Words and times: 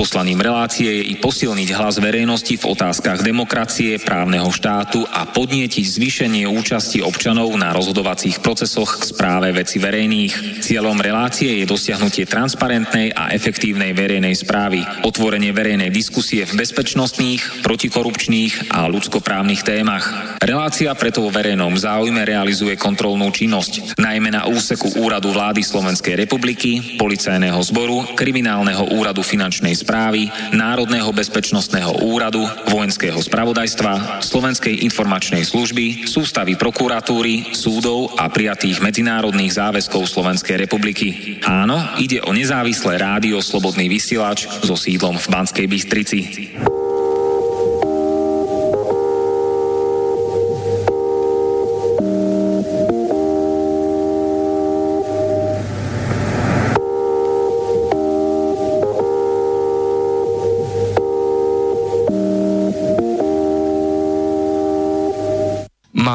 Poslaním 0.00 0.40
relácie 0.40 0.88
je 0.88 1.12
i 1.12 1.14
posilniť 1.20 1.76
hlas 1.76 2.00
verejnosti 2.00 2.56
v 2.56 2.72
otázkach 2.72 3.20
demokracie, 3.20 4.00
právneho 4.00 4.48
štátu 4.48 5.04
a 5.04 5.28
podnietiť 5.28 5.84
zvýšenie 5.84 6.48
účasti 6.48 7.04
občanov 7.04 7.52
na 7.60 7.68
rozhodovacích 7.76 8.40
procesoch 8.40 8.96
k 8.96 9.12
správe 9.12 9.52
veci 9.52 9.76
verejných. 9.76 10.64
Cieľom 10.64 10.96
relácie 11.04 11.60
je 11.60 11.68
dosiahnutie 11.68 12.24
transparentnej 12.24 13.12
a 13.12 13.28
efektívnej 13.36 13.92
verejnej 13.92 14.32
správy, 14.40 14.80
otvorenie 15.04 15.52
verejnej 15.52 15.92
diskusie 15.92 16.48
v 16.48 16.56
bezpečnostných, 16.64 17.60
protikorupčných 17.60 18.72
a 18.72 18.88
ľudskoprávnych 18.88 19.60
témach. 19.68 20.40
Relácia 20.40 20.96
preto 20.96 21.28
vo 21.28 21.28
verejnom 21.28 21.76
záujme 21.76 22.24
realizuje 22.24 22.72
kontrolnú 22.80 23.28
činnosť, 23.28 24.00
najmä 24.00 24.32
na 24.32 24.48
úseku 24.48 24.96
Úradu 24.96 25.28
vlády 25.28 25.60
Slovenskej 25.60 26.16
republiky, 26.16 26.96
Policajného 26.96 27.60
zboru, 27.60 28.16
Kriminálneho 28.16 28.96
úradu 28.96 29.20
finančnej 29.20 29.76
správy 29.76 29.89
správy, 29.90 30.30
Národného 30.54 31.10
bezpečnostného 31.10 32.06
úradu, 32.06 32.46
Vojenského 32.70 33.18
spravodajstva, 33.18 34.22
Slovenskej 34.22 34.86
informačnej 34.86 35.42
služby, 35.42 36.06
sústavy 36.06 36.54
prokuratúry, 36.54 37.50
súdov 37.50 38.14
a 38.14 38.30
prijatých 38.30 38.78
medzinárodných 38.78 39.50
záväzkov 39.50 40.06
Slovenskej 40.06 40.62
republiky. 40.62 41.42
Áno, 41.42 41.82
ide 41.98 42.22
o 42.22 42.30
nezávislé 42.30 43.02
rádio 43.02 43.42
Slobodný 43.42 43.90
vysielač 43.90 44.46
so 44.62 44.78
sídlom 44.78 45.18
v 45.18 45.26
Banskej 45.26 45.66
Bystrici. 45.66 46.20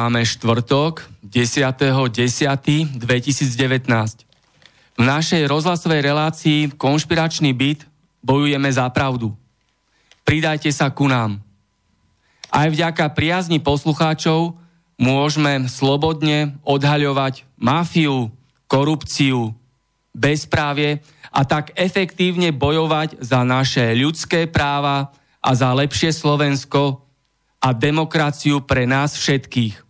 Máme 0.06 0.22
štvrtok 0.22 1.02
10.10.2019. 1.26 3.02
V 4.94 5.02
našej 5.02 5.42
rozhlasovej 5.50 5.98
relácii 5.98 6.70
Konšpiračný 6.78 7.50
byt 7.50 7.90
bojujeme 8.22 8.70
za 8.70 8.86
pravdu. 8.94 9.34
Pridajte 10.22 10.70
sa 10.70 10.94
ku 10.94 11.10
nám. 11.10 11.42
Aj 12.54 12.70
vďaka 12.70 13.02
priazni 13.18 13.58
poslucháčov 13.58 14.54
môžeme 14.94 15.66
slobodne 15.66 16.54
odhaľovať 16.62 17.42
mafiu, 17.58 18.30
korupciu, 18.70 19.58
bezprávie 20.14 21.02
a 21.34 21.42
tak 21.42 21.74
efektívne 21.74 22.54
bojovať 22.54 23.18
za 23.18 23.42
naše 23.42 23.90
ľudské 23.98 24.46
práva 24.46 25.10
a 25.42 25.50
za 25.50 25.74
lepšie 25.74 26.14
Slovensko 26.14 27.02
a 27.58 27.74
demokraciu 27.74 28.62
pre 28.62 28.86
nás 28.86 29.18
všetkých. 29.18 29.85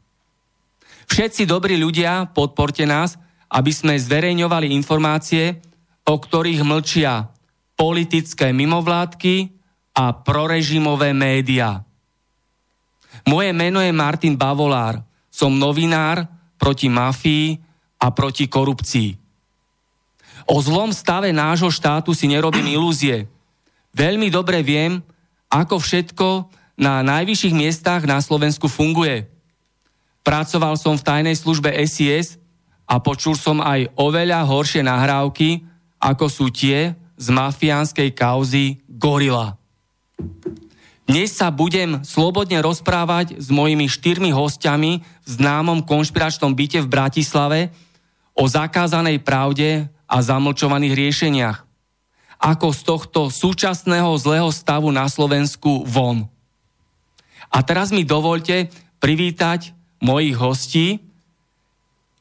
Všetci 1.06 1.46
dobrí 1.46 1.78
ľudia, 1.78 2.28
podporte 2.30 2.82
nás, 2.84 3.16
aby 3.50 3.70
sme 3.70 3.94
zverejňovali 3.94 4.74
informácie, 4.74 5.62
o 6.06 6.14
ktorých 6.18 6.62
mlčia 6.66 7.30
politické 7.78 8.50
mimovládky 8.50 9.50
a 9.96 10.12
prorežimové 10.12 11.16
médiá. 11.16 11.86
Moje 13.26 13.50
meno 13.56 13.80
je 13.82 13.90
Martin 13.90 14.38
Bavolár. 14.38 15.02
Som 15.30 15.60
novinár 15.60 16.24
proti 16.56 16.88
mafii 16.88 17.60
a 18.00 18.08
proti 18.08 18.48
korupcii. 18.48 19.10
O 20.46 20.62
zlom 20.62 20.94
stave 20.94 21.34
nášho 21.34 21.68
štátu 21.68 22.14
si 22.14 22.30
nerobím 22.30 22.70
ilúzie. 22.70 23.26
Veľmi 23.92 24.30
dobre 24.30 24.62
viem, 24.62 25.02
ako 25.50 25.76
všetko 25.80 26.28
na 26.78 27.00
najvyšších 27.02 27.54
miestach 27.56 28.02
na 28.04 28.20
Slovensku 28.20 28.68
funguje. 28.68 29.28
Pracoval 30.26 30.74
som 30.74 30.98
v 30.98 31.06
tajnej 31.06 31.38
službe 31.38 31.70
SIS 31.86 32.34
a 32.82 32.98
počul 32.98 33.38
som 33.38 33.62
aj 33.62 33.94
oveľa 33.94 34.42
horšie 34.42 34.82
nahrávky, 34.82 35.62
ako 36.02 36.26
sú 36.26 36.50
tie 36.50 36.98
z 37.14 37.26
mafiánskej 37.30 38.10
kauzy 38.10 38.82
Gorila. 38.90 39.54
Dnes 41.06 41.30
sa 41.30 41.54
budem 41.54 42.02
slobodne 42.02 42.58
rozprávať 42.58 43.38
s 43.38 43.54
mojimi 43.54 43.86
štyrmi 43.86 44.34
hostiami 44.34 44.98
v 44.98 45.28
známom 45.30 45.86
konšpiračnom 45.86 46.58
byte 46.58 46.82
v 46.82 46.90
Bratislave 46.90 47.60
o 48.34 48.50
zakázanej 48.50 49.22
pravde 49.22 49.86
a 50.10 50.16
zamlčovaných 50.18 50.98
riešeniach. 50.98 51.58
Ako 52.42 52.74
z 52.74 52.80
tohto 52.82 53.20
súčasného 53.30 54.10
zlého 54.18 54.50
stavu 54.50 54.90
na 54.90 55.06
Slovensku 55.06 55.86
von. 55.86 56.26
A 57.46 57.62
teraz 57.62 57.94
mi 57.94 58.02
dovolte 58.02 58.74
privítať 58.98 59.76
mojich 60.06 60.38
hostí, 60.38 61.02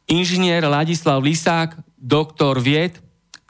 inžinier 0.10 0.66
Ladislav 0.66 1.22
Lisák, 1.22 1.78
doktor 2.02 2.58
vied, 2.58 2.98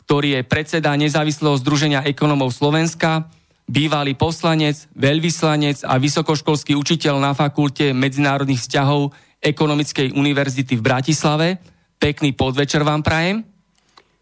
ktorý 0.03 0.39
je 0.39 0.41
predseda 0.43 0.91
Nezávislého 0.99 1.55
združenia 1.55 2.03
ekonomov 2.03 2.51
Slovenska, 2.51 3.31
bývalý 3.65 4.13
poslanec, 4.13 4.91
veľvyslanec 4.93 5.87
a 5.87 5.95
vysokoškolský 5.95 6.75
učiteľ 6.75 7.17
na 7.23 7.31
fakulte 7.31 7.95
medzinárodných 7.95 8.59
vzťahov 8.59 9.15
Ekonomickej 9.39 10.17
univerzity 10.17 10.73
v 10.77 10.85
Bratislave. 10.85 11.47
Pekný 12.01 12.33
podvečer 12.33 12.81
vám 12.81 13.05
prajem. 13.05 13.45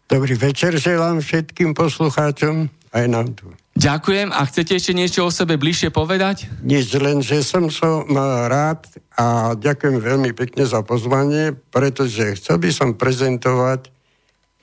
Dobrý 0.04 0.36
večer 0.36 0.76
želám 0.76 1.24
všetkým 1.24 1.72
poslucháčom 1.72 2.68
aj 2.92 3.04
nám 3.08 3.32
tu. 3.32 3.48
Ďakujem. 3.74 4.30
A 4.30 4.46
chcete 4.46 4.78
ešte 4.78 4.94
niečo 4.94 5.26
o 5.26 5.34
sebe 5.34 5.58
bližšie 5.58 5.90
povedať? 5.90 6.46
Nič, 6.62 6.94
len 6.94 7.18
že 7.18 7.42
som 7.42 7.66
som 7.74 8.06
rád 8.46 8.86
a 9.18 9.58
ďakujem 9.58 9.98
veľmi 9.98 10.30
pekne 10.30 10.62
za 10.62 10.86
pozvanie, 10.86 11.58
pretože 11.74 12.38
chcel 12.38 12.62
by 12.62 12.70
som 12.70 12.94
prezentovať 12.94 13.90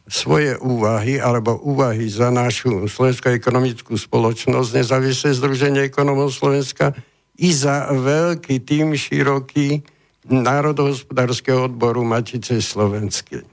svoje 0.07 0.55
úvahy 0.59 1.19
alebo 1.19 1.59
úvahy 1.59 2.07
za 2.07 2.31
našu 2.31 2.87
Slovenskú 2.87 3.31
ekonomickú 3.31 3.95
spoločnosť, 3.99 4.79
nezávislé 4.79 5.29
Združenie 5.35 5.83
ekonomov 5.87 6.31
Slovenska 6.31 6.95
i 7.39 7.51
za 7.51 7.91
veľký 7.91 8.63
tým 8.63 8.95
široký 8.95 9.83
národohospodárskeho 10.27 11.71
odboru 11.71 12.03
Matice 12.03 12.59
Slovenskej. 12.59 13.43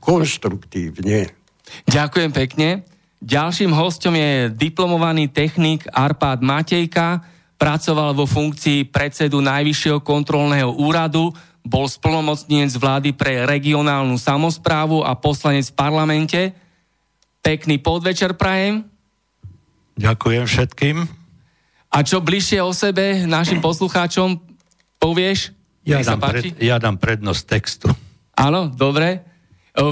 Konštruktívne. 0.00 1.32
Ďakujem 1.88 2.30
pekne. 2.32 2.95
Ďalším 3.22 3.72
hostom 3.72 4.12
je 4.12 4.52
diplomovaný 4.52 5.32
technik 5.32 5.88
Arpád 5.88 6.44
Matejka, 6.44 7.24
pracoval 7.56 8.12
vo 8.12 8.28
funkcii 8.28 8.92
predsedu 8.92 9.40
Najvyššieho 9.40 10.04
kontrolného 10.04 10.76
úradu, 10.76 11.32
bol 11.66 11.88
splnomocnenec 11.90 12.70
vlády 12.78 13.10
pre 13.16 13.42
regionálnu 13.48 14.14
samozprávu 14.20 15.02
a 15.02 15.18
poslanec 15.18 15.66
v 15.72 15.74
parlamente. 15.74 16.40
Pekný 17.42 17.82
podvečer 17.82 18.38
prajem. 18.38 18.86
Ďakujem 19.96 20.44
všetkým. 20.46 20.96
A 21.90 21.98
čo 22.04 22.20
bližšie 22.20 22.60
o 22.60 22.70
sebe 22.76 23.24
našim 23.24 23.64
poslucháčom 23.64 24.38
povieš? 25.00 25.56
Ja 25.86 26.04
dám, 26.04 26.20
pred, 26.20 26.52
ja 26.60 26.76
dám 26.76 27.00
prednosť 27.00 27.42
textu. 27.46 27.88
Áno, 28.36 28.68
dobre. 28.68 29.24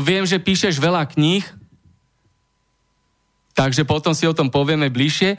Viem, 0.04 0.28
že 0.28 0.42
píšeš 0.42 0.76
veľa 0.76 1.08
kníh, 1.08 1.46
takže 3.54 3.86
potom 3.86 4.12
si 4.12 4.26
o 4.26 4.36
tom 4.36 4.50
povieme 4.50 4.90
bližšie. 4.90 5.30
E, 5.32 5.38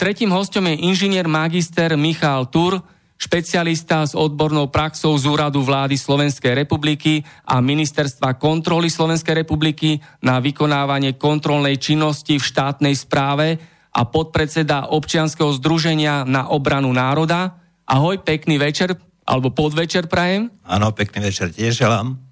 tretím 0.00 0.32
hostom 0.32 0.66
je 0.66 0.82
inžinier 0.82 1.28
magister 1.28 1.94
Michal 1.94 2.48
Tur, 2.48 2.80
špecialista 3.22 4.02
s 4.02 4.18
odbornou 4.18 4.66
praxou 4.66 5.14
z 5.14 5.30
úradu 5.30 5.62
vlády 5.62 5.94
Slovenskej 5.94 6.58
republiky 6.58 7.22
a 7.46 7.62
ministerstva 7.62 8.34
kontroly 8.34 8.90
Slovenskej 8.90 9.46
republiky 9.46 10.02
na 10.18 10.42
vykonávanie 10.42 11.14
kontrolnej 11.14 11.78
činnosti 11.78 12.34
v 12.34 12.42
štátnej 12.42 12.98
správe 12.98 13.62
a 13.94 14.02
podpredseda 14.08 14.90
občianskeho 14.90 15.54
združenia 15.60 16.26
na 16.26 16.50
obranu 16.50 16.90
národa. 16.90 17.62
Ahoj, 17.86 18.18
pekný 18.24 18.58
večer, 18.58 18.98
alebo 19.22 19.54
podvečer 19.54 20.10
prajem. 20.10 20.50
Áno, 20.66 20.90
pekný 20.90 21.30
večer 21.30 21.54
tiež 21.54 21.78
želám. 21.78 22.31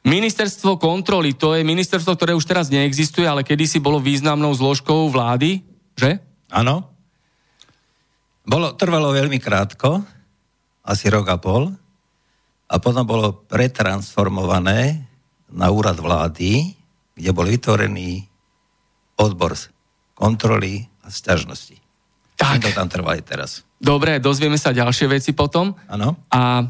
Ministerstvo 0.00 0.80
kontroly, 0.80 1.36
to 1.36 1.52
je 1.52 1.60
ministerstvo, 1.60 2.16
ktoré 2.16 2.32
už 2.32 2.48
teraz 2.48 2.72
neexistuje, 2.72 3.28
ale 3.28 3.44
kedysi 3.44 3.84
bolo 3.84 4.00
významnou 4.00 4.48
zložkou 4.56 5.12
vlády, 5.12 5.60
že? 5.92 6.16
Áno. 6.48 6.88
Bolo, 8.48 8.72
trvalo 8.80 9.12
veľmi 9.12 9.36
krátko, 9.36 10.00
asi 10.88 11.06
rok 11.12 11.28
a 11.28 11.36
pol, 11.36 11.68
a 12.70 12.74
potom 12.78 13.04
bolo 13.04 13.44
pretransformované 13.44 15.04
na 15.50 15.66
úrad 15.68 15.98
vlády, 15.98 16.72
kde 17.12 17.30
bol 17.34 17.44
vytvorený 17.44 18.24
odbor 19.18 19.52
kontroly 20.16 20.86
a 21.04 21.12
sťažnosti. 21.12 21.76
Tak. 22.40 22.64
To 22.64 22.72
tam 22.72 22.88
trvali 22.88 23.20
teraz. 23.20 23.66
Dobre, 23.76 24.16
dozvieme 24.16 24.56
sa 24.56 24.72
ďalšie 24.72 25.06
veci 25.12 25.30
potom. 25.36 25.76
Áno. 25.92 26.16
A 26.32 26.64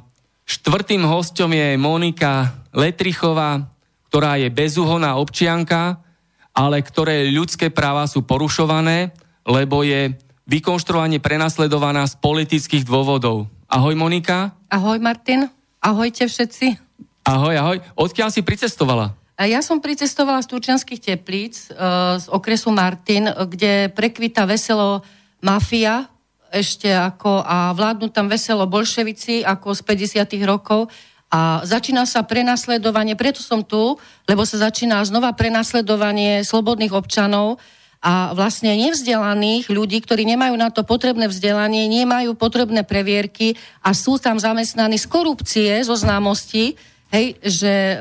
štvrtým 0.51 1.07
hostom 1.07 1.55
je 1.55 1.79
Monika 1.79 2.51
Letrichová, 2.75 3.71
ktorá 4.11 4.35
je 4.35 4.51
bezúhonná 4.51 5.15
občianka, 5.15 6.03
ale 6.51 6.83
ktoré 6.83 7.31
ľudské 7.31 7.71
práva 7.71 8.11
sú 8.11 8.27
porušované, 8.27 9.15
lebo 9.47 9.87
je 9.87 10.11
vykonštruovanie 10.51 11.23
prenasledovaná 11.23 12.03
z 12.11 12.19
politických 12.19 12.83
dôvodov. 12.83 13.47
Ahoj 13.71 13.95
Monika. 13.95 14.51
Ahoj 14.67 14.99
Martin. 14.99 15.47
Ahojte 15.79 16.27
všetci. 16.27 16.75
Ahoj, 17.23 17.55
ahoj. 17.55 17.79
Odkiaľ 17.95 18.35
si 18.35 18.43
pricestovala? 18.43 19.15
Ja 19.39 19.63
som 19.63 19.79
pricestovala 19.79 20.43
z 20.43 20.51
Turčianských 20.51 21.01
teplíc, 21.01 21.71
e, 21.71 21.79
z 22.19 22.27
okresu 22.29 22.75
Martin, 22.75 23.31
kde 23.31 23.89
prekvita 23.95 24.45
veselo 24.45 25.01
mafia, 25.41 26.11
ešte 26.51 26.91
ako 26.91 27.47
a 27.47 27.71
vládnu 27.73 28.11
tam 28.11 28.27
veselo 28.27 28.67
bolševici 28.67 29.47
ako 29.47 29.73
z 29.75 29.81
50. 29.87 30.43
rokov 30.45 30.91
a 31.31 31.63
začína 31.63 32.11
sa 32.11 32.27
prenasledovanie, 32.27 33.15
preto 33.15 33.39
som 33.39 33.63
tu, 33.63 33.95
lebo 34.27 34.43
sa 34.43 34.67
začína 34.67 34.99
znova 35.07 35.31
prenasledovanie 35.31 36.43
slobodných 36.43 36.91
občanov 36.91 37.63
a 38.03 38.35
vlastne 38.35 38.75
nevzdelaných 38.75 39.71
ľudí, 39.71 40.03
ktorí 40.03 40.27
nemajú 40.27 40.59
na 40.59 40.75
to 40.75 40.83
potrebné 40.83 41.31
vzdelanie, 41.31 41.87
nemajú 41.87 42.35
potrebné 42.35 42.83
previerky 42.83 43.55
a 43.85 43.95
sú 43.95 44.19
tam 44.19 44.43
zamestnaní 44.43 44.99
z 44.99 45.07
korupcie, 45.07 45.71
zo 45.87 45.95
známosti, 45.95 46.75
hej, 47.11 47.37
že 47.43 47.73
e, 47.73 47.97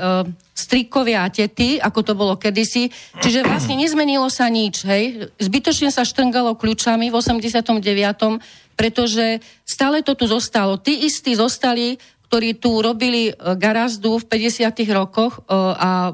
strikovia 0.53 1.25
a 1.25 1.33
tety, 1.33 1.81
ako 1.81 1.99
to 2.05 2.13
bolo 2.13 2.37
kedysi. 2.37 2.93
Čiže 3.19 3.45
vlastne 3.45 3.75
nezmenilo 3.75 4.29
sa 4.29 4.47
nič, 4.47 4.85
hej. 4.85 5.33
Zbytočne 5.41 5.89
sa 5.89 6.05
štrngalo 6.05 6.55
kľúčami 6.55 7.09
v 7.09 7.15
89., 7.17 7.81
pretože 8.77 9.43
stále 9.67 10.05
to 10.05 10.15
tu 10.15 10.29
zostalo. 10.29 10.79
Tí 10.79 11.03
istí 11.03 11.35
zostali, 11.35 11.99
ktorí 12.29 12.55
tu 12.61 12.79
robili 12.79 13.33
e, 13.33 13.33
garazdu 13.57 14.21
v 14.21 14.25
50. 14.29 14.69
rokoch 14.93 15.41
e, 15.41 15.53
a 15.57 16.13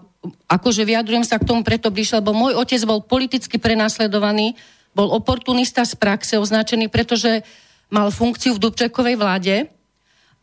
akože 0.49 0.87
vyjadrujem 0.87 1.27
sa 1.27 1.37
k 1.37 1.45
tomu 1.45 1.61
preto 1.61 1.93
bližšie, 1.93 2.23
lebo 2.23 2.33
môj 2.33 2.57
otec 2.57 2.81
bol 2.87 3.03
politicky 3.03 3.61
prenasledovaný, 3.61 4.57
bol 4.95 5.11
oportunista 5.11 5.83
z 5.83 5.99
praxe 5.99 6.39
označený, 6.39 6.87
pretože 6.87 7.43
mal 7.91 8.09
funkciu 8.09 8.55
v 8.55 8.61
Dubčekovej 8.63 9.15
vláde 9.19 9.55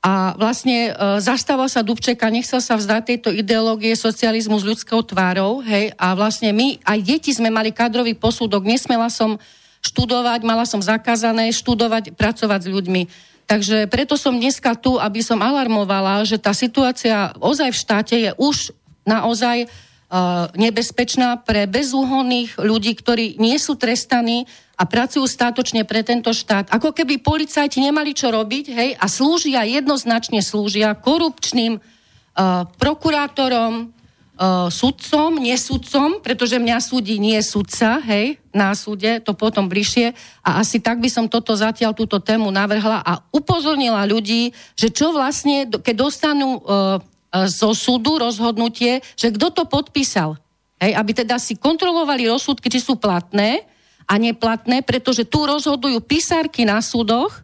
a 0.03 0.35
vlastne 0.35 0.91
e, 0.91 0.93
zastával 1.23 1.71
sa 1.71 1.87
Dubčeka, 1.87 2.27
nechcel 2.27 2.59
sa 2.59 2.75
vzdať 2.75 3.03
tejto 3.07 3.31
ideológie 3.31 3.95
socializmu 3.95 4.59
s 4.59 4.67
ľudskou 4.67 4.99
tvárou, 5.07 5.63
hej, 5.63 5.95
a 5.95 6.19
vlastne 6.19 6.51
my, 6.51 6.83
aj 6.83 6.99
deti 7.07 7.31
sme 7.31 7.55
mali 7.55 7.71
kadrový 7.71 8.19
posúdok, 8.19 8.67
nesmela 8.67 9.07
som 9.07 9.39
študovať, 9.79 10.43
mala 10.43 10.67
som 10.67 10.83
zakázané 10.83 11.55
študovať, 11.55 12.19
pracovať 12.19 12.61
s 12.67 12.73
ľuďmi. 12.75 13.03
Takže 13.47 13.87
preto 13.87 14.19
som 14.19 14.35
dneska 14.35 14.75
tu, 14.75 14.99
aby 14.99 15.23
som 15.23 15.39
alarmovala, 15.39 16.27
že 16.27 16.39
tá 16.39 16.51
situácia 16.51 17.31
ozaj 17.39 17.71
v 17.71 17.81
štáte 17.87 18.17
je 18.19 18.31
už 18.43 18.75
naozaj 19.07 19.71
nebezpečná 20.53 21.41
pre 21.41 21.65
bezúhonných 21.65 22.61
ľudí, 22.61 22.93
ktorí 22.93 23.41
nie 23.41 23.57
sú 23.57 23.81
trestaní 23.81 24.45
a 24.77 24.85
pracujú 24.85 25.25
státočne 25.25 25.89
pre 25.89 26.05
tento 26.05 26.35
štát. 26.37 26.69
Ako 26.69 26.93
keby 26.93 27.23
policajti 27.25 27.81
nemali 27.81 28.13
čo 28.13 28.29
robiť, 28.29 28.65
hej, 28.73 28.91
a 28.99 29.07
slúžia, 29.09 29.65
jednoznačne 29.65 30.45
slúžia 30.45 30.93
korupčným 30.93 31.79
uh, 31.79 32.67
prokurátorom, 32.77 33.89
uh, 33.89 34.69
sudcom, 34.69 35.39
nesudcom, 35.41 36.21
pretože 36.21 36.61
mňa 36.61 36.79
súdi 36.83 37.17
nie 37.17 37.39
sudca, 37.41 38.03
hej, 38.05 38.37
na 38.53 38.77
súde, 38.77 39.23
to 39.25 39.33
potom 39.33 39.65
bližšie. 39.65 40.13
A 40.45 40.61
asi 40.61 40.83
tak 40.83 41.01
by 41.01 41.09
som 41.09 41.25
toto 41.31 41.57
zatiaľ, 41.57 41.97
túto 41.97 42.21
tému 42.21 42.53
navrhla 42.53 43.01
a 43.01 43.25
upozornila 43.33 44.05
ľudí, 44.05 44.53
že 44.77 44.93
čo 44.93 45.15
vlastne, 45.15 45.71
keď 45.73 45.95
dostanú 45.95 46.59
uh, 46.59 47.01
zo 47.49 47.73
súdu 47.73 48.21
rozhodnutie, 48.21 49.01
že 49.17 49.33
kto 49.33 49.49
to 49.51 49.65
podpísal. 49.65 50.37
Hej, 50.77 50.93
aby 50.99 51.13
teda 51.15 51.41
si 51.41 51.57
kontrolovali 51.57 52.29
rozsudky, 52.29 52.69
či 52.69 52.83
sú 52.83 52.99
platné, 52.99 53.65
a 54.09 54.15
neplatné, 54.19 54.83
pretože 54.83 55.27
tu 55.27 55.47
rozhodujú 55.47 56.03
písarky 56.03 56.67
na 56.67 56.83
súdoch, 56.83 57.43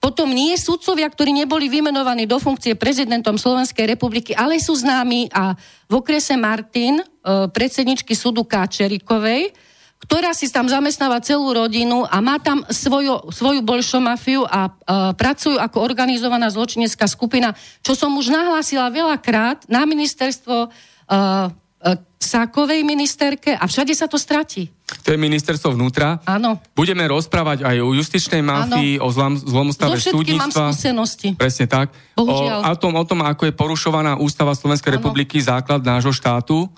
potom 0.00 0.32
nie 0.32 0.56
sudcovia, 0.56 1.12
ktorí 1.12 1.28
neboli 1.32 1.68
vymenovaní 1.68 2.24
do 2.24 2.40
funkcie 2.40 2.72
prezidentom 2.72 3.36
Slovenskej 3.36 3.84
republiky, 3.84 4.32
ale 4.32 4.56
sú 4.56 4.72
známi 4.72 5.28
a 5.28 5.52
v 5.88 5.92
okrese 5.92 6.40
Martin, 6.40 7.00
e, 7.00 7.04
predsedničky 7.52 8.16
súdu 8.16 8.40
Káčerikovej, 8.48 9.52
ktorá 10.00 10.32
si 10.32 10.48
tam 10.48 10.66
zamestnáva 10.66 11.20
celú 11.20 11.52
rodinu 11.52 12.08
a 12.08 12.18
má 12.24 12.40
tam 12.40 12.64
svoju, 12.66 13.30
svoju 13.30 13.60
bolšomafiu 13.60 14.48
a 14.48 14.68
uh, 14.68 15.12
pracujú 15.14 15.60
ako 15.60 15.84
organizovaná 15.84 16.48
zločinecká 16.48 17.04
skupina, 17.04 17.52
čo 17.84 17.92
som 17.92 18.16
už 18.16 18.32
nahlásila 18.32 18.88
veľakrát 18.88 19.68
na 19.68 19.84
ministerstvo 19.84 20.68
uh, 20.68 21.52
E, 21.80 21.96
Sákovej 22.20 22.84
ministerke 22.84 23.56
a 23.56 23.64
všade 23.64 23.96
sa 23.96 24.04
to 24.04 24.20
stratí. 24.20 24.68
To 25.08 25.08
je 25.08 25.16
ministerstvo 25.16 25.72
vnútra. 25.72 26.20
Áno. 26.28 26.60
Budeme 26.76 27.08
rozprávať 27.08 27.64
aj 27.64 27.76
o 27.80 27.96
justičnej 27.96 28.44
mafii, 28.44 29.00
Áno. 29.00 29.08
o 29.08 29.08
zlom, 29.08 29.34
zlom 29.40 29.68
stave 29.72 29.96
so 29.96 30.12
súdnictva. 30.12 30.68
mám 30.68 30.76
skúsenosti. 30.76 31.32
Presne 31.32 31.64
tak. 31.64 31.88
Bohužiaľ. 32.20 32.68
O, 32.68 32.68
o, 32.68 32.76
tom, 32.76 32.92
o 32.92 33.04
tom, 33.08 33.24
ako 33.24 33.48
je 33.48 33.56
porušovaná 33.56 34.20
ústava 34.20 34.52
Slovenskej 34.52 35.00
republiky, 35.00 35.40
základ 35.40 35.80
nášho 35.80 36.12
štátu 36.12 36.68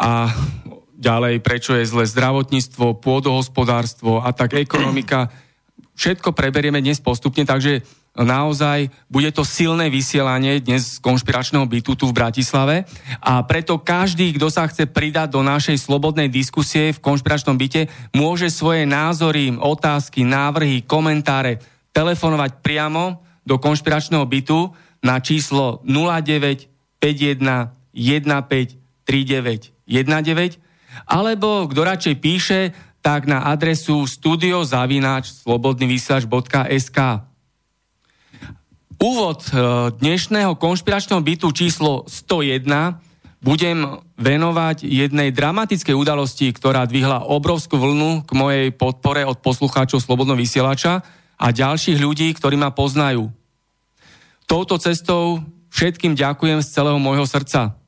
a 0.00 0.32
ďalej, 1.00 1.40
prečo 1.40 1.72
je 1.72 1.88
zle 1.88 2.04
zdravotníctvo, 2.04 3.00
pôdohospodárstvo 3.00 4.20
a 4.20 4.36
tak 4.36 4.60
ekonomika. 4.60 5.32
Všetko 5.96 6.36
preberieme 6.36 6.84
dnes 6.84 7.00
postupne, 7.00 7.48
takže 7.48 7.80
naozaj 8.12 8.92
bude 9.08 9.32
to 9.32 9.46
silné 9.46 9.88
vysielanie 9.88 10.60
dnes 10.60 10.96
z 10.96 11.02
konšpiračného 11.02 11.64
bytu 11.64 11.96
tu 11.96 12.04
v 12.10 12.16
Bratislave 12.16 12.84
a 13.22 13.40
preto 13.48 13.80
každý, 13.80 14.36
kto 14.36 14.52
sa 14.52 14.68
chce 14.68 14.84
pridať 14.90 15.32
do 15.32 15.40
našej 15.40 15.80
slobodnej 15.80 16.28
diskusie 16.28 16.92
v 16.92 17.00
konšpiračnom 17.00 17.56
byte, 17.56 17.88
môže 18.12 18.52
svoje 18.52 18.84
názory, 18.84 19.56
otázky, 19.56 20.26
návrhy, 20.26 20.84
komentáre 20.84 21.64
telefonovať 21.96 22.60
priamo 22.60 23.24
do 23.46 23.56
konšpiračného 23.56 24.26
bytu 24.28 24.68
na 25.00 25.16
číslo 25.22 25.80
09 25.88 26.68
51 27.00 27.72
15 27.96 28.76
39 29.08 29.74
19 29.88 30.69
alebo 31.06 31.66
kto 31.70 31.80
radšej 31.82 32.14
píše, 32.18 32.60
tak 33.00 33.24
na 33.24 33.48
adresu 33.48 34.04
studiozavináč 34.04 35.32
slobodnyvysielač.sk 35.44 37.30
úvod 39.00 39.48
e, 39.48 39.52
dnešného 39.96 40.60
konšpiračného 40.60 41.24
bytu 41.24 41.48
číslo 41.56 42.04
101 42.04 42.68
budem 43.40 43.96
venovať 44.20 44.84
jednej 44.84 45.32
dramatickej 45.32 45.96
udalosti, 45.96 46.52
ktorá 46.52 46.84
dvihla 46.84 47.24
obrovskú 47.24 47.80
vlnu 47.80 48.28
k 48.28 48.30
mojej 48.36 48.66
podpore 48.76 49.24
od 49.24 49.40
poslucháčov 49.40 50.04
Slobodno 50.04 50.36
vysielača 50.36 51.00
a 51.40 51.46
ďalších 51.48 51.96
ľudí, 51.96 52.28
ktorí 52.36 52.60
ma 52.60 52.68
poznajú. 52.68 53.32
Touto 54.44 54.76
cestou 54.76 55.40
všetkým 55.72 56.12
ďakujem 56.12 56.60
z 56.60 56.68
celého 56.68 57.00
môjho 57.00 57.24
srdca. 57.24 57.79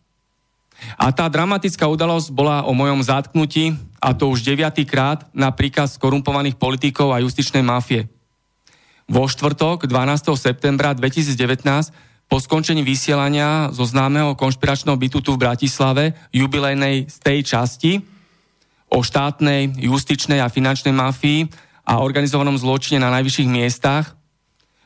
A 0.98 1.10
tá 1.14 1.26
dramatická 1.26 1.86
udalosť 1.88 2.28
bola 2.34 2.64
o 2.66 2.72
mojom 2.74 3.02
zatknutí, 3.02 3.74
a 4.02 4.14
to 4.18 4.34
už 4.34 4.42
deviatýkrát 4.42 5.30
na 5.30 5.54
príkaz 5.54 5.94
korumpovaných 5.94 6.58
politikov 6.58 7.14
a 7.14 7.22
justičnej 7.22 7.62
mafie. 7.62 8.10
Vo 9.06 9.30
štvrtok 9.30 9.86
12. 9.86 10.34
septembra 10.34 10.90
2019 10.94 11.94
po 12.26 12.40
skončení 12.40 12.80
vysielania 12.80 13.68
zo 13.70 13.84
známeho 13.84 14.34
konšpiračného 14.34 14.96
bytu 14.96 15.20
tu 15.20 15.36
v 15.36 15.42
Bratislave 15.44 16.16
jubilejnej 16.32 17.06
z 17.06 17.16
tej 17.20 17.38
časti 17.44 17.92
o 18.88 19.04
štátnej, 19.04 19.76
justičnej 19.76 20.40
a 20.40 20.48
finančnej 20.48 20.96
mafii 20.96 21.48
a 21.84 22.00
organizovanom 22.00 22.56
zločine 22.56 23.04
na 23.04 23.12
najvyšších 23.12 23.48
miestach 23.52 24.16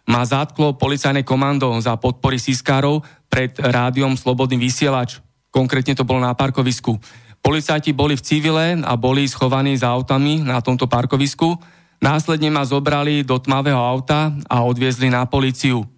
ma 0.07 0.23
zatklo 0.23 0.79
policajné 0.79 1.27
komando 1.27 1.71
za 1.83 1.99
podpory 1.99 2.39
siskárov 2.39 3.03
pred 3.27 3.55
rádiom 3.59 4.15
Slobodný 4.15 4.59
vysielač. 4.59 5.19
Konkrétne 5.57 5.97
to 5.97 6.05
bolo 6.05 6.21
na 6.21 6.37
parkovisku. 6.37 7.01
Policajti 7.41 7.97
boli 7.97 8.13
v 8.13 8.21
civile 8.21 8.77
a 8.85 8.93
boli 9.01 9.25
schovaní 9.25 9.81
za 9.81 9.89
autami 9.89 10.45
na 10.45 10.61
tomto 10.61 10.85
parkovisku 10.85 11.57
Následne 11.97 12.53
ma 12.53 12.65
zobrali 12.69 13.25
do 13.25 13.41
tmavého 13.41 13.81
auta 13.81 14.33
a 14.53 14.61
odviezli 14.65 15.09
na 15.09 15.25
policiu. 15.25 15.89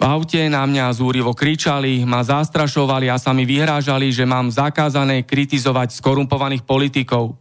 V 0.00 0.02
aute 0.02 0.40
na 0.50 0.66
mňa 0.66 0.90
zúrivo 0.98 1.36
kričali, 1.36 2.02
ma 2.02 2.24
zastrašovali 2.26 3.06
a 3.12 3.20
sa 3.20 3.30
mi 3.30 3.46
vyhrážali, 3.46 4.10
že 4.10 4.26
mám 4.26 4.50
zakázané 4.50 5.22
kritizovať 5.22 5.94
skorumpovaných 5.94 6.66
politikov. 6.66 7.38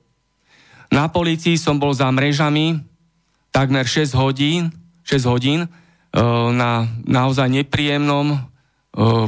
Na 0.91 1.07
policii 1.07 1.55
som 1.55 1.79
bol 1.79 1.95
za 1.95 2.11
mrežami 2.11 2.83
takmer 3.49 3.87
6 3.87 4.13
hodín, 4.19 4.69
6 5.07 5.31
hodín 5.31 5.65
e, 5.65 5.67
na 6.53 6.85
naozaj 7.07 7.49
nepríjemnom, 7.49 8.35
e, 8.35 8.37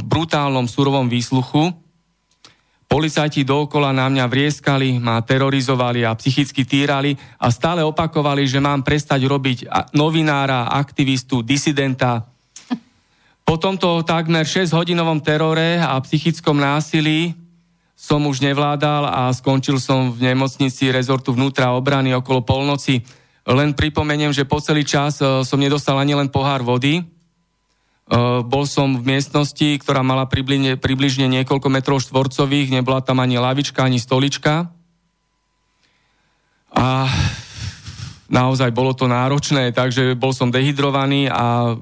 brutálnom, 0.04 0.68
surovom 0.68 1.08
výsluchu. 1.08 1.74
Policajti 2.94 3.42
dookola 3.42 3.90
na 3.90 4.06
mňa 4.06 4.30
vrieskali, 4.30 5.02
ma 5.02 5.18
terorizovali 5.26 6.06
a 6.06 6.14
psychicky 6.14 6.62
týrali 6.62 7.18
a 7.42 7.50
stále 7.50 7.82
opakovali, 7.82 8.46
že 8.46 8.62
mám 8.62 8.86
prestať 8.86 9.26
robiť 9.26 9.66
novinára, 9.98 10.70
aktivistu, 10.70 11.42
disidenta. 11.42 12.22
Po 13.42 13.58
tomto 13.58 14.06
takmer 14.06 14.46
6-hodinovom 14.46 15.26
terore 15.26 15.82
a 15.82 15.98
psychickom 16.06 16.62
násilí 16.62 17.34
som 17.98 18.22
už 18.30 18.46
nevládal 18.46 19.10
a 19.10 19.34
skončil 19.34 19.82
som 19.82 20.14
v 20.14 20.30
nemocnici 20.30 20.94
rezortu 20.94 21.34
vnútra 21.34 21.74
obrany 21.74 22.14
okolo 22.14 22.46
polnoci. 22.46 23.02
Len 23.50 23.74
pripomeniem, 23.74 24.30
že 24.30 24.46
po 24.46 24.62
celý 24.62 24.86
čas 24.86 25.18
e, 25.18 25.42
som 25.42 25.58
nedostal 25.58 25.98
ani 25.98 26.14
len 26.14 26.30
pohár 26.30 26.62
vody, 26.62 27.02
bol 28.44 28.68
som 28.68 29.00
v 29.00 29.16
miestnosti, 29.16 29.80
ktorá 29.80 30.04
mala 30.04 30.28
približne, 30.28 30.76
približne 30.76 31.26
niekoľko 31.32 31.68
metrov 31.72 32.04
štvorcových, 32.04 32.76
nebola 32.76 33.00
tam 33.00 33.24
ani 33.24 33.40
lavička, 33.40 33.88
ani 33.88 33.98
stolička. 33.98 34.68
A 36.74 37.08
naozaj 38.28 38.76
bolo 38.76 38.92
to 38.92 39.08
náročné, 39.08 39.72
takže 39.72 40.20
bol 40.20 40.36
som 40.36 40.52
dehydrovaný 40.52 41.32
a 41.32 41.78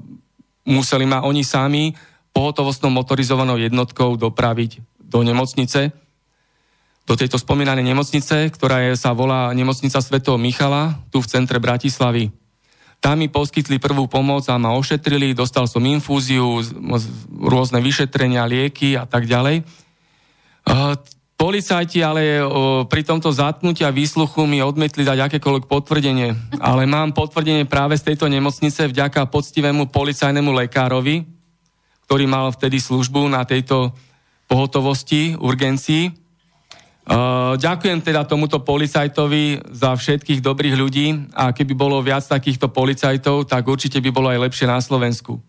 museli 0.62 1.08
ma 1.08 1.26
oni 1.26 1.42
sami 1.42 1.96
pohotovostnou 2.32 2.88
motorizovanou 2.94 3.58
jednotkou 3.58 4.14
dopraviť 4.16 4.80
do 5.02 5.20
nemocnice, 5.26 5.92
do 7.02 7.14
tejto 7.18 7.36
spomínanej 7.36 7.82
nemocnice, 7.82 8.48
ktorá 8.54 8.88
je, 8.88 8.96
sa 8.96 9.10
volá 9.12 9.50
Nemocnica 9.52 9.98
Svetého 9.98 10.38
Michala, 10.38 11.02
tu 11.10 11.18
v 11.18 11.28
centre 11.28 11.58
Bratislavy. 11.58 12.30
Tam 13.02 13.18
mi 13.18 13.26
poskytli 13.26 13.82
prvú 13.82 14.06
pomoc 14.06 14.46
a 14.46 14.54
ma 14.62 14.78
ošetrili, 14.78 15.34
dostal 15.34 15.66
som 15.66 15.82
infúziu, 15.82 16.62
rôzne 17.42 17.82
vyšetrenia, 17.82 18.46
lieky 18.46 18.94
a 18.94 19.10
tak 19.10 19.26
ďalej. 19.26 19.66
Policajti 21.34 21.98
ale 22.06 22.46
pri 22.86 23.02
tomto 23.02 23.34
zatknutí 23.34 23.82
a 23.82 23.90
výsluchu 23.90 24.46
mi 24.46 24.62
odmietli 24.62 25.02
dať 25.02 25.26
akékoľvek 25.26 25.66
potvrdenie. 25.66 26.54
Ale 26.62 26.86
mám 26.86 27.10
potvrdenie 27.10 27.66
práve 27.66 27.98
z 27.98 28.14
tejto 28.14 28.30
nemocnice 28.30 28.86
vďaka 28.86 29.26
poctivému 29.26 29.90
policajnému 29.90 30.54
lekárovi, 30.62 31.26
ktorý 32.06 32.24
mal 32.30 32.54
vtedy 32.54 32.78
službu 32.78 33.26
na 33.26 33.42
tejto 33.42 33.90
pohotovosti, 34.46 35.34
urgencii. 35.34 36.21
Ďakujem 37.58 37.98
teda 37.98 38.22
tomuto 38.22 38.62
policajtovi 38.62 39.74
za 39.74 39.98
všetkých 39.98 40.38
dobrých 40.38 40.74
ľudí 40.78 41.06
a 41.34 41.50
keby 41.50 41.74
bolo 41.74 41.98
viac 41.98 42.22
takýchto 42.22 42.70
policajtov, 42.70 43.50
tak 43.50 43.66
určite 43.66 43.98
by 43.98 44.10
bolo 44.14 44.30
aj 44.30 44.38
lepšie 44.38 44.70
na 44.70 44.78
Slovensku. 44.78 45.42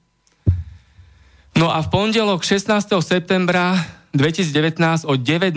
No 1.53 1.69
a 1.69 1.85
v 1.85 1.87
pondelok 1.93 2.41
16. 2.41 2.97
septembra 3.05 3.77
2019 4.17 5.05
o 5.05 5.13
9.00 5.13 5.53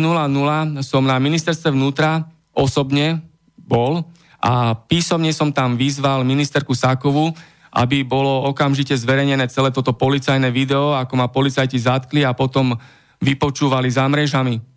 som 0.85 1.01
na 1.01 1.17
ministerstve 1.17 1.73
vnútra 1.73 2.29
osobne 2.53 3.25
bol 3.57 4.05
a 4.37 4.77
písomne 4.77 5.33
som 5.33 5.49
tam 5.49 5.81
vyzval 5.81 6.29
ministerku 6.29 6.77
Sákovu, 6.77 7.33
aby 7.73 8.05
bolo 8.05 8.45
okamžite 8.53 8.93
zverejnené 8.93 9.49
celé 9.49 9.73
toto 9.73 9.97
policajné 9.97 10.53
video, 10.53 10.93
ako 10.93 11.17
ma 11.17 11.33
policajti 11.33 11.81
zatkli 11.81 12.21
a 12.21 12.37
potom 12.37 12.77
vypočúvali 13.25 13.89
za 13.89 14.05
mrežami 14.05 14.76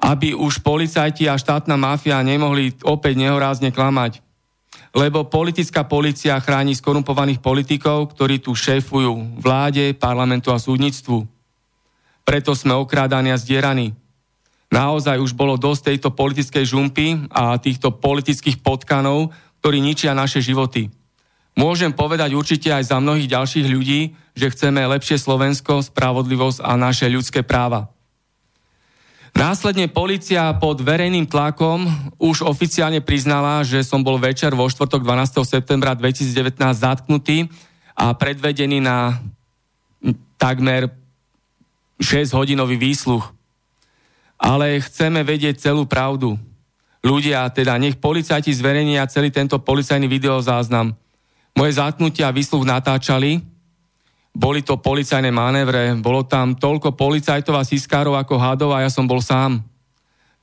aby 0.00 0.36
už 0.36 0.60
policajti 0.60 1.26
a 1.26 1.40
štátna 1.40 1.74
mafia 1.80 2.20
nemohli 2.20 2.76
opäť 2.84 3.16
nehorázne 3.16 3.72
klamať. 3.72 4.20
Lebo 4.96 5.28
politická 5.28 5.84
policia 5.84 6.40
chráni 6.40 6.72
skorumpovaných 6.72 7.44
politikov, 7.44 8.16
ktorí 8.16 8.40
tu 8.40 8.56
šéfujú 8.56 9.40
vláde, 9.40 9.92
parlamentu 9.92 10.52
a 10.52 10.60
súdnictvu. 10.60 11.24
Preto 12.24 12.56
sme 12.56 12.72
okrádaní 12.72 13.30
a 13.32 13.40
zdieraní. 13.40 13.92
Naozaj 14.72 15.22
už 15.22 15.32
bolo 15.36 15.54
dosť 15.54 15.94
tejto 15.94 16.10
politickej 16.10 16.64
žumpy 16.66 17.30
a 17.30 17.54
týchto 17.60 17.94
politických 17.94 18.58
potkanov, 18.64 19.30
ktorí 19.62 19.78
ničia 19.78 20.10
naše 20.16 20.42
životy. 20.42 20.90
Môžem 21.56 21.94
povedať 21.96 22.36
určite 22.36 22.68
aj 22.68 22.92
za 22.92 23.00
mnohých 23.00 23.32
ďalších 23.32 23.66
ľudí, 23.68 24.12
že 24.36 24.52
chceme 24.52 24.84
lepšie 24.84 25.16
Slovensko, 25.16 25.80
spravodlivosť 25.80 26.60
a 26.60 26.76
naše 26.76 27.08
ľudské 27.08 27.40
práva. 27.40 27.95
Následne 29.36 29.84
policia 29.84 30.48
pod 30.56 30.80
verejným 30.80 31.28
tlakom 31.28 31.84
už 32.16 32.40
oficiálne 32.40 33.04
priznala, 33.04 33.60
že 33.68 33.84
som 33.84 34.00
bol 34.00 34.16
večer 34.16 34.56
vo 34.56 34.64
štvrtok 34.64 35.04
12. 35.04 35.44
septembra 35.44 35.92
2019 35.92 36.56
zatknutý 36.72 37.44
a 37.92 38.16
predvedený 38.16 38.80
na 38.80 39.20
takmer 40.40 40.88
6-hodinový 42.00 42.80
výsluch. 42.80 43.28
Ale 44.40 44.80
chceme 44.80 45.20
vedieť 45.20 45.68
celú 45.68 45.84
pravdu. 45.84 46.40
Ľudia, 47.04 47.44
teda 47.52 47.76
nech 47.76 48.00
policajti 48.00 48.56
zverejnia 48.56 49.04
celý 49.04 49.28
tento 49.28 49.60
policajný 49.60 50.08
videozáznam. 50.08 50.96
Moje 51.52 51.76
zatknutia 51.76 52.32
a 52.32 52.36
výsluch 52.36 52.64
natáčali, 52.64 53.44
boli 54.36 54.60
to 54.60 54.76
policajné 54.76 55.32
manévre, 55.32 55.96
bolo 55.96 56.28
tam 56.28 56.52
toľko 56.52 56.92
policajtov 56.92 57.56
a 57.56 57.64
siskárov 57.64 58.20
ako 58.20 58.36
hadov 58.36 58.76
a 58.76 58.84
ja 58.84 58.92
som 58.92 59.08
bol 59.08 59.24
sám. 59.24 59.64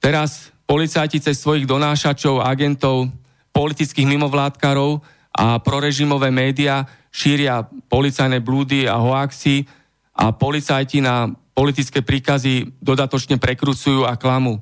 Teraz 0.01 0.49
policajti 0.65 1.21
cez 1.21 1.37
svojich 1.37 1.69
donášačov, 1.69 2.41
agentov, 2.41 3.13
politických 3.53 4.09
mimovládkarov 4.09 4.97
a 5.37 5.61
prorežimové 5.61 6.33
médiá 6.33 6.89
šíria 7.13 7.69
policajné 7.85 8.41
blúdy 8.41 8.89
a 8.89 8.97
hoaxy 8.97 9.69
a 10.17 10.33
policajti 10.33 10.97
na 11.05 11.29
politické 11.53 12.01
príkazy 12.01 12.81
dodatočne 12.81 13.37
prekrucujú 13.37 14.09
a 14.09 14.17
klamu. 14.17 14.57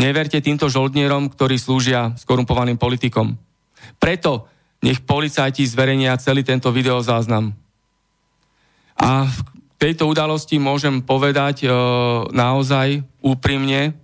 Neverte 0.00 0.40
týmto 0.40 0.72
žoldnierom, 0.72 1.28
ktorí 1.28 1.60
slúžia 1.60 2.16
skorumpovaným 2.16 2.80
politikom. 2.80 3.36
Preto 4.00 4.48
nech 4.80 5.04
policajti 5.04 5.68
zverejnia 5.68 6.16
celý 6.16 6.40
tento 6.48 6.72
videozáznam. 6.72 7.67
A 8.98 9.30
v 9.30 9.38
tejto 9.78 10.10
udalosti 10.10 10.58
môžem 10.58 10.98
povedať 10.98 11.64
e, 11.64 11.68
naozaj 12.34 13.06
úprimne 13.22 13.94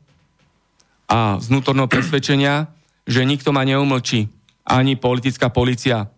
a 1.10 1.36
z 1.42 1.44
vnútorného 1.50 1.90
presvedčenia, 1.90 2.70
že 3.04 3.26
nikto 3.26 3.52
ma 3.52 3.66
neumlčí, 3.66 4.30
ani 4.64 4.96
politická 4.96 5.52
policia. 5.52 6.08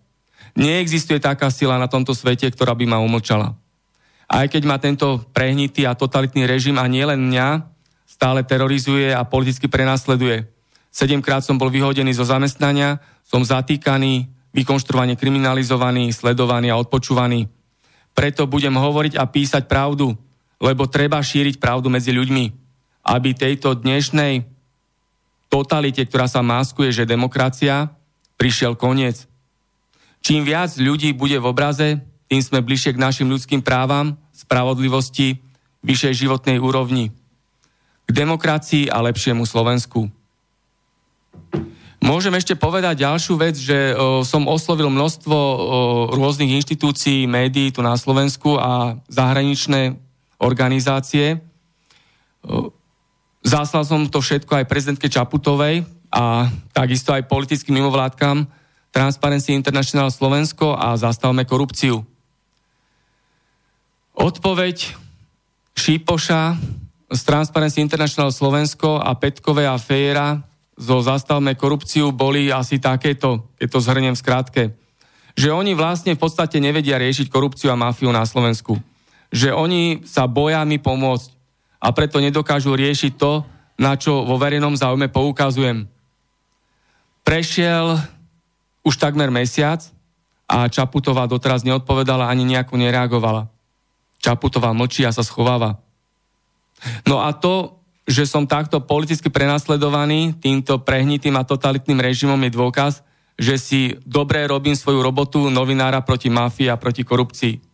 Neexistuje 0.55 1.19
taká 1.19 1.51
sila 1.51 1.81
na 1.81 1.91
tomto 1.91 2.15
svete, 2.15 2.49
ktorá 2.53 2.77
by 2.77 2.85
ma 2.87 3.03
umlčala. 3.03 3.57
Aj 4.27 4.47
keď 4.47 4.63
ma 4.67 4.77
tento 4.79 5.23
prehnitý 5.31 5.87
a 5.87 5.99
totalitný 5.99 6.47
režim 6.47 6.77
a 6.79 6.87
nielen 6.87 7.31
mňa 7.31 7.63
stále 8.07 8.43
terorizuje 8.47 9.13
a 9.13 9.27
politicky 9.27 9.69
prenasleduje. 9.69 10.49
Sedemkrát 10.89 11.45
som 11.45 11.61
bol 11.61 11.69
vyhodený 11.69 12.17
zo 12.17 12.25
zamestnania, 12.25 12.97
som 13.21 13.45
zatýkaný, 13.45 14.33
vykonštruovane 14.57 15.21
kriminalizovaný, 15.21 16.09
sledovaný 16.17 16.73
a 16.73 16.81
odpočúvaný. 16.81 17.53
Preto 18.17 18.49
budem 18.49 18.73
hovoriť 18.73 19.21
a 19.21 19.29
písať 19.29 19.69
pravdu, 19.69 20.17
lebo 20.57 20.89
treba 20.89 21.21
šíriť 21.21 21.61
pravdu 21.61 21.93
medzi 21.93 22.17
ľuďmi, 22.17 22.45
aby 23.05 23.37
tejto 23.37 23.77
dnešnej 23.77 24.49
totalite, 25.53 26.01
ktorá 26.09 26.25
sa 26.25 26.41
maskuje, 26.41 26.91
že 26.91 27.05
demokracia, 27.05 27.93
prišiel 28.41 28.73
koniec. 28.75 29.29
Čím 30.25 30.49
viac 30.49 30.75
ľudí 30.81 31.13
bude 31.13 31.37
v 31.39 31.47
obraze, 31.47 32.01
tým 32.27 32.43
sme 32.43 32.65
bližšie 32.65 32.97
k 32.97 33.03
našim 33.05 33.29
ľudským 33.31 33.63
právam, 33.63 34.19
spravodlivosti, 34.35 35.39
vyššej 35.87 36.27
životnej 36.27 36.59
úrovni. 36.59 37.15
K 38.07 38.11
demokracii 38.11 38.91
a 38.91 38.99
lepšiemu 39.07 39.47
Slovensku. 39.47 40.11
Môžem 42.05 42.37
ešte 42.37 42.55
povedať 42.55 43.03
ďalšiu 43.03 43.35
vec, 43.41 43.57
že 43.57 43.97
o, 43.97 44.21
som 44.23 44.45
oslovil 44.47 44.93
množstvo 44.93 45.37
o, 45.37 45.57
rôznych 46.13 46.55
inštitúcií, 46.61 47.25
médií 47.25 47.73
tu 47.73 47.81
na 47.81 47.97
Slovensku 47.97 48.61
a 48.61 49.01
zahraničné 49.09 49.97
organizácie. 50.39 51.41
O, 52.45 52.71
zaslal 53.41 53.83
som 53.89 54.07
to 54.07 54.21
všetko 54.21 54.61
aj 54.61 54.71
prezidentke 54.71 55.09
Čaputovej 55.09 55.89
a 56.13 56.53
takisto 56.77 57.17
aj 57.17 57.27
politickým 57.27 57.81
mimovládkam 57.81 58.45
Transparency 58.93 59.57
International 59.57 60.13
Slovensko 60.13 60.77
a 60.77 60.97
zastavme 61.01 61.49
korupciu. 61.49 62.01
Odpoveď 64.17 64.97
Šípoša 65.77 66.57
z 67.13 67.21
Transparency 67.21 67.85
International 67.85 68.33
Slovensko 68.33 68.97
a 68.97 69.13
Petkové 69.21 69.69
a 69.69 69.77
Fejera 69.77 70.41
zo 70.77 71.01
Zastavme 71.01 71.57
korupciu 71.57 72.13
boli 72.13 72.53
asi 72.53 72.77
takéto, 72.77 73.49
keď 73.57 73.69
to 73.73 73.79
zhrniem 73.81 74.15
v 74.15 74.23
skratke. 74.23 74.63
Že 75.37 75.53
oni 75.53 75.73
vlastne 75.73 76.13
v 76.13 76.21
podstate 76.21 76.61
nevedia 76.61 77.01
riešiť 77.01 77.33
korupciu 77.33 77.73
a 77.73 77.81
mafiu 77.81 78.13
na 78.13 78.25
Slovensku. 78.29 78.77
Že 79.33 79.57
oni 79.57 80.05
sa 80.05 80.29
boja 80.29 80.61
mi 80.69 80.77
pomôcť 80.77 81.33
a 81.81 81.93
preto 81.93 82.21
nedokážu 82.21 82.77
riešiť 82.77 83.13
to, 83.17 83.45
na 83.77 83.97
čo 83.97 84.25
vo 84.25 84.41
verejnom 84.41 84.77
záujme 84.77 85.13
poukazujem. 85.13 85.85
Prešiel 87.25 88.01
už 88.87 88.95
takmer 88.97 89.29
mesiac 89.29 89.85
a 90.47 90.71
Čaputová 90.71 91.27
doteraz 91.27 91.67
neodpovedala 91.67 92.31
ani 92.31 92.47
nejako 92.47 92.79
nereagovala. 92.79 93.51
Čaputová 94.23 94.73
mlčí 94.73 95.05
a 95.05 95.13
sa 95.13 95.27
schováva. 95.27 95.83
No 97.05 97.21
a 97.21 97.35
to 97.35 97.83
že 98.07 98.23
som 98.23 98.47
takto 98.47 98.79
politicky 98.79 99.27
prenasledovaný 99.27 100.39
týmto 100.39 100.79
prehnitým 100.79 101.35
a 101.35 101.43
totalitným 101.43 101.99
režimom 101.99 102.39
je 102.39 102.55
dôkaz, 102.55 102.93
že 103.35 103.59
si 103.59 103.81
dobre 104.07 104.47
robím 104.47 104.79
svoju 104.79 105.03
robotu 105.03 105.51
novinára 105.51 106.01
proti 106.07 106.31
mafii 106.31 106.71
a 106.71 106.81
proti 106.81 107.03
korupcii. 107.03 107.67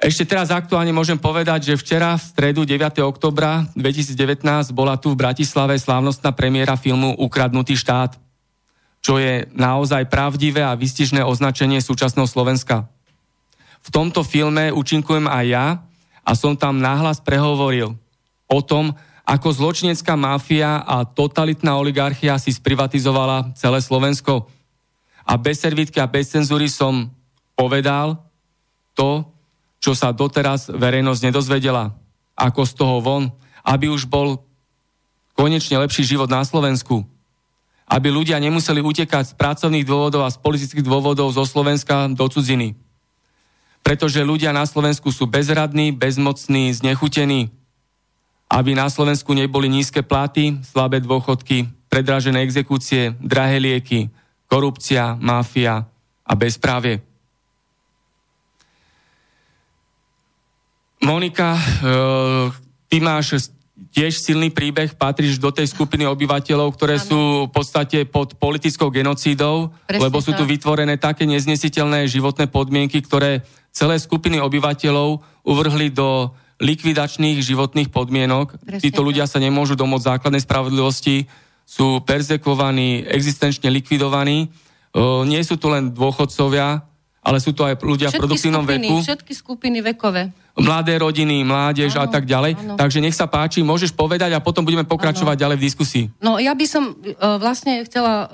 Ešte 0.00 0.24
teraz 0.24 0.48
aktuálne 0.48 0.96
môžem 0.96 1.20
povedať, 1.20 1.70
že 1.70 1.76
včera 1.76 2.16
v 2.16 2.24
stredu 2.24 2.64
9. 2.64 3.04
oktobra 3.04 3.68
2019 3.76 4.72
bola 4.72 4.96
tu 4.96 5.12
v 5.12 5.20
Bratislave 5.20 5.76
slávnostná 5.76 6.32
premiéra 6.32 6.80
filmu 6.80 7.12
Ukradnutý 7.20 7.76
štát, 7.76 8.16
čo 9.04 9.20
je 9.20 9.44
naozaj 9.52 10.08
pravdivé 10.08 10.64
a 10.64 10.72
vystižné 10.72 11.20
označenie 11.20 11.84
súčasného 11.84 12.24
Slovenska. 12.24 12.88
V 13.84 13.88
tomto 13.92 14.24
filme 14.24 14.72
účinkujem 14.72 15.28
aj 15.28 15.44
ja 15.44 15.66
a 16.24 16.32
som 16.32 16.56
tam 16.56 16.80
náhlas 16.80 17.20
prehovoril 17.20 17.92
o 18.50 18.58
tom, 18.58 18.90
ako 19.22 19.48
zločinecká 19.54 20.18
mafia 20.18 20.82
a 20.82 21.06
totalitná 21.06 21.78
oligarchia 21.78 22.34
si 22.42 22.50
sprivatizovala 22.50 23.54
celé 23.54 23.78
Slovensko. 23.78 24.50
A 25.22 25.38
bez 25.38 25.62
servítky 25.62 26.02
a 26.02 26.10
bez 26.10 26.34
cenzúry 26.34 26.66
som 26.66 27.06
povedal 27.54 28.18
to, 28.98 29.22
čo 29.78 29.94
sa 29.94 30.10
doteraz 30.10 30.74
verejnosť 30.74 31.30
nedozvedela. 31.30 31.94
Ako 32.34 32.66
z 32.66 32.72
toho 32.74 32.98
von, 32.98 33.30
aby 33.62 33.86
už 33.86 34.10
bol 34.10 34.42
konečne 35.38 35.78
lepší 35.78 36.02
život 36.02 36.26
na 36.26 36.42
Slovensku. 36.42 37.06
Aby 37.86 38.10
ľudia 38.10 38.42
nemuseli 38.42 38.82
utekať 38.82 39.30
z 39.30 39.36
pracovných 39.38 39.86
dôvodov 39.86 40.26
a 40.26 40.32
z 40.34 40.42
politických 40.42 40.82
dôvodov 40.82 41.30
zo 41.30 41.46
Slovenska 41.46 42.10
do 42.10 42.26
cudziny. 42.26 42.74
Pretože 43.86 44.26
ľudia 44.26 44.50
na 44.50 44.66
Slovensku 44.66 45.14
sú 45.14 45.30
bezradní, 45.30 45.94
bezmocní, 45.94 46.74
znechutení. 46.74 47.59
Aby 48.50 48.74
na 48.74 48.90
Slovensku 48.90 49.30
neboli 49.30 49.70
nízke 49.70 50.02
platy, 50.02 50.58
slabé 50.66 50.98
dôchodky, 50.98 51.70
predražené 51.86 52.42
exekúcie, 52.42 53.14
drahé 53.22 53.62
lieky, 53.62 54.10
korupcia, 54.50 55.14
mafia 55.22 55.86
a 56.26 56.32
bezprávie. 56.34 56.98
Monika, 61.00 61.56
e, 61.56 61.62
ty 62.90 63.00
máš 63.00 63.50
tiež 63.90 64.20
silný 64.20 64.52
príbeh, 64.52 64.92
patríš 64.94 65.40
do 65.40 65.48
tej 65.48 65.72
skupiny 65.72 66.04
obyvateľov, 66.04 66.76
ktoré 66.76 67.00
ano. 67.00 67.06
sú 67.06 67.20
v 67.48 67.50
podstate 67.50 68.04
pod 68.04 68.36
politickou 68.36 68.92
genocídou, 68.92 69.72
Presne 69.88 70.02
lebo 70.04 70.20
sú 70.20 70.36
tu 70.36 70.44
vytvorené 70.44 71.00
také 71.00 71.24
neznesiteľné 71.24 72.04
životné 72.04 72.52
podmienky, 72.52 73.00
ktoré 73.00 73.42
celé 73.72 73.96
skupiny 73.96 74.38
obyvateľov 74.38 75.24
uvrhli 75.42 75.88
do 75.88 76.30
likvidačných 76.60 77.40
životných 77.40 77.88
podmienok. 77.88 78.60
Presne 78.60 78.84
Títo 78.84 79.00
ľudia 79.00 79.24
sa 79.24 79.40
nemôžu 79.40 79.74
domôcť 79.74 80.16
základnej 80.16 80.44
spravodlivosti, 80.44 81.24
sú 81.64 82.04
perzekovaní, 82.04 83.08
existenčne 83.08 83.72
likvidovaní. 83.72 84.46
E, 84.46 84.48
nie 85.24 85.40
sú 85.40 85.56
to 85.56 85.72
len 85.72 85.90
dôchodcovia, 85.90 86.84
ale 87.20 87.38
sú 87.40 87.52
to 87.52 87.64
aj 87.64 87.80
ľudia 87.80 88.08
všetky 88.08 88.16
v 88.16 88.22
produktívnom 88.24 88.64
skupiny, 88.64 88.86
veku. 88.88 88.96
Všetky 89.04 89.32
skupiny 89.36 89.78
vekové. 89.84 90.22
Mladé 90.60 90.98
rodiny, 91.00 91.46
mládež 91.46 91.96
áno, 91.96 92.04
a 92.04 92.06
tak 92.08 92.24
ďalej. 92.28 92.52
Áno. 92.56 92.74
Takže 92.76 92.98
nech 93.00 93.16
sa 93.16 93.28
páči, 93.28 93.64
môžeš 93.64 93.92
povedať 93.96 94.34
a 94.36 94.42
potom 94.44 94.64
budeme 94.64 94.84
pokračovať 94.84 95.36
áno. 95.36 95.42
ďalej 95.46 95.56
v 95.56 95.64
diskusii. 95.64 96.04
No 96.20 96.40
ja 96.40 96.52
by 96.52 96.66
som 96.68 96.92
uh, 96.92 97.38
vlastne 97.38 97.84
chcela 97.86 98.14
uh, 98.26 98.28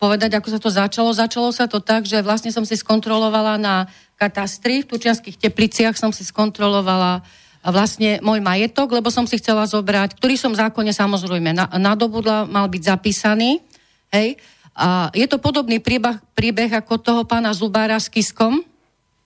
povedať, 0.00 0.40
ako 0.40 0.48
sa 0.48 0.58
to 0.58 0.72
začalo. 0.72 1.12
Začalo 1.12 1.52
sa 1.52 1.68
to 1.68 1.78
tak, 1.78 2.08
že 2.08 2.24
vlastne 2.24 2.48
som 2.48 2.64
si 2.64 2.72
skontrolovala 2.72 3.60
na 3.60 3.84
katastri, 4.16 4.80
v 4.80 4.88
Tučianských 4.96 5.36
tepliciach 5.36 5.96
som 6.00 6.12
si 6.12 6.24
skontrolovala 6.24 7.20
vlastne 7.60 8.20
môj 8.24 8.40
majetok, 8.40 8.96
lebo 8.96 9.12
som 9.12 9.28
si 9.28 9.36
chcela 9.36 9.68
zobrať, 9.68 10.16
ktorý 10.16 10.40
som 10.40 10.56
v 10.56 10.60
zákone 10.64 10.92
samozrejme 10.96 11.52
nadobudla, 11.76 12.48
mal 12.48 12.64
byť 12.72 12.82
zapísaný. 12.88 13.60
Hej. 14.08 14.40
A 14.72 15.12
je 15.12 15.28
to 15.28 15.36
podobný 15.36 15.76
príbeh, 15.76 16.16
príbeh 16.32 16.72
ako 16.72 16.96
toho 16.96 17.22
pána 17.28 17.52
Zubára 17.52 18.00
s 18.00 18.08
Kiskom. 18.08 18.64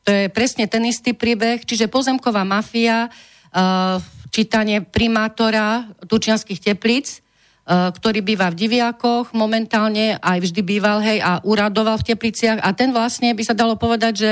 To 0.02 0.10
je 0.10 0.26
presne 0.28 0.66
ten 0.66 0.82
istý 0.82 1.14
príbeh, 1.14 1.62
čiže 1.62 1.86
pozemková 1.86 2.42
mafia, 2.42 3.06
uh, 3.08 4.02
čítanie 4.34 4.82
primátora 4.82 5.86
Tučianských 6.02 6.58
teplíc, 6.58 7.23
ktorý 7.64 8.20
býva 8.20 8.52
v 8.52 8.60
Diviakoch 8.60 9.32
momentálne, 9.32 10.20
aj 10.20 10.38
vždy 10.44 10.60
býval, 10.60 11.00
hej, 11.00 11.24
a 11.24 11.40
uradoval 11.40 11.96
v 11.96 12.12
Tepliciach. 12.12 12.60
A 12.60 12.76
ten 12.76 12.92
vlastne 12.92 13.32
by 13.32 13.42
sa 13.42 13.56
dalo 13.56 13.80
povedať, 13.80 14.14
že 14.14 14.30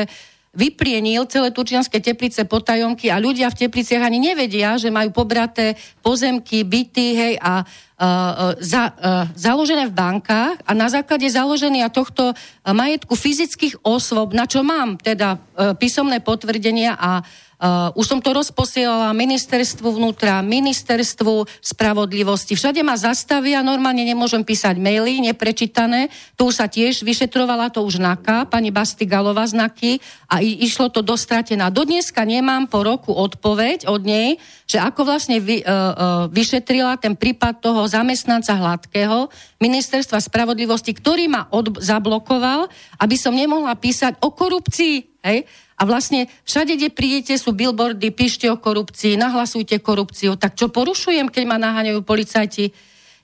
vyprienil 0.53 1.25
celé 1.33 1.49
Turčianske 1.49 1.97
teplice 1.97 2.45
potajomky 2.45 3.09
a 3.09 3.17
ľudia 3.17 3.49
v 3.49 3.65
tepliciach 3.65 4.05
ani 4.05 4.21
nevedia, 4.21 4.77
že 4.77 4.93
majú 4.93 5.09
pobraté 5.09 5.81
pozemky, 6.05 6.61
byty, 6.61 7.07
hej, 7.17 7.35
a 7.41 7.65
uh, 7.65 8.53
za, 8.61 8.93
uh, 8.93 9.25
založené 9.33 9.89
v 9.89 9.97
bankách 9.97 10.61
a 10.61 10.77
na 10.77 10.93
základe 10.93 11.25
založenia 11.25 11.89
tohto 11.89 12.37
majetku 12.69 13.17
fyzických 13.17 13.81
osôb, 13.81 14.37
na 14.37 14.45
čo 14.45 14.61
mám 14.61 15.01
teda 15.01 15.41
uh, 15.41 15.73
písomné 15.73 16.21
potvrdenia 16.21 17.01
a 17.01 17.25
Uh, 17.25 17.52
už 17.95 18.05
som 18.11 18.19
to 18.19 18.35
rozposielala 18.35 19.15
ministerstvu 19.15 19.87
vnútra, 19.95 20.43
ministerstvu 20.43 21.47
spravodlivosti. 21.63 22.59
Všade 22.59 22.83
ma 22.83 22.99
zastavia, 22.99 23.63
normálne 23.63 24.03
nemôžem 24.03 24.43
písať 24.43 24.83
maily, 24.83 25.23
neprečítané. 25.23 26.11
Tu 26.35 26.51
sa 26.51 26.67
tiež 26.67 27.07
vyšetrovala 27.07 27.71
to 27.71 27.87
už 27.87 28.03
NAKA, 28.03 28.51
pani 28.51 28.75
Bastigalová 28.75 29.47
znaky 29.47 30.03
a 30.27 30.43
išlo 30.43 30.91
to 30.91 31.07
do 31.07 31.15
stratená. 31.15 31.71
Do 31.71 31.87
dneska 31.87 32.27
nemám 32.27 32.67
po 32.67 32.83
roku 32.83 33.15
odpoveď 33.15 33.87
od 33.87 34.03
nej, 34.03 34.43
že 34.67 34.83
ako 34.83 35.07
vlastne 35.07 35.39
vy, 35.39 35.63
uh, 35.63 35.69
uh, 35.69 35.87
vyšetrila 36.35 36.99
ten 36.99 37.15
prípad 37.15 37.63
toho 37.63 37.87
zamestnanca 37.87 38.59
Hladkého 38.59 39.31
ministerstva 39.63 40.19
spravodlivosti, 40.19 40.91
ktorý 40.99 41.31
ma 41.31 41.47
od, 41.55 41.79
zablokoval, 41.79 42.67
aby 42.99 43.15
som 43.15 43.37
nemohla 43.37 43.79
písať 43.79 44.19
o 44.19 44.35
korupcii. 44.35 45.12
Hej? 45.23 45.47
A 45.79 45.83
vlastne 45.87 46.31
všade, 46.47 46.79
kde 46.79 46.91
prídete, 46.95 47.35
sú 47.39 47.55
billboardy, 47.55 48.11
píšte 48.11 48.47
o 48.51 48.59
korupcii, 48.59 49.19
nahlasujte 49.19 49.79
korupciu. 49.79 50.35
Tak 50.35 50.59
čo 50.59 50.71
porušujem, 50.71 51.31
keď 51.31 51.43
ma 51.47 51.59
naháňajú 51.59 52.03
policajti? 52.03 52.75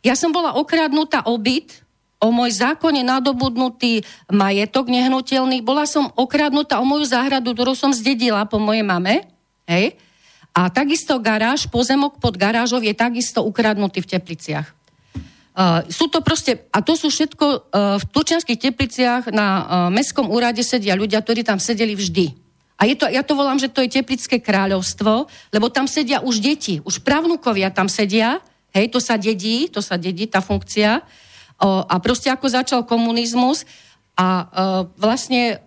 Ja 0.02 0.14
som 0.14 0.30
bola 0.30 0.54
okradnutá 0.54 1.26
o 1.26 1.34
byt, 1.38 1.82
o 2.18 2.34
môj 2.34 2.58
zákonne 2.58 3.06
nadobudnutý 3.06 4.02
majetok 4.30 4.90
nehnuteľný. 4.90 5.62
Bola 5.62 5.86
som 5.86 6.10
okradnutá 6.18 6.82
o 6.82 6.86
moju 6.86 7.06
záhradu, 7.06 7.54
ktorú 7.54 7.78
som 7.78 7.94
zdedila 7.94 8.42
po 8.46 8.58
mojej 8.58 8.82
mame. 8.82 9.26
Hej? 9.70 9.94
A 10.50 10.66
takisto 10.70 11.18
garáž, 11.22 11.70
pozemok 11.70 12.18
pod 12.18 12.34
garážov 12.34 12.82
je 12.82 12.90
takisto 12.90 13.46
ukradnutý 13.46 14.02
v 14.02 14.10
Tepliciach. 14.18 14.77
Uh, 15.58 15.82
sú 15.90 16.06
to 16.06 16.22
proste, 16.22 16.70
a 16.70 16.78
to 16.86 16.94
sú 16.94 17.10
všetko 17.10 17.46
uh, 17.50 17.98
v 17.98 18.04
Turčianských 18.14 18.62
tepliciach 18.70 19.34
na 19.34 19.48
uh, 19.48 19.64
Mestskom 19.90 20.30
úrade 20.30 20.62
sedia 20.62 20.94
ľudia, 20.94 21.18
ktorí 21.18 21.42
tam 21.42 21.58
sedeli 21.58 21.98
vždy. 21.98 22.30
A 22.78 22.86
je 22.86 22.94
to, 22.94 23.10
ja 23.10 23.26
to 23.26 23.34
volám, 23.34 23.58
že 23.58 23.66
to 23.66 23.82
je 23.82 23.90
Teplické 23.90 24.38
kráľovstvo, 24.38 25.26
lebo 25.50 25.66
tam 25.66 25.90
sedia 25.90 26.22
už 26.22 26.38
deti, 26.38 26.78
už 26.86 27.02
pravnúkovia 27.02 27.74
tam 27.74 27.90
sedia, 27.90 28.38
hej, 28.70 28.86
to 28.86 29.02
sa 29.02 29.18
dedí, 29.18 29.66
to 29.66 29.82
sa 29.82 29.98
dedí, 29.98 30.30
tá 30.30 30.38
funkcia. 30.38 31.02
O, 31.58 31.82
a 31.82 31.98
proste 31.98 32.30
ako 32.30 32.46
začal 32.46 32.80
komunizmus 32.86 33.66
a 34.14 34.26
o, 34.26 34.46
vlastne 34.94 35.58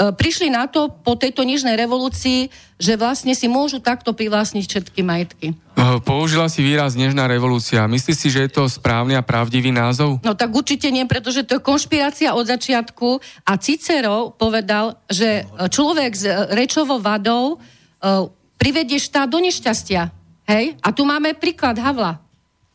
prišli 0.00 0.48
na 0.48 0.64
to 0.64 0.88
po 0.88 1.12
tejto 1.12 1.44
nižnej 1.44 1.76
revolúcii, 1.76 2.48
že 2.80 2.96
vlastne 2.96 3.36
si 3.36 3.44
môžu 3.44 3.84
takto 3.84 4.16
privlastniť 4.16 4.64
všetky 4.64 5.00
majetky. 5.04 5.46
E, 5.52 6.00
použila 6.00 6.48
si 6.48 6.64
výraz 6.64 6.96
nežná 6.96 7.28
revolúcia. 7.28 7.84
Myslíš 7.84 8.16
si, 8.16 8.28
že 8.32 8.48
je 8.48 8.50
to 8.56 8.64
správny 8.64 9.12
a 9.12 9.22
pravdivý 9.22 9.68
názov? 9.68 10.16
No 10.24 10.32
tak 10.32 10.56
určite 10.56 10.88
nie, 10.88 11.04
pretože 11.04 11.44
to 11.44 11.60
je 11.60 11.62
konšpirácia 11.62 12.32
od 12.32 12.48
začiatku 12.48 13.20
a 13.44 13.52
Cicero 13.60 14.32
povedal, 14.32 14.96
že 15.12 15.44
človek 15.68 16.10
s 16.16 16.24
rečovou 16.56 16.96
vadou 16.96 17.60
uh, 17.60 18.28
privedie 18.56 18.96
štát 18.96 19.28
do 19.28 19.40
nešťastia. 19.44 20.08
Hej? 20.48 20.80
A 20.80 20.88
tu 20.96 21.04
máme 21.04 21.36
príklad 21.36 21.76
Havla. 21.76 22.20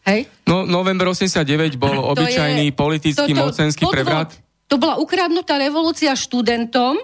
Hej? 0.06 0.30
No, 0.46 0.70
november 0.70 1.10
89 1.10 1.82
bol 1.82 1.98
obyčajný 2.14 2.70
je, 2.70 2.78
politický 2.78 3.34
to, 3.34 3.38
to, 3.38 3.42
mocenský 3.42 3.84
podvod. 3.90 3.96
prevrat. 3.98 4.30
To 4.70 4.78
bola 4.78 4.98
ukradnutá 5.02 5.58
revolúcia 5.58 6.14
študentom, 6.14 6.98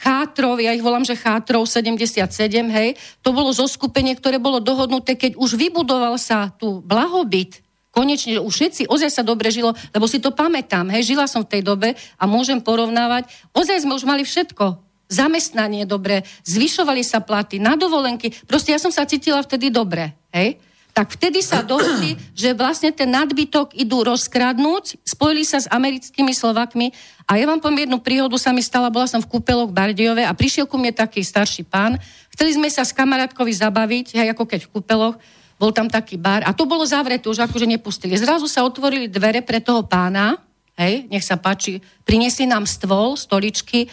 Chátrov, 0.00 0.56
ja 0.56 0.72
ich 0.72 0.80
volám, 0.80 1.04
že 1.04 1.12
Chátrov 1.12 1.68
77, 1.68 2.24
hej, 2.72 2.96
to 3.20 3.36
bolo 3.36 3.52
zoskupenie, 3.52 4.16
ktoré 4.16 4.40
bolo 4.40 4.56
dohodnuté, 4.56 5.12
keď 5.12 5.36
už 5.36 5.60
vybudoval 5.60 6.16
sa 6.16 6.48
tu 6.56 6.80
blahobyt, 6.80 7.60
konečne 7.92 8.40
už 8.40 8.48
všetci, 8.48 8.82
ozaj 8.88 9.10
sa 9.12 9.20
dobre 9.20 9.52
žilo, 9.52 9.76
lebo 9.92 10.08
si 10.08 10.16
to 10.16 10.32
pamätám, 10.32 10.88
hej, 10.88 11.12
žila 11.12 11.28
som 11.28 11.44
v 11.44 11.52
tej 11.52 11.62
dobe 11.68 11.92
a 12.16 12.24
môžem 12.24 12.64
porovnávať, 12.64 13.28
ozaj 13.52 13.84
sme 13.84 13.92
už 13.92 14.08
mali 14.08 14.24
všetko, 14.24 14.80
zamestnanie 15.12 15.84
dobre, 15.84 16.24
zvyšovali 16.48 17.04
sa 17.04 17.20
platy, 17.20 17.60
na 17.60 17.76
dovolenky, 17.76 18.32
proste 18.48 18.72
ja 18.72 18.80
som 18.80 18.88
sa 18.88 19.04
cítila 19.04 19.44
vtedy 19.44 19.68
dobre, 19.68 20.16
hej, 20.32 20.56
tak 20.90 21.14
vtedy 21.14 21.40
sa 21.40 21.62
dohodli, 21.62 22.18
že 22.34 22.50
vlastne 22.52 22.90
ten 22.90 23.06
nadbytok 23.06 23.78
idú 23.78 24.02
rozkradnúť, 24.02 25.00
spojili 25.06 25.46
sa 25.46 25.62
s 25.62 25.70
americkými 25.70 26.34
Slovakmi 26.34 26.90
a 27.30 27.38
ja 27.38 27.46
vám 27.46 27.62
poviem 27.62 27.86
jednu 27.86 27.98
príhodu, 28.02 28.34
sa 28.36 28.50
mi 28.50 28.60
stala, 28.60 28.90
bola 28.90 29.06
som 29.06 29.22
v 29.22 29.30
kúpeloch 29.30 29.70
Bardejove 29.70 30.26
a 30.26 30.32
prišiel 30.34 30.66
ku 30.66 30.74
mne 30.74 30.90
taký 30.90 31.22
starší 31.22 31.62
pán, 31.62 31.94
chceli 32.34 32.58
sme 32.58 32.66
sa 32.66 32.82
s 32.82 32.90
kamarátkovi 32.90 33.52
zabaviť, 33.54 34.18
hej, 34.18 34.28
ako 34.34 34.44
keď 34.44 34.60
v 34.66 34.72
kúpeloch, 34.74 35.16
bol 35.60 35.70
tam 35.76 35.92
taký 35.92 36.16
bar 36.16 36.40
a 36.48 36.56
to 36.56 36.64
bolo 36.64 36.82
zavreté, 36.88 37.28
už 37.28 37.44
akože 37.44 37.68
nepustili. 37.68 38.16
Zrazu 38.16 38.48
sa 38.48 38.64
otvorili 38.64 39.12
dvere 39.12 39.44
pre 39.44 39.60
toho 39.60 39.84
pána, 39.84 40.40
hej, 40.80 41.04
nech 41.12 41.22
sa 41.22 41.36
páči, 41.36 41.84
priniesli 42.08 42.48
nám 42.48 42.64
stôl, 42.64 43.14
stoličky 43.14 43.92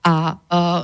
a 0.00 0.40
uh, 0.40 0.82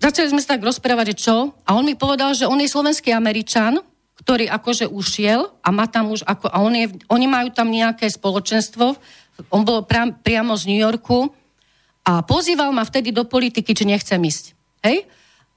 začali 0.00 0.32
sme 0.32 0.40
sa 0.40 0.56
tak 0.56 0.64
rozprávať, 0.64 1.12
že 1.12 1.28
čo? 1.28 1.52
A 1.68 1.76
on 1.76 1.84
mi 1.84 1.92
povedal, 1.92 2.32
že 2.32 2.48
on 2.48 2.56
je 2.56 2.66
slovenský 2.66 3.12
Američan, 3.12 3.84
ktorý 4.18 4.50
akože 4.50 4.90
ušiel 4.90 5.54
a 5.62 5.68
má 5.70 5.86
tam 5.86 6.10
už 6.10 6.26
ako, 6.26 6.50
a 6.50 6.58
on 6.60 6.74
je, 6.74 6.86
oni 7.06 7.26
majú 7.30 7.48
tam 7.54 7.70
nejaké 7.70 8.10
spoločenstvo, 8.10 8.98
on 9.54 9.62
bol 9.62 9.86
pra, 9.86 10.10
priamo 10.10 10.58
z 10.58 10.66
New 10.66 10.80
Yorku 10.82 11.30
a 12.02 12.26
pozýval 12.26 12.74
ma 12.74 12.82
vtedy 12.82 13.14
do 13.14 13.22
politiky, 13.22 13.70
či 13.70 13.86
nechcem 13.86 14.18
ísť. 14.18 14.58
Hej? 14.82 15.06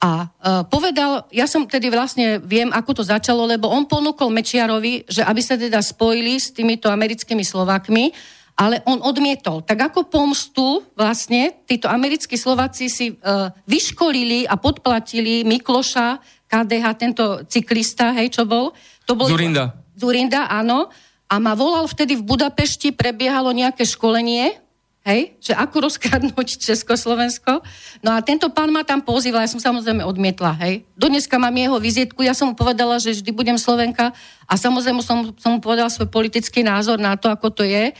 A 0.02 0.26
uh, 0.26 0.66
povedal, 0.66 1.30
ja 1.30 1.46
som 1.46 1.62
tedy 1.66 1.86
vlastne 1.86 2.42
viem, 2.42 2.74
ako 2.74 3.02
to 3.02 3.04
začalo, 3.06 3.46
lebo 3.46 3.70
on 3.70 3.86
ponúkol 3.86 4.34
Mečiarovi, 4.34 5.06
že 5.06 5.22
aby 5.22 5.38
sa 5.38 5.54
teda 5.54 5.78
spojili 5.78 6.42
s 6.42 6.50
týmito 6.50 6.90
americkými 6.90 7.46
Slovakmi, 7.46 8.10
ale 8.58 8.82
on 8.84 8.98
odmietol. 8.98 9.62
Tak 9.62 9.94
ako 9.94 10.10
pomstu 10.10 10.82
vlastne 10.98 11.62
títo 11.64 11.86
americkí 11.86 12.34
Slováci 12.34 12.90
si 12.90 13.14
uh, 13.14 13.54
vyškolili 13.70 14.42
a 14.44 14.58
podplatili 14.58 15.46
Mikloša, 15.46 16.18
KDH, 16.52 16.84
tento 17.00 17.24
cyklista, 17.48 18.12
hej, 18.12 18.28
čo 18.28 18.44
bol? 18.44 18.76
To 19.08 19.16
bol 19.16 19.32
Zurinda. 19.32 19.72
Zurinda, 19.96 20.52
áno. 20.52 20.92
A 21.32 21.40
ma 21.40 21.56
volal 21.56 21.88
vtedy 21.88 22.12
v 22.20 22.28
Budapešti, 22.28 22.92
prebiehalo 22.92 23.56
nejaké 23.56 23.88
školenie 23.88 24.60
Hej? 25.02 25.34
Že 25.42 25.52
ako 25.58 25.76
rozkradnúť 25.90 26.62
Československo. 26.62 27.58
No 28.06 28.14
a 28.14 28.22
tento 28.22 28.46
pán 28.54 28.70
ma 28.70 28.86
tam 28.86 29.02
pozýval, 29.02 29.42
ja 29.42 29.50
som 29.50 29.58
samozrejme 29.58 30.06
odmietla. 30.06 30.54
Hej? 30.62 30.86
Do 30.94 31.10
dneska 31.10 31.42
mám 31.42 31.54
jeho 31.54 31.74
vizitku, 31.82 32.22
ja 32.22 32.34
som 32.38 32.50
mu 32.50 32.54
povedala, 32.54 33.02
že 33.02 33.18
vždy 33.18 33.30
budem 33.34 33.58
Slovenka 33.58 34.14
a 34.46 34.54
samozrejme 34.54 35.02
som, 35.02 35.34
som 35.42 35.58
mu 35.58 35.60
povedala 35.60 35.90
svoj 35.90 36.06
politický 36.06 36.62
názor 36.62 37.02
na 37.02 37.18
to, 37.18 37.26
ako 37.26 37.50
to 37.50 37.66
je. 37.66 37.90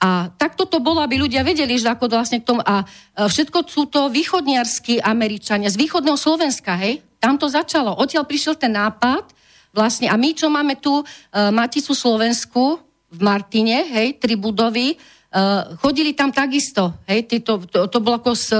A 0.00 0.32
takto 0.32 0.64
to 0.64 0.80
bolo, 0.80 1.04
aby 1.04 1.20
ľudia 1.20 1.44
vedeli, 1.44 1.76
že 1.76 1.92
ako 1.92 2.08
vlastne 2.08 2.40
k 2.40 2.48
tomu... 2.48 2.64
A 2.64 2.88
všetko 3.14 3.68
sú 3.68 3.84
to 3.92 4.08
východniarskí 4.08 5.04
Američania 5.04 5.68
z 5.68 5.76
východného 5.76 6.16
Slovenska, 6.16 6.72
hej? 6.80 7.04
Tam 7.20 7.36
to 7.36 7.52
začalo. 7.52 8.00
Odtiaľ 8.00 8.24
prišiel 8.24 8.56
ten 8.56 8.72
nápad 8.72 9.28
vlastne. 9.76 10.08
A 10.08 10.16
my, 10.16 10.32
čo 10.32 10.48
máme 10.48 10.80
tu 10.80 11.04
uh, 11.04 11.04
Maticu 11.52 11.92
Slovensku 11.92 12.80
v 13.12 13.18
Martine, 13.20 13.84
hej, 13.86 14.16
tri 14.16 14.40
budovy, 14.40 14.96
Uh, 15.30 15.78
chodili 15.78 16.10
tam 16.10 16.34
takisto, 16.34 16.90
hej, 17.06 17.22
to, 17.46 17.62
to, 17.62 17.86
to 17.86 17.98
bolo 18.02 18.18
ako 18.18 18.34
s, 18.34 18.50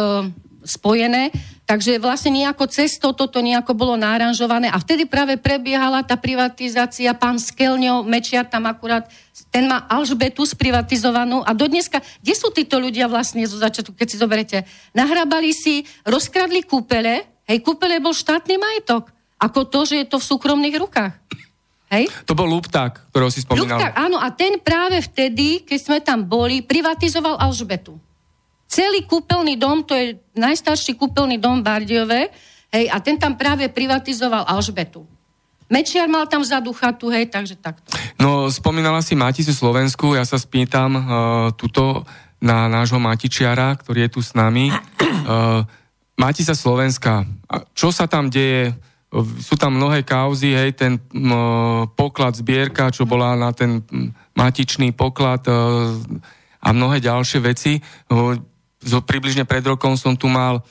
spojené, 0.62 1.35
takže 1.66 1.98
vlastne 1.98 2.31
nejako 2.31 2.70
cesto 2.70 3.11
toto 3.11 3.42
nejako 3.42 3.74
bolo 3.74 3.98
náranžované 3.98 4.70
a 4.70 4.79
vtedy 4.79 5.03
práve 5.03 5.35
prebiehala 5.35 6.07
tá 6.07 6.14
privatizácia, 6.14 7.11
pán 7.16 7.42
Skelňo, 7.42 8.07
Mečiar 8.07 8.46
tam 8.46 8.70
akurát, 8.70 9.11
ten 9.50 9.66
má 9.66 9.82
Alžbetu 9.90 10.46
sprivatizovanú 10.46 11.42
a 11.42 11.50
dodneska, 11.50 11.98
kde 12.22 12.34
sú 12.38 12.54
títo 12.54 12.78
ľudia 12.78 13.10
vlastne 13.10 13.42
zo 13.44 13.58
začiatku, 13.58 13.98
keď 13.98 14.06
si 14.06 14.16
zoberete, 14.16 14.58
nahrabali 14.94 15.50
si, 15.50 15.82
rozkradli 16.06 16.62
kúpele, 16.62 17.26
hej, 17.50 17.58
kúpele 17.60 17.98
bol 17.98 18.14
štátny 18.14 18.56
majetok, 18.56 19.10
ako 19.42 19.66
to, 19.66 19.80
že 19.90 19.94
je 20.00 20.06
to 20.06 20.22
v 20.22 20.28
súkromných 20.30 20.76
rukách. 20.78 21.14
Hej? 21.90 22.06
To 22.30 22.38
bol 22.38 22.46
Lupták, 22.46 23.10
ktorého 23.10 23.34
si 23.34 23.42
spomínal. 23.42 23.74
Lupták, 23.74 23.98
áno, 23.98 24.22
a 24.22 24.30
ten 24.30 24.62
práve 24.62 25.02
vtedy, 25.02 25.66
keď 25.66 25.78
sme 25.82 25.98
tam 25.98 26.22
boli, 26.22 26.62
privatizoval 26.62 27.42
Alžbetu. 27.42 27.98
Celý 28.70 29.02
kúpeľný 29.02 29.58
dom, 29.58 29.82
to 29.82 29.98
je 29.98 30.14
najstarší 30.38 30.94
kúpeľný 30.94 31.42
dom 31.42 31.58
v 31.58 31.66
Bardiove, 31.66 32.30
hej, 32.70 32.86
a 32.86 33.02
ten 33.02 33.18
tam 33.18 33.34
práve 33.34 33.66
privatizoval 33.66 34.46
Alžbetu. 34.46 35.02
Mečiar 35.70 36.11
mal 36.11 36.26
tam 36.26 36.42
vzadu 36.42 36.74
chatu, 36.74 37.14
hej, 37.14 37.30
takže 37.30 37.54
takto. 37.54 37.94
No, 38.18 38.50
spomínala 38.50 39.00
si 39.06 39.14
Maticu 39.14 39.54
Slovensku, 39.54 40.18
ja 40.18 40.26
sa 40.26 40.37
spýtam 40.37 40.90
uh, 40.92 41.02
tuto 41.54 42.02
na 42.42 42.66
nášho 42.66 42.98
Matičiara, 42.98 43.78
ktorý 43.78 44.11
je 44.11 44.11
tu 44.11 44.20
s 44.20 44.35
nami. 44.35 44.74
Uh, 45.24 45.62
Matica 46.20 46.52
Slovenska, 46.52 47.24
čo 47.72 47.88
sa 47.88 48.04
tam 48.04 48.28
deje? 48.28 48.76
sú 49.42 49.59
tam 49.59 49.74
mnohé 49.74 50.06
kauzy, 50.06 50.54
hej, 50.54 50.70
ten 50.78 51.02
m, 51.11 51.35
poklad 51.98 52.38
zbierka, 52.38 52.94
čo 52.94 53.11
bola 53.11 53.35
na 53.35 53.50
ten 53.50 53.83
matičný 54.38 54.94
poklad 54.94 55.42
e, 55.50 55.52
a 56.62 56.68
mnohé 56.70 57.02
ďalšie 57.02 57.42
veci. 57.42 57.83
O, 58.06 58.38
zo, 58.78 58.98
približne 59.02 59.42
pred 59.42 59.66
rokom 59.66 59.98
som 59.98 60.14
tu 60.14 60.30
mal 60.30 60.62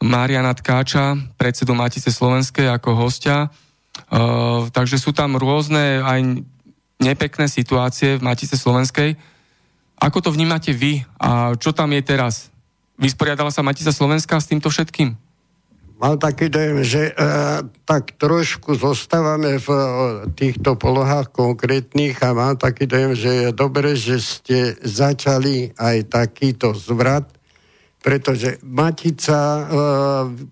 Mariana 0.00 0.56
Tkáča, 0.56 1.36
predsedu 1.36 1.76
Matice 1.76 2.08
Slovenskej 2.08 2.72
ako 2.72 2.96
hostia. 2.96 3.52
Takže 4.72 4.96
sú 4.96 5.12
tam 5.12 5.36
rôzne 5.36 6.00
aj 6.00 6.20
nepekné 7.02 7.50
situácie 7.50 8.16
v 8.16 8.24
Matice 8.24 8.56
Slovenskej. 8.56 9.18
Ako 10.02 10.18
to 10.22 10.34
vnímate 10.34 10.74
vy 10.74 11.06
a 11.18 11.54
čo 11.58 11.70
tam 11.70 11.94
je 11.94 12.02
teraz? 12.02 12.50
Vysporiadala 12.98 13.50
sa 13.50 13.66
Matica 13.66 13.90
Slovenská 13.90 14.38
s 14.38 14.50
týmto 14.50 14.70
všetkým? 14.70 15.14
Mám 16.02 16.18
taký 16.18 16.50
dojem, 16.50 16.82
že 16.82 17.02
e, 17.10 17.12
tak 17.86 18.18
trošku 18.18 18.74
zostávame 18.74 19.62
v 19.62 19.68
e, 19.70 19.82
týchto 20.34 20.74
polohách 20.74 21.30
konkrétnych 21.30 22.18
a 22.26 22.34
mám 22.34 22.58
taký 22.58 22.90
dojem, 22.90 23.14
že 23.14 23.30
je 23.30 23.48
dobre, 23.54 23.94
že 23.94 24.18
ste 24.18 24.74
začali 24.82 25.70
aj 25.78 26.10
takýto 26.10 26.74
zvrat, 26.74 27.30
pretože 28.02 28.58
Matica 28.66 29.38
e, 29.38 29.62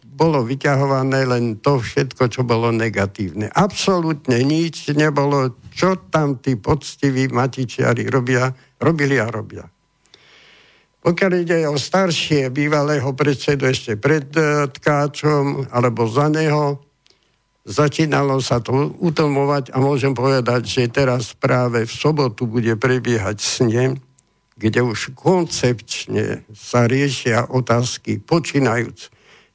bolo 0.07 0.47
vyťahované 0.47 1.27
len 1.27 1.59
to 1.59 1.83
všetko, 1.83 2.31
čo 2.31 2.47
bolo 2.47 2.71
negatívne. 2.71 3.51
Absolútne 3.51 4.39
nič 4.47 4.95
nebolo, 4.95 5.59
čo 5.75 5.99
tam 6.09 6.39
tí 6.39 6.55
poctiví 6.55 7.27
matičiari 7.35 8.07
robia, 8.07 8.55
robili 8.79 9.19
a 9.19 9.27
robia. 9.27 9.67
Pokiaľ 11.01 11.33
ide 11.43 11.59
o 11.67 11.75
staršie 11.75 12.55
bývalého 12.55 13.11
predsedu 13.19 13.67
ešte 13.67 13.99
pred 13.99 14.31
e, 14.39 14.71
Tkáčom 14.71 15.75
alebo 15.75 16.07
za 16.07 16.31
neho, 16.31 16.79
začínalo 17.67 18.39
sa 18.39 18.63
to 18.63 18.95
utlmovať 19.03 19.75
a 19.75 19.83
môžem 19.83 20.15
povedať, 20.15 20.63
že 20.71 20.93
teraz 20.93 21.35
práve 21.35 21.83
v 21.83 21.93
sobotu 21.93 22.47
bude 22.47 22.79
prebiehať 22.79 23.37
sne, 23.43 23.99
kde 24.61 24.85
už 24.85 25.17
koncepčne 25.17 26.45
sa 26.53 26.85
riešia 26.85 27.49
otázky 27.49 28.21
počínajúc 28.21 29.09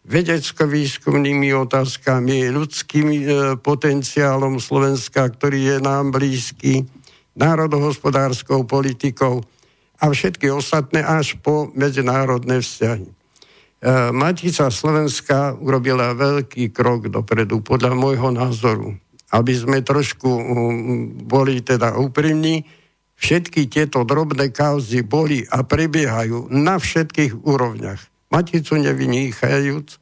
vedecko-výskumnými 0.05 1.49
otázkami, 1.65 2.53
ľudským 2.53 3.07
e, 3.09 3.19
potenciálom 3.57 4.61
Slovenska, 4.61 5.25
ktorý 5.25 5.59
je 5.73 5.77
nám 5.81 6.13
blízky, 6.13 6.85
národohospodárskou 7.33 8.69
politikou, 8.69 9.41
a 9.95 10.11
všetky 10.11 10.51
ostatné 10.51 11.01
až 11.01 11.39
po 11.41 11.71
medzinárodné 11.73 12.61
vzťahy. 12.61 13.07
E, 13.09 13.13
Matica 14.13 14.69
Slovenska 14.69 15.57
urobila 15.57 16.13
veľký 16.13 16.69
krok 16.69 17.09
dopredu, 17.09 17.65
podľa 17.65 17.97
môjho 17.97 18.29
názoru. 18.29 18.93
Aby 19.33 19.57
sme 19.57 19.77
trošku 19.81 20.29
boli 21.25 21.65
teda 21.65 21.97
úprimní, 21.97 22.61
všetky 23.25 23.65
tieto 23.73 24.05
drobné 24.05 24.53
kauzy 24.53 25.01
boli 25.01 25.41
a 25.49 25.65
prebiehajú 25.65 26.53
na 26.53 26.77
všetkých 26.77 27.41
úrovniach. 27.41 27.97
Maticu 28.29 28.77
nevyníchajúc, 28.77 29.97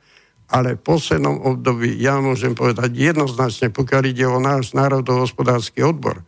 ale 0.51 0.75
v 0.75 0.83
poslednom 0.83 1.39
období 1.39 1.95
ja 2.03 2.19
môžem 2.19 2.51
povedať 2.51 2.91
jednoznačne, 2.91 3.71
pokiaľ 3.71 4.03
ide 4.11 4.27
o 4.27 4.43
náš 4.43 4.75
národohospodársky 4.75 5.79
odbor, 5.87 6.19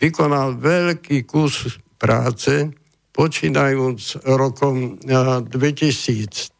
vykonal 0.00 0.56
veľký 0.56 1.28
kus 1.28 1.76
práce, 2.00 2.72
počínajúc 3.12 4.24
rokom 4.24 4.96
2013, 5.04 6.56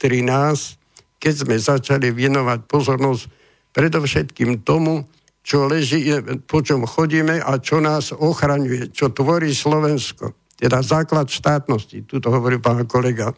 keď 1.16 1.32
sme 1.32 1.56
začali 1.56 2.12
venovať 2.12 2.60
pozornosť 2.68 3.24
predovšetkým 3.72 4.60
tomu, 4.68 5.08
čo 5.42 5.66
leží, 5.66 6.06
po 6.46 6.62
čom 6.62 6.86
chodíme 6.86 7.42
a 7.42 7.58
čo 7.58 7.82
nás 7.82 8.14
ochraňuje, 8.14 8.94
čo 8.94 9.10
tvorí 9.10 9.50
Slovensko. 9.50 10.38
Teda 10.54 10.78
základ 10.78 11.26
štátnosti. 11.26 12.06
Tu 12.06 12.22
to 12.22 12.30
hovorí 12.30 12.62
pán 12.62 12.86
kolega 12.86 13.34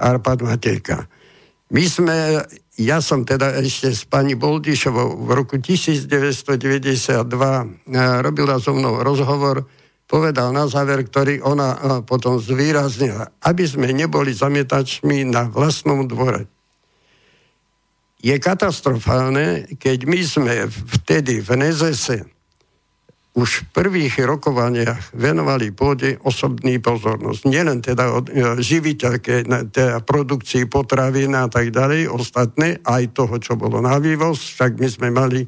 Arpad 0.00 0.40
Matejka. 0.40 1.04
My 1.68 1.84
sme, 1.84 2.40
ja 2.80 3.04
som 3.04 3.28
teda 3.28 3.60
ešte 3.60 3.92
s 3.92 4.08
pani 4.08 4.32
Boldišovou 4.32 5.20
v 5.20 5.30
roku 5.36 5.60
1992 5.60 6.48
robila 8.24 8.56
so 8.56 8.72
mnou 8.72 9.04
rozhovor, 9.04 9.68
povedal 10.08 10.56
na 10.56 10.64
záver, 10.64 11.04
ktorý 11.04 11.44
ona 11.44 12.00
potom 12.08 12.40
zvýraznila, 12.40 13.36
aby 13.44 13.64
sme 13.68 13.92
neboli 13.92 14.32
zamietačmi 14.32 15.28
na 15.28 15.52
vlastnom 15.52 16.08
dvore. 16.08 16.48
Je 18.24 18.32
katastrofálne, 18.40 19.68
keď 19.76 19.98
my 20.08 20.20
sme 20.24 20.54
vtedy 20.72 21.44
v 21.44 21.50
Nezese 21.60 22.24
už 23.34 23.50
v 23.50 23.64
prvých 23.74 24.22
rokovaniach 24.24 25.12
venovali 25.12 25.74
pôde 25.74 26.16
osobný 26.22 26.78
pozornosť. 26.78 27.42
Nielen 27.50 27.82
teda 27.82 28.06
e, 28.06 28.22
živiteľke, 28.62 29.44
teda 29.74 30.00
produkcii 30.06 30.70
potravín 30.70 31.34
a 31.34 31.50
tak 31.50 31.74
ďalej, 31.74 32.08
ostatné, 32.08 32.78
aj 32.86 33.12
toho, 33.12 33.36
čo 33.42 33.58
bolo 33.58 33.82
na 33.82 33.98
vývoz, 33.98 34.54
však 34.54 34.78
my 34.78 34.88
sme 34.88 35.08
mali 35.10 35.40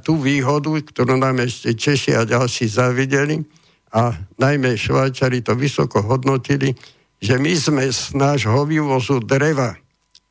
tú 0.00 0.16
výhodu, 0.16 0.72
ktorú 0.80 1.20
nám 1.20 1.44
ešte 1.44 1.76
Češi 1.76 2.16
a 2.16 2.24
ďalší 2.24 2.72
zavideli 2.72 3.44
a 3.92 4.16
najmä 4.40 4.80
Švajčari 4.80 5.44
to 5.44 5.52
vysoko 5.52 6.00
hodnotili, 6.00 6.72
že 7.20 7.36
my 7.36 7.52
sme 7.52 7.84
z 7.92 8.16
nášho 8.16 8.64
vývozu 8.64 9.20
dreva, 9.20 9.76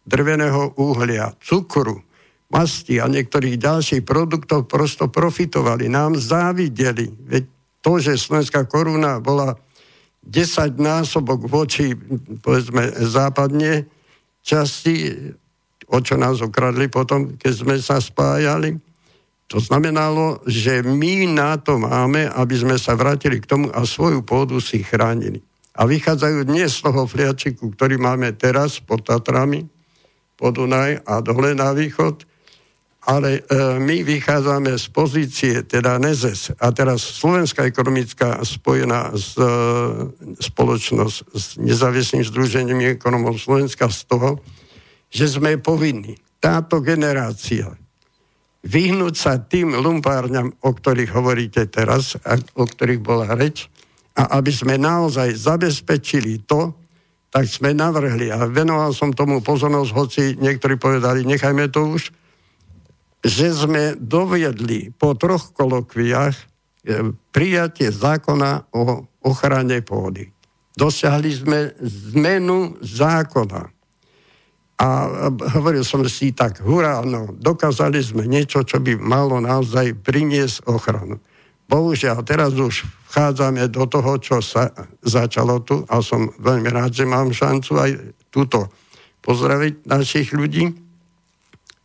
drveného 0.05 0.77
uhlia, 0.77 1.33
cukru, 1.41 2.01
masti 2.51 2.99
a 2.99 3.07
niektorých 3.07 3.55
ďalších 3.55 4.03
produktov 4.03 4.67
prosto 4.67 5.07
profitovali, 5.07 5.87
nám 5.87 6.19
závideli. 6.19 7.07
Veď 7.07 7.43
to, 7.79 7.91
že 7.97 8.19
slovenská 8.19 8.67
koruna 8.67 9.23
bola 9.23 9.55
10 10.21 10.77
násobok 10.77 11.47
voči, 11.49 11.97
povedzme, 12.43 12.93
západne 13.07 13.89
časti, 14.45 15.17
o 15.89 15.97
čo 16.03 16.19
nás 16.19 16.43
okradli 16.43 16.91
potom, 16.91 17.39
keď 17.39 17.53
sme 17.53 17.75
sa 17.81 17.97
spájali, 17.97 18.77
to 19.51 19.59
znamenalo, 19.59 20.39
že 20.47 20.79
my 20.79 21.27
na 21.27 21.59
to 21.59 21.75
máme, 21.75 22.23
aby 22.23 22.55
sme 22.55 22.79
sa 22.79 22.95
vrátili 22.95 23.43
k 23.43 23.49
tomu 23.49 23.67
a 23.75 23.83
svoju 23.83 24.23
pôdu 24.23 24.63
si 24.63 24.79
chránili. 24.79 25.43
A 25.75 25.83
vychádzajú 25.83 26.47
dnes 26.47 26.79
z 26.79 26.87
toho 26.87 27.03
fliačiku, 27.03 27.67
ktorý 27.75 27.99
máme 27.99 28.31
teraz 28.31 28.79
pod 28.79 29.03
Tatrami, 29.03 29.67
po 30.41 30.49
a 31.05 31.13
dole 31.21 31.53
na 31.53 31.69
východ, 31.69 32.25
ale 33.05 33.41
e, 33.41 33.81
my 33.81 34.01
vychádzame 34.01 34.73
z 34.77 34.85
pozície, 34.89 35.55
teda 35.65 36.01
NEZES, 36.01 36.57
a 36.57 36.69
teraz 36.73 37.01
Slovenská 37.01 37.65
ekonomická 37.65 38.41
spojená 38.41 39.13
s, 39.13 39.37
e, 39.37 39.45
spoločnosť 40.37 41.17
s 41.33 41.45
nezávislým 41.61 42.25
združením 42.25 42.97
ekonomov 42.97 43.37
Slovenska 43.37 43.89
z 43.89 44.05
toho, 44.05 44.41
že 45.09 45.29
sme 45.29 45.61
povinni, 45.61 46.17
táto 46.41 46.81
generácia, 46.81 47.73
vyhnúť 48.65 49.15
sa 49.17 49.37
tým 49.41 49.77
lumpárňam, 49.77 50.53
o 50.61 50.69
ktorých 50.69 51.13
hovoríte 51.13 51.65
teraz, 51.69 52.17
a 52.21 52.37
o 52.37 52.65
ktorých 52.65 53.01
bola 53.01 53.33
reč, 53.33 53.65
a 54.13 54.37
aby 54.37 54.53
sme 54.53 54.77
naozaj 54.77 55.33
zabezpečili 55.37 56.45
to, 56.45 56.80
tak 57.31 57.47
sme 57.47 57.71
navrhli, 57.71 58.27
a 58.27 58.43
venoval 58.51 58.91
som 58.91 59.15
tomu 59.15 59.39
pozornosť, 59.39 59.91
hoci 59.95 60.23
niektorí 60.35 60.75
povedali, 60.75 61.23
nechajme 61.23 61.71
to 61.71 61.95
už, 61.95 62.11
že 63.23 63.47
sme 63.55 63.95
doviedli 63.95 64.91
po 64.91 65.15
troch 65.15 65.55
kolokviách 65.55 66.35
e, 66.35 66.45
prijatie 67.31 67.87
zákona 67.87 68.67
o 68.75 69.07
ochrane 69.23 69.79
pôdy. 69.79 70.27
Dosiahli 70.75 71.31
sme 71.31 71.59
zmenu 72.11 72.75
zákona 72.83 73.71
a 74.81 74.87
hovoril 75.61 75.85
som 75.85 76.01
si 76.09 76.33
tak, 76.33 76.65
hurá, 76.65 77.05
no, 77.05 77.29
dokázali 77.37 78.01
sme 78.01 78.25
niečo, 78.25 78.65
čo 78.65 78.81
by 78.81 78.97
malo 78.97 79.37
naozaj 79.37 79.93
priniesť 80.01 80.65
ochranu. 80.65 81.21
Bohužiaľ, 81.71 82.27
teraz 82.27 82.51
už 82.51 82.83
vchádzame 83.07 83.71
do 83.71 83.87
toho, 83.87 84.19
čo 84.19 84.43
sa 84.43 84.75
začalo 84.99 85.63
tu 85.63 85.87
a 85.87 86.03
som 86.03 86.27
veľmi 86.35 86.67
rád, 86.67 86.91
že 86.91 87.07
mám 87.07 87.31
šancu 87.31 87.71
aj 87.79 87.91
túto 88.27 88.67
pozdraviť 89.23 89.87
našich 89.87 90.35
ľudí 90.35 90.67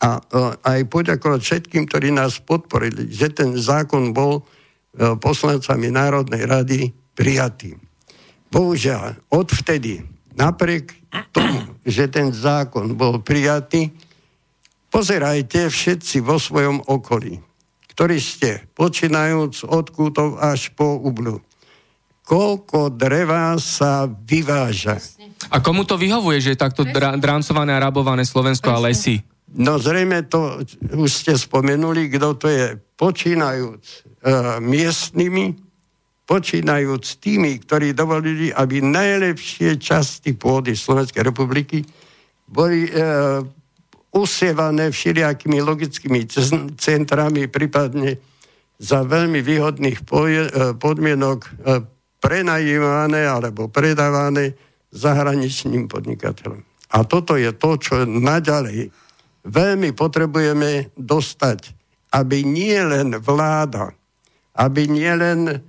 a 0.02 0.18
aj 0.66 0.90
poďakovať 0.90 1.40
všetkým, 1.40 1.86
ktorí 1.86 2.10
nás 2.10 2.42
podporili, 2.42 3.14
že 3.14 3.30
ten 3.30 3.54
zákon 3.54 4.10
bol 4.10 4.42
e, 4.42 5.14
poslancami 5.22 5.88
Národnej 5.94 6.42
rady 6.44 6.90
prijatý. 7.14 7.78
Bohužiaľ, 8.50 9.16
odvtedy, 9.30 10.02
napriek 10.34 10.98
tomu, 11.30 11.78
že 11.86 12.10
ten 12.10 12.34
zákon 12.34 12.98
bol 12.98 13.22
prijatý, 13.22 13.94
pozerajte 14.90 15.70
všetci 15.70 16.26
vo 16.26 16.42
svojom 16.42 16.84
okolí, 16.90 17.40
ktorí 17.96 18.20
ste, 18.20 18.60
počínajúc 18.76 19.64
od 19.64 19.88
kútov 19.88 20.36
až 20.36 20.68
po 20.76 21.00
ublu. 21.00 21.40
Koľko 22.28 22.92
dreva 22.92 23.56
sa 23.56 24.04
vyváža. 24.04 25.00
A 25.48 25.64
komu 25.64 25.88
to 25.88 25.96
vyhovuje, 25.96 26.44
že 26.44 26.52
je 26.52 26.60
takto 26.60 26.84
dra- 26.84 27.16
drancované 27.16 27.72
a 27.72 27.80
rabované 27.80 28.28
Slovensko 28.28 28.68
a 28.68 28.84
lesy? 28.84 29.24
No 29.48 29.80
zrejme 29.80 30.28
to 30.28 30.60
už 30.92 31.08
ste 31.08 31.32
spomenuli, 31.40 32.12
kto 32.12 32.36
to 32.36 32.52
je. 32.52 32.76
Počínajúc 33.00 33.80
e, 33.80 34.00
miestnymi, 34.60 35.56
počínajúc 36.28 37.16
tými, 37.16 37.56
ktorí 37.64 37.96
dovolili, 37.96 38.52
aby 38.52 38.84
najlepšie 38.84 39.80
časti 39.80 40.36
pôdy 40.36 40.76
Slovenskej 40.76 41.24
republiky 41.24 41.80
boli 42.44 42.92
e, 42.92 42.92
usievané 44.16 44.88
všelijakými 44.88 45.60
logickými 45.60 46.24
centrami, 46.80 47.52
prípadne 47.52 48.16
za 48.80 49.04
veľmi 49.04 49.44
výhodných 49.44 49.98
e, 50.00 50.04
podmienok 50.76 51.38
e, 51.44 51.50
prenajímané 52.20 53.28
alebo 53.28 53.68
predávané 53.68 54.56
zahraničným 54.92 55.86
podnikateľom. 55.86 56.60
A 56.96 56.98
toto 57.04 57.36
je 57.36 57.52
to, 57.52 57.76
čo 57.76 58.08
naďalej 58.08 58.88
veľmi 59.44 59.92
potrebujeme 59.92 60.96
dostať, 60.96 61.76
aby 62.16 62.40
nie 62.40 62.80
len 62.80 63.20
vláda, 63.20 63.92
aby 64.56 64.88
nie 64.88 65.12
len 65.12 65.60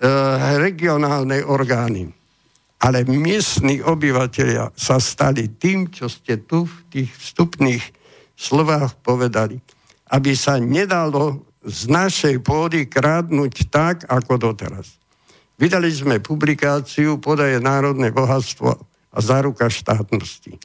Eh, 0.00 0.56
regionálne 0.56 1.44
orgány, 1.44 2.08
ale 2.80 3.04
miestni 3.04 3.84
obyvateľia 3.84 4.72
sa 4.72 4.96
stali 4.96 5.52
tým, 5.52 5.92
čo 5.92 6.08
ste 6.08 6.40
tu 6.40 6.64
v 6.64 6.76
tých 6.88 7.10
vstupných 7.12 7.84
slovách 8.32 8.96
povedali. 9.04 9.60
Aby 10.08 10.32
sa 10.32 10.56
nedalo 10.56 11.44
z 11.60 11.92
našej 11.92 12.40
pôdy 12.40 12.88
krádnuť 12.88 13.68
tak, 13.68 14.08
ako 14.08 14.40
doteraz. 14.40 14.96
Vydali 15.60 15.92
sme 15.92 16.24
publikáciu 16.24 17.20
Podaje 17.20 17.60
národné 17.60 18.08
bohatstvo 18.16 18.72
a 19.12 19.18
záruka 19.20 19.68
štátnosti. 19.68 20.56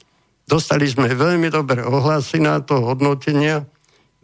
Dostali 0.48 0.88
sme 0.88 1.12
veľmi 1.12 1.52
dobré 1.52 1.84
ohlasy 1.84 2.40
na 2.40 2.64
to 2.64 2.80
hodnotenia, 2.80 3.68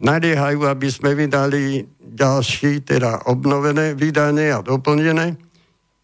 naliehajú, 0.01 0.65
aby 0.65 0.87
sme 0.89 1.13
vydali 1.13 1.85
ďalší, 2.01 2.81
teda 2.81 3.29
obnovené 3.29 3.93
vydanie 3.93 4.49
a 4.49 4.65
doplnené. 4.65 5.37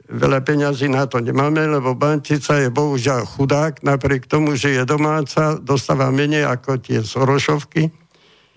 Veľa 0.09 0.41
peňazí 0.41 0.89
na 0.89 1.05
to 1.05 1.21
nemáme, 1.21 1.69
lebo 1.69 1.93
Bantica 1.93 2.57
je 2.57 2.73
bohužiaľ 2.73 3.29
chudák, 3.29 3.85
napriek 3.85 4.25
tomu, 4.25 4.57
že 4.57 4.73
je 4.73 4.81
domáca, 4.81 5.61
dostáva 5.61 6.09
menej 6.09 6.49
ako 6.49 6.81
tie 6.81 7.05
Sorošovky. 7.05 7.93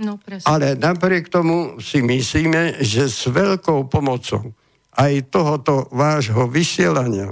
No, 0.01 0.17
Ale 0.49 0.75
napriek 0.81 1.29
tomu 1.29 1.77
si 1.77 2.01
myslíme, 2.01 2.81
že 2.81 3.05
s 3.05 3.29
veľkou 3.29 3.93
pomocou 3.93 4.57
aj 4.97 5.29
tohoto 5.29 5.93
vášho 5.93 6.49
vysielania, 6.49 7.29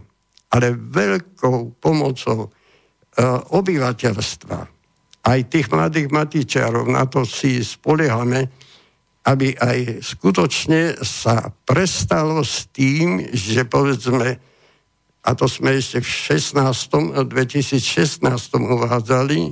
ale 0.53 0.77
veľkou 0.77 1.81
pomocou 1.81 2.47
e, 2.47 2.49
obyvateľstva, 3.57 4.59
aj 5.25 5.41
tých 5.49 5.69
mladých 5.73 6.13
matičiarov, 6.13 6.89
na 6.93 7.09
to 7.09 7.25
si 7.25 7.65
spoliehame, 7.65 8.53
aby 9.31 9.55
aj 9.55 10.03
skutočne 10.03 10.99
sa 11.07 11.55
prestalo 11.63 12.43
s 12.43 12.67
tým, 12.75 13.31
že 13.31 13.63
povedzme, 13.63 14.43
a 15.23 15.31
to 15.39 15.47
sme 15.47 15.79
ešte 15.79 16.03
v 16.03 16.09
16. 16.51 17.31
2016 17.31 18.27
uvádzali 18.59 19.39
e, 19.39 19.51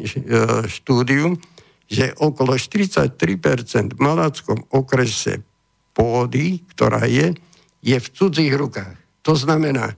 štúdiu, 0.66 1.38
že 1.86 2.10
okolo 2.18 2.58
43% 2.58 3.94
v 3.94 4.00
Malackom 4.02 4.66
okrese 4.74 5.46
pôdy, 5.94 6.66
ktorá 6.74 7.06
je, 7.06 7.38
je 7.78 7.96
v 8.00 8.08
cudzích 8.10 8.50
rukách. 8.58 8.98
To 9.22 9.38
znamená, 9.38 9.92
e, 9.92 9.96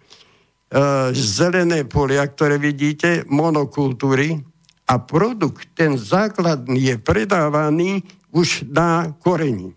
zelené 1.16 1.88
polia, 1.88 2.28
ktoré 2.28 2.60
vidíte, 2.60 3.24
monokultúry, 3.30 4.44
a 4.90 4.98
produkt, 4.98 5.70
ten 5.78 5.94
základný 5.94 6.90
je 6.90 6.96
predávaný 6.98 8.02
už 8.30 8.70
na 8.70 9.14
koreni. 9.22 9.74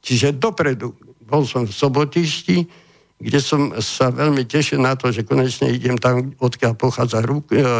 Čiže 0.00 0.36
dopredu. 0.36 0.96
Bol 1.24 1.44
som 1.46 1.68
v 1.68 1.72
Sobotišti, 1.72 2.66
kde 3.20 3.40
som 3.40 3.76
sa 3.78 4.08
veľmi 4.08 4.48
tešil 4.48 4.80
na 4.80 4.96
to, 4.96 5.12
že 5.12 5.28
konečne 5.28 5.68
idem 5.68 6.00
tam, 6.00 6.32
odkiaľ 6.40 6.72
pochádza 6.74 7.20
e, 7.20 7.28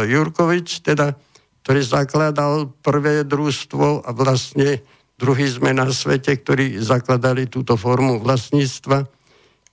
Jurkovič, 0.05 0.85
teda, 0.85 1.17
ktorý 1.65 1.81
zakladal 1.81 2.69
prvé 2.85 3.25
družstvo 3.25 4.05
a 4.05 4.09
vlastne 4.13 4.85
druhý 5.17 5.49
sme 5.49 5.73
na 5.73 5.89
svete, 5.89 6.37
ktorí 6.37 6.77
zakladali 6.77 7.49
túto 7.49 7.73
formu 7.73 8.21
vlastníctva. 8.21 9.09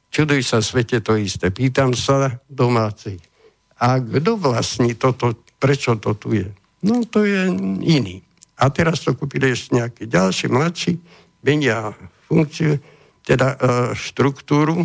Čuduj 0.09 0.41
sa 0.41 0.65
svete 0.65 1.05
to 1.05 1.21
isté. 1.21 1.53
Pýtam 1.53 1.93
sa 1.93 2.41
domácich. 2.49 3.21
A 3.79 4.01
kto 4.01 4.41
vlastní 4.41 4.97
toto, 4.97 5.37
prečo 5.61 6.01
to 6.01 6.17
tu 6.17 6.33
je? 6.33 6.49
No 6.83 7.05
to 7.05 7.29
je 7.29 7.45
iný. 7.85 8.25
A 8.59 8.69
teraz 8.75 9.07
to 9.07 9.15
kúpili 9.15 9.55
ešte 9.55 9.79
nejaké 9.79 10.03
ďalší, 10.11 10.47
mladší, 10.51 10.93
menia 11.47 11.95
funkciu, 12.27 12.77
teda 13.23 13.55
e, 13.55 13.59
štruktúru 13.95 14.85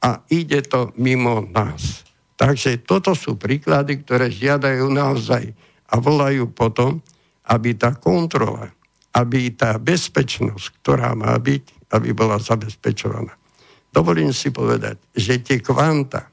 a 0.00 0.24
ide 0.32 0.64
to 0.64 0.90
mimo 0.96 1.44
nás. 1.52 2.08
Takže 2.40 2.80
toto 2.88 3.12
sú 3.12 3.36
príklady, 3.36 4.00
ktoré 4.00 4.32
žiadajú 4.32 4.88
naozaj 4.88 5.52
a 5.92 6.00
volajú 6.00 6.48
potom, 6.56 7.04
aby 7.44 7.76
tá 7.76 7.92
kontrola 7.92 8.72
aby 9.14 9.50
tá 9.58 9.74
bezpečnosť, 9.78 10.82
ktorá 10.82 11.18
má 11.18 11.34
byť, 11.34 11.90
aby 11.90 12.14
bola 12.14 12.38
zabezpečovaná. 12.38 13.34
Dovolím 13.90 14.30
si 14.30 14.54
povedať, 14.54 15.02
že 15.10 15.42
tie 15.42 15.58
kvanta 15.58 16.30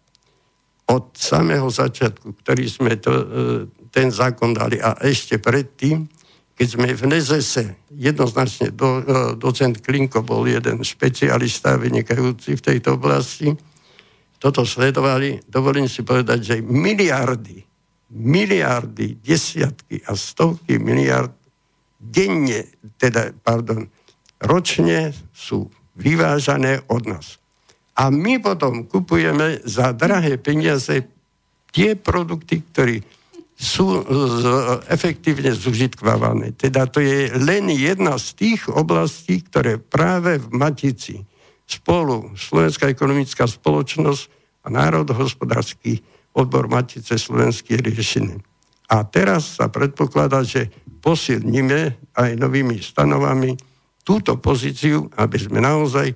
od 0.86 1.18
samého 1.18 1.66
začiatku, 1.74 2.38
ktorý 2.46 2.64
sme 2.70 2.94
to, 3.02 3.12
e, 3.12 3.26
ten 3.90 4.14
zákon 4.14 4.54
dali 4.54 4.78
a 4.78 4.94
ešte 5.02 5.42
predtým, 5.42 6.06
keď 6.58 6.68
sme 6.74 6.90
v 6.90 7.04
Nezese, 7.06 7.78
jednoznačne 7.94 8.74
do, 8.74 8.98
e, 8.98 9.02
docent 9.38 9.78
Klinko 9.78 10.26
bol 10.26 10.50
jeden 10.50 10.82
špecialista 10.82 11.78
vynikajúci 11.78 12.58
v 12.58 12.66
tejto 12.66 12.98
oblasti, 12.98 13.54
toto 14.42 14.66
sledovali, 14.66 15.46
dovolím 15.46 15.86
si 15.86 16.02
povedať, 16.02 16.40
že 16.42 16.56
miliardy, 16.66 17.62
miliardy, 18.10 19.22
desiatky 19.22 20.02
a 20.10 20.18
stovky 20.18 20.82
miliard 20.82 21.34
denne, 21.98 22.74
teda, 22.98 23.34
pardon, 23.38 23.86
ročne 24.42 25.14
sú 25.34 25.70
vyvážané 25.98 26.82
od 26.90 27.10
nás. 27.10 27.42
A 27.98 28.14
my 28.14 28.38
potom 28.38 28.86
kupujeme 28.86 29.62
za 29.66 29.90
drahé 29.94 30.38
peniaze 30.38 31.06
tie 31.74 31.98
produkty, 31.98 32.62
ktoré 32.62 33.02
sú 33.58 34.06
z, 34.06 34.46
efektívne 34.86 35.50
zužitkávané. 35.50 36.54
Teda 36.54 36.86
to 36.86 37.02
je 37.02 37.34
len 37.42 37.74
jedna 37.74 38.22
z 38.22 38.38
tých 38.38 38.70
oblastí, 38.70 39.42
ktoré 39.42 39.82
práve 39.82 40.38
v 40.38 40.48
Matici 40.54 41.26
spolu 41.66 42.38
Slovenská 42.38 42.86
ekonomická 42.94 43.50
spoločnosť 43.50 44.24
a 44.62 44.68
národohospodársky 44.70 46.06
odbor 46.38 46.70
Matice 46.70 47.18
slovenský 47.18 47.82
riešený. 47.82 48.38
A 48.94 49.02
teraz 49.04 49.58
sa 49.58 49.74
predpokladá, 49.74 50.46
že 50.46 50.70
posilníme 51.02 52.14
aj 52.14 52.30
novými 52.38 52.78
stanovami 52.78 53.58
túto 54.06 54.38
pozíciu, 54.38 55.10
aby 55.18 55.36
sme 55.36 55.60
naozaj 55.66 56.14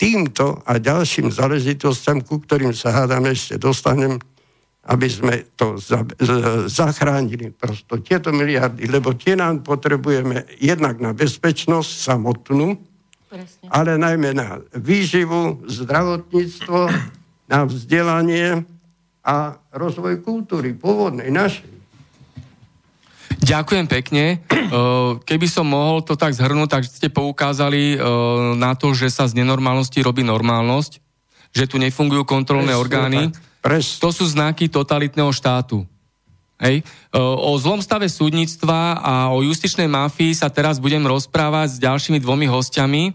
týmto 0.00 0.64
a 0.64 0.80
ďalším 0.80 1.28
záležitostiam, 1.30 2.24
ku 2.24 2.40
ktorým 2.42 2.72
sa 2.72 2.96
hádame, 2.96 3.36
ešte 3.36 3.60
dostanem, 3.60 4.16
aby 4.88 5.08
sme 5.12 5.34
to 5.52 5.76
za, 5.76 6.00
z, 6.16 6.30
zachránili 6.72 7.52
prosto 7.52 8.00
tieto 8.00 8.32
miliardy, 8.32 8.88
lebo 8.88 9.12
tie 9.12 9.36
nám 9.36 9.60
potrebujeme 9.60 10.48
jednak 10.56 10.96
na 10.96 11.12
bezpečnosť 11.12 11.90
samotnú, 12.08 12.80
Presne. 13.28 13.68
ale 13.68 14.00
najmä 14.00 14.32
na 14.32 14.64
výživu, 14.72 15.60
zdravotníctvo, 15.68 16.80
na 17.52 17.60
vzdelanie 17.68 18.64
a 19.20 19.60
rozvoj 19.76 20.24
kultúry 20.24 20.72
pôvodnej 20.72 21.28
našej. 21.28 21.68
Ďakujem 23.44 23.86
pekne. 23.92 24.40
Keby 25.28 25.46
som 25.52 25.68
mohol 25.68 26.00
to 26.00 26.16
tak 26.16 26.32
zhrnúť, 26.32 26.68
tak 26.80 26.82
ste 26.88 27.12
poukázali 27.12 28.00
na 28.56 28.72
to, 28.72 28.96
že 28.96 29.12
sa 29.12 29.28
z 29.28 29.36
nenormálnosti 29.36 30.00
robí 30.00 30.24
normálnosť, 30.24 30.92
že 31.52 31.68
tu 31.68 31.76
nefungujú 31.76 32.24
kontrolné 32.24 32.72
Presne, 32.72 32.84
orgány. 32.84 33.22
Pres. 33.58 33.98
To 33.98 34.14
sú 34.14 34.24
znaky 34.26 34.70
totalitného 34.70 35.28
štátu. 35.34 35.82
Hej. 36.58 36.82
O 37.14 37.54
zlom 37.58 37.78
stave 37.78 38.10
súdnictva 38.10 38.98
a 38.98 39.14
o 39.30 39.46
justičnej 39.46 39.86
mafii 39.86 40.34
sa 40.34 40.50
teraz 40.50 40.82
budem 40.82 41.06
rozprávať 41.06 41.78
s 41.78 41.82
ďalšími 41.82 42.18
dvomi 42.18 42.50
hostiami, 42.50 43.14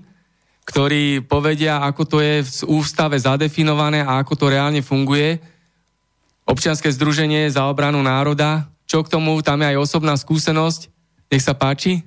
ktorí 0.63 1.27
povedia, 1.27 1.83
ako 1.83 2.01
to 2.07 2.17
je 2.23 2.39
v 2.39 2.51
ústave 2.71 3.19
zadefinované 3.19 3.99
a 3.99 4.23
ako 4.23 4.39
to 4.39 4.45
reálne 4.47 4.79
funguje. 4.79 5.43
Občianske 6.47 6.87
združenie 6.87 7.51
za 7.51 7.67
obranu 7.67 7.99
národa, 7.99 8.71
čo 8.87 9.03
k 9.03 9.11
tomu, 9.11 9.35
tam 9.43 9.59
je 9.59 9.75
aj 9.75 9.77
osobná 9.79 10.15
skúsenosť. 10.15 10.87
Nech 11.27 11.43
sa 11.43 11.51
páči. 11.51 11.99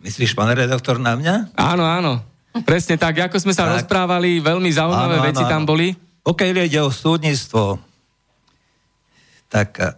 Myslíš, 0.00 0.32
pán 0.32 0.48
redaktor, 0.52 0.96
na 0.96 1.12
mňa? 1.12 1.52
Áno, 1.60 1.84
áno. 1.84 2.24
Presne 2.64 2.96
tak, 2.96 3.20
ako 3.20 3.36
sme 3.36 3.52
sa 3.52 3.68
tak. 3.68 3.84
rozprávali, 3.84 4.40
veľmi 4.40 4.70
zaujímavé 4.72 5.20
áno, 5.20 5.26
veci 5.28 5.44
áno, 5.44 5.52
tam 5.52 5.62
áno. 5.64 5.68
boli. 5.68 5.92
Pokiaľ 6.26 6.66
ide 6.66 6.82
o 6.82 6.90
súdnictvo, 6.90 7.78
tak... 9.46 9.78
Eh, 9.78 9.94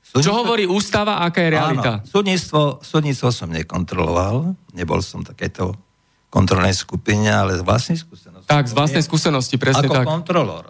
súdnictvo... 0.00 0.24
Čo 0.24 0.40
hovorí 0.40 0.64
ústava, 0.64 1.20
aká 1.20 1.44
je 1.44 1.50
realita? 1.52 1.92
Áno, 2.00 2.08
súdnictvo, 2.08 2.80
súdnictvo 2.80 3.28
som 3.28 3.52
nekontroloval, 3.52 4.56
nebol 4.72 5.04
som 5.04 5.20
takéto 5.20 5.76
kontrolnej 6.32 6.72
skupine, 6.72 7.28
ale 7.28 7.60
z 7.60 7.62
vlastnej 7.62 8.00
skúsenosti. 8.00 8.48
Tak, 8.48 8.64
z 8.66 8.74
vlastnej 8.74 9.04
skúsenosti, 9.04 9.60
presne 9.60 9.84
ako 9.84 9.94
tak. 9.94 10.04
Ako 10.08 10.14
kontrolor. 10.16 10.64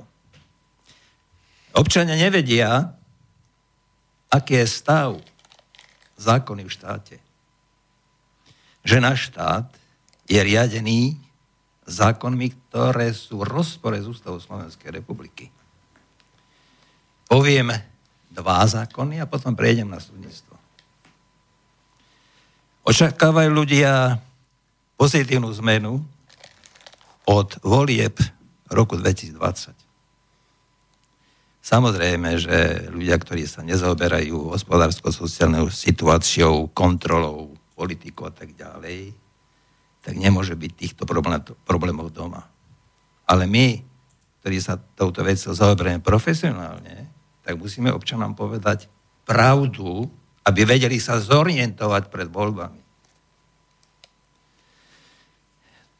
Občania 1.78 2.18
nevedia, 2.18 2.98
aký 4.28 4.58
je 4.58 4.66
stav 4.66 5.16
zákony 6.18 6.66
v 6.66 6.74
štáte. 6.74 7.16
Že 8.82 8.96
náš 9.00 9.30
štát 9.30 9.70
je 10.26 10.40
riadený 10.42 11.23
zákonmi, 11.84 12.48
ktoré 12.68 13.12
sú 13.12 13.44
v 13.44 13.48
rozpore 13.48 14.00
s 14.00 14.08
ústavou 14.08 14.40
Slovenskej 14.40 14.88
republiky. 14.92 15.52
Poviem 17.28 17.72
dva 18.32 18.64
zákony 18.64 19.20
a 19.20 19.30
potom 19.30 19.54
prejdem 19.54 19.88
na 19.88 20.00
súdnictvo. 20.00 20.56
Očakávajú 22.84 23.48
ľudia 23.48 24.20
pozitívnu 25.00 25.48
zmenu 25.64 26.04
od 27.24 27.48
volieb 27.64 28.20
roku 28.68 29.00
2020. 29.00 29.72
Samozrejme, 31.64 32.36
že 32.36 32.92
ľudia, 32.92 33.16
ktorí 33.16 33.48
sa 33.48 33.64
nezaoberajú 33.64 34.52
hospodársko-sociálnou 34.52 35.72
situáciou, 35.72 36.68
kontrolou, 36.76 37.56
politikou 37.72 38.28
a 38.28 38.34
tak 38.36 38.52
ďalej, 38.52 39.16
tak 40.04 40.20
nemôže 40.20 40.52
byť 40.52 40.72
týchto 40.76 41.02
problémov 41.64 42.12
doma. 42.12 42.44
Ale 43.24 43.48
my, 43.48 43.80
ktorí 44.44 44.60
sa 44.60 44.76
touto 44.76 45.24
vecou 45.24 45.56
zaoberáme 45.56 46.04
profesionálne, 46.04 47.08
tak 47.40 47.56
musíme 47.56 47.88
občanom 47.88 48.36
povedať 48.36 48.92
pravdu, 49.24 50.04
aby 50.44 50.60
vedeli 50.68 51.00
sa 51.00 51.16
zorientovať 51.16 52.12
pred 52.12 52.28
voľbami. 52.28 52.84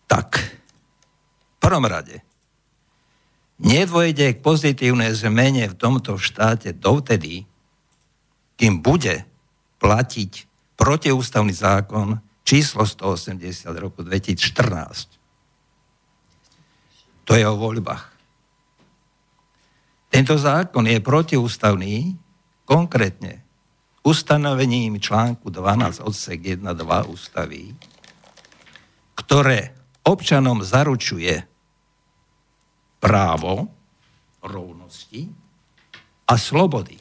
Tak, 0.05 0.29
v 0.37 1.57
prvom 1.57 1.89
rade, 1.89 2.21
nedvojde 3.57 4.37
k 4.37 4.45
pozitívnej 4.45 5.17
zmene 5.17 5.65
v 5.73 5.79
tomto 5.81 6.21
štáte 6.21 6.77
dovtedy, 6.77 7.49
kým 8.61 8.85
bude 8.85 9.25
platiť 9.81 10.45
protiústavný 10.77 11.57
zákon 11.57 12.21
číslo 12.45 12.85
180 12.85 13.67
roku 13.81 14.05
2014. 14.05 15.19
To 17.25 17.33
je 17.33 17.45
o 17.49 17.57
voľbách. 17.57 18.13
Tento 20.13 20.39
zákon 20.39 20.87
je 20.87 21.03
protiústavný 21.03 22.15
konkrétne 22.69 23.43
ustanovením 24.05 25.01
článku 25.01 25.51
12 25.51 26.05
odsek 26.05 26.61
1 26.61 26.71
2 26.71 27.11
ústavy, 27.11 27.75
ktoré 29.17 29.75
občanom 30.05 30.61
zaručuje 30.61 31.43
právo 33.01 33.73
rovnosti 34.45 35.33
a 36.29 36.37
slobody. 36.37 37.01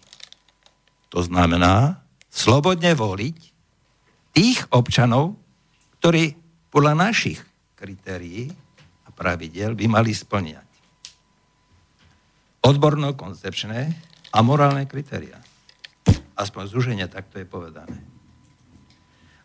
To 1.12 1.22
znamená 1.22 2.02
slobodne 2.32 2.96
voliť 2.96 3.53
tých 4.34 4.66
občanov, 4.74 5.38
ktorí 6.02 6.34
podľa 6.74 7.08
našich 7.08 7.40
kritérií 7.78 8.50
a 9.06 9.10
pravidel 9.14 9.78
by 9.78 9.86
mali 9.86 10.12
splňať 10.12 10.68
odborno-koncepčné 12.64 13.80
a 14.34 14.38
morálne 14.42 14.90
kritéria. 14.90 15.38
Aspoň 16.34 16.64
zúženie 16.66 17.06
takto 17.06 17.38
je 17.38 17.46
povedané. 17.46 18.00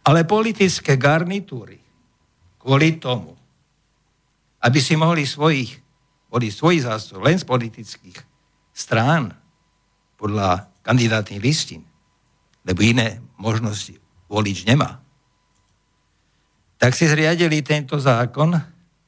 Ale 0.08 0.24
politické 0.24 0.96
garnitúry 0.96 1.76
kvôli 2.56 2.96
tomu, 2.96 3.36
aby 4.64 4.78
si 4.80 4.96
mohli 4.96 5.28
svojich 5.28 5.84
boli 6.28 6.52
svoji 6.52 6.84
zástupcov 6.84 7.24
len 7.24 7.40
z 7.40 7.44
politických 7.48 8.18
strán 8.72 9.32
podľa 10.20 10.68
kandidátnych 10.84 11.40
listín, 11.40 11.88
lebo 12.68 12.84
iné 12.84 13.16
možnosti 13.40 13.96
volič 14.28 14.68
nemá, 14.68 15.00
tak 16.78 16.94
si 16.94 17.10
zriadili 17.10 17.58
tento 17.64 17.98
zákon 17.98 18.54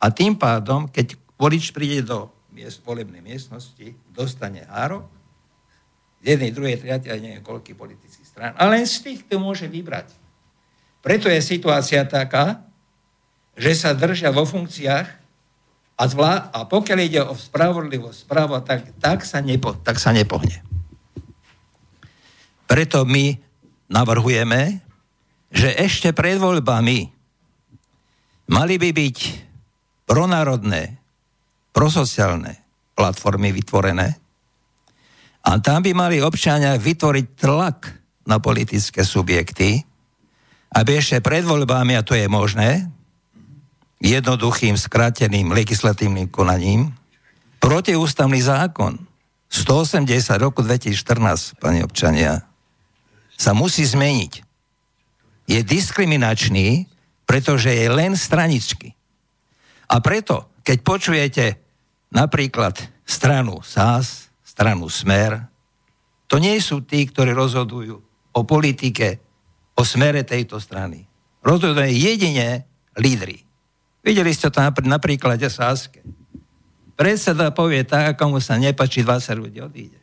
a 0.00 0.06
tým 0.10 0.34
pádom, 0.34 0.90
keď 0.90 1.14
volič 1.38 1.70
príde 1.70 2.02
do 2.02 2.32
miest, 2.50 2.82
volebnej 2.82 3.22
miestnosti, 3.22 3.94
dostane 4.10 4.66
hárok 4.66 5.06
z 6.20 6.36
jednej, 6.36 6.52
druhej, 6.52 6.76
tretej 6.76 7.16
neviem 7.16 7.40
koľkých 7.40 7.78
politických 7.78 8.26
strán. 8.28 8.52
A 8.60 8.68
len 8.68 8.84
z 8.84 9.00
tých 9.00 9.20
to 9.24 9.40
môže 9.40 9.64
vybrať. 9.64 10.12
Preto 11.00 11.32
je 11.32 11.40
situácia 11.40 12.04
taká, 12.04 12.60
že 13.56 13.72
sa 13.72 13.96
držia 13.96 14.28
vo 14.28 14.44
funkciách 14.44 15.08
a, 15.96 16.02
zvlá, 16.04 16.52
a 16.52 16.68
pokiaľ 16.68 16.98
ide 17.00 17.20
o 17.24 17.32
spravodlivosť 17.32 18.18
správa, 18.24 18.60
tak, 18.60 18.92
tak, 19.00 19.24
sa 19.24 19.40
nepo, 19.40 19.72
tak 19.80 19.96
sa 19.96 20.12
nepohne. 20.12 20.60
Preto 22.68 23.08
my 23.08 23.36
navrhujeme, 23.88 24.89
že 25.50 25.74
ešte 25.74 26.14
pred 26.14 26.38
voľbami 26.38 26.98
mali 28.50 28.74
by 28.78 28.90
byť 28.94 29.18
pronárodné, 30.06 30.98
prosociálne 31.70 32.58
platformy 32.94 33.54
vytvorené 33.54 34.18
a 35.46 35.50
tam 35.58 35.80
by 35.82 35.92
mali 35.94 36.18
občania 36.18 36.76
vytvoriť 36.76 37.26
tlak 37.38 37.78
na 38.26 38.38
politické 38.38 39.02
subjekty, 39.02 39.82
aby 40.70 40.90
ešte 40.98 41.18
pred 41.24 41.42
voľbami, 41.42 41.98
a 41.98 42.06
to 42.06 42.14
je 42.14 42.30
možné, 42.30 42.86
jednoduchým, 44.00 44.78
skráteným 44.78 45.50
legislatívnym 45.50 46.28
konaním, 46.30 46.94
protiústavný 47.60 48.40
zákon 48.40 48.96
180 49.50 50.06
roku 50.38 50.62
2014, 50.62 51.58
pani 51.58 51.82
občania, 51.82 52.46
sa 53.34 53.50
musí 53.56 53.82
zmeniť. 53.82 54.49
Je 55.50 55.58
diskriminačný, 55.66 56.86
pretože 57.26 57.74
je 57.74 57.90
len 57.90 58.14
straničky. 58.14 58.94
A 59.90 59.98
preto, 59.98 60.54
keď 60.62 60.78
počujete 60.86 61.44
napríklad 62.14 62.78
stranu 63.02 63.58
SAS, 63.66 64.30
stranu 64.46 64.86
Smer, 64.86 65.50
to 66.30 66.38
nie 66.38 66.54
sú 66.62 66.86
tí, 66.86 67.02
ktorí 67.10 67.34
rozhodujú 67.34 67.98
o 68.30 68.40
politike, 68.46 69.18
o 69.74 69.82
smere 69.82 70.22
tejto 70.22 70.62
strany. 70.62 71.02
Rozhodujú 71.42 71.90
jedine 71.90 72.70
lídry. 72.94 73.42
Videli 74.06 74.30
ste 74.30 74.54
to 74.54 74.62
na 74.86 75.02
príklade 75.02 75.50
Sáske. 75.50 76.06
Predseda 76.94 77.50
povie 77.50 77.82
tak, 77.82 78.14
ako 78.14 78.36
mu 78.36 78.38
sa 78.38 78.60
nepačí, 78.60 79.02
20 79.02 79.42
ľudí 79.42 79.58
odíde. 79.64 79.98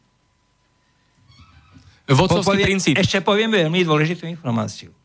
Vodcovský 2.10 2.64
princíp. 2.64 2.94
Ešte 2.98 3.22
poviem 3.22 3.54
veľmi 3.54 3.86
dôležitú 3.86 4.26
informáciu. 4.26 4.97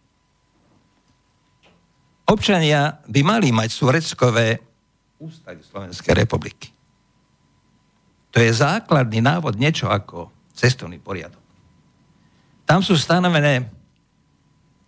Občania 2.28 3.02
by 3.06 3.20
mali 3.26 3.50
mať 3.50 3.68
súreckové 3.70 4.60
ústavy 5.18 5.62
Slovenskej 5.62 6.14
republiky. 6.14 6.70
To 8.32 8.40
je 8.40 8.50
základný 8.50 9.20
návod 9.20 9.60
niečo 9.60 9.92
ako 9.92 10.32
cestovný 10.56 10.96
poriadok. 10.96 11.42
Tam 12.64 12.80
sú 12.80 12.96
stanovené 12.96 13.68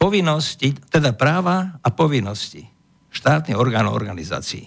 povinnosti, 0.01 0.72
teda 0.89 1.12
práva 1.12 1.76
a 1.85 1.89
povinnosti 1.93 2.64
štátnych 3.14 3.59
orgánov 3.59 3.95
organizácií. 3.95 4.66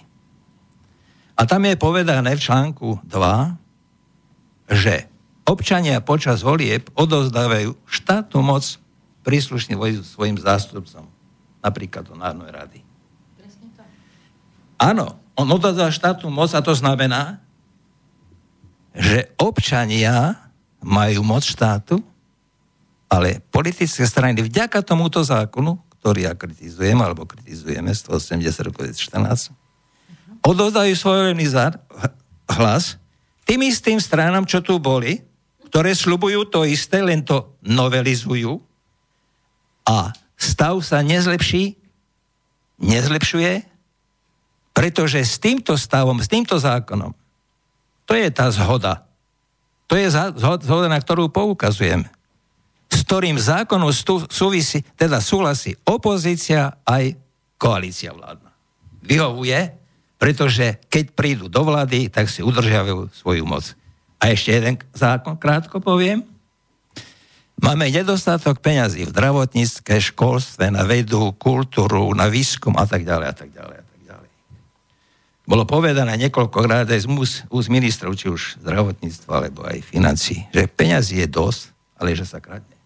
A 1.38 1.46
tam 1.46 1.66
je 1.66 1.78
povedané 1.78 2.34
v 2.34 2.42
článku 2.42 2.98
2, 3.06 4.74
že 4.74 5.06
občania 5.46 6.02
počas 6.02 6.42
volieb 6.42 6.90
odozdávajú 6.98 7.78
štátnu 7.86 8.40
moc 8.42 8.64
príslušným 9.22 10.02
svojim 10.02 10.36
zástupcom, 10.38 11.06
napríklad 11.62 12.06
do 12.06 12.14
Národnej 12.14 12.52
rady. 12.52 12.80
Áno, 14.78 15.18
on 15.34 15.46
odozdáva 15.50 15.90
štátnu 15.90 16.30
moc 16.30 16.54
a 16.54 16.62
to 16.62 16.70
znamená, 16.70 17.42
že 18.94 19.30
občania 19.38 20.38
majú 20.78 21.26
moc 21.26 21.42
štátu, 21.42 21.98
ale 23.10 23.42
politické 23.50 24.06
strany 24.06 24.38
vďaka 24.38 24.82
tomuto 24.86 25.18
zákonu, 25.22 25.78
ktorý 25.98 26.30
ja 26.30 26.34
kritizujem, 26.38 26.98
alebo 26.98 27.26
kritizujeme 27.26 27.90
180 27.90 28.66
rokov 28.70 28.86
2014, 28.86 29.50
odozdajú 30.46 30.94
svoj 30.94 31.34
hlas 32.54 32.98
tým 33.48 33.64
istým 33.64 33.96
stranám, 33.96 34.44
čo 34.44 34.60
tu 34.60 34.76
boli, 34.76 35.24
ktoré 35.72 35.96
slubujú 35.96 36.52
to 36.52 36.68
isté, 36.68 37.00
len 37.00 37.24
to 37.24 37.56
novelizujú 37.64 38.60
a 39.88 40.12
stav 40.38 40.78
sa 40.86 41.02
nezlepší, 41.02 41.74
nezlepšuje, 42.78 43.66
pretože 44.70 45.18
s 45.26 45.42
týmto 45.42 45.74
stavom, 45.74 46.22
s 46.22 46.30
týmto 46.30 46.54
zákonom 46.54 47.10
to 48.08 48.16
je 48.16 48.32
tá 48.32 48.48
zhoda. 48.48 49.04
To 49.84 49.92
je 49.92 50.08
zhoda, 50.64 50.88
na 50.88 50.96
ktorú 50.96 51.28
poukazujem. 51.28 52.08
S 52.88 53.04
ktorým 53.04 53.36
zákonom 53.36 53.92
súvisí, 54.32 54.80
teda 54.96 55.20
súhlasí 55.20 55.76
opozícia 55.84 56.80
aj 56.88 57.12
koalícia 57.60 58.16
vládna. 58.16 58.48
Vyhovuje, 59.04 59.76
pretože 60.16 60.80
keď 60.88 61.04
prídu 61.12 61.44
do 61.52 61.60
vlády, 61.68 62.08
tak 62.08 62.32
si 62.32 62.40
udržiavajú 62.40 63.12
svoju 63.12 63.44
moc. 63.44 63.76
A 64.16 64.32
ešte 64.32 64.56
jeden 64.56 64.80
zákon, 64.96 65.36
krátko 65.36 65.76
poviem. 65.84 66.24
Máme 67.58 67.90
nedostatok 67.90 68.62
peňazí 68.62 69.02
v 69.04 69.12
zdravotníctve, 69.12 69.98
školstve, 70.14 70.70
na 70.70 70.86
vedu, 70.86 71.34
kultúru, 71.34 72.14
na 72.14 72.30
výskum 72.30 72.78
a 72.78 72.86
tak 72.86 73.02
ďalej 73.02 73.26
a 73.26 73.34
tak 73.34 73.50
ďalej 73.50 73.88
bolo 75.48 75.64
povedané 75.64 76.12
niekoľkokrát 76.28 76.84
aj 76.84 77.08
z 77.08 77.10
úst 77.48 77.68
ministrov, 77.72 78.12
či 78.12 78.28
už 78.28 78.60
zdravotníctva, 78.60 79.32
alebo 79.32 79.64
aj 79.64 79.80
financí, 79.80 80.44
že 80.52 80.68
peňazí 80.68 81.24
je 81.24 81.28
dosť, 81.32 81.72
ale 81.96 82.12
že 82.12 82.28
sa 82.28 82.36
kradne. 82.36 82.76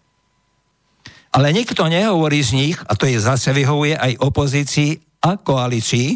Ale 1.35 1.51
nikto 1.51 1.83
nehovorí 1.91 2.39
z 2.39 2.55
nich, 2.55 2.77
a 2.87 2.95
to 2.95 3.03
je 3.03 3.19
zase 3.19 3.51
vyhovuje 3.51 3.99
aj 3.99 4.15
opozícii 4.15 4.95
a 5.19 5.35
koalícii, 5.35 6.15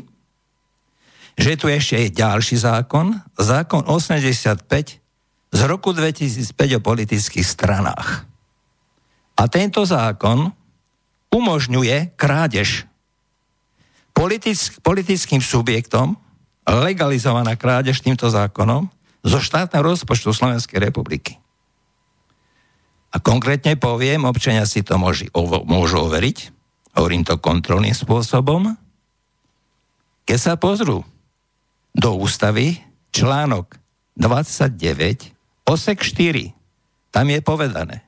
že 1.36 1.52
tu 1.60 1.68
ešte 1.68 2.00
je 2.00 2.16
ďalší 2.16 2.56
zákon, 2.64 3.12
zákon 3.36 3.84
85 3.84 4.64
z 5.52 5.62
roku 5.68 5.92
2005 5.92 6.80
o 6.80 6.82
politických 6.82 7.44
stranách. 7.44 8.24
A 9.38 9.44
tento 9.46 9.86
zákon 9.86 10.50
umožňuje 11.30 12.18
krádež 12.18 12.90
politic, 14.18 14.58
politickým 14.82 15.46
subjektom, 15.46 16.18
legalizovaná 16.66 17.54
krádež 17.54 18.02
týmto 18.02 18.28
zákonom 18.28 18.90
zo 19.22 19.40
štátneho 19.40 19.86
rozpočtu 19.86 20.34
Slovenskej 20.34 20.82
republiky. 20.82 21.38
A 23.14 23.22
konkrétne 23.22 23.78
poviem, 23.80 24.28
občania 24.28 24.68
si 24.68 24.84
to 24.84 25.00
môžu, 25.00 25.30
môžu 25.64 26.02
overiť, 26.02 26.52
hovorím 26.98 27.24
to 27.24 27.40
kontrolným 27.40 27.96
spôsobom, 27.96 28.76
keď 30.28 30.40
sa 30.42 30.54
pozrú 30.60 31.08
do 31.96 32.10
ústavy 32.20 32.84
článok 33.16 33.80
29, 34.20 35.32
osek 35.70 36.04
4, 36.04 36.52
tam 37.14 37.26
je 37.32 37.40
povedané, 37.40 38.04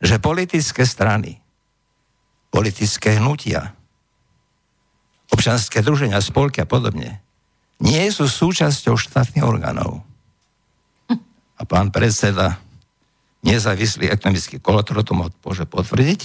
že 0.00 0.20
politické 0.20 0.84
strany, 0.84 1.40
politické 2.52 3.16
hnutia, 3.16 3.72
občanské 5.32 5.80
druženia, 5.82 6.20
spolky 6.22 6.62
a 6.62 6.68
podobne 6.68 7.20
nie 7.76 8.08
sú 8.08 8.24
súčasťou 8.24 8.96
štátnych 8.96 9.44
orgánov. 9.44 10.00
A 11.56 11.62
pán 11.64 11.92
predseda 11.92 12.60
nezávislý 13.44 14.12
ekonomický 14.12 14.60
kolotor 14.60 15.00
to 15.04 15.16
môže 15.16 15.64
potvrdiť, 15.68 16.20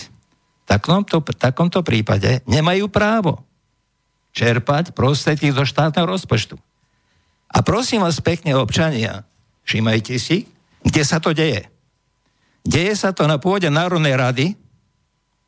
v 0.62 0.66
takomto, 0.68 1.20
v 1.20 1.36
takomto 1.36 1.80
prípade 1.84 2.44
nemajú 2.48 2.88
právo 2.88 3.44
čerpať 4.32 4.96
prostriedky 4.96 5.52
zo 5.52 5.68
štátneho 5.68 6.08
rozpočtu. 6.08 6.56
A 7.52 7.60
prosím 7.68 8.08
vás 8.08 8.24
pekne, 8.24 8.56
občania, 8.56 9.28
všimajte 9.68 10.16
si, 10.16 10.48
kde 10.88 11.04
sa 11.04 11.20
to 11.20 11.36
deje. 11.36 11.68
Deje 12.62 12.94
sa 12.94 13.10
to 13.12 13.26
na 13.26 13.42
pôde 13.42 13.68
Národnej 13.70 14.14
rady, 14.14 14.46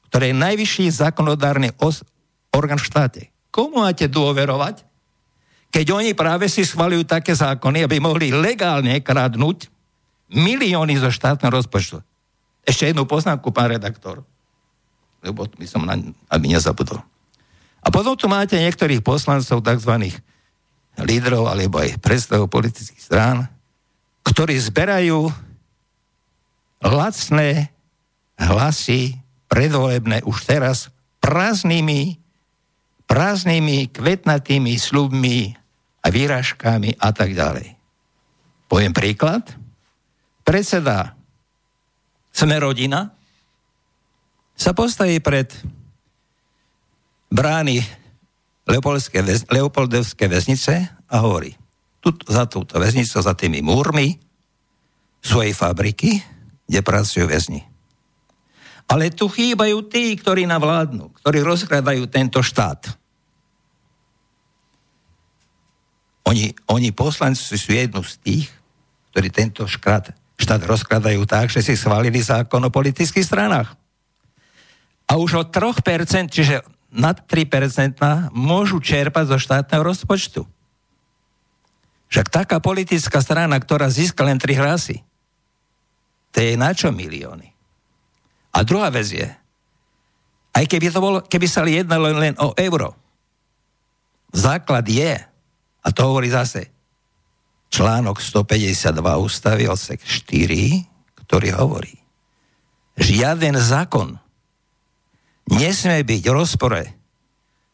ktoré 0.10 0.34
je 0.34 0.36
najvyšší 0.38 0.86
zákonodárny 0.94 1.74
os- 1.82 2.06
orgán 2.54 2.82
v 2.82 2.88
štáte. 2.90 3.22
Komu 3.54 3.86
máte 3.86 4.10
dôverovať? 4.10 4.94
keď 5.74 5.90
oni 5.90 6.14
práve 6.14 6.46
si 6.46 6.62
schvalujú 6.62 7.02
také 7.10 7.34
zákony, 7.34 7.82
aby 7.82 7.98
mohli 7.98 8.30
legálne 8.30 8.94
kradnúť 9.02 9.74
milióny 10.30 11.02
zo 11.02 11.10
štátneho 11.10 11.50
rozpočtu. 11.50 11.98
Ešte 12.62 12.94
jednu 12.94 13.10
poznámku, 13.10 13.50
pán 13.50 13.74
redaktor, 13.74 14.22
lebo 15.26 15.50
by 15.50 15.66
som 15.66 15.82
na, 15.82 15.98
aby 16.30 16.46
nezabudol. 16.54 17.02
A 17.84 17.90
potom 17.90 18.14
tu 18.14 18.30
máte 18.30 18.56
niektorých 18.56 19.02
poslancov, 19.02 19.66
tzv. 19.66 20.14
lídrov, 21.02 21.50
alebo 21.50 21.82
aj 21.82 21.98
predstavov 22.00 22.54
politických 22.54 23.02
strán, 23.02 23.50
ktorí 24.24 24.54
zberajú 24.62 25.34
lacné 26.84 27.72
hlasy 28.38 29.16
predvolebné 29.48 30.28
už 30.28 30.38
teraz 30.44 30.92
prázdnymi, 31.24 32.20
prázdnymi, 33.08 33.88
kvetnatými 33.96 34.76
slubmi 34.76 35.56
a 36.04 36.08
výražkami 36.12 37.00
a 37.00 37.10
tak 37.16 37.32
ďalej. 37.32 37.80
Poviem 38.68 38.92
príklad. 38.92 39.48
Predseda 40.44 41.16
Sme 42.34 42.58
rodina 42.58 43.14
sa 44.58 44.74
postaví 44.74 45.22
pred 45.22 45.54
brány 47.30 47.80
Leopoldovské 48.66 50.26
väznice 50.26 50.74
a 51.06 51.16
hovorí, 51.22 51.54
tu, 52.02 52.10
za 52.26 52.50
túto 52.50 52.82
väznicou, 52.82 53.22
za 53.22 53.38
tými 53.38 53.62
múrmi 53.62 54.18
svojej 55.22 55.54
fabriky, 55.54 56.33
kde 56.74 56.82
pracujú 56.82 57.30
väzni. 57.30 57.62
Ale 58.90 59.14
tu 59.14 59.30
chýbajú 59.30 59.86
tí, 59.86 60.18
ktorí 60.18 60.50
nám 60.50 60.66
vládnu, 60.66 61.14
ktorí 61.22 61.46
rozkradajú 61.46 62.10
tento 62.10 62.42
štát. 62.42 62.98
Oni, 66.26 66.50
oni 66.66 66.90
poslanci 66.90 67.54
sú 67.62 67.78
jednu 67.78 68.02
z 68.02 68.14
tých, 68.26 68.48
ktorí 69.14 69.30
tento 69.30 69.70
škrát, 69.70 70.10
štát 70.34 70.66
rozkladajú 70.66 71.22
tak, 71.30 71.54
že 71.54 71.62
si 71.62 71.78
schválili 71.78 72.18
zákon 72.18 72.58
o 72.66 72.74
politických 72.74 73.22
stranách. 73.22 73.78
A 75.06 75.22
už 75.22 75.46
od 75.46 75.48
3%, 75.54 76.34
čiže 76.34 76.66
nad 76.90 77.22
3% 77.30 78.34
môžu 78.34 78.82
čerpať 78.82 79.30
zo 79.30 79.38
štátneho 79.38 79.86
rozpočtu. 79.86 80.42
Však 82.10 82.34
taká 82.34 82.58
politická 82.58 83.22
strana, 83.22 83.62
ktorá 83.62 83.86
získa 83.94 84.26
len 84.26 84.42
3 84.42 84.58
hlasy, 84.58 85.06
to 86.34 86.42
je 86.42 86.58
na 86.58 86.74
čo 86.74 86.90
milióny? 86.90 87.54
A 88.54 88.66
druhá 88.66 88.90
vec 88.90 89.08
je, 89.14 89.30
aj 90.54 90.66
keby, 90.70 90.90
to 90.90 91.00
bolo, 91.02 91.18
keby 91.26 91.48
sa 91.50 91.66
jednalo 91.66 92.10
len 92.14 92.34
o 92.42 92.54
euro, 92.58 92.94
základ 94.34 94.86
je, 94.90 95.14
a 95.84 95.88
to 95.94 96.02
hovorí 96.10 96.30
zase 96.34 96.74
článok 97.74 98.22
152 98.22 98.94
ústavy 99.18 99.66
odsek 99.66 100.02
4, 100.02 101.26
ktorý 101.26 101.50
hovorí, 101.58 101.94
žiaden 102.98 103.58
zákon 103.58 104.22
nesmie 105.50 106.06
byť 106.06 106.22
v 106.30 106.34
rozpore 106.34 106.84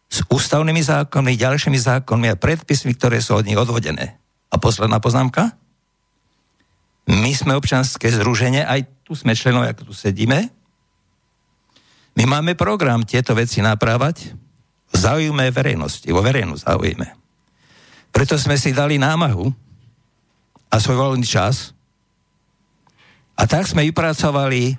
s 0.10 0.26
ústavnými 0.26 0.82
zákonmi, 0.82 1.38
ďalšími 1.38 1.78
zákonmi 1.78 2.28
a 2.34 2.39
predpismi, 2.39 2.95
ktoré 2.97 3.22
sú 3.22 3.38
od 3.38 3.45
nich 3.45 3.60
odvodené. 3.60 4.18
A 4.49 4.57
posledná 4.57 4.97
poznámka. 4.97 5.53
My 7.10 7.34
sme 7.34 7.57
občanské 7.57 8.14
združenie, 8.14 8.62
aj 8.62 8.86
tu 9.01 9.18
sme 9.18 9.34
členov, 9.34 9.66
ako 9.66 9.89
tu 9.89 9.93
sedíme. 9.97 10.53
My 12.14 12.24
máme 12.30 12.53
program 12.53 13.01
tieto 13.01 13.34
veci 13.34 13.66
naprávať 13.66 14.38
v 14.89 14.95
záujme 14.95 15.49
verejnosti, 15.49 16.05
vo 16.14 16.22
verejnú 16.22 16.53
záujme. 16.62 17.18
Preto 18.14 18.38
sme 18.38 18.62
si 18.62 18.70
dali 18.74 19.01
námahu 19.01 19.49
a 20.70 20.76
svoj 20.78 20.97
voľný 21.01 21.26
čas 21.26 21.74
a 23.34 23.49
tak 23.49 23.66
sme 23.66 23.89
vypracovali 23.89 24.78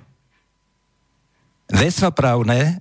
vecnoprávne 1.67 2.79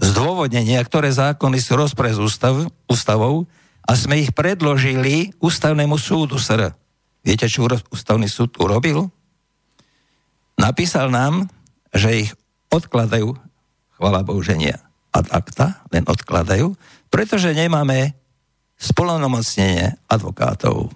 zdôvodnenia, 0.00 0.80
ktoré 0.84 1.12
zákony 1.12 1.60
sú 1.60 1.76
rozpre 1.76 2.12
s 2.12 2.20
ústav, 2.20 2.56
ústavou 2.88 3.44
a 3.84 3.92
sme 3.96 4.20
ich 4.20 4.32
predložili 4.32 5.36
ústavnému 5.40 5.96
súdu 6.00 6.40
SR. 6.40 6.72
Viete, 7.20 7.46
čo 7.46 7.68
ústavný 7.68 8.26
súd 8.26 8.56
urobil? 8.56 9.12
Napísal 10.56 11.12
nám, 11.12 11.48
že 11.92 12.28
ich 12.28 12.30
odkladajú, 12.72 13.36
chvala 13.96 14.24
Bohu, 14.24 14.40
že 14.40 14.56
nie 14.56 14.72
ad 15.10 15.26
acta, 15.34 15.82
len 15.90 16.06
odkladajú, 16.06 16.72
pretože 17.10 17.50
nemáme 17.50 18.14
spolonomocnenie 18.80 19.98
advokátov. 20.08 20.88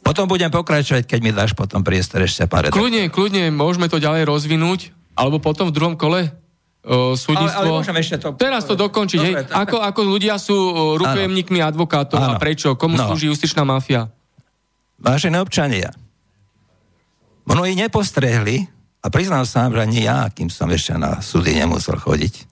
Potom 0.00 0.24
budem 0.24 0.48
pokračovať, 0.48 1.04
keď 1.04 1.20
mi 1.20 1.30
dáš 1.36 1.52
potom 1.52 1.84
priestor 1.84 2.24
ešte 2.24 2.48
pár 2.48 2.72
Kľudne, 2.72 3.12
kľudne, 3.12 3.52
môžeme 3.52 3.92
to 3.92 4.00
ďalej 4.00 4.24
rozvinúť, 4.24 4.92
alebo 5.12 5.36
potom 5.36 5.68
v 5.68 5.76
druhom 5.76 5.94
kole 6.00 6.32
súdnictvo. 7.16 7.82
Ale, 7.82 7.92
ale 7.92 8.00
ešte 8.00 8.16
to... 8.22 8.32
Teraz 8.38 8.64
to 8.64 8.78
dokončiť. 8.78 9.18
Dobre, 9.18 9.42
hej. 9.42 9.52
Ako, 9.52 9.82
ako 9.82 10.00
ľudia 10.06 10.38
sú 10.38 10.54
rukojemníkmi 10.96 11.58
advokátov 11.60 12.16
ano. 12.16 12.38
a 12.38 12.40
prečo? 12.40 12.78
Komu 12.78 12.94
no. 12.96 13.10
slúži 13.10 13.28
justičná 13.28 13.66
mafia? 13.66 14.06
Vážené 14.96 15.38
občania, 15.40 15.92
mnohí 17.44 17.76
nepostrehli, 17.76 18.66
a 19.04 19.06
priznám 19.06 19.46
sa 19.46 19.70
že 19.70 19.78
ani 19.78 20.08
ja, 20.08 20.26
kým 20.32 20.50
som 20.50 20.66
ešte 20.66 20.98
na 20.98 21.22
súdy 21.22 21.54
nemusel 21.54 21.94
chodiť, 22.00 22.48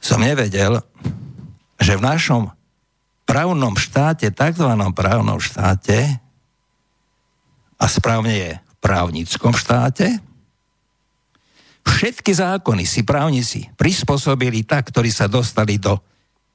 som 0.00 0.22
nevedel, 0.22 0.80
že 1.80 1.98
v 1.98 2.04
našom 2.04 2.52
právnom 3.26 3.74
štáte, 3.74 4.30
takzvanom 4.30 4.94
právnom 4.94 5.40
štáte, 5.40 6.20
a 7.80 7.84
správne 7.88 8.34
je 8.36 8.52
v 8.60 8.74
právnickom 8.84 9.56
štáte, 9.56 10.20
Všetky 11.80 12.32
zákony 12.36 12.84
si 12.84 13.00
právnici 13.02 13.60
prispôsobili 13.76 14.64
tak, 14.68 14.92
ktorí 14.92 15.08
sa 15.08 15.28
dostali 15.28 15.80
do 15.80 15.96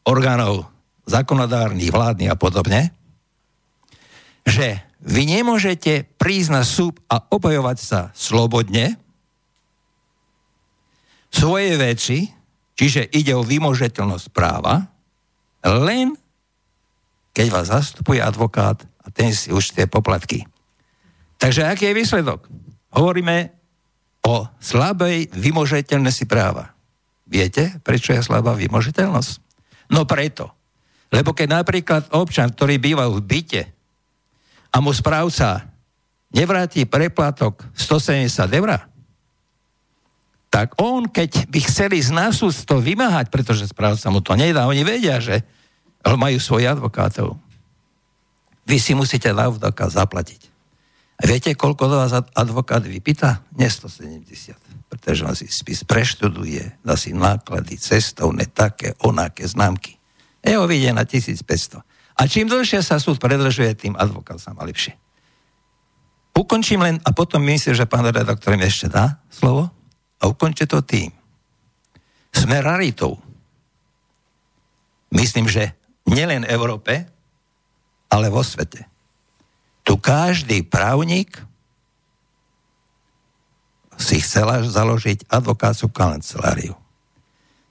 orgánov 0.05 0.69
zákonodárnych, 1.09 1.89
vládnych 1.89 2.29
a 2.29 2.37
podobne, 2.37 2.93
že 4.45 4.79
vy 5.05 5.23
nemôžete 5.25 6.05
prísť 6.17 6.49
na 6.49 6.63
súd 6.63 6.97
a 7.09 7.21
obojovať 7.21 7.77
sa 7.77 8.01
slobodne 8.13 8.97
svoje 11.35 11.75
veci, 11.75 12.31
čiže 12.79 13.11
ide 13.11 13.35
o 13.35 13.43
vymožiteľnosť 13.43 14.27
práva, 14.31 14.87
len 15.65 16.15
keď 17.35 17.47
vás 17.51 17.67
zastupuje 17.67 18.23
advokát 18.23 18.79
a 19.03 19.11
ten 19.11 19.35
si 19.35 19.51
tie 19.51 19.85
poplatky. 19.85 20.47
Takže 21.35 21.67
aký 21.67 21.91
je 21.91 21.99
výsledok? 21.99 22.47
Hovoríme 22.95 23.51
o 24.23 24.47
slabej 24.63 25.35
vymožiteľnosti 25.35 26.25
práva. 26.25 26.71
Viete, 27.27 27.75
prečo 27.83 28.15
je 28.15 28.23
slabá 28.23 28.55
vymožiteľnosť? 28.55 29.31
No 29.91 30.07
preto. 30.07 30.55
Lebo 31.11 31.35
keď 31.35 31.61
napríklad 31.61 32.03
občan, 32.15 32.55
ktorý 32.55 32.79
býva 32.79 33.11
v 33.11 33.19
byte 33.19 33.74
a 34.75 34.83
mu 34.83 34.91
správca 34.91 35.63
nevráti 36.35 36.83
preplatok 36.83 37.63
170 37.79 38.27
eur, 38.59 38.75
tak 40.51 40.75
on, 40.83 41.07
keď 41.07 41.47
by 41.47 41.59
chceli 41.63 42.03
z 42.03 42.11
nás 42.11 42.43
to 42.43 42.83
vymáhať, 42.83 43.31
pretože 43.31 43.71
správca 43.71 44.11
mu 44.11 44.19
to 44.19 44.35
nedá, 44.35 44.67
oni 44.67 44.83
vedia, 44.83 45.23
že 45.23 45.47
majú 46.03 46.35
svojich 46.35 46.75
advokátov. 46.75 47.39
Vy 48.67 48.75
si 48.83 48.91
musíte 48.91 49.31
na 49.31 49.87
zaplatiť. 49.87 50.41
A 51.15 51.23
viete, 51.23 51.55
koľko 51.55 51.83
do 51.87 51.95
vás 51.95 52.11
advokát 52.35 52.83
vypýta? 52.83 53.47
Nie 53.55 53.71
170. 53.71 54.91
Pretože 54.91 55.21
on 55.23 55.35
si 55.35 55.47
spis 55.47 55.87
preštuduje, 55.87 56.83
dá 56.83 56.99
si 56.99 57.15
náklady 57.15 57.79
cestovné, 57.79 58.51
také, 58.51 58.91
onaké 58.99 59.47
známky. 59.47 59.95
Jeho 60.43 60.67
vidie 60.67 60.91
na 60.91 61.07
1500. 61.07 61.94
A 62.15 62.27
čím 62.31 62.47
dlhšie 62.47 62.79
sa 62.79 62.99
súd 62.99 63.19
predlžuje, 63.19 63.75
tým 63.75 63.95
advokát 63.99 64.39
sa 64.39 64.55
má 64.55 64.63
lepšie. 64.63 64.95
Ukončím 66.35 66.83
len, 66.83 66.99
a 67.03 67.11
potom 67.15 67.43
myslím, 67.47 67.75
že 67.75 67.87
pán 67.87 68.07
redaktor 68.07 68.55
mi 68.55 68.67
ešte 68.67 68.91
dá 68.91 69.19
slovo, 69.31 69.71
a 70.19 70.23
ukončí 70.27 70.67
to 70.67 70.79
tým. 70.83 71.11
Sme 72.31 72.59
raritou. 72.59 73.19
Myslím, 75.11 75.47
že 75.47 75.75
nielen 76.07 76.43
v 76.43 76.51
Európe, 76.51 76.93
ale 78.11 78.27
vo 78.27 78.43
svete 78.43 78.95
tu 79.85 80.01
každý 80.01 80.65
právnik 80.65 81.37
si 84.01 84.17
chcela 84.19 84.65
založiť 84.65 85.29
advokátsku 85.29 85.93
kanceláriu. 85.93 86.73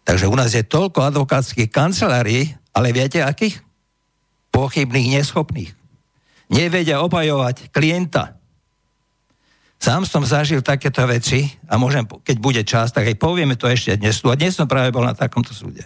Takže 0.07 0.31
u 0.31 0.37
nás 0.39 0.55
je 0.55 0.63
toľko 0.63 1.11
advokátskych 1.11 1.69
kancelárií, 1.69 2.55
ale 2.71 2.95
viete 2.95 3.19
akých? 3.19 3.61
Pochybných, 4.55 5.19
neschopných. 5.19 5.75
Nevedia 6.55 7.03
obhajovať 7.03 7.75
klienta. 7.75 8.39
Sám 9.83 10.07
som 10.07 10.23
zažil 10.23 10.63
takéto 10.63 11.03
veci 11.05 11.51
a 11.67 11.75
môžem, 11.77 12.07
keď 12.07 12.37
bude 12.39 12.63
čas, 12.63 12.95
tak 12.95 13.11
aj 13.11 13.19
povieme 13.19 13.59
to 13.59 13.67
ešte 13.67 13.99
dnes. 13.99 14.23
A 14.23 14.39
dnes 14.39 14.55
som 14.55 14.71
práve 14.71 14.95
bol 14.95 15.03
na 15.03 15.13
takomto 15.13 15.51
súde. 15.51 15.83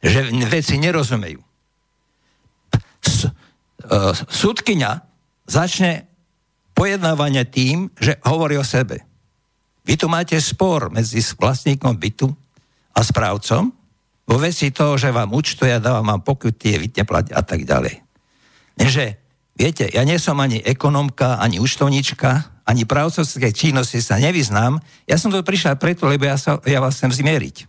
Že 0.00 0.30
veci 0.46 0.78
nerozumejú. 0.78 1.42
E, 3.82 3.98
súdkyňa 4.14 4.90
začne 5.50 6.06
pojednávanie 6.72 7.44
tým, 7.50 7.90
že 7.98 8.16
hovorí 8.24 8.56
o 8.56 8.64
sebe. 8.64 9.02
Vy 9.82 9.98
tu 9.98 10.06
máte 10.06 10.38
spor 10.38 10.88
medzi 10.94 11.18
vlastníkom 11.18 11.98
bytu 11.98 12.30
a 12.94 13.02
správcom 13.02 13.81
vo 14.26 14.36
veci 14.38 14.70
toho, 14.70 14.94
že 14.94 15.10
vám 15.10 15.34
účtuje, 15.34 15.82
dávam 15.82 16.06
vám 16.06 16.22
pokuty, 16.22 16.78
vy 16.78 16.88
neplatia 16.94 17.34
a 17.38 17.42
tak 17.42 17.66
ďalej. 17.66 18.00
Že, 18.78 19.18
viete, 19.58 19.90
ja 19.90 20.02
nie 20.06 20.16
som 20.16 20.38
ani 20.38 20.62
ekonomka, 20.62 21.42
ani 21.42 21.58
účtovnička, 21.58 22.62
ani 22.62 22.86
právcovské 22.86 23.50
činnosti 23.50 23.98
sa 23.98 24.22
nevyznám. 24.22 24.78
Ja 25.10 25.18
som 25.18 25.34
tu 25.34 25.42
prišiel 25.42 25.74
preto, 25.74 26.06
lebo 26.06 26.24
ja, 26.24 26.38
sa, 26.38 26.62
ja 26.62 26.78
vás 26.78 26.96
chcem 26.98 27.10
zmieriť. 27.10 27.66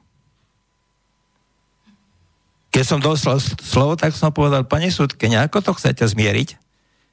Keď 2.74 2.84
som 2.86 2.98
dostal 2.98 3.38
slovo, 3.62 3.94
tak 3.94 4.18
som 4.18 4.34
povedal, 4.34 4.66
pani 4.66 4.90
súdke, 4.90 5.30
ako 5.30 5.62
to 5.62 5.72
chcete 5.78 6.06
zmieriť? 6.10 6.58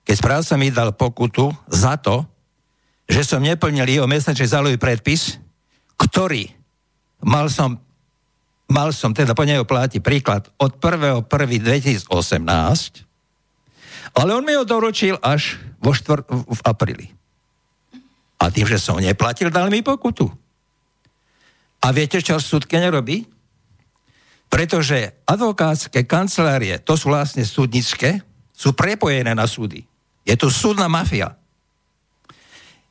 Keď 0.08 0.14
správca 0.16 0.56
mi 0.56 0.72
dal 0.72 0.96
pokutu 0.96 1.52
za 1.68 2.00
to, 2.00 2.24
že 3.04 3.26
som 3.26 3.44
neplnil 3.44 3.84
jeho 3.84 4.08
mesačný 4.08 4.48
zálohy 4.48 4.80
predpis, 4.80 5.36
ktorý 6.00 6.48
mal 7.20 7.52
som, 7.52 7.76
mal 8.70 8.94
som 8.94 9.10
teda 9.10 9.34
po 9.34 9.42
neho 9.42 9.66
pláti 9.66 9.98
príklad 9.98 10.46
od 10.56 10.78
1.1.2018, 10.78 12.06
ale 14.14 14.30
on 14.30 14.46
mi 14.46 14.54
ho 14.54 14.62
doručil 14.62 15.18
až 15.18 15.58
vo 15.82 15.90
štvr- 15.90 16.24
v 16.30 16.60
apríli. 16.62 17.10
A 18.40 18.48
tým, 18.48 18.64
že 18.64 18.80
som 18.80 18.96
neplatil, 18.96 19.52
dal 19.52 19.68
mi 19.68 19.84
pokutu. 19.84 20.30
A 21.82 21.92
viete, 21.92 22.22
čo 22.22 22.40
súdke 22.40 22.80
nerobí? 22.80 23.26
Pretože 24.50 25.22
advokátske 25.28 26.02
kancelárie, 26.08 26.80
to 26.82 26.98
sú 26.98 27.12
vlastne 27.12 27.46
súdnické, 27.46 28.22
sú 28.50 28.74
prepojené 28.74 29.32
na 29.32 29.46
súdy. 29.46 29.86
Je 30.26 30.34
to 30.34 30.50
súdna 30.50 30.90
mafia. 30.90 31.38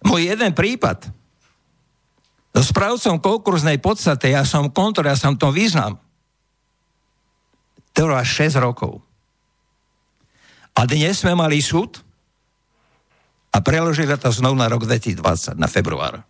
Môj 0.02 0.32
jeden 0.32 0.56
prípad, 0.56 1.12
správcom 2.58 3.22
konkurznej 3.22 3.78
podstate, 3.78 4.34
ja 4.34 4.42
som 4.42 4.74
kontor, 4.74 5.06
ja 5.06 5.14
som 5.14 5.38
to 5.38 5.54
význam, 5.54 6.02
trvá 7.94 8.26
6 8.26 8.58
rokov. 8.58 9.02
A 10.74 10.88
dnes 10.88 11.22
sme 11.22 11.36
mali 11.36 11.60
súd 11.60 12.00
a 13.52 13.60
preložili 13.60 14.10
to 14.16 14.32
znovu 14.32 14.56
na 14.56 14.72
rok 14.72 14.88
2020, 14.88 15.60
na 15.60 15.68
február. 15.68 16.24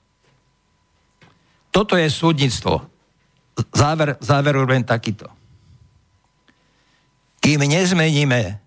Toto 1.69 1.93
je 1.93 2.09
súdnictvo. 2.09 2.81
Záver, 3.75 4.17
záver 4.23 4.55
len 4.65 4.81
takýto. 4.81 5.29
Kým 7.39 7.61
nezmeníme 7.63 8.57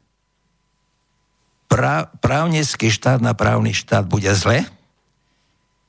pra, 1.67 2.09
právnecký 2.21 2.93
štát 2.93 3.19
na 3.25 3.33
právny 3.33 3.73
štát, 3.73 4.05
bude 4.05 4.29
zle, 4.37 4.69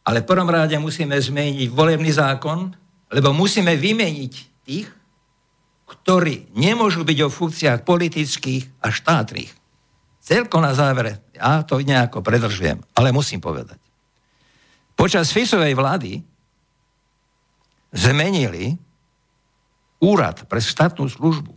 ale 0.04 0.20
v 0.22 0.30
prvom 0.30 0.50
rade 0.52 0.76
musíme 0.80 1.16
zmeniť 1.16 1.72
volebný 1.72 2.12
zákon, 2.12 2.76
lebo 3.12 3.32
musíme 3.32 3.76
vymeniť 3.80 4.34
tých, 4.68 4.88
ktorí 5.88 6.52
nemôžu 6.56 7.08
byť 7.08 7.20
o 7.24 7.30
funkciách 7.32 7.80
politických 7.88 8.84
a 8.84 8.92
štátnych. 8.92 9.52
Celko 10.24 10.64
na 10.64 10.72
závere, 10.72 11.24
ja 11.36 11.64
to 11.64 11.80
nejako 11.80 12.24
predržujem, 12.24 12.80
ale 12.96 13.16
musím 13.16 13.44
povedať. 13.44 13.80
Počas 14.96 15.32
Fisovej 15.36 15.76
vlády 15.76 16.24
zmenili 17.92 18.76
úrad 20.00 20.44
pre 20.48 20.60
štátnu 20.60 21.08
službu 21.08 21.54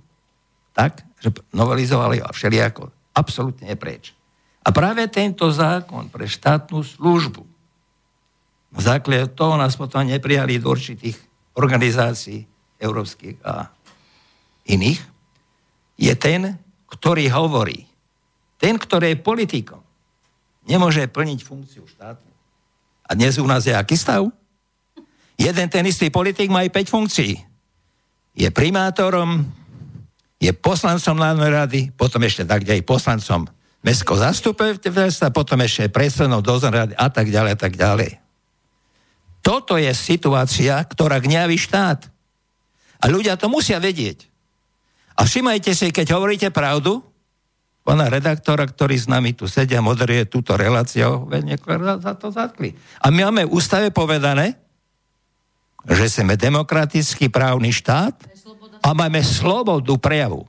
tak, 0.77 1.03
že 1.23 1.33
novelizovali 1.57 2.21
a 2.21 2.29
všelijako 2.29 2.93
absolútne 3.17 3.73
preč. 3.81 4.13
A 4.61 4.75
práve 4.75 5.09
tento 5.09 5.49
zákon 5.49 6.13
pre 6.13 6.29
štátnu 6.29 6.85
službu 6.85 7.56
v 8.77 8.81
základe 8.85 9.33
toho 9.33 9.57
nás 9.57 9.73
potom 9.75 10.05
neprijali 10.05 10.61
do 10.61 10.69
určitých 10.69 11.17
organizácií 11.57 12.45
európskych 12.77 13.41
a 13.41 13.73
iných, 14.69 15.01
je 15.97 16.13
ten, 16.13 16.61
ktorý 16.93 17.33
hovorí, 17.33 17.89
ten, 18.61 18.77
ktorý 18.77 19.17
je 19.17 19.25
politikom, 19.25 19.81
nemôže 20.69 21.09
plniť 21.09 21.41
funkciu 21.41 21.89
štátu. 21.89 22.29
A 23.09 23.17
dnes 23.17 23.41
u 23.41 23.49
nás 23.49 23.65
je 23.65 23.73
aký 23.73 23.97
stav? 23.97 24.29
Jeden 25.41 25.67
ten 25.73 25.85
istý 25.89 26.13
politik 26.13 26.53
má 26.53 26.65
aj 26.65 26.73
5 26.73 26.93
funkcií. 26.93 27.33
Je 28.37 28.49
primátorom, 28.53 29.49
je 30.37 30.53
poslancom 30.53 31.17
národnej 31.17 31.53
rady, 31.53 31.81
potom 31.97 32.21
ešte 32.29 32.45
tak 32.45 32.69
aj 32.69 32.85
poslancom 32.85 33.49
mestského 33.81 34.19
zastupiteľstva, 34.21 35.33
potom 35.33 35.63
ešte 35.65 35.89
predsedom 35.89 36.45
dozor 36.45 36.75
rady 36.75 36.93
a 36.99 37.09
tak 37.09 37.33
ďalej 37.33 37.51
a 37.57 37.59
tak 37.59 37.73
ďalej. 37.79 38.26
Toto 39.41 39.79
je 39.79 39.91
situácia, 39.95 40.79
ktorá 40.83 41.23
gňaví 41.23 41.57
štát. 41.57 42.09
A 43.01 43.05
ľudia 43.07 43.39
to 43.39 43.47
musia 43.47 43.79
vedieť. 43.79 44.27
A 45.17 45.25
všimajte 45.25 45.73
si, 45.73 45.89
keď 45.95 46.17
hovoríte 46.17 46.49
pravdu, 46.53 47.01
pána 47.87 48.11
redaktora, 48.11 48.67
ktorý 48.67 48.99
s 48.99 49.07
nami 49.07 49.33
tu 49.33 49.47
sedia, 49.47 49.79
moderuje 49.79 50.27
túto 50.27 50.59
reláciu, 50.59 51.25
za 52.03 52.13
to 52.19 52.35
zatkli. 52.35 52.75
A 53.01 53.15
my 53.15 53.31
máme 53.31 53.47
v 53.47 53.55
ústave 53.55 53.95
povedané, 53.95 54.59
že 55.87 56.11
sme 56.11 56.35
demokratický 56.35 57.31
právny 57.31 57.71
štát 57.71 58.19
a 58.83 58.89
máme 58.91 59.23
slobodu 59.23 59.95
prejavu. 60.03 60.43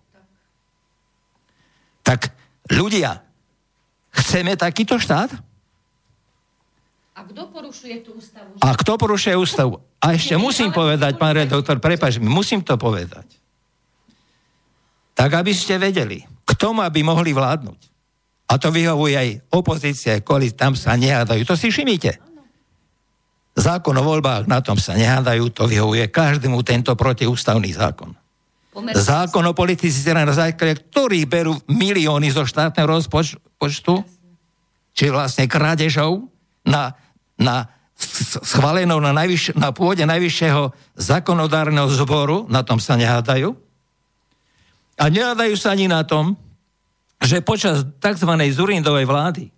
Tak 2.01 2.33
ľudia, 2.73 3.21
chceme 4.09 4.57
takýto 4.57 4.97
štát? 4.97 5.29
Kto 7.37 7.53
porušuje 7.53 8.01
tú 8.01 8.17
ústavu? 8.17 8.49
A 8.65 8.73
kto 8.73 8.97
porušuje 8.97 9.35
ústavu? 9.37 9.77
A 10.01 10.17
ešte 10.17 10.33
musím 10.41 10.73
povedať, 10.73 11.21
pán 11.21 11.37
redaktor, 11.37 11.77
prepáč 11.77 12.17
musím 12.17 12.65
to 12.65 12.81
povedať. 12.81 13.29
Tak, 15.13 15.45
aby 15.45 15.53
ste 15.53 15.77
vedeli, 15.77 16.25
kto 16.49 16.73
má 16.73 16.89
by 16.89 17.05
mohli 17.05 17.37
vládnuť. 17.37 17.77
A 18.49 18.57
to 18.57 18.73
vyhovuje 18.73 19.13
aj 19.13 19.29
opozícia, 19.53 20.17
kvôli 20.25 20.49
tam 20.57 20.73
sa 20.73 20.97
nehádajú. 20.97 21.45
To 21.45 21.53
si 21.53 21.69
všimnite. 21.69 22.17
Zákon 23.53 23.93
o 23.93 24.01
voľbách, 24.01 24.49
na 24.49 24.57
tom 24.65 24.81
sa 24.81 24.97
nehádajú, 24.97 25.53
to 25.53 25.69
vyhovuje 25.69 26.09
každému 26.09 26.65
tento 26.65 26.97
protiústavný 26.97 27.69
zákon. 27.69 28.17
Zákon 28.97 29.45
o 29.45 29.53
politici, 29.53 30.01
na 30.09 30.25
základe 30.33 30.81
ktorých 30.89 31.29
berú 31.29 31.53
milióny 31.69 32.33
zo 32.33 32.49
štátneho 32.49 32.97
rozpočtu, 32.97 33.93
či 34.97 35.13
vlastne 35.13 35.45
krádežou 35.45 36.25
na, 36.65 36.97
na 37.37 37.69
schválenou 38.45 39.01
na, 39.01 39.09
najvyš, 39.13 39.57
na 39.57 39.73
pôde 39.73 40.05
najvyššieho 40.05 40.69
zákonodárneho 40.97 41.89
zboru, 41.89 42.45
na 42.45 42.61
tom 42.61 42.77
sa 42.77 42.93
nehádajú. 42.93 43.57
A 44.97 45.09
nehádajú 45.09 45.57
sa 45.57 45.73
ani 45.73 45.89
na 45.89 46.05
tom, 46.05 46.37
že 47.21 47.41
počas 47.41 47.81
tzv. 47.97 48.29
Zurindovej 48.53 49.05
vlády 49.09 49.49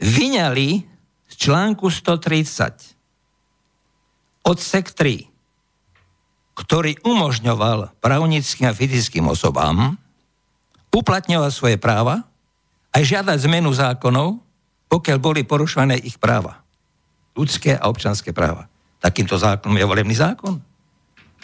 vyňali 0.00 0.68
z 1.28 1.34
článku 1.36 1.92
130 1.92 2.96
odsek 4.40 4.96
3, 4.96 5.28
ktorý 6.56 6.96
umožňoval 7.04 8.00
právnickým 8.00 8.68
a 8.68 8.76
fyzickým 8.76 9.28
osobám 9.28 10.00
uplatňovať 10.90 11.52
svoje 11.52 11.76
práva 11.76 12.24
aj 12.90 13.02
žiadať 13.04 13.36
zmenu 13.46 13.70
zákonov, 13.70 14.40
pokiaľ 14.90 15.18
boli 15.22 15.46
porušované 15.46 16.02
ich 16.02 16.18
práva. 16.18 16.66
Ľudské 17.38 17.78
a 17.78 17.86
občanské 17.86 18.34
práva. 18.34 18.66
Takýmto 18.98 19.38
zákonom 19.38 19.78
je 19.78 19.86
volebný 19.86 20.12
zákon. 20.18 20.58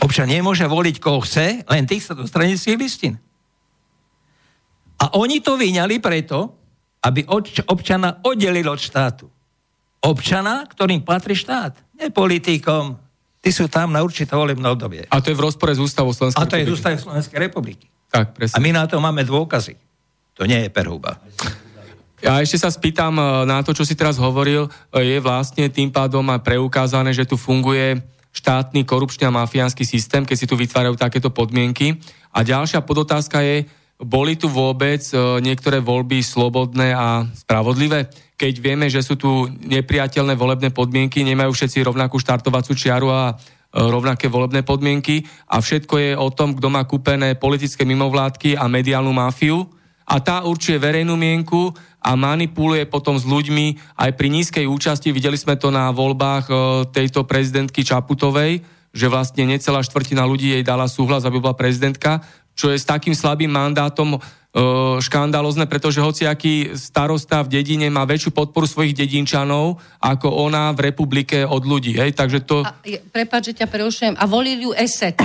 Občan 0.03 0.29
nemôže 0.29 0.67
voliť, 0.67 1.01
koho 1.01 1.25
chce, 1.25 1.65
len 1.65 1.89
tých 1.89 2.05
sa 2.05 2.13
do 2.13 2.27
stranických 2.29 2.77
listín. 2.77 3.17
A 5.01 5.17
oni 5.17 5.41
to 5.41 5.57
vyňali 5.57 6.03
preto, 6.03 6.53
aby 7.01 7.25
občana 7.71 8.21
oddelil 8.27 8.67
od 8.67 8.81
štátu. 8.83 9.31
Občana, 10.05 10.67
ktorým 10.69 11.01
patrí 11.07 11.33
štát. 11.33 11.79
Nie 11.97 12.13
politikom. 12.13 12.99
Tí 13.41 13.55
sú 13.55 13.71
tam 13.71 13.95
na 13.95 14.03
určité 14.03 14.35
volebné 14.35 14.67
obdobie. 14.69 15.07
A 15.09 15.23
to 15.23 15.33
je 15.33 15.39
v 15.39 15.45
rozpore 15.47 15.73
s 15.73 15.81
ústavou 15.81 16.13
Slovenskej 16.13 16.43
republiky. 16.43 16.51
A 16.51 16.53
to 16.53 16.61
je 16.61 16.69
z 16.69 16.75
ústavou 16.77 16.99
Slovenskej 16.99 17.39
republiky. 17.41 17.87
Tak, 18.11 18.35
presne. 18.37 18.57
A 18.59 18.61
my 18.61 18.71
na 18.75 18.85
to 18.91 18.99
máme 18.99 19.23
dôkazy. 19.23 19.79
To 20.37 20.45
nie 20.45 20.67
je 20.67 20.69
perhuba. 20.69 21.17
Ja 22.25 22.41
ešte 22.41 22.57
sa 22.57 22.73
spýtam 22.73 23.21
e, 23.21 23.25
na 23.45 23.61
to, 23.61 23.77
čo 23.77 23.85
si 23.85 23.93
teraz 23.93 24.17
hovoril. 24.17 24.69
E, 24.89 25.05
je 25.05 25.19
vlastne 25.21 25.69
tým 25.69 25.93
pádom 25.93 26.25
aj 26.33 26.41
preukázané, 26.41 27.13
že 27.13 27.29
tu 27.29 27.37
funguje 27.37 28.01
štátny 28.33 28.89
korupčný 28.89 29.29
a 29.29 29.37
mafiánsky 29.37 29.85
systém, 29.85 30.25
keď 30.25 30.37
si 30.37 30.49
tu 30.49 30.57
vytvárajú 30.57 30.97
takéto 30.97 31.29
podmienky. 31.29 32.01
A 32.33 32.41
ďalšia 32.41 32.85
podotázka 32.85 33.45
je, 33.45 33.69
boli 34.01 34.41
tu 34.41 34.49
vôbec 34.49 35.05
e, 35.13 35.17
niektoré 35.45 35.85
voľby 35.85 36.25
slobodné 36.25 36.97
a 36.97 37.29
spravodlivé? 37.37 38.09
Keď 38.37 38.55
vieme, 38.61 38.89
že 38.89 39.05
sú 39.05 39.17
tu 39.21 39.49
nepriateľné 39.49 40.37
volebné 40.37 40.73
podmienky, 40.73 41.21
nemajú 41.25 41.53
všetci 41.53 41.85
rovnakú 41.85 42.21
štartovacú 42.21 42.77
čiaru 42.77 43.09
a 43.13 43.37
rovnaké 43.77 44.33
volebné 44.33 44.65
podmienky 44.65 45.25
a 45.53 45.61
všetko 45.61 45.95
je 46.01 46.11
o 46.17 46.29
tom, 46.33 46.57
kto 46.57 46.69
má 46.73 46.85
kúpené 46.89 47.37
politické 47.37 47.85
mimovládky 47.85 48.57
a 48.57 48.69
mediálnu 48.73 49.13
mafiu 49.13 49.69
a 50.07 50.23
tá 50.23 50.47
určuje 50.47 50.79
verejnú 50.79 51.19
mienku 51.19 51.75
a 52.07 52.15
manipuluje 52.15 52.87
potom 52.87 53.19
s 53.19 53.27
ľuďmi 53.27 53.99
aj 53.99 54.11
pri 54.15 54.29
nízkej 54.31 54.71
účasti. 54.71 55.11
Videli 55.11 55.35
sme 55.35 55.59
to 55.59 55.75
na 55.75 55.91
voľbách 55.91 56.45
e, 56.47 56.55
tejto 56.95 57.27
prezidentky 57.27 57.83
Čaputovej, 57.83 58.63
že 58.95 59.11
vlastne 59.11 59.43
necelá 59.51 59.83
štvrtina 59.83 60.23
ľudí 60.23 60.55
jej 60.55 60.63
dala 60.63 60.87
súhlas, 60.87 61.27
aby 61.27 61.43
bola 61.43 61.59
prezidentka 61.59 62.23
čo 62.57 62.73
je 62.73 62.81
s 62.81 62.89
takým 62.89 63.13
slabým 63.13 63.53
mandátom 63.53 64.17
e, 64.17 64.19
škandalozne, 65.05 65.69
pretože 65.69 66.01
hociaký 66.01 66.73
starosta 66.73 67.45
v 67.45 67.61
dedine 67.61 67.93
má 67.93 68.09
väčšiu 68.09 68.33
podporu 68.33 68.65
svojich 68.65 68.97
dedinčanov 68.97 69.77
ako 70.01 70.33
ona 70.33 70.73
v 70.73 70.91
republike 70.91 71.45
od 71.45 71.63
ľudí. 71.69 72.01
Hej? 72.01 72.17
Takže 72.17 72.49
to... 72.49 72.65
A, 72.65 72.73
prepáč, 73.13 73.53
že 73.53 73.63
ťa 73.63 73.69
prerušujem. 73.69 74.15
A 74.17 74.25
volili 74.25 74.65
ju 74.65 74.73
ESET. 74.73 75.21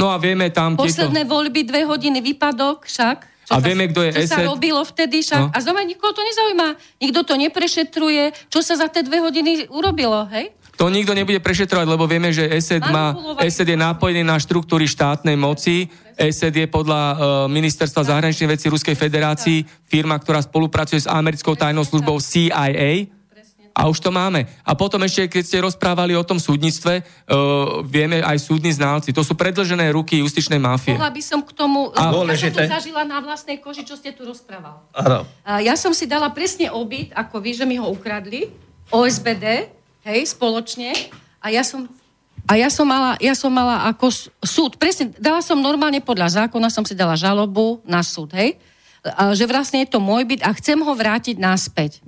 No 0.00 0.08
a 0.08 0.16
vieme 0.16 0.48
tam... 0.48 0.80
Posledné 0.80 1.28
tieto... 1.28 1.32
voľby, 1.36 1.60
dve 1.68 1.84
hodiny 1.84 2.24
výpadok 2.24 2.88
však. 2.88 3.39
Čo 3.50 3.58
a 3.58 3.66
vieme, 3.66 3.90
kto 3.90 4.06
je 4.06 4.14
čo 4.14 4.20
ESET. 4.22 4.46
sa 4.46 4.46
robilo 4.46 4.78
vtedy 4.86 5.26
však. 5.26 5.42
No. 5.42 5.50
A 5.50 5.58
znova 5.58 5.82
nikoho 5.82 6.14
to 6.14 6.22
nezaujíma. 6.22 6.78
Nikto 7.02 7.20
to 7.26 7.34
neprešetruje, 7.34 8.30
čo 8.46 8.62
sa 8.62 8.78
za 8.78 8.86
tie 8.86 9.02
dve 9.02 9.18
hodiny 9.18 9.66
urobilo, 9.74 10.22
hej? 10.30 10.54
To 10.78 10.86
nikto 10.86 11.12
nebude 11.12 11.42
prešetrovať, 11.42 11.86
lebo 11.90 12.06
vieme, 12.06 12.30
že 12.30 12.46
ESET, 12.46 12.86
má, 12.88 13.12
ESET 13.42 13.68
je 13.68 13.76
napojený 13.76 14.22
na 14.22 14.38
štruktúry 14.38 14.86
štátnej 14.86 15.34
moci. 15.34 15.90
ESET 16.14 16.54
je 16.56 16.70
podľa 16.70 17.02
uh, 17.02 17.16
Ministerstva 17.50 18.06
zahraničných 18.06 18.54
vecí 18.54 18.70
Ruskej 18.70 18.94
federácii 18.94 19.66
firma, 19.90 20.14
ktorá 20.16 20.38
spolupracuje 20.40 21.02
s 21.02 21.10
americkou 21.10 21.58
tajnou 21.58 21.82
službou 21.82 22.22
CIA 22.22 23.19
a 23.70 23.86
už 23.88 24.02
to 24.02 24.10
máme. 24.10 24.44
A 24.66 24.72
potom 24.74 25.00
ešte, 25.06 25.30
keď 25.30 25.42
ste 25.46 25.58
rozprávali 25.64 26.12
o 26.18 26.26
tom 26.26 26.36
súdnictve, 26.42 27.00
uh, 27.00 27.80
vieme 27.86 28.20
aj 28.20 28.38
súdni 28.42 28.74
znalci. 28.74 29.14
To 29.14 29.22
sú 29.24 29.38
predlžené 29.38 29.90
ruky 29.94 30.20
justičnej 30.20 30.58
mafie. 30.58 30.94
Mohla 30.94 31.12
by 31.14 31.22
som 31.22 31.40
k 31.40 31.50
tomu... 31.54 31.94
A 31.94 32.10
ja 32.10 32.36
som 32.36 32.52
to 32.52 32.66
zažila 32.66 33.02
na 33.06 33.22
vlastnej 33.22 33.58
koži, 33.62 33.86
čo 33.86 33.94
ste 33.94 34.12
tu 34.12 34.26
rozprával. 34.26 34.82
Ano. 34.92 35.24
Ja 35.62 35.78
som 35.78 35.94
si 35.96 36.04
dala 36.04 36.28
presne 36.34 36.68
obyt, 36.68 37.14
ako 37.14 37.40
vy, 37.40 37.50
že 37.56 37.64
mi 37.64 37.78
ho 37.80 37.86
ukradli. 37.88 38.50
OSBD, 38.90 39.70
hej, 40.02 40.20
spoločne. 40.26 40.90
A 41.40 41.54
ja 41.54 41.62
som 41.62 41.86
a 42.50 42.58
ja 42.58 42.66
som 42.66 42.82
mala, 42.82 43.14
ja 43.22 43.36
som 43.38 43.52
mala 43.52 43.86
ako 43.86 44.10
súd, 44.42 44.74
presne, 44.74 45.14
dala 45.22 45.38
som 45.38 45.54
normálne 45.54 46.02
podľa 46.02 46.42
zákona, 46.42 46.72
som 46.72 46.82
si 46.82 46.98
dala 46.98 47.14
žalobu 47.14 47.78
na 47.86 48.02
súd, 48.02 48.34
hej, 48.34 48.58
že 49.38 49.44
vlastne 49.46 49.86
je 49.86 49.92
to 49.92 50.02
môj 50.02 50.26
byt 50.26 50.42
a 50.42 50.50
chcem 50.58 50.74
ho 50.74 50.92
vrátiť 50.92 51.38
naspäť. 51.38 52.02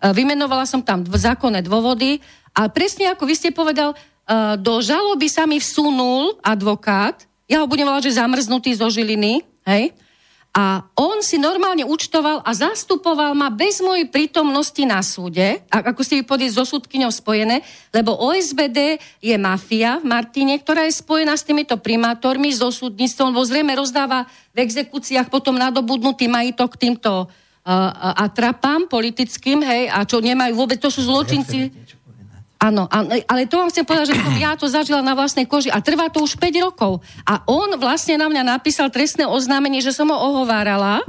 E, 0.00 0.10
vymenovala 0.16 0.64
som 0.64 0.80
tam 0.80 1.04
zákonné 1.04 1.60
dôvody 1.60 2.24
a 2.56 2.72
presne 2.72 3.12
ako 3.12 3.28
vy 3.28 3.34
ste 3.36 3.50
povedal, 3.52 3.92
e, 3.92 3.96
do 4.56 4.80
žaloby 4.80 5.28
sa 5.28 5.44
mi 5.44 5.60
vsunul 5.60 6.40
advokát, 6.40 7.28
ja 7.44 7.60
ho 7.60 7.68
budem 7.68 7.84
volať, 7.84 8.08
že 8.08 8.18
zamrznutý 8.18 8.72
zo 8.72 8.88
Žiliny, 8.88 9.44
hej, 9.68 9.92
a 10.50 10.82
on 10.98 11.22
si 11.22 11.38
normálne 11.38 11.86
účtoval 11.86 12.42
a 12.42 12.50
zastupoval 12.50 13.38
ma 13.38 13.54
bez 13.54 13.78
mojej 13.78 14.10
prítomnosti 14.10 14.82
na 14.82 14.98
súde, 14.98 15.62
ako 15.70 16.02
ste 16.02 16.26
vypodli 16.26 16.50
so 16.50 16.66
súdkyňou 16.66 17.14
spojené, 17.14 17.62
lebo 17.94 18.18
OSBD 18.18 18.98
je 19.22 19.36
mafia 19.38 20.02
v 20.02 20.10
Martine, 20.10 20.58
ktorá 20.58 20.90
je 20.90 20.98
spojená 20.98 21.38
s 21.38 21.46
týmito 21.46 21.78
primátormi, 21.78 22.50
so 22.50 22.74
súdnictvom, 22.74 23.30
lebo 23.30 23.46
zrejme 23.46 23.78
rozdáva 23.78 24.26
v 24.50 24.66
exekúciách 24.66 25.30
potom 25.30 25.54
nadobudnutý 25.54 26.26
majitok 26.26 26.74
týmto 26.74 27.30
atrapám 28.16 28.88
politickým, 28.88 29.60
hej, 29.60 29.92
a 29.92 30.02
čo 30.08 30.24
nemajú 30.24 30.56
vôbec, 30.56 30.80
to 30.80 30.88
sú 30.88 31.04
zločinci. 31.04 31.70
Áno, 32.60 32.84
ale 32.92 33.48
to 33.48 33.56
vám 33.56 33.72
chcem 33.72 33.88
povedať, 33.88 34.12
že 34.12 34.20
som 34.20 34.36
ja 34.44 34.52
to 34.52 34.68
zažila 34.68 35.00
na 35.00 35.16
vlastnej 35.16 35.48
koži 35.48 35.72
a 35.72 35.80
trvá 35.80 36.12
to 36.12 36.20
už 36.20 36.36
5 36.36 36.66
rokov. 36.66 37.00
A 37.24 37.40
on 37.48 37.72
vlastne 37.80 38.20
na 38.20 38.28
mňa 38.28 38.60
napísal 38.60 38.92
trestné 38.92 39.24
oznámenie, 39.24 39.80
že 39.80 39.96
som 39.96 40.12
ho 40.12 40.16
ohovárala 40.16 41.00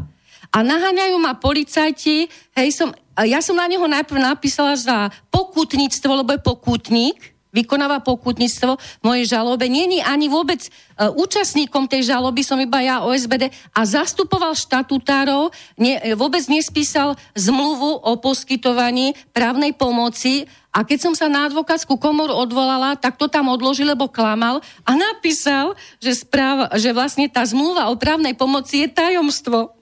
a 0.51 0.57
naháňajú 0.63 1.15
ma 1.19 1.35
policajti, 1.35 2.27
hej, 2.55 2.69
som, 2.75 2.91
ja 3.19 3.39
som 3.39 3.55
na 3.55 3.67
neho 3.67 3.83
najprv 3.83 4.19
napísala 4.19 4.75
za 4.75 5.11
pokutníctvo, 5.31 6.23
lebo 6.23 6.35
je 6.35 6.41
pokutník, 6.43 7.19
vykonáva 7.51 8.03
pokutníctvo 8.03 8.75
v 8.75 9.03
mojej 9.03 9.25
žalobe. 9.31 9.67
Není 9.67 10.03
ani 10.03 10.27
vôbec 10.31 10.67
uh, 10.67 11.11
účastníkom 11.15 11.87
tej 11.87 12.07
žaloby, 12.11 12.41
som 12.41 12.57
iba 12.59 12.79
ja 12.83 13.03
OSBD 13.03 13.51
a 13.75 13.81
zastupoval 13.83 14.55
štatutárov, 14.55 15.51
ne, 15.79 16.15
vôbec 16.15 16.41
nespísal 16.47 17.19
zmluvu 17.35 18.01
o 18.01 18.11
poskytovaní 18.17 19.13
právnej 19.35 19.75
pomoci 19.75 20.47
a 20.71 20.87
keď 20.87 20.99
som 21.03 21.13
sa 21.13 21.27
na 21.27 21.51
advokátsku 21.51 21.99
komoru 21.99 22.31
odvolala, 22.31 22.95
tak 22.95 23.19
to 23.19 23.27
tam 23.27 23.51
odložil, 23.51 23.91
lebo 23.91 24.07
klamal 24.07 24.63
a 24.87 24.91
napísal, 24.95 25.75
že, 25.99 26.23
správ, 26.23 26.71
že 26.79 26.95
vlastne 26.95 27.27
tá 27.27 27.43
zmluva 27.43 27.91
o 27.91 27.99
právnej 27.99 28.31
pomoci 28.31 28.87
je 28.87 28.87
tajomstvo. 28.87 29.75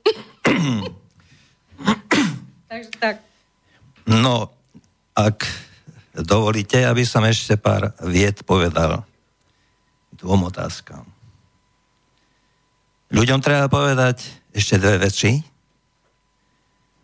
Takže 2.70 2.92
tak. 2.98 3.16
No, 4.10 4.50
ak 5.14 5.69
dovolíte, 6.24 6.84
aby 6.84 7.04
som 7.08 7.24
ešte 7.24 7.56
pár 7.56 7.96
vied 8.04 8.42
povedal 8.44 9.04
dvom 10.20 10.52
otázkam. 10.52 11.08
Ľuďom 13.10 13.40
treba 13.42 13.72
povedať 13.72 14.22
ešte 14.54 14.78
dve 14.78 15.02
veci, 15.02 15.42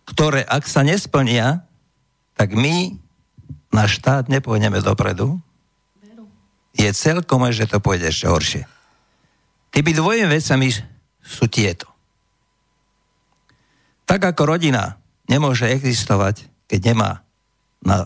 ktoré 0.05 0.45
ak 0.45 0.69
sa 0.69 0.85
nesplnia, 0.85 1.65
tak 2.37 2.53
my 2.53 2.93
na 3.73 3.89
štát 3.89 4.29
nepôjdeme 4.29 4.77
dopredu. 4.83 5.41
Je 6.75 6.91
celkom, 6.91 7.47
že 7.55 7.65
to 7.65 7.79
pôjde 7.79 8.11
ešte 8.11 8.27
horšie. 8.27 8.63
Tými 9.71 9.91
dvojimi 9.95 10.27
vecami 10.27 10.69
sú 11.23 11.47
tieto. 11.47 11.87
Tak 14.05 14.21
ako 14.35 14.55
rodina 14.55 14.99
nemôže 15.25 15.65
existovať, 15.65 16.45
keď 16.69 16.79
nemá 16.93 17.11
na 17.81 18.05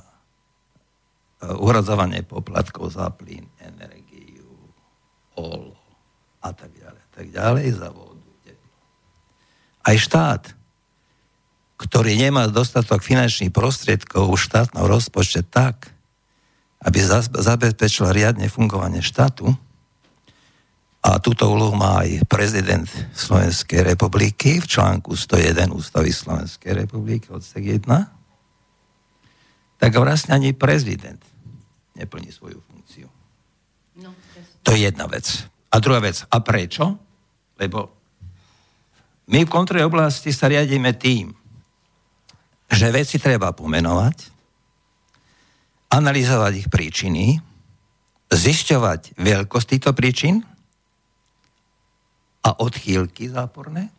uhradzovanie 1.40 2.24
poplatkov 2.28 2.92
za 2.92 3.08
plyn, 3.16 3.48
energiu, 3.64 4.48
olo 5.40 5.76
a 6.44 6.52
tak 6.52 6.72
ďalej, 6.76 7.04
tak 7.16 7.28
ďalej, 7.32 7.66
za 7.80 7.90
vodu, 7.92 8.28
teplo. 8.44 8.72
Aj 9.88 9.96
štát, 9.96 10.44
ktorý 11.80 12.20
nemá 12.20 12.52
dostatok 12.52 13.00
finančných 13.00 13.56
prostriedkov 13.56 14.36
v 14.36 14.40
štátnom 14.40 14.84
rozpočte 14.84 15.48
tak, 15.48 15.96
aby 16.84 17.00
zabezpečil 17.32 18.12
riadne 18.12 18.52
fungovanie 18.52 19.00
štátu, 19.00 19.56
a 21.00 21.16
túto 21.24 21.48
úlohu 21.48 21.80
má 21.80 22.04
aj 22.04 22.28
prezident 22.28 22.84
Slovenskej 23.16 23.88
republiky 23.88 24.60
v 24.60 24.68
článku 24.68 25.16
101 25.16 25.72
Ústavy 25.72 26.12
Slovenskej 26.12 26.76
republiky 26.76 27.32
odsek 27.32 27.64
1, 27.64 27.88
tak 29.80 29.96
vlastne 29.96 30.36
ani 30.36 30.52
prezident 30.52 31.24
neplní 32.00 32.32
svoju 32.32 32.64
funkciu. 32.64 33.08
No, 34.00 34.16
to 34.64 34.72
je 34.72 34.88
jedna 34.88 35.12
vec. 35.12 35.28
A 35.70 35.84
druhá 35.84 36.00
vec, 36.00 36.24
a 36.32 36.40
prečo? 36.40 36.96
Lebo 37.60 37.92
my 39.28 39.44
v 39.44 39.52
kontrole 39.52 39.84
oblasti 39.84 40.32
sa 40.32 40.48
riadíme 40.48 40.96
tým, 40.96 41.36
že 42.70 42.96
veci 42.96 43.20
treba 43.20 43.52
pomenovať, 43.52 44.18
analyzovať 45.92 46.54
ich 46.56 46.68
príčiny, 46.72 47.26
zisťovať 48.30 49.20
veľkosť 49.20 49.68
týchto 49.76 49.92
príčin 49.92 50.42
a 52.46 52.50
odchýlky 52.62 53.30
záporné, 53.30 53.90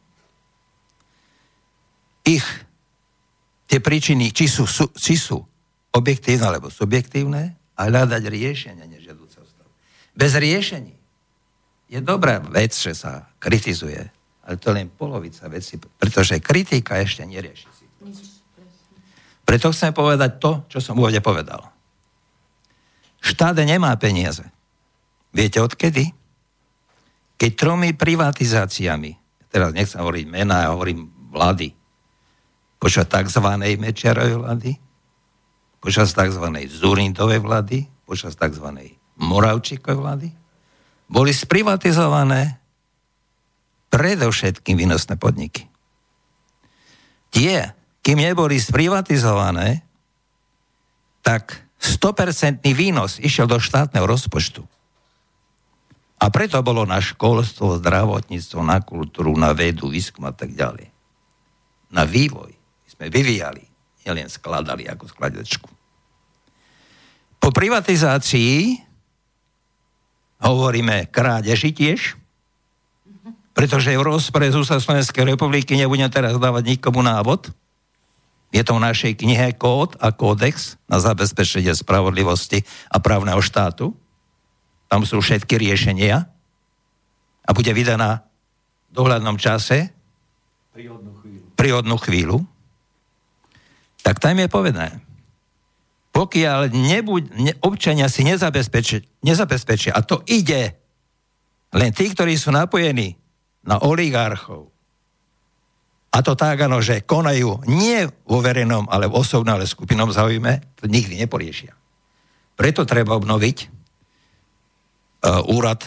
ich 2.25 2.47
tie 3.67 3.79
príčiny, 3.83 4.31
či 4.31 4.47
sú, 4.47 4.67
sú, 4.67 4.91
či 4.95 5.19
sú 5.19 5.43
objektívne 5.95 6.47
alebo 6.47 6.71
subjektívne, 6.71 7.60
a 7.81 7.89
hľadať 7.89 8.23
riešenie 8.29 8.85
nežiaduceho 8.85 9.45
stavu. 9.49 9.73
Bez 10.13 10.37
riešení 10.37 10.93
je 11.89 11.99
dobrá 12.05 12.37
vec, 12.45 12.77
že 12.77 12.93
sa 12.93 13.33
kritizuje, 13.41 14.05
ale 14.45 14.55
to 14.61 14.69
je 14.69 14.77
len 14.85 14.93
polovica 14.93 15.49
veci, 15.49 15.81
pretože 15.81 16.37
kritika 16.45 17.01
ešte 17.01 17.25
nerieši 17.25 17.69
si. 17.73 17.85
Preto 19.49 19.73
chcem 19.73 19.97
povedať 19.97 20.37
to, 20.37 20.69
čo 20.69 20.79
som 20.79 21.01
úvode 21.01 21.19
povedal. 21.25 21.73
Štát 23.25 23.57
nemá 23.65 23.97
peniaze. 23.97 24.45
Viete 25.33 25.59
odkedy? 25.59 26.13
Keď 27.41 27.51
tromi 27.57 27.97
privatizáciami, 27.97 29.17
teraz 29.49 29.73
nechcem 29.73 30.05
hovoriť 30.05 30.27
mená, 30.29 30.69
ja 30.69 30.77
hovorím 30.77 31.09
vlády, 31.33 31.73
počas 32.77 33.09
tzv. 33.09 33.47
Mečerovej 33.81 34.37
vlády, 34.37 34.71
počas 35.81 36.13
tzv. 36.13 36.45
Zurindovej 36.69 37.41
vlády, 37.41 37.89
počas 38.05 38.37
tzv. 38.37 38.67
Moravčíkovej 39.21 39.99
vlády, 39.99 40.29
boli 41.11 41.35
sprivatizované 41.35 42.61
predovšetkým 43.91 44.79
výnosné 44.79 45.19
podniky. 45.19 45.67
Tie, 47.35 47.59
kým 48.01 48.19
neboli 48.23 48.63
sprivatizované, 48.63 49.83
tak 51.27 51.67
100% 51.83 52.63
výnos 52.71 53.19
išiel 53.19 53.51
do 53.51 53.59
štátneho 53.59 54.07
rozpočtu. 54.07 54.63
A 56.21 56.29
preto 56.29 56.61
bolo 56.61 56.85
na 56.85 57.01
školstvo, 57.01 57.81
zdravotníctvo, 57.81 58.61
na 58.61 58.85
kultúru, 58.85 59.33
na 59.41 59.57
vedu, 59.57 59.89
výskum 59.89 60.29
a 60.29 60.37
tak 60.37 60.53
ďalej. 60.53 60.93
Na 61.97 62.05
vývoj. 62.05 62.53
Sme 62.85 63.09
vyvíjali 63.09 63.70
nielen 64.05 64.29
skladali 64.29 64.89
ako 64.89 65.09
skladačku. 65.09 65.71
Po 67.41 67.49
privatizácii 67.49 68.77
hovoríme 70.45 71.09
krádeži 71.09 71.73
tiež, 71.73 72.17
pretože 73.57 73.93
v 73.93 74.05
rozpore 74.05 74.49
z 74.49 74.57
Slovenskej 74.61 75.25
republiky 75.25 75.77
nebudem 75.77 76.09
teraz 76.09 76.37
dávať 76.37 76.77
nikomu 76.77 77.05
návod. 77.05 77.53
Je 78.51 78.63
to 78.67 78.77
v 78.77 78.85
našej 78.85 79.13
knihe 79.21 79.55
kód 79.55 79.95
a 80.03 80.11
kódex 80.11 80.75
na 80.91 80.99
zabezpečenie 80.99 81.71
spravodlivosti 81.71 82.67
a 82.91 82.99
právneho 82.99 83.39
štátu. 83.39 83.95
Tam 84.91 85.07
sú 85.07 85.23
všetky 85.23 85.55
riešenia 85.55 86.27
a 87.47 87.51
bude 87.55 87.71
vydaná 87.71 88.27
v 88.91 88.93
dohľadnom 88.99 89.39
čase 89.39 89.95
príhodnú 90.75 91.15
chvíľu. 91.23 91.47
príhodnú 91.55 91.97
chvíľu 92.03 92.39
tak 94.01 94.19
tam 94.19 94.37
je 94.39 94.49
povedané, 94.49 95.01
pokiaľ 96.11 96.75
nebuď, 96.75 97.23
ne, 97.39 97.53
občania 97.63 98.11
si 98.11 98.27
nezabezpečia, 98.27 99.07
nezabezpečia, 99.23 99.95
a 99.95 100.03
to 100.03 100.27
ide, 100.27 100.75
len 101.71 101.91
tí, 101.95 102.11
ktorí 102.11 102.35
sú 102.35 102.51
napojení 102.51 103.15
na 103.63 103.79
oligarchov, 103.79 104.71
a 106.11 106.27
to 106.27 106.35
tak, 106.35 106.67
ano, 106.67 106.83
že 106.83 107.07
konajú 107.07 107.71
nie 107.71 108.03
vo 108.27 108.43
verejnom, 108.43 108.91
ale 108.91 109.07
v 109.07 109.15
osobnom, 109.15 109.55
ale 109.55 109.63
skupinom 109.63 110.11
zaujíme, 110.11 110.75
to 110.75 110.91
nikdy 110.91 111.15
neporiešia. 111.23 111.71
Preto 112.59 112.83
treba 112.83 113.15
obnoviť 113.15 113.57
uh, 115.23 115.55
úrad 115.55 115.87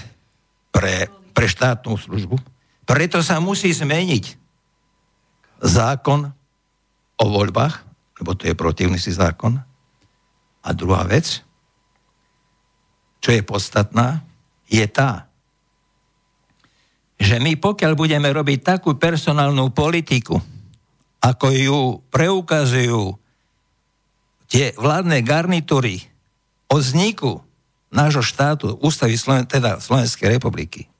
pre, 0.71 1.11
pre 1.35 1.45
štátnu 1.51 1.99
službu. 1.99 2.39
Preto 2.87 3.19
sa 3.19 3.43
musí 3.43 3.75
zmeniť 3.75 4.39
zákon 5.59 6.31
o 7.19 7.25
voľbách, 7.27 7.92
lebo 8.19 8.37
to 8.37 8.45
je 8.49 8.55
protivný 8.57 8.99
si 9.01 9.13
zákon. 9.13 9.57
A 10.63 10.69
druhá 10.71 11.03
vec, 11.07 11.43
čo 13.23 13.29
je 13.31 13.41
podstatná, 13.43 14.23
je 14.67 14.83
tá, 14.87 15.27
že 17.19 17.39
my 17.39 17.55
pokiaľ 17.55 17.93
budeme 17.95 18.27
robiť 18.27 18.59
takú 18.75 18.99
personálnu 18.99 19.71
politiku, 19.71 20.43
ako 21.23 21.47
ju 21.55 21.79
preukazujú 22.11 23.15
tie 24.51 24.75
vládne 24.75 25.23
garnitúry 25.23 26.03
o 26.67 26.83
vzniku 26.83 27.39
nášho 27.93 28.25
štátu, 28.25 28.75
ústavy 28.83 29.15
Sloven- 29.15 29.47
teda 29.47 29.79
Slovenskej 29.79 30.35
republiky, 30.35 30.91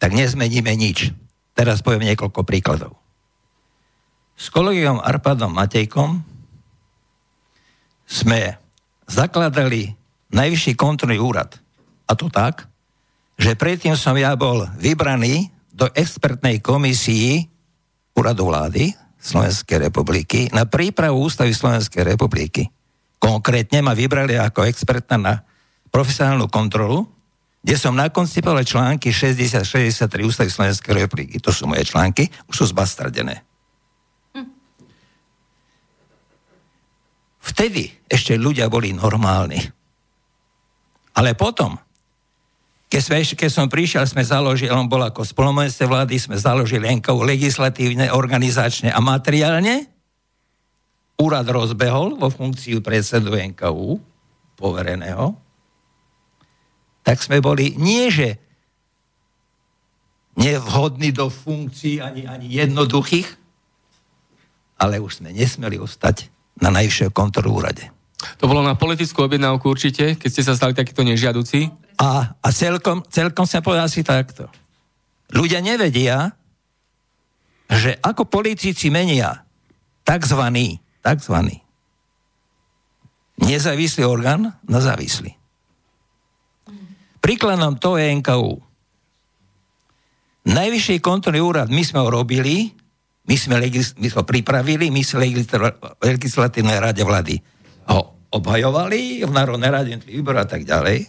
tak 0.00 0.16
nezmeníme 0.16 0.72
nič. 0.72 1.12
Teraz 1.52 1.84
poviem 1.84 2.08
niekoľko 2.08 2.40
príkladov. 2.46 2.96
S 4.40 4.48
kolegom 4.48 5.04
Arpadom 5.04 5.52
Matejkom 5.52 6.16
sme 8.08 8.56
zakladali 9.04 9.92
najvyšší 10.32 10.80
kontrolný 10.80 11.20
úrad. 11.20 11.60
A 12.08 12.16
to 12.16 12.32
tak, 12.32 12.64
že 13.36 13.52
predtým 13.52 13.92
som 14.00 14.16
ja 14.16 14.32
bol 14.40 14.64
vybraný 14.80 15.52
do 15.68 15.92
expertnej 15.92 16.64
komisii 16.64 17.44
úradu 18.16 18.48
vlády 18.48 18.96
Slovenskej 19.20 19.92
republiky 19.92 20.48
na 20.56 20.64
prípravu 20.64 21.20
ústavy 21.20 21.52
Slovenskej 21.52 22.16
republiky. 22.16 22.64
Konkrétne 23.20 23.84
ma 23.84 23.92
vybrali 23.92 24.40
ako 24.40 24.64
experta 24.64 25.20
na 25.20 25.44
profesionálnu 25.92 26.48
kontrolu, 26.48 27.04
kde 27.60 27.76
som 27.76 27.92
nakoncipoval 27.92 28.64
články 28.64 29.12
60-63 29.12 30.08
ústavy 30.24 30.48
Slovenskej 30.48 30.96
republiky. 30.96 31.36
To 31.44 31.52
sú 31.52 31.68
moje 31.68 31.84
články, 31.84 32.32
už 32.48 32.64
sú 32.64 32.64
zbastardené. 32.72 33.49
Vtedy 37.50 37.90
ešte 38.06 38.38
ľudia 38.38 38.70
boli 38.70 38.94
normálni. 38.94 39.58
Ale 41.18 41.34
potom, 41.34 41.74
keď, 42.86 43.00
sme, 43.02 43.18
keď 43.26 43.50
som 43.50 43.66
prišiel, 43.66 44.06
sme 44.06 44.22
založili, 44.22 44.70
on 44.70 44.86
bol 44.86 45.02
ako 45.02 45.26
spolumocnice 45.26 45.82
vlády, 45.82 46.14
sme 46.16 46.38
založili 46.38 46.86
NKU 46.86 47.26
legislatívne, 47.26 48.14
organizačne 48.14 48.94
a 48.94 49.02
materiálne. 49.02 49.90
Úrad 51.18 51.44
rozbehol 51.50 52.16
vo 52.16 52.30
funkciu 52.30 52.80
predsedu 52.80 53.34
NKU, 53.34 53.98
povereného. 54.54 55.34
Tak 57.02 57.18
sme 57.18 57.42
boli 57.42 57.74
nie, 57.76 58.08
že 58.14 58.38
nevhodní 60.38 61.10
do 61.10 61.26
funkcií 61.28 61.98
ani, 61.98 62.30
ani 62.30 62.46
jednoduchých, 62.46 63.28
ale 64.80 65.02
už 65.02 65.20
sme 65.20 65.34
nesmeli 65.34 65.76
ostať 65.76 66.39
na 66.60 66.68
najvyššieho 66.70 67.12
kontrolu 67.12 67.60
úrade. 67.60 67.88
To 68.36 68.44
bolo 68.44 68.60
na 68.60 68.76
politickú 68.76 69.24
objednávku 69.24 69.64
určite, 69.64 70.20
keď 70.20 70.28
ste 70.28 70.44
sa 70.44 70.52
stali 70.52 70.76
takýto 70.76 71.00
nežiaduci? 71.00 71.72
A, 72.00 72.36
a 72.36 72.48
celkom, 72.52 73.00
celkom 73.08 73.48
sa 73.48 73.64
povedal 73.64 73.88
si 73.88 74.04
takto. 74.04 74.48
Ľudia 75.32 75.64
nevedia, 75.64 76.36
že 77.70 77.96
ako 78.00 78.28
politici 78.28 78.92
menia 78.92 79.44
takzvaný, 80.04 80.80
takzvaný 81.00 81.64
nezávislý 83.40 84.04
orgán 84.04 84.52
na 84.68 84.78
závislý. 84.84 85.32
Príkladom 87.20 87.76
to 87.80 87.96
je 88.00 88.12
NKU. 88.20 88.60
Najvyšší 90.48 91.04
kontrolný 91.04 91.40
úrad, 91.44 91.68
my 91.68 91.82
sme 91.84 92.00
ho 92.00 92.08
robili, 92.08 92.72
my 93.30 93.36
sme, 93.38 93.62
legis- 93.62 93.94
my 93.94 94.10
sme 94.10 94.26
pripravili, 94.26 94.90
my 94.90 95.06
sme 95.06 95.30
legislatívnej 96.02 96.82
rade 96.82 97.06
vlády 97.06 97.38
ho 97.86 98.18
obhajovali 98.34 99.22
v 99.22 99.30
Národnej 99.30 99.70
rade 99.70 99.94
výboru 100.02 100.42
a 100.42 100.46
tak 100.50 100.66
ďalej 100.66 101.06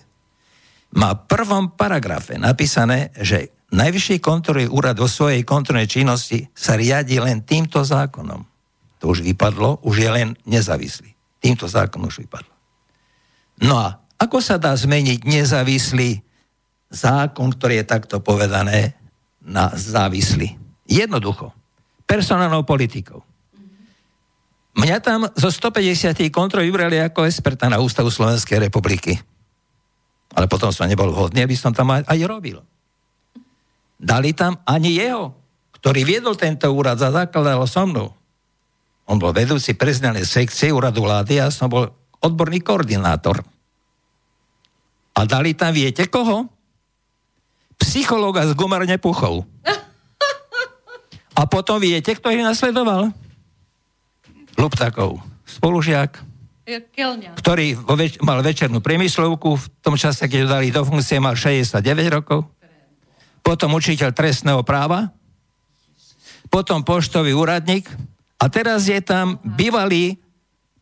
má 1.01 1.17
v 1.17 1.23
prvom 1.25 1.73
paragrafe 1.73 2.37
napísané, 2.37 3.09
že 3.17 3.49
Najvyšší 3.71 4.19
kontrolný 4.19 4.67
úrad 4.67 4.99
vo 4.99 5.07
svojej 5.07 5.47
kontrolnej 5.47 5.87
činnosti 5.87 6.43
sa 6.51 6.75
riadi 6.75 7.23
len 7.23 7.47
týmto 7.47 7.79
zákonom. 7.79 8.43
To 8.99 9.15
už 9.15 9.23
vypadlo, 9.23 9.79
už 9.87 9.95
je 9.95 10.09
len 10.11 10.35
nezávislý. 10.43 11.15
Týmto 11.39 11.71
zákonom 11.71 12.11
už 12.11 12.27
vypadlo. 12.27 12.51
No 13.63 13.79
a 13.79 13.95
ako 14.19 14.43
sa 14.43 14.59
dá 14.59 14.75
zmeniť 14.75 15.23
nezávislý 15.23 16.19
zákon, 16.91 17.55
ktorý 17.55 17.79
je 17.81 17.85
takto 17.87 18.19
povedané, 18.19 18.99
na 19.39 19.71
závislý? 19.71 20.59
Jednoducho. 20.85 21.55
Personálnou 22.11 22.67
politikou. 22.67 23.23
Mňa 24.75 24.97
tam 24.99 25.31
zo 25.31 25.47
150 25.47 26.11
kontrol 26.27 26.67
vybrali 26.67 26.99
ako 26.99 27.23
experta 27.23 27.71
na 27.71 27.79
Ústavu 27.79 28.11
Slovenskej 28.11 28.59
republiky. 28.59 29.15
Ale 30.35 30.51
potom 30.51 30.75
som 30.75 30.91
nebol 30.91 31.07
vhodný, 31.11 31.43
aby 31.43 31.55
som 31.55 31.71
tam 31.71 31.91
aj, 31.91 32.19
robil. 32.27 32.59
Dali 33.95 34.35
tam 34.35 34.59
ani 34.67 34.99
jeho, 34.99 35.31
ktorý 35.79 36.03
viedol 36.03 36.35
tento 36.35 36.67
úrad, 36.71 36.99
za 36.99 37.15
zakladal 37.15 37.63
so 37.63 37.83
mnou. 37.87 38.11
On 39.07 39.19
bol 39.19 39.31
vedúci 39.31 39.75
prezidentnej 39.75 40.27
sekcie 40.27 40.71
úradu 40.71 41.03
vlády 41.03 41.39
a 41.39 41.51
som 41.51 41.67
bol 41.67 41.87
odborný 42.23 42.59
koordinátor. 42.59 43.43
A 45.15 45.19
dali 45.27 45.51
tam, 45.55 45.75
viete 45.75 46.07
koho? 46.07 46.47
Psychologa 47.79 48.47
z 48.47 48.55
gumarne 48.55 48.95
puchov. 48.99 49.43
A 51.35 51.47
potom 51.47 51.79
viete, 51.79 52.11
kto 52.11 52.31
ich 52.31 52.43
nasledoval? 52.43 53.11
Luptakov. 54.59 55.23
Spolužiak 55.47 56.31
Kelňa. 56.71 57.35
ktorý 57.35 57.75
vo 57.75 57.99
več- 57.99 58.21
mal 58.23 58.39
večernú 58.39 58.79
priemyslovku, 58.79 59.59
v 59.59 59.65
tom 59.83 59.99
čase, 59.99 60.29
keď 60.31 60.39
ho 60.45 60.49
dali 60.59 60.71
do 60.71 60.85
funkcie, 60.87 61.19
mal 61.19 61.35
69 61.35 61.83
rokov. 62.07 62.47
Potom 63.41 63.75
učiteľ 63.75 64.13
trestného 64.15 64.61
práva. 64.63 65.11
Potom 66.47 66.85
poštový 66.85 67.35
úradník. 67.35 67.89
A 68.39 68.47
teraz 68.47 68.87
je 68.87 69.01
tam 69.01 69.41
bývalý 69.43 70.21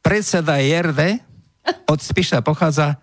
predseda 0.04 0.60
JRD, 0.62 1.24
od 1.86 2.00
Spiša 2.02 2.42
pochádza, 2.42 2.98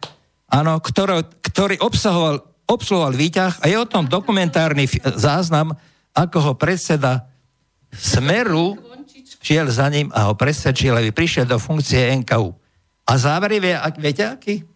áno, 0.51 0.78
ktorý, 0.80 1.22
ktorý 1.44 1.76
obsahoval, 1.82 2.42
obsluhoval 2.66 3.14
výťah 3.14 3.62
a 3.62 3.64
je 3.70 3.76
o 3.78 3.86
tom 3.86 4.11
dokumentárny 4.11 4.90
záznam, 5.14 5.74
ako 6.16 6.38
ho 6.40 6.53
predseda 6.59 7.30
Smeru 7.97 8.76
šiel 9.40 9.70
za 9.70 9.86
ním 9.88 10.11
a 10.11 10.30
ho 10.30 10.34
presvedčil, 10.34 10.97
aby 10.97 11.11
prišiel 11.14 11.47
do 11.47 11.59
funkcie 11.62 12.11
NKU. 12.22 12.51
A 13.07 13.12
záver 13.14 13.62
je, 13.62 13.74
viete 14.03 14.24
aký? 14.26 14.66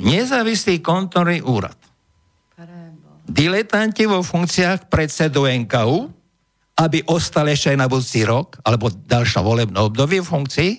Nezávislý 0.00 0.80
kontrolný 0.80 1.44
úrad. 1.44 1.76
Diletanti 3.30 4.08
vo 4.08 4.24
funkciách 4.24 4.90
predsedu 4.90 5.46
NKU, 5.46 6.10
aby 6.80 6.98
ostal 7.06 7.46
ešte 7.52 7.76
aj 7.76 7.78
na 7.78 7.86
budúci 7.86 8.24
rok, 8.24 8.58
alebo 8.64 8.88
ďalšie 8.90 9.40
volebné 9.44 9.78
obdobie 9.78 10.24
v 10.24 10.26
funkcii, 10.26 10.72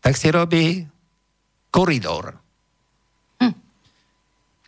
tak 0.00 0.16
si 0.16 0.32
robí 0.32 0.82
koridor. 1.68 2.34
Hm. 3.38 3.54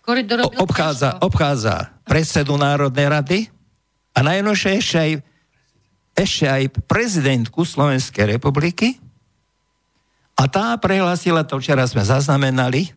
Koridor 0.04 0.52
obchádza, 0.60 1.18
obchádza 1.24 1.96
predsedu 2.04 2.54
Národnej 2.60 3.08
rady 3.08 3.38
a 4.14 4.22
najnovšie 4.22 4.70
ešte 4.78 4.96
aj, 5.00 5.10
ešte 6.16 6.48
aj 6.48 6.88
prezidentku 6.88 7.62
Slovenskej 7.62 8.40
republiky, 8.40 8.96
a 10.36 10.44
tá 10.52 10.76
prehlasila, 10.76 11.48
to 11.48 11.56
včera 11.56 11.88
sme 11.88 12.04
zaznamenali, 12.04 12.92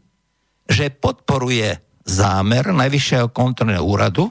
že 0.67 0.91
podporuje 0.91 1.71
zámer 2.03 2.75
Najvyššieho 2.75 3.31
kontrolného 3.31 3.79
úradu 3.79 4.27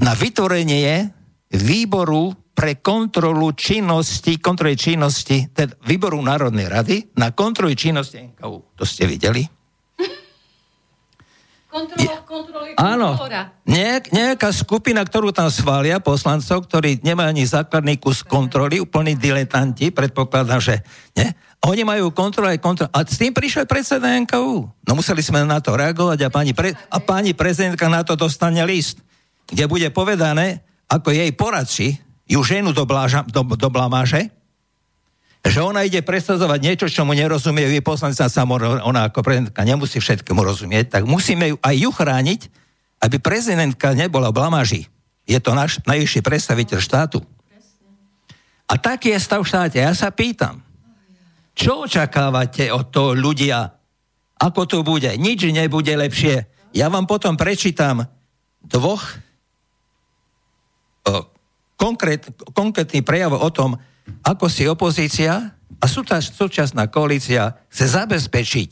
na 0.00 0.16
vytvorenie 0.16 1.12
výboru 1.52 2.32
pre 2.54 2.80
kontrolu 2.80 3.52
činnosti, 3.52 4.40
kontroly 4.40 4.74
činnosti, 4.78 5.52
teda 5.52 5.76
výboru 5.84 6.18
Národnej 6.22 6.66
rady 6.70 6.96
na 7.20 7.36
kontrolu 7.36 7.76
činnosti 7.76 8.24
NKU. 8.34 8.78
To 8.80 8.84
ste 8.88 9.04
videli? 9.04 9.44
Áno, 12.78 13.18
nejak, 13.66 14.14
nejaká 14.14 14.54
skupina, 14.54 15.02
ktorú 15.02 15.34
tam 15.34 15.50
schvália 15.50 15.98
poslancov, 15.98 16.70
ktorí 16.70 17.02
nemajú 17.02 17.28
ani 17.34 17.42
základný 17.42 17.98
kus 17.98 18.22
kontroly, 18.22 18.78
úplní 18.78 19.18
diletanti, 19.18 19.90
predpokladám, 19.90 20.62
že 20.62 20.86
nie? 21.18 21.26
Oni 21.64 21.80
majú 21.82 22.12
kontrolu 22.12 22.52
aj 22.52 22.60
kontrolu. 22.60 22.92
A 22.92 23.08
s 23.08 23.16
tým 23.16 23.32
prišiel 23.32 23.64
predseda 23.64 24.12
NKU. 24.20 24.68
No 24.84 24.92
museli 24.92 25.24
sme 25.24 25.48
na 25.48 25.64
to 25.64 25.72
reagovať 25.72 26.18
a 26.22 26.28
pani, 26.28 26.52
pre, 26.52 26.76
a 26.76 26.98
pani 27.00 27.32
prezidentka 27.32 27.88
na 27.88 28.04
to 28.04 28.20
dostane 28.20 28.60
list, 28.68 29.00
kde 29.48 29.64
bude 29.64 29.88
povedané, 29.90 30.60
ako 30.92 31.08
jej 31.10 31.32
poradci 31.32 31.96
ju 32.28 32.40
ženu 32.44 32.76
do, 32.76 32.84
bláža, 32.84 33.24
do, 33.24 33.42
do 33.42 33.68
blamáže, 33.72 34.28
že 35.44 35.60
ona 35.60 35.84
ide 35.84 36.00
presadzovať 36.00 36.60
niečo, 36.64 36.86
čo 36.88 37.04
mu 37.04 37.12
nerozumie, 37.12 37.68
vy 37.68 37.84
poslanci 37.84 38.24
sa 38.24 38.42
ona 38.48 39.12
ako 39.12 39.20
prezidentka 39.20 39.60
nemusí 39.60 40.00
všetkému 40.00 40.40
rozumieť, 40.40 40.98
tak 40.98 41.02
musíme 41.04 41.52
ju 41.52 41.56
aj 41.60 41.74
ju 41.76 41.90
chrániť, 41.92 42.40
aby 43.04 43.16
prezidentka 43.20 43.92
nebola 43.92 44.32
v 44.32 44.40
blamáži. 44.40 44.82
Je 45.28 45.36
to 45.36 45.52
náš 45.52 45.84
najvyšší 45.84 46.24
predstaviteľ 46.24 46.78
štátu. 46.80 47.20
A 48.64 48.80
taký 48.80 49.12
je 49.12 49.20
stav 49.20 49.44
štáte. 49.44 49.76
Ja 49.76 49.92
sa 49.92 50.08
pýtam, 50.08 50.64
čo 51.52 51.84
očakávate 51.84 52.72
od 52.72 52.88
toho 52.88 53.12
ľudia? 53.12 53.76
Ako 54.40 54.64
to 54.64 54.80
bude? 54.80 55.12
Nič 55.20 55.44
nebude 55.52 55.92
lepšie. 55.92 56.48
Ja 56.72 56.88
vám 56.88 57.04
potom 57.04 57.36
prečítam 57.36 58.08
dvoch 58.64 59.04
o, 61.06 61.28
konkrét, 61.76 62.26
konkrétny 62.56 63.04
prejav 63.04 63.36
o 63.36 63.50
tom, 63.52 63.76
ako 64.24 64.46
si 64.48 64.68
opozícia 64.68 65.56
a 65.80 65.84
súčasná 66.20 66.88
koalícia 66.88 67.56
chce 67.68 67.84
zabezpečiť 67.92 68.70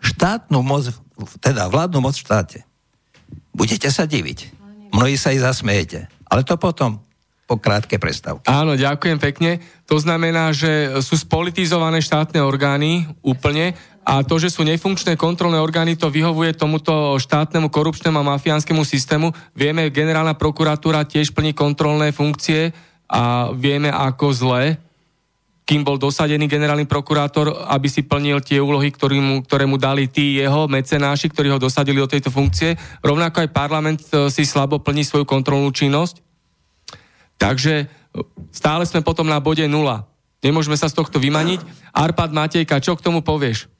štátnu 0.00 0.64
moc, 0.64 0.88
teda 1.44 1.68
vládnu 1.68 2.00
moc 2.00 2.16
v 2.16 2.24
štáte. 2.24 2.58
Budete 3.52 3.92
sa 3.92 4.08
diviť. 4.08 4.56
Mnohí 4.94 5.18
sa 5.20 5.34
i 5.34 5.42
zasmejete. 5.42 6.08
Ale 6.30 6.46
to 6.46 6.56
potom 6.56 7.02
po 7.44 7.60
krátke 7.60 8.00
prestávke. 8.00 8.48
Áno, 8.48 8.72
ďakujem 8.72 9.20
pekne. 9.20 9.60
To 9.84 10.00
znamená, 10.00 10.56
že 10.56 10.96
sú 11.04 11.20
spolitizované 11.20 12.00
štátne 12.00 12.40
orgány 12.40 13.04
úplne 13.20 13.76
a 14.04 14.24
to, 14.24 14.40
že 14.40 14.52
sú 14.52 14.64
nefunkčné 14.64 15.16
kontrolné 15.16 15.60
orgány, 15.60 15.96
to 15.96 16.12
vyhovuje 16.12 16.56
tomuto 16.56 17.16
štátnemu 17.20 17.68
korupčnému 17.68 18.16
a 18.20 18.30
mafiánskému 18.36 18.84
systému. 18.84 19.32
Vieme, 19.52 19.92
generálna 19.92 20.36
prokuratúra 20.36 21.04
tiež 21.04 21.32
plní 21.36 21.52
kontrolné 21.52 22.12
funkcie, 22.12 22.72
a 23.08 23.52
vieme, 23.52 23.92
ako 23.92 24.26
zle, 24.32 24.64
kým 25.64 25.80
bol 25.80 25.96
dosadený 25.96 26.44
generálny 26.44 26.84
prokurátor, 26.84 27.64
aby 27.72 27.88
si 27.88 28.04
plnil 28.04 28.44
tie 28.44 28.60
úlohy, 28.60 28.92
ktoré 28.92 29.16
mu, 29.16 29.40
ktoré 29.40 29.64
mu 29.64 29.80
dali 29.80 30.12
tí 30.12 30.36
jeho 30.36 30.68
mecenáši, 30.68 31.32
ktorí 31.32 31.48
ho 31.48 31.60
dosadili 31.60 31.96
do 31.96 32.08
tejto 32.08 32.28
funkcie. 32.28 32.76
Rovnako 33.00 33.48
aj 33.48 33.54
parlament 33.56 34.00
e, 34.12 34.28
si 34.28 34.44
slabo 34.44 34.76
plní 34.84 35.08
svoju 35.08 35.24
kontrolnú 35.24 35.72
činnosť. 35.72 36.20
Takže 37.40 37.74
e, 37.80 37.86
stále 38.52 38.84
sme 38.84 39.00
potom 39.00 39.24
na 39.24 39.40
bode 39.40 39.64
nula. 39.64 40.04
Nemôžeme 40.44 40.76
sa 40.76 40.92
z 40.92 41.00
tohto 41.00 41.16
vymaniť. 41.16 41.64
Arpad 41.96 42.36
Matejka, 42.36 42.84
čo 42.84 42.92
k 42.92 43.04
tomu 43.04 43.24
povieš? 43.24 43.72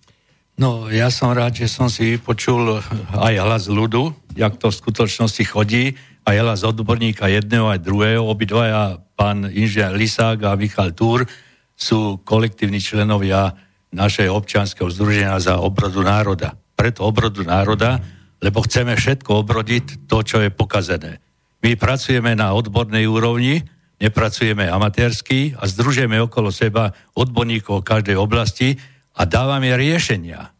No, 0.56 0.88
ja 0.88 1.12
som 1.12 1.36
rád, 1.36 1.52
že 1.60 1.68
som 1.68 1.92
si 1.92 2.16
vypočul 2.16 2.80
aj 3.12 3.34
hlas 3.44 3.68
ľudu, 3.68 4.14
jak 4.38 4.56
to 4.56 4.72
v 4.72 4.78
skutočnosti 4.80 5.44
chodí, 5.50 5.98
aj 6.24 6.36
hlas 6.40 6.60
odborníka 6.64 7.28
jedného 7.28 7.68
aj 7.68 7.84
druhého, 7.84 8.24
obidvaja 8.24 8.96
pán 9.14 9.44
inžinier 9.52 9.92
Lisák 9.92 10.40
a 10.48 10.56
Michal 10.56 10.96
Túr 10.96 11.28
sú 11.76 12.20
kolektívni 12.24 12.80
členovia 12.80 13.52
našej 13.94 14.32
občianskeho 14.32 14.88
združenia 14.90 15.36
za 15.38 15.60
obrodu 15.60 16.02
národa. 16.02 16.56
Preto 16.74 17.06
obrodu 17.06 17.46
národa, 17.46 18.02
lebo 18.42 18.64
chceme 18.64 18.96
všetko 18.98 19.46
obrodiť 19.46 20.10
to, 20.10 20.24
čo 20.26 20.42
je 20.42 20.50
pokazené. 20.50 21.22
My 21.62 21.78
pracujeme 21.78 22.34
na 22.34 22.52
odbornej 22.52 23.06
úrovni, 23.06 23.62
nepracujeme 24.02 24.66
amatérsky 24.68 25.54
a 25.54 25.64
združujeme 25.64 26.18
okolo 26.26 26.50
seba 26.50 26.92
odborníkov 27.14 27.86
každej 27.86 28.18
oblasti 28.18 28.74
a 29.14 29.24
dávame 29.24 29.72
riešenia. 29.78 30.50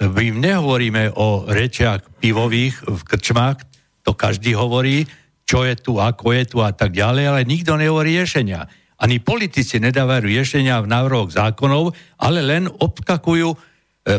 My 0.00 0.26
nehovoríme 0.30 1.16
o 1.16 1.48
rečiach 1.48 2.22
pivových 2.22 2.86
v 2.86 3.00
krčmách, 3.04 3.73
to 4.04 4.12
každý 4.12 4.52
hovorí, 4.52 5.08
čo 5.48 5.64
je 5.64 5.74
tu, 5.76 5.96
ako 5.96 6.36
je 6.36 6.44
tu 6.44 6.58
a 6.60 6.70
tak 6.72 6.92
ďalej, 6.92 7.24
ale 7.24 7.48
nikto 7.48 7.76
nehovorí 7.76 8.20
riešenia. 8.20 8.68
Ani 9.00 9.20
politici 9.20 9.80
nedávajú 9.80 10.28
riešenia 10.28 10.80
v 10.80 10.90
návrhoch 10.92 11.32
zákonov, 11.32 11.92
ale 12.20 12.40
len 12.40 12.70
obkakujú 12.70 13.48
e, 13.52 13.56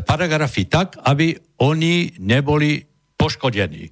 paragrafy 0.04 0.68
tak, 0.68 1.00
aby 1.02 1.34
oni 1.62 2.20
neboli 2.22 2.84
poškodení. 3.16 3.90
E, 3.90 3.92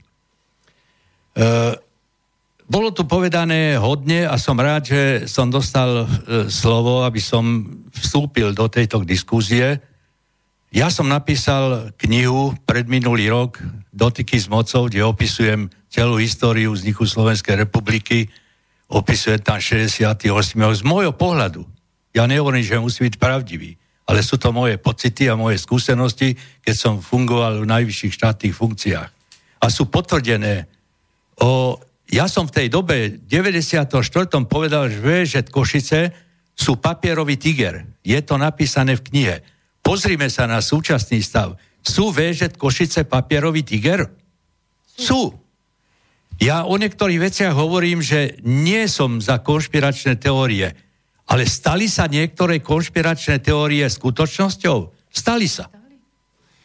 bolo 2.64 2.89
tu 2.94 3.06
povedané 3.06 3.78
hodne 3.78 4.26
a 4.28 4.36
som 4.38 4.58
rád, 4.60 4.84
že 4.86 5.02
som 5.26 5.50
dostal 5.50 6.04
e, 6.04 6.06
slovo, 6.50 7.06
aby 7.06 7.22
som 7.22 7.66
vstúpil 7.94 8.54
do 8.54 8.70
tejto 8.70 9.02
diskusie. 9.06 9.82
Ja 10.74 10.89
som 10.89 11.06
napísal 11.06 11.94
knihu 12.02 12.58
pred 12.66 12.89
minulý 12.89 13.30
rok 13.30 13.62
Dotyky 13.94 14.41
s 14.41 14.50
mocou, 14.50 14.89
kde 14.89 15.06
opisujem 15.06 15.70
celú 15.94 16.18
históriu 16.18 16.74
vzniku 16.74 17.06
Slovenskej 17.06 17.70
republiky, 17.70 18.26
opisuje 18.89 19.38
tam 19.38 19.62
68. 19.62 20.26
z 20.58 20.82
môjho 20.82 21.14
pohľadu. 21.14 21.62
Ja 22.18 22.26
nehovorím, 22.26 22.66
že 22.66 22.82
musí 22.82 23.06
byť 23.06 23.22
pravdivý, 23.22 23.78
ale 24.10 24.26
sú 24.26 24.41
to 24.41 24.50
moje 24.50 24.82
pocity 24.82 25.30
a 25.30 25.38
moje 25.38 25.62
skúsenosti, 25.62 26.34
keď 26.66 26.76
som 26.76 26.94
fungoval 26.98 27.62
v 27.62 27.70
najvyšších 27.70 28.14
štátnych 28.18 28.58
funkciách. 28.58 29.10
A 29.62 29.66
sú 29.70 29.86
potvrdené. 29.86 30.66
O, 31.38 31.78
ja 32.10 32.26
som 32.26 32.50
v 32.50 32.56
tej 32.58 32.68
dobe 32.74 33.22
94. 33.30 33.86
povedal, 34.50 34.89
že, 34.89 35.30
že 35.30 35.39
Košice 35.46 36.10
sú 36.58 36.82
papierový 36.82 37.38
tiger. 37.38 37.86
Je 38.02 38.18
to 38.26 38.41
napísané 38.41 38.98
v 38.98 39.06
knihe. 39.14 39.36
Pozrime 39.86 40.30
sa 40.30 40.50
na 40.50 40.58
súčasný 40.62 41.22
stav. 41.22 41.54
Sú 41.86 42.10
VŽ 42.10 42.58
Košice 42.58 43.06
papierový 43.06 43.62
tiger? 43.62 44.10
Sú. 44.94 45.43
Ja 46.42 46.66
o 46.66 46.76
niektorých 46.78 47.20
veciach 47.20 47.54
hovorím, 47.54 48.02
že 48.02 48.42
nie 48.42 48.86
som 48.90 49.22
za 49.22 49.42
konšpiračné 49.42 50.18
teórie, 50.18 50.74
ale 51.30 51.48
stali 51.48 51.86
sa 51.88 52.10
niektoré 52.10 52.60
konšpiračné 52.60 53.40
teórie 53.40 53.86
skutočnosťou? 53.86 54.78
Stali 55.14 55.48
sa. 55.48 55.70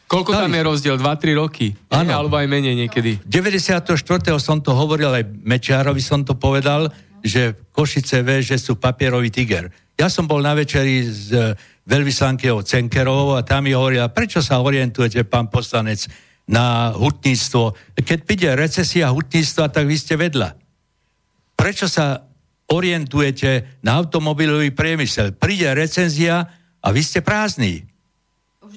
Koľko 0.09 0.33
Stali 0.33 0.43
tam 0.49 0.57
je 0.57 0.63
rozdiel? 0.65 0.95
2-3 0.97 1.37
roky? 1.37 1.67
Ano. 1.93 2.09
Alebo 2.09 2.33
aj 2.33 2.49
menej 2.49 2.73
niekedy? 2.73 3.21
94. 3.29 3.93
som 4.41 4.57
to 4.57 4.73
hovoril, 4.73 5.13
aj 5.13 5.21
Mečiarovi 5.45 6.01
som 6.01 6.25
to 6.25 6.33
povedal, 6.33 6.89
že 7.21 7.53
Košice 7.69 8.25
vie, 8.25 8.41
že 8.41 8.57
sú 8.57 8.81
papierový 8.81 9.29
tiger. 9.29 9.69
Ja 9.99 10.09
som 10.09 10.25
bol 10.25 10.41
na 10.41 10.57
večeri 10.57 11.05
s 11.05 11.29
e, 11.29 11.53
veľvyslankyou 11.85 12.63
Cenkerovou 12.65 13.37
a 13.37 13.45
tam 13.45 13.67
mi 13.67 13.75
hovorila, 13.75 14.09
prečo 14.09 14.39
sa 14.41 14.63
orientujete, 14.63 15.27
pán 15.27 15.51
poslanec, 15.51 16.07
na 16.49 16.97
hutníctvo. 16.97 17.77
Keď 17.93 18.19
príde 18.25 18.49
recesia 18.57 19.13
hutníctva, 19.13 19.69
tak 19.69 19.85
vy 19.85 19.95
ste 19.95 20.17
vedľa. 20.17 20.57
Prečo 21.53 21.85
sa 21.85 22.25
orientujete 22.73 23.81
na 23.85 24.01
automobilový 24.01 24.73
priemysel? 24.73 25.37
Príde 25.37 25.69
recenzia 25.77 26.49
a 26.81 26.87
vy 26.89 27.01
ste 27.05 27.21
prázdni. 27.21 27.85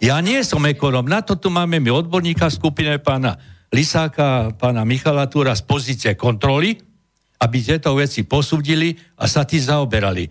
Ja 0.04 0.20
nie 0.20 0.44
som 0.44 0.68
ekonom, 0.68 1.08
na 1.08 1.24
to 1.24 1.40
tu 1.40 1.48
máme 1.48 1.80
my 1.80 1.88
odborníka 1.88 2.52
v 2.52 2.58
skupine 2.60 2.92
pána 3.00 3.40
Lisáka, 3.72 4.52
pána 4.60 4.84
Michala 4.84 5.24
Túra 5.32 5.56
z 5.56 5.64
pozície 5.64 6.12
kontroly, 6.12 6.76
aby 7.40 7.56
tieto 7.64 7.96
veci 7.96 8.28
posúdili 8.28 8.92
a 9.16 9.24
sa 9.24 9.48
tí 9.48 9.56
zaoberali. 9.56 10.28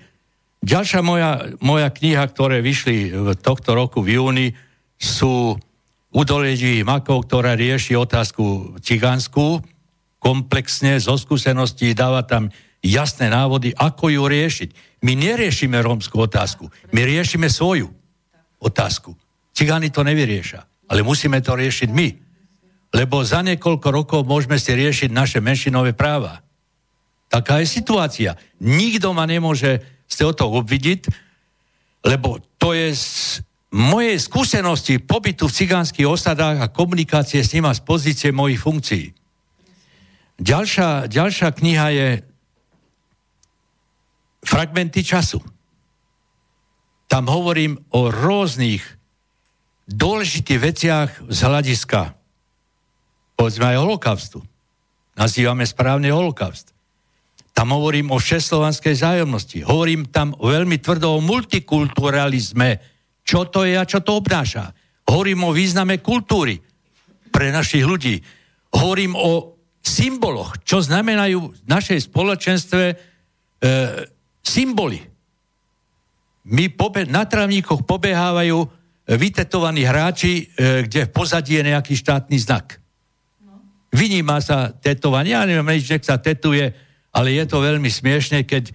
Ďalšia 0.62 1.02
moja, 1.02 1.50
moja 1.58 1.90
kniha, 1.90 2.22
ktoré 2.30 2.62
vyšli 2.62 3.10
v 3.10 3.28
tohto 3.34 3.74
roku 3.74 4.06
v 4.06 4.22
júni, 4.22 4.48
sú 5.02 5.58
Udoleží 6.12 6.84
Makov, 6.84 7.24
ktorá 7.24 7.56
rieši 7.56 7.96
otázku 7.96 8.76
cigánsku, 8.84 9.64
komplexne, 10.20 11.00
zo 11.00 11.16
skúseností 11.16 11.96
dáva 11.96 12.28
tam 12.28 12.52
jasné 12.84 13.32
návody, 13.32 13.72
ako 13.72 14.12
ju 14.12 14.24
riešiť. 14.28 14.70
My 15.08 15.16
neriešime 15.16 15.80
rómskú 15.80 16.20
otázku, 16.20 16.68
my 16.92 17.02
riešime 17.08 17.48
svoju 17.48 17.90
otázku. 18.60 19.16
Cigáni 19.56 19.90
to 19.90 20.04
nevyriešia, 20.04 20.62
ale 20.92 21.02
musíme 21.02 21.40
to 21.40 21.56
riešiť 21.56 21.90
my. 21.90 22.08
Lebo 22.92 23.24
za 23.24 23.40
niekoľko 23.40 23.88
rokov 23.88 24.22
môžeme 24.28 24.60
si 24.60 24.76
riešiť 24.76 25.10
naše 25.16 25.40
menšinové 25.40 25.96
práva. 25.96 26.44
Taká 27.32 27.64
je 27.64 27.72
situácia. 27.72 28.36
Nikto 28.60 29.16
ma 29.16 29.24
nemôže 29.24 30.04
z 30.12 30.16
toho 30.36 30.60
obvidiť, 30.60 31.08
lebo 32.04 32.44
to 32.60 32.76
je 32.76 32.92
mojej 33.72 34.20
skúsenosti 34.20 35.00
pobytu 35.00 35.48
v 35.48 35.56
cigánskych 35.56 36.08
osadách 36.08 36.60
a 36.60 36.72
komunikácie 36.72 37.40
s 37.40 37.56
nima 37.56 37.72
z 37.72 37.82
pozície 37.84 38.30
mojich 38.36 38.60
funkcií. 38.60 39.16
Ďalšia, 40.42 41.08
ďalšia 41.08 41.50
kniha 41.56 41.88
je 41.96 42.08
Fragmenty 44.42 45.06
času. 45.06 45.38
Tam 47.06 47.30
hovorím 47.30 47.78
o 47.94 48.10
rôznych 48.10 48.82
dôležitých 49.86 50.60
veciach 50.60 51.10
z 51.30 51.40
hľadiska 51.46 52.22
povedzme 53.42 53.74
aj 53.74 53.82
holokaustu. 53.82 54.46
Nazývame 55.18 55.66
správne 55.66 56.14
holokaust. 56.14 56.78
Tam 57.58 57.74
hovorím 57.74 58.14
o 58.14 58.22
všeslovanskej 58.22 59.02
zájomnosti. 59.02 59.66
Hovorím 59.66 60.06
tam 60.14 60.38
veľmi 60.38 60.78
tvrdo 60.78 61.18
o 61.18 61.26
multikulturalizme. 61.26 62.78
Čo 63.22 63.48
to 63.48 63.64
je 63.64 63.78
a 63.78 63.88
čo 63.88 64.02
to 64.02 64.18
obnáša. 64.18 64.74
Hovorím 65.08 65.48
o 65.48 65.56
význame 65.56 66.00
kultúry 66.00 66.60
pre 67.32 67.50
našich 67.52 67.84
ľudí. 67.84 68.20
Hovorím 68.72 69.16
o 69.16 69.58
symboloch, 69.82 70.62
čo 70.62 70.80
znamenajú 70.80 71.40
v 71.42 71.66
našej 71.66 72.12
spoločenstve 72.12 72.84
e, 72.92 72.96
symboly. 74.46 75.02
My 76.48 76.70
pobe- 76.70 77.10
na 77.10 77.26
travníkoch 77.26 77.86
pobehávajú 77.86 78.62
vytetovaní 79.10 79.84
hráči, 79.84 80.46
e, 80.46 80.86
kde 80.86 81.10
v 81.10 81.12
pozadí 81.12 81.58
je 81.58 81.70
nejaký 81.74 81.98
štátny 81.98 82.38
znak. 82.38 82.78
Vyníma 83.92 84.40
sa 84.40 84.72
tetovanie, 84.72 85.36
ja 85.36 85.44
neviem, 85.44 85.82
že 85.82 86.00
sa 86.00 86.16
tetuje, 86.16 86.72
ale 87.12 87.36
je 87.36 87.44
to 87.44 87.60
veľmi 87.60 87.92
smiešne, 87.92 88.48
keď 88.48 88.72
e, 88.72 88.74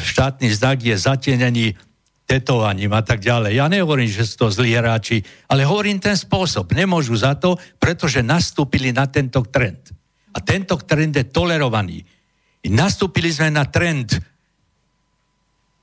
štátny 0.00 0.48
znak 0.48 0.80
je 0.80 0.96
zatienený 0.96 1.76
tetovaním 2.24 2.92
a 2.96 3.04
tak 3.04 3.20
ďalej. 3.20 3.60
Ja 3.60 3.68
nehovorím, 3.68 4.08
že 4.08 4.24
sú 4.24 4.48
to 4.48 4.48
zlí 4.48 4.72
hráči, 4.72 5.20
ale 5.48 5.68
hovorím 5.68 6.00
ten 6.00 6.16
spôsob. 6.16 6.72
Nemôžu 6.72 7.14
za 7.20 7.36
to, 7.36 7.60
pretože 7.76 8.24
nastúpili 8.24 8.90
na 8.90 9.04
tento 9.08 9.44
trend. 9.44 9.92
A 10.34 10.40
tento 10.40 10.74
trend 10.80 11.14
je 11.14 11.28
tolerovaný. 11.28 12.02
Nastúpili 12.64 13.28
sme 13.28 13.52
na 13.52 13.68
trend 13.68 14.16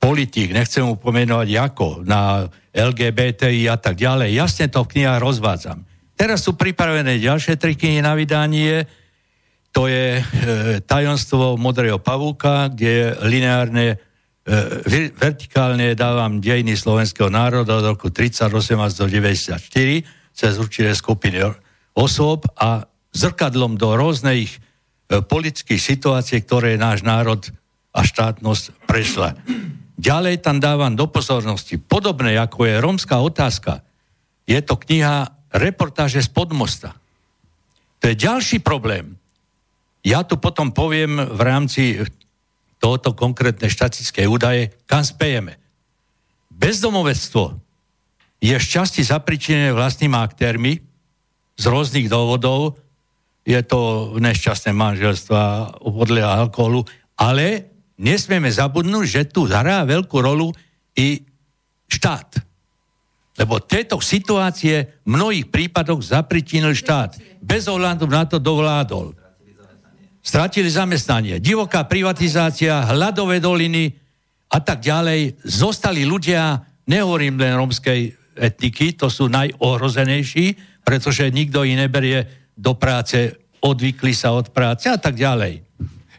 politík, 0.02 0.50
nechcem 0.50 0.82
mu 0.82 0.98
pomenovať 0.98 1.48
ako, 1.54 2.02
na 2.02 2.50
LGBTI 2.74 3.70
a 3.70 3.78
tak 3.78 3.94
ďalej. 3.94 4.34
Jasne 4.34 4.66
to 4.66 4.82
v 4.82 4.98
knihách 4.98 5.22
rozvádzam. 5.22 5.86
Teraz 6.18 6.42
sú 6.42 6.58
pripravené 6.58 7.22
ďalšie 7.22 7.54
tri 7.54 7.78
knihy 7.78 8.02
na 8.02 8.18
vydanie. 8.18 8.82
To 9.70 9.86
je 9.86 10.18
e, 10.18 10.22
Tajomstvo 10.82 11.54
modrého 11.54 12.02
pavúka, 12.02 12.66
kde 12.66 12.90
je 12.90 13.06
lineárne, 13.30 14.02
vertikálne 15.14 15.94
dávam 15.94 16.42
dejiny 16.42 16.74
slovenského 16.74 17.30
národa 17.30 17.78
od 17.78 17.94
roku 17.94 18.10
38 18.10 18.50
až 18.74 18.92
do 18.98 19.06
94 19.06 19.62
cez 20.34 20.52
určité 20.58 20.90
skupiny 20.98 21.46
osôb 21.94 22.48
a 22.58 22.88
zrkadlom 23.12 23.76
do 23.76 23.94
rôznych 23.94 24.50
e, 24.50 24.58
politických 25.20 25.78
situácií, 25.78 26.42
ktoré 26.42 26.80
náš 26.80 27.04
národ 27.04 27.38
a 27.92 28.00
štátnosť 28.02 28.88
prešla. 28.88 29.36
Ďalej 30.00 30.40
tam 30.40 30.58
dávam 30.58 30.96
do 30.96 31.06
pozornosti, 31.06 31.76
podobné 31.76 32.34
ako 32.40 32.64
je 32.64 32.74
rómska 32.80 33.20
otázka, 33.20 33.84
je 34.48 34.58
to 34.64 34.74
kniha 34.74 35.38
Reportáže 35.52 36.24
z 36.24 36.32
podmosta. 36.32 36.96
To 38.00 38.08
je 38.08 38.16
ďalší 38.16 38.64
problém. 38.64 39.20
Ja 40.00 40.24
tu 40.24 40.40
potom 40.40 40.72
poviem 40.72 41.20
v 41.20 41.40
rámci 41.44 42.00
tohoto 42.82 43.14
konkrétne 43.14 43.70
štatickej 43.70 44.26
údaje, 44.26 44.74
kam 44.90 45.06
spejeme. 45.06 45.62
Bezdomovectvo 46.50 47.54
je 48.42 48.58
v 48.58 48.66
časti 48.66 49.06
zapričinené 49.06 49.70
vlastnými 49.70 50.18
aktérmi 50.18 50.82
z 51.54 51.64
rôznych 51.70 52.10
dôvodov. 52.10 52.74
Je 53.46 53.62
to 53.62 54.12
nešťastné 54.18 54.74
manželstva, 54.74 55.42
podľa 55.78 56.42
alkoholu, 56.42 56.82
ale 57.14 57.70
nesmieme 58.02 58.50
zabudnúť, 58.50 59.06
že 59.06 59.22
tu 59.30 59.46
hrá 59.46 59.86
veľkú 59.86 60.18
rolu 60.18 60.50
i 60.98 61.22
štát. 61.86 62.42
Lebo 63.38 63.62
tieto 63.62 64.02
situácie 64.02 65.06
v 65.06 65.08
mnohých 65.08 65.46
prípadoch 65.48 66.02
zapričinil 66.02 66.74
štát. 66.74 67.16
Bez 67.38 67.70
ohľadu 67.70 68.04
na 68.10 68.26
to 68.26 68.42
dovládol. 68.42 69.21
Stratili 70.22 70.70
zamestnanie, 70.70 71.42
divoká 71.42 71.82
privatizácia, 71.82 72.86
hľadové 72.86 73.42
doliny 73.42 73.90
a 74.54 74.62
tak 74.62 74.78
ďalej. 74.78 75.42
Zostali 75.42 76.06
ľudia, 76.06 76.62
nehovorím 76.86 77.42
len 77.42 77.58
romskej 77.58 78.14
etniky, 78.38 78.94
to 78.94 79.10
sú 79.10 79.26
najohrozenejší, 79.26 80.54
pretože 80.86 81.26
nikto 81.34 81.66
ich 81.66 81.74
neberie 81.74 82.50
do 82.54 82.78
práce, 82.78 83.34
odvykli 83.58 84.14
sa 84.14 84.30
od 84.30 84.54
práce 84.54 84.86
a 84.86 84.98
tak 84.98 85.18
ďalej. 85.18 85.62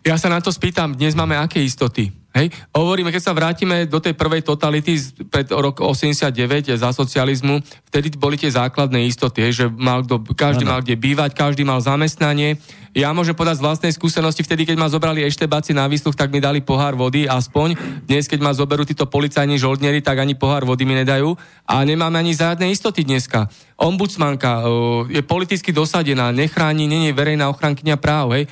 Ja 0.03 0.19
sa 0.19 0.27
na 0.27 0.43
to 0.43 0.51
spýtam, 0.51 0.99
dnes 0.99 1.15
máme 1.15 1.39
aké 1.39 1.63
istoty? 1.63 2.22
Hej? 2.33 2.49
Hovoríme, 2.73 3.13
keď 3.13 3.21
sa 3.21 3.37
vrátime 3.37 3.85
do 3.85 4.01
tej 4.01 4.17
prvej 4.17 4.41
totality 4.41 4.97
pred 5.29 5.45
rok 5.53 5.85
89 5.85 6.33
za 6.73 6.89
socializmu, 6.89 7.61
vtedy 7.93 8.09
boli 8.17 8.41
tie 8.41 8.49
základné 8.49 9.05
istoty, 9.05 9.45
hej, 9.45 9.53
že 9.53 9.65
mal 9.69 10.01
kdo, 10.01 10.17
každý 10.33 10.65
ano. 10.65 10.73
mal 10.73 10.81
kde 10.81 10.97
bývať, 10.97 11.37
každý 11.37 11.61
mal 11.61 11.77
zamestnanie. 11.77 12.57
Ja 12.97 13.13
môžem 13.13 13.37
podať 13.37 13.61
z 13.61 13.65
vlastnej 13.69 13.93
skúsenosti, 13.93 14.41
vtedy, 14.41 14.65
keď 14.65 14.81
ma 14.81 14.89
zobrali 14.89 15.21
eštebáci 15.21 15.77
na 15.77 15.85
výsluch, 15.85 16.17
tak 16.17 16.33
mi 16.33 16.41
dali 16.41 16.65
pohár 16.65 16.97
vody, 16.97 17.29
aspoň. 17.29 17.77
Dnes, 18.09 18.25
keď 18.25 18.41
ma 18.41 18.53
zoberú 18.53 18.81
títo 18.81 19.05
policajní 19.05 19.61
žoldnieri, 19.61 20.01
tak 20.01 20.17
ani 20.17 20.33
pohár 20.33 20.65
vody 20.65 20.89
mi 20.89 20.97
nedajú. 20.97 21.37
A 21.69 21.85
nemáme 21.85 22.17
ani 22.17 22.33
žiadne 22.33 22.65
istoty 22.73 23.05
dneska. 23.05 23.45
Ombudsmanka 23.77 24.65
je 25.09 25.21
politicky 25.21 25.69
dosadená, 25.69 26.33
nechráni, 26.33 26.89
není 26.89 27.13
verejná 27.13 27.49
ochrankyňa 27.53 27.97
práv. 28.01 28.33
Hej 28.37 28.45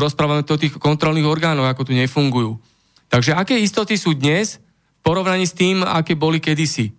rozprávame 0.00 0.40
to 0.40 0.56
o 0.56 0.60
tých 0.60 0.72
kontrolných 0.80 1.28
orgánoch, 1.28 1.68
ako 1.68 1.84
tu 1.84 1.92
nefungujú. 1.92 2.56
Takže 3.10 3.34
aké 3.34 3.58
istoty 3.58 3.98
sú 3.98 4.14
dnes 4.14 4.62
v 4.62 5.00
porovnaní 5.02 5.42
s 5.42 5.52
tým, 5.58 5.82
aké 5.82 6.14
boli 6.14 6.38
kedysi? 6.38 6.94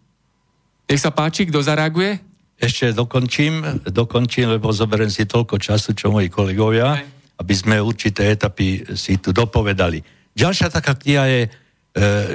Nech 0.92 1.00
sa 1.00 1.16
páči, 1.16 1.48
kto 1.48 1.64
zareaguje? 1.64 2.20
Ešte 2.60 2.92
dokončím, 2.92 3.88
dokončím, 3.88 4.60
lebo 4.60 4.76
zoberiem 4.76 5.08
si 5.08 5.24
toľko 5.24 5.56
času, 5.56 5.96
čo 5.96 6.12
moji 6.12 6.28
kolegovia, 6.28 7.00
aby 7.40 7.54
sme 7.56 7.80
určité 7.80 8.28
etapy 8.36 8.92
si 8.94 9.18
tu 9.18 9.32
dopovedali. 9.32 10.04
Ďalšia 10.36 10.68
taká 10.68 10.94
kniha 11.00 11.26
je 11.26 11.42
e, 11.48 11.50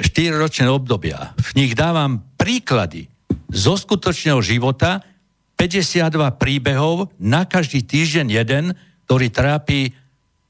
4-ročné 0.03 0.67
obdobia. 0.67 1.37
V 1.37 1.61
nich 1.61 1.77
dávam 1.77 2.25
príklady 2.35 3.07
zo 3.53 3.77
skutočného 3.77 4.41
života, 4.41 5.05
52 5.55 6.11
príbehov, 6.41 7.13
na 7.21 7.45
každý 7.45 7.85
týždeň 7.85 8.27
jeden, 8.29 8.65
ktorý 9.05 9.29
trápi 9.29 9.93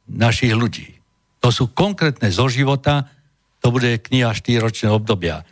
našich 0.09 0.55
ľudí. 0.55 0.97
To 1.43 1.51
sú 1.53 1.69
konkrétne 1.71 2.27
zo 2.33 2.49
života, 2.49 3.07
to 3.67 3.75
bude 3.75 3.99
kniha 3.99 4.31
4-ročného 4.31 4.95
obdobia. 4.95 5.43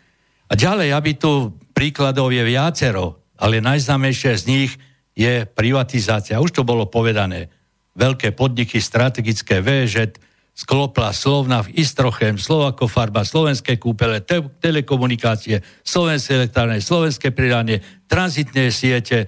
A 0.48 0.56
ďalej, 0.56 0.96
aby 0.96 1.20
tu 1.20 1.52
príkladov 1.76 2.32
je 2.32 2.48
viacero, 2.48 3.20
ale 3.36 3.60
najznámejšie 3.60 4.32
z 4.40 4.44
nich 4.48 4.72
je 5.12 5.44
privatizácia. 5.44 6.40
Už 6.40 6.56
to 6.56 6.64
bolo 6.64 6.88
povedané. 6.88 7.52
Veľké 7.92 8.32
podniky, 8.32 8.80
strategické 8.80 9.60
VŽ, 9.60 10.16
Sklopla, 10.56 11.12
Slovna 11.12 11.60
v 11.68 11.76
Istrochem, 11.76 12.40
Slovako 12.40 12.88
Farba, 12.88 13.28
Slovenské 13.28 13.76
kúpele, 13.76 14.24
te- 14.24 14.48
telekomunikácie, 14.64 15.60
Slovenské 15.84 16.40
elektrárne, 16.40 16.80
Slovenské 16.80 17.36
pridanie, 17.36 17.84
tranzitné 18.08 18.72
siete, 18.72 19.28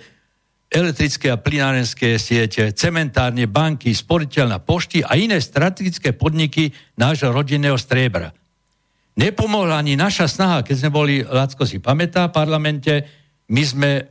elektrické 0.72 1.28
a 1.28 1.36
plinárenské 1.36 2.16
siete, 2.16 2.72
cementárne, 2.72 3.52
banky, 3.52 3.92
sporiteľná 3.92 4.64
pošty 4.64 5.04
a 5.04 5.20
iné 5.20 5.44
strategické 5.44 6.16
podniky 6.16 6.72
nášho 6.96 7.36
rodinného 7.36 7.76
striebra. 7.76 8.32
Nepomohla 9.18 9.82
ani 9.82 9.98
naša 9.98 10.30
snaha, 10.30 10.62
keď 10.62 10.76
sme 10.78 10.92
boli, 10.94 11.16
Lacko 11.26 11.66
si 11.66 11.82
pamätá, 11.82 12.30
v 12.30 12.38
parlamente, 12.38 12.94
my 13.50 13.64
sme 13.66 13.92
e, 13.98 14.04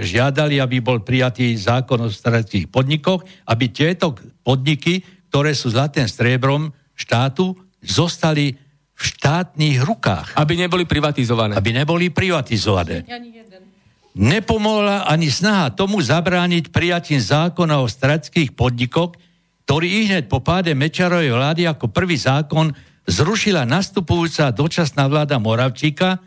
žiadali, 0.00 0.56
aby 0.56 0.80
bol 0.80 1.04
prijatý 1.04 1.52
zákon 1.52 2.00
o 2.00 2.08
strategických 2.08 2.72
podnikoch, 2.72 3.20
aby 3.44 3.68
tieto 3.68 4.16
podniky, 4.40 5.04
ktoré 5.28 5.52
sú 5.52 5.68
zlatým 5.68 6.08
striebrom 6.08 6.72
štátu, 6.96 7.52
zostali 7.84 8.56
v 8.98 9.02
štátnych 9.04 9.84
rukách. 9.84 10.34
Aby 10.40 10.64
neboli 10.64 10.88
privatizované. 10.88 11.52
Aby 11.54 11.70
neboli 11.76 12.08
privatizované. 12.08 13.04
Ani 13.06 13.38
nepomohla 14.18 15.06
ani 15.06 15.30
snaha 15.30 15.70
tomu 15.70 16.02
zabrániť 16.02 16.74
prijatím 16.74 17.22
zákona 17.22 17.78
o 17.78 17.86
strategických 17.86 18.50
podnikoch, 18.50 19.14
ktorý 19.62 20.10
hneď 20.10 20.26
po 20.26 20.42
páde 20.42 20.74
Mečarovej 20.74 21.30
vlády 21.30 21.62
ako 21.70 21.92
prvý 21.92 22.18
zákon 22.18 22.74
zrušila 23.08 23.64
nastupujúca 23.64 24.52
dočasná 24.52 25.08
vláda 25.08 25.40
Moravčíka 25.40 26.20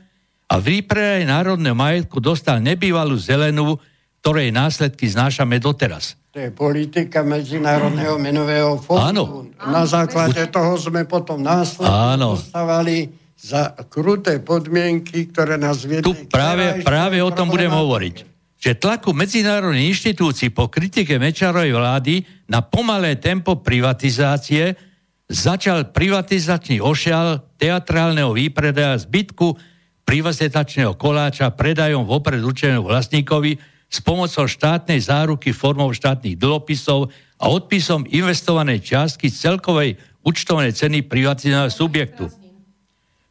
a 0.49 0.53
v 0.60 0.84
národného 1.24 1.78
majetku 1.78 2.18
dostal 2.20 2.60
nebývalú 2.60 3.16
zelenú, 3.16 3.78
ktorej 4.20 4.49
následky 4.52 5.08
znášame 5.08 5.62
doteraz. 5.62 6.20
To 6.32 6.40
je 6.40 6.52
politika 6.52 7.24
Medzinárodného 7.24 8.16
menového 8.16 8.80
fondu. 8.82 9.03
Áno. 9.03 9.24
Na 9.62 9.84
základe 9.84 10.48
toho 10.48 10.76
sme 10.80 11.03
potom 11.08 11.40
následne 11.40 12.36
dostávali 12.36 13.12
za 13.36 13.74
kruté 13.90 14.40
podmienky, 14.40 15.28
ktoré 15.32 15.58
nás 15.58 15.84
viedli... 15.84 16.06
Tu 16.06 16.14
práve, 16.30 16.86
práve 16.86 17.20
o 17.20 17.32
tom 17.34 17.49
budem 17.49 17.74
hovoriť. 17.74 18.16
Že 18.62 18.72
tlaku 18.78 19.10
medzinárodných 19.18 19.98
inštitúcií 19.98 20.53
po 20.53 20.70
kritike 20.70 21.18
Mečarovej 21.18 21.74
vlády 21.74 22.16
na 22.45 22.62
pomalé 22.62 23.18
tempo 23.18 23.58
privatizácie 23.58 24.91
začal 25.32 25.95
privatizačný 25.95 26.84
ošial 26.84 27.40
teatrálneho 27.56 28.36
výpredaja 28.36 28.99
zbytku 28.99 29.56
privatizačného 30.03 30.99
koláča 30.99 31.49
predajom 31.56 32.03
vopred 32.03 32.44
určeného 32.44 32.84
vlastníkovi 32.84 33.56
s 33.88 33.98
pomocou 34.03 34.45
štátnej 34.48 34.99
záruky 34.99 35.56
formou 35.56 35.91
štátnych 35.95 36.36
dlhopisov 36.36 37.12
a 37.40 37.45
odpisom 37.48 38.03
investovanej 38.06 38.84
čiastky 38.84 39.32
z 39.32 39.49
celkovej 39.49 39.90
účtovnej 40.22 40.76
ceny 40.76 41.08
privatizovaného 41.08 41.74
subjektu. 41.74 42.30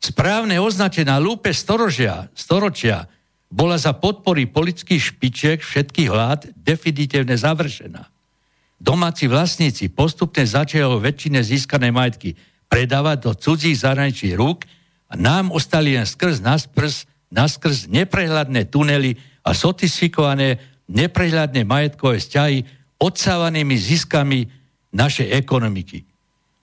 Správne 0.01 0.59
označená 0.59 1.21
lúpe 1.21 1.55
storočia, 1.55 2.27
storočia 2.35 3.07
bola 3.47 3.79
za 3.79 3.95
podpory 3.95 4.49
politických 4.51 5.03
špičiek 5.15 5.59
všetkých 5.63 6.09
vlád 6.11 6.51
definitívne 6.57 7.39
završená. 7.39 8.10
Domáci 8.81 9.29
vlastníci 9.29 9.93
postupne 9.93 10.41
začali 10.41 10.89
väčšine 10.89 11.45
získané 11.45 11.93
majetky 11.93 12.33
predávať 12.73 13.17
do 13.29 13.33
cudzích 13.37 13.85
zahraničných 13.85 14.41
rúk 14.41 14.65
a 15.13 15.21
nám 15.21 15.53
ostali 15.53 16.01
len 16.01 16.09
skrz 16.09 16.41
naskrz, 16.41 17.05
naskrz 17.29 17.93
neprehľadné 17.93 18.73
tunely 18.73 19.21
a 19.45 19.53
sotifikované 19.53 20.57
neprehľadné 20.89 21.69
majetkové 21.69 22.25
vzťahy 22.25 22.65
odsávanými 22.97 23.77
ziskami 23.77 24.49
našej 24.97 25.29
ekonomiky. 25.29 26.09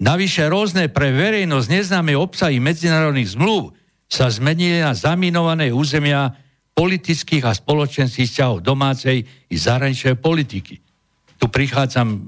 Navyše 0.02 0.50
rôzne 0.50 0.90
pre 0.90 1.14
verejnosť 1.14 1.68
neznáme 1.70 2.18
obsahy 2.18 2.58
medzinárodných 2.58 3.38
zmluv 3.38 3.78
sa 4.10 4.30
zmenili 4.30 4.82
na 4.82 4.98
zaminované 4.98 5.70
územia 5.70 6.34
politických 6.74 7.46
a 7.46 7.54
spoločenských 7.54 8.30
vzťahov 8.30 8.66
domácej 8.66 9.26
i 9.26 9.56
zahraničnej 9.58 10.18
politiky. 10.18 10.87
Tu 11.38 11.46
prichádzam 11.46 12.22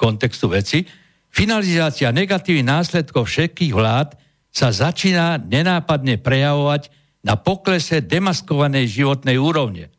kontextu 0.00 0.48
veci. 0.48 0.86
Finalizácia 1.30 2.10
negatívnych 2.10 2.66
následkov 2.66 3.28
všetkých 3.28 3.76
vlád 3.76 4.16
sa 4.50 4.74
začína 4.74 5.38
nenápadne 5.38 6.18
prejavovať 6.18 6.90
na 7.22 7.38
poklese 7.38 8.02
demaskovanej 8.02 8.88
životnej 8.90 9.36
úrovne. 9.38 9.92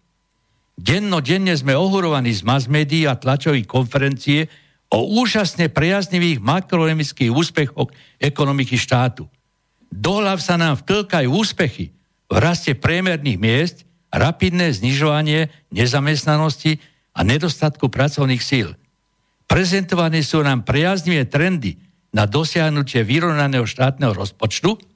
Denno 0.76 1.22
denne 1.22 1.53
sme 1.53 1.77
ohurovaní 1.77 2.34
z 2.34 2.41
mass 2.41 2.65
médií 2.65 3.05
a 3.05 3.15
tlačových 3.15 3.69
konferencie 3.69 4.49
o 4.91 5.22
úžasne 5.22 5.72
priaznivých 5.72 6.41
makroemických 6.43 7.31
úspechoch 7.31 7.93
ekonomiky 8.19 8.76
štátu. 8.76 9.30
Dohlav 9.88 10.41
sa 10.43 10.59
nám 10.59 10.81
vklkajú 10.84 11.30
úspechy 11.31 11.95
v 12.27 12.35
raste 12.39 12.76
priemerných 12.76 13.39
miest, 13.39 13.77
rapidné 14.11 14.76
znižovanie 14.76 15.47
nezamestnanosti 15.72 16.80
a 17.11 17.19
nedostatku 17.23 17.91
pracovných 17.91 18.43
síl. 18.43 18.73
Prezentované 19.45 20.23
sú 20.23 20.39
nám 20.39 20.63
priaznivé 20.63 21.27
trendy 21.27 21.75
na 22.15 22.23
dosiahnutie 22.23 23.03
vyrovnaného 23.03 23.67
štátneho 23.67 24.15
rozpočtu– 24.15 24.77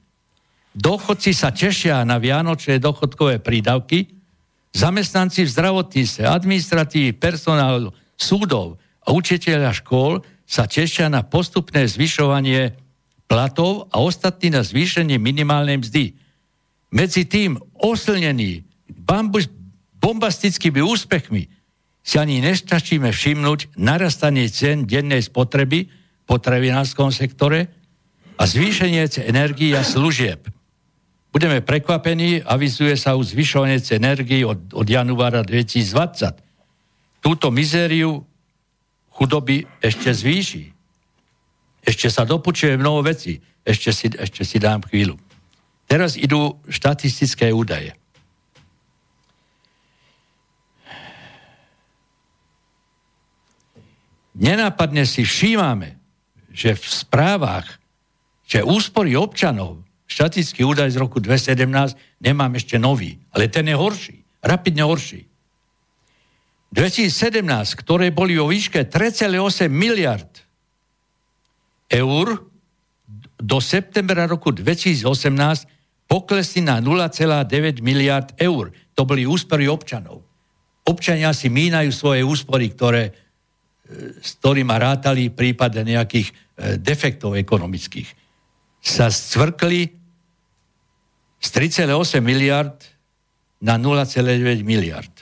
Dochodci 0.76 1.32
sa 1.32 1.56
tešia 1.56 2.04
na 2.04 2.20
vianočné 2.20 2.76
dochodkové 2.76 3.40
prídavky, 3.40 4.12
zamestnanci 4.76 5.48
v 5.48 5.52
zdravotníctve, 5.56 6.28
administratívy, 6.28 7.16
personálu, 7.16 7.96
súdov 8.12 8.76
a 9.00 9.16
učiteľa 9.16 9.72
škôl 9.72 10.20
sa 10.44 10.68
tešia 10.68 11.08
na 11.08 11.24
postupné 11.24 11.88
zvyšovanie 11.88 12.76
platov 13.24 13.88
a 13.88 14.04
ostatní 14.04 14.52
na 14.52 14.60
zvýšenie 14.60 15.16
minimálnej 15.16 15.80
mzdy. 15.80 16.12
Medzi 16.92 17.24
tým 17.24 17.56
bambus, 19.08 19.48
bombastickými 19.96 20.84
úspechmi 20.84 21.48
si 22.06 22.22
ani 22.22 22.38
nestačíme 22.38 23.10
všimnúť 23.10 23.74
narastanie 23.74 24.46
cen 24.46 24.86
dennej 24.86 25.26
spotreby 25.26 25.90
v 25.90 26.22
potravinárskom 26.22 27.10
sektore 27.10 27.66
a 28.38 28.46
zvýšenie 28.46 29.26
energií 29.26 29.74
a 29.74 29.82
služieb. 29.82 30.46
Budeme 31.34 31.60
prekvapení, 31.66 32.46
avizuje 32.46 32.94
sa 32.94 33.18
už 33.18 33.34
zvyšovanie 33.34 33.82
energii 33.82 34.46
od, 34.46 34.70
od 34.70 34.86
januára 34.86 35.42
2020. 35.42 36.38
Túto 37.20 37.50
mizériu 37.50 38.22
chudoby 39.10 39.66
ešte 39.82 40.14
zvýši. 40.14 40.64
Ešte 41.82 42.06
sa 42.06 42.22
dopučuje 42.22 42.78
mnoho 42.78 43.02
veci. 43.02 43.42
Ešte 43.66 43.90
si, 43.90 44.06
ešte 44.14 44.46
si 44.46 44.62
dám 44.62 44.86
chvíľu. 44.86 45.18
Teraz 45.90 46.14
idú 46.14 46.54
štatistické 46.70 47.50
údaje. 47.50 47.98
Nenápadne 54.36 55.08
si 55.08 55.24
všímame, 55.24 55.96
že 56.52 56.76
v 56.76 56.84
správach, 56.84 57.80
že 58.44 58.60
úspory 58.60 59.16
občanov 59.16 59.80
štatický 60.06 60.62
údaj 60.62 60.94
z 60.94 61.00
roku 61.02 61.18
2017, 61.18 62.22
nemám 62.22 62.52
ešte 62.54 62.78
nový, 62.78 63.18
ale 63.34 63.50
ten 63.50 63.66
je 63.66 63.74
horší, 63.74 64.22
rapidne 64.44 64.86
horší. 64.86 65.26
2017, 66.70 67.42
ktoré 67.74 68.12
boli 68.12 68.38
o 68.38 68.46
výške 68.46 68.86
3,8 68.86 69.66
miliard 69.72 70.30
eur, 71.90 72.46
do 73.36 73.60
septembra 73.60 74.24
roku 74.24 74.48
2018 74.50 75.04
poklesli 76.08 76.64
na 76.64 76.80
0,9 76.80 77.84
miliard 77.84 78.32
eur. 78.40 78.72
To 78.96 79.04
boli 79.04 79.28
úspory 79.28 79.68
občanov. 79.68 80.24
Občania 80.86 81.34
si 81.36 81.52
mínajú 81.52 81.90
svoje 81.92 82.24
úspory, 82.24 82.72
ktoré, 82.72 83.12
s 84.22 84.42
ktorými 84.42 84.74
rátali 84.74 85.30
prípade 85.30 85.78
nejakých 85.78 86.28
e, 86.30 86.34
defektov 86.82 87.38
ekonomických. 87.38 88.08
Sa 88.82 89.10
stvrkli 89.10 89.90
z 91.38 91.48
3,8 91.54 92.18
miliard 92.18 92.74
na 93.62 93.78
0,9 93.78 94.66
miliard. 94.66 95.14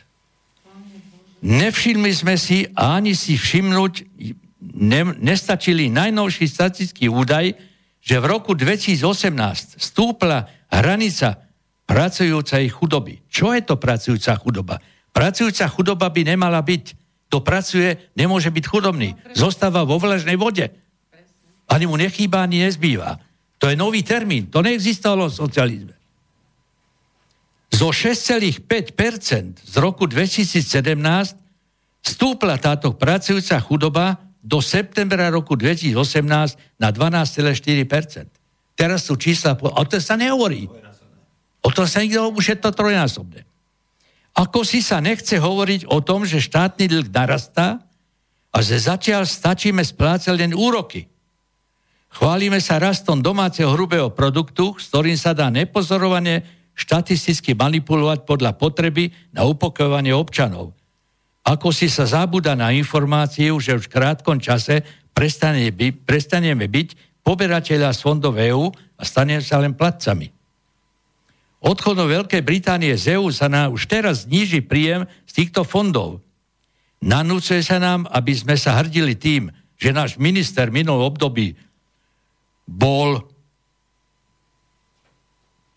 Nevšimli 1.44 2.12
sme 2.16 2.40
si 2.40 2.64
a 2.72 2.96
ani 2.96 3.12
si 3.12 3.36
všimnúť 3.36 3.94
ne, 4.80 5.02
nestačili 5.20 5.92
najnovší 5.92 6.48
statický 6.48 7.12
údaj, 7.12 7.52
že 8.00 8.16
v 8.16 8.24
roku 8.24 8.56
2018 8.56 9.76
stúpla 9.76 10.48
hranica 10.72 11.44
pracujúcej 11.84 12.64
chudoby. 12.72 13.20
Čo 13.28 13.52
je 13.52 13.60
to 13.60 13.76
pracujúca 13.76 14.32
chudoba? 14.40 14.80
Pracujúca 15.12 15.68
chudoba 15.68 16.08
by 16.08 16.32
nemala 16.32 16.64
byť. 16.64 17.03
To 17.32 17.40
pracuje, 17.40 17.96
nemôže 18.14 18.50
byť 18.52 18.64
chudobný. 18.68 19.16
Zostáva 19.32 19.82
vo 19.82 19.98
vlažnej 19.98 20.36
vode. 20.36 20.70
Ani 21.68 21.88
mu 21.88 21.96
nechýba, 21.96 22.44
ani 22.44 22.64
nezbýva. 22.68 23.18
To 23.58 23.72
je 23.72 23.76
nový 23.76 24.04
termín. 24.04 24.52
To 24.52 24.60
neexistovalo 24.60 25.32
v 25.32 25.34
socializme. 25.34 25.94
Zo 27.74 27.90
6,5% 27.90 29.66
z 29.66 29.74
roku 29.82 30.06
2017 30.06 30.62
stúpla 32.04 32.60
táto 32.60 32.94
pracujúca 32.94 33.58
chudoba 33.58 34.20
do 34.44 34.60
septembra 34.60 35.32
roku 35.32 35.56
2018 35.56 35.96
na 36.76 36.88
12,4%. 36.92 38.28
Teraz 38.76 39.08
sú 39.08 39.16
čísla, 39.16 39.56
o 39.56 39.82
to 39.88 39.96
sa 39.98 40.14
nehovorí. 40.14 40.68
O 41.64 41.72
to 41.72 41.88
sa 41.88 42.04
nikto, 42.04 42.28
už 42.36 42.44
je 42.52 42.56
to 42.60 42.70
trojnásobné. 42.70 43.48
Ako 44.34 44.66
si 44.66 44.82
sa 44.82 44.98
nechce 44.98 45.38
hovoriť 45.38 45.86
o 45.86 46.02
tom, 46.02 46.26
že 46.26 46.42
štátny 46.42 46.90
dlh 46.90 47.08
narastá 47.14 47.78
a 48.50 48.58
že 48.58 48.82
zatiaľ 48.82 49.26
stačíme 49.26 49.82
splácať 49.82 50.34
len 50.34 50.52
úroky. 50.54 51.06
Chválime 52.14 52.62
sa 52.62 52.78
rastom 52.78 53.18
domáceho 53.18 53.70
hrubého 53.74 54.10
produktu, 54.10 54.74
s 54.78 54.90
ktorým 54.90 55.18
sa 55.18 55.34
dá 55.34 55.50
nepozorovane 55.50 56.46
štatisticky 56.74 57.54
manipulovať 57.54 58.26
podľa 58.26 58.54
potreby 58.58 59.10
na 59.30 59.46
upokojovanie 59.46 60.14
občanov. 60.14 60.74
Ako 61.46 61.70
si 61.70 61.86
sa 61.86 62.06
zabúda 62.06 62.58
na 62.58 62.74
informáciu, 62.74 63.58
že 63.58 63.74
už 63.74 63.86
v 63.86 63.94
krátkom 63.98 64.38
čase 64.42 64.82
prestaneme 65.14 66.66
byť 66.66 66.88
poberateľa 67.22 67.90
z 67.94 68.00
fondov 68.02 68.34
EÚ 68.38 68.70
a 68.98 69.02
staneme 69.02 69.42
sa 69.42 69.62
len 69.62 69.74
platcami. 69.74 70.30
Odchodom 71.64 72.12
Veľkej 72.12 72.44
Británie 72.44 72.92
z 72.92 73.16
EÚ 73.16 73.32
sa 73.32 73.48
nám 73.48 73.72
už 73.72 73.88
teraz 73.88 74.28
zníži 74.28 74.60
príjem 74.60 75.08
z 75.24 75.32
týchto 75.32 75.64
fondov. 75.64 76.20
Nanúcuje 77.00 77.64
sa 77.64 77.80
nám, 77.80 78.04
aby 78.12 78.36
sme 78.36 78.52
sa 78.60 78.76
hrdili 78.76 79.16
tým, 79.16 79.48
že 79.80 79.96
náš 79.96 80.20
minister 80.20 80.68
minulom 80.68 81.08
období 81.08 81.56
bol 82.68 83.24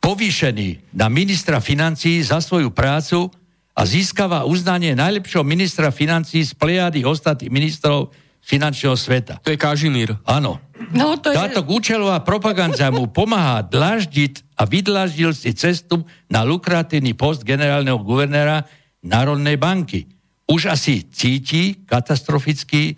povýšený 0.04 0.92
na 0.92 1.08
ministra 1.08 1.64
financí 1.64 2.20
za 2.20 2.44
svoju 2.44 2.68
prácu 2.76 3.32
a 3.72 3.88
získava 3.88 4.44
uznanie 4.44 4.92
najlepšieho 4.92 5.48
ministra 5.48 5.88
financí 5.88 6.44
z 6.44 6.52
plejady 6.52 7.08
ostatných 7.08 7.52
ministrov 7.52 8.12
finančného 8.48 8.96
sveta. 8.96 9.44
To 9.44 9.52
je 9.52 9.60
Kažimír. 9.60 10.16
Áno. 10.24 10.64
No, 10.96 11.20
to 11.20 11.36
Táto 11.36 11.68
je... 11.68 11.68
účelová 11.68 12.24
propaganda 12.24 12.88
mu 12.96 13.12
pomáha 13.12 13.60
dlaždiť 13.60 14.56
a 14.56 14.64
vydlaždil 14.64 15.36
si 15.36 15.52
cestu 15.52 16.08
na 16.32 16.48
lukratívny 16.48 17.12
post 17.12 17.44
generálneho 17.44 18.00
guvernéra 18.00 18.64
Národnej 19.04 19.60
banky. 19.60 20.08
Už 20.48 20.72
asi 20.72 21.04
cíti 21.12 21.84
katastrofický 21.84 22.96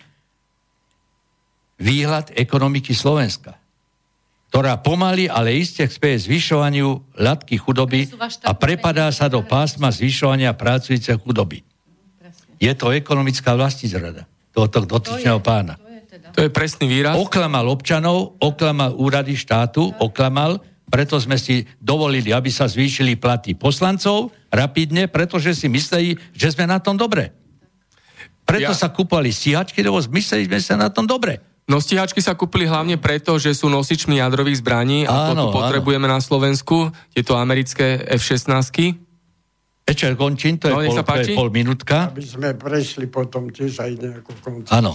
výhľad 1.81 2.30
ekonomiky 2.38 2.93
Slovenska. 2.93 3.57
ktorá 4.49 4.81
pomaly, 4.81 5.30
ale 5.30 5.61
iste 5.61 5.85
speje 5.85 6.26
zvyšovaniu 6.26 7.17
latky 7.21 7.57
chudoby 7.57 8.09
a 8.45 8.51
prepadá 8.57 9.13
sa 9.13 9.30
do 9.30 9.45
pásma 9.45 9.93
zvyšovania 9.93 10.57
pracujúcej 10.57 11.21
chudoby. 11.21 11.61
Je 12.57 12.73
to 12.73 12.89
ekonomická 12.89 13.53
vlastizrada 13.53 14.26
tohoto 14.68 14.84
dotyčného 14.84 15.40
pána. 15.40 15.80
Teda. 16.10 16.34
To 16.36 16.44
je 16.44 16.52
presný 16.52 16.90
výraz. 16.90 17.15
Oklamal 17.15 17.69
občanov, 17.72 18.36
oklamal 18.44 18.98
úrady 18.98 19.40
štátu, 19.40 19.94
oklamal, 20.02 20.60
preto 20.90 21.22
sme 21.22 21.38
si 21.38 21.64
dovolili, 21.77 22.34
aby 22.34 22.49
sa 22.49 22.65
zvýšili 22.65 23.15
platy 23.15 23.53
poslancov 23.53 24.34
rapidne, 24.49 25.06
pretože 25.06 25.53
si 25.53 25.69
mysleli, 25.69 26.18
že 26.34 26.49
sme 26.52 26.65
na 26.65 26.81
tom 26.81 26.98
dobre. 26.98 27.30
Preto 28.41 28.73
ja. 28.73 28.77
sa 28.77 28.90
kúpali 28.90 29.30
stíhačky, 29.30 29.86
lebo 29.86 30.02
mysleli 30.02 30.49
sme 30.49 30.60
sa 30.60 30.76
na 30.76 30.90
tom 30.90 31.06
dobre. 31.06 31.38
No 31.69 31.77
stíhačky 31.77 32.18
sa 32.18 32.34
kúpili 32.34 32.65
hlavne 32.65 32.98
preto, 32.98 33.38
že 33.38 33.53
sú 33.53 33.69
nosičmi 33.69 34.18
jadrových 34.18 34.65
zbraní 34.65 35.06
a 35.06 35.30
áno, 35.30 35.53
to 35.53 35.53
tu 35.53 35.61
potrebujeme 35.61 36.10
áno. 36.10 36.18
na 36.18 36.19
Slovensku, 36.19 36.90
tieto 37.14 37.38
americké 37.38 38.02
F-16. 38.18 38.98
Večer 39.89 40.13
končím, 40.13 40.61
to 40.61 40.69
je, 40.69 40.73
no, 40.73 40.81
pol, 40.85 41.01
to 41.01 41.19
je 41.25 41.27
pol 41.33 41.49
minútka. 41.49 42.13
Aby 42.13 42.21
sme 42.21 42.49
prešli 42.53 43.09
potom 43.09 43.49
tiež 43.49 43.81
aj 43.81 43.91
nejakú 43.97 44.33
koncu. 44.37 44.69
Áno. 44.69 44.93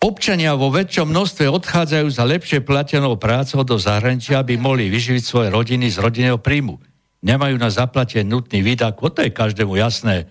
Občania 0.00 0.56
vo 0.56 0.72
väčšom 0.72 1.12
množstve 1.12 1.44
odchádzajú 1.48 2.08
za 2.08 2.24
lepšie 2.24 2.64
platenou 2.64 3.20
prácou 3.20 3.64
do 3.64 3.76
zahraničia, 3.76 4.40
aby 4.40 4.56
mohli 4.56 4.88
vyživiť 4.88 5.24
svoje 5.24 5.48
rodiny 5.52 5.92
z 5.92 6.00
rodinného 6.00 6.40
príjmu. 6.40 6.80
Nemajú 7.20 7.56
na 7.60 7.68
zaplatený 7.68 8.24
nutný 8.24 8.64
výdavok, 8.64 9.12
to 9.12 9.20
je 9.24 9.32
každému 9.32 9.76
jasné 9.76 10.24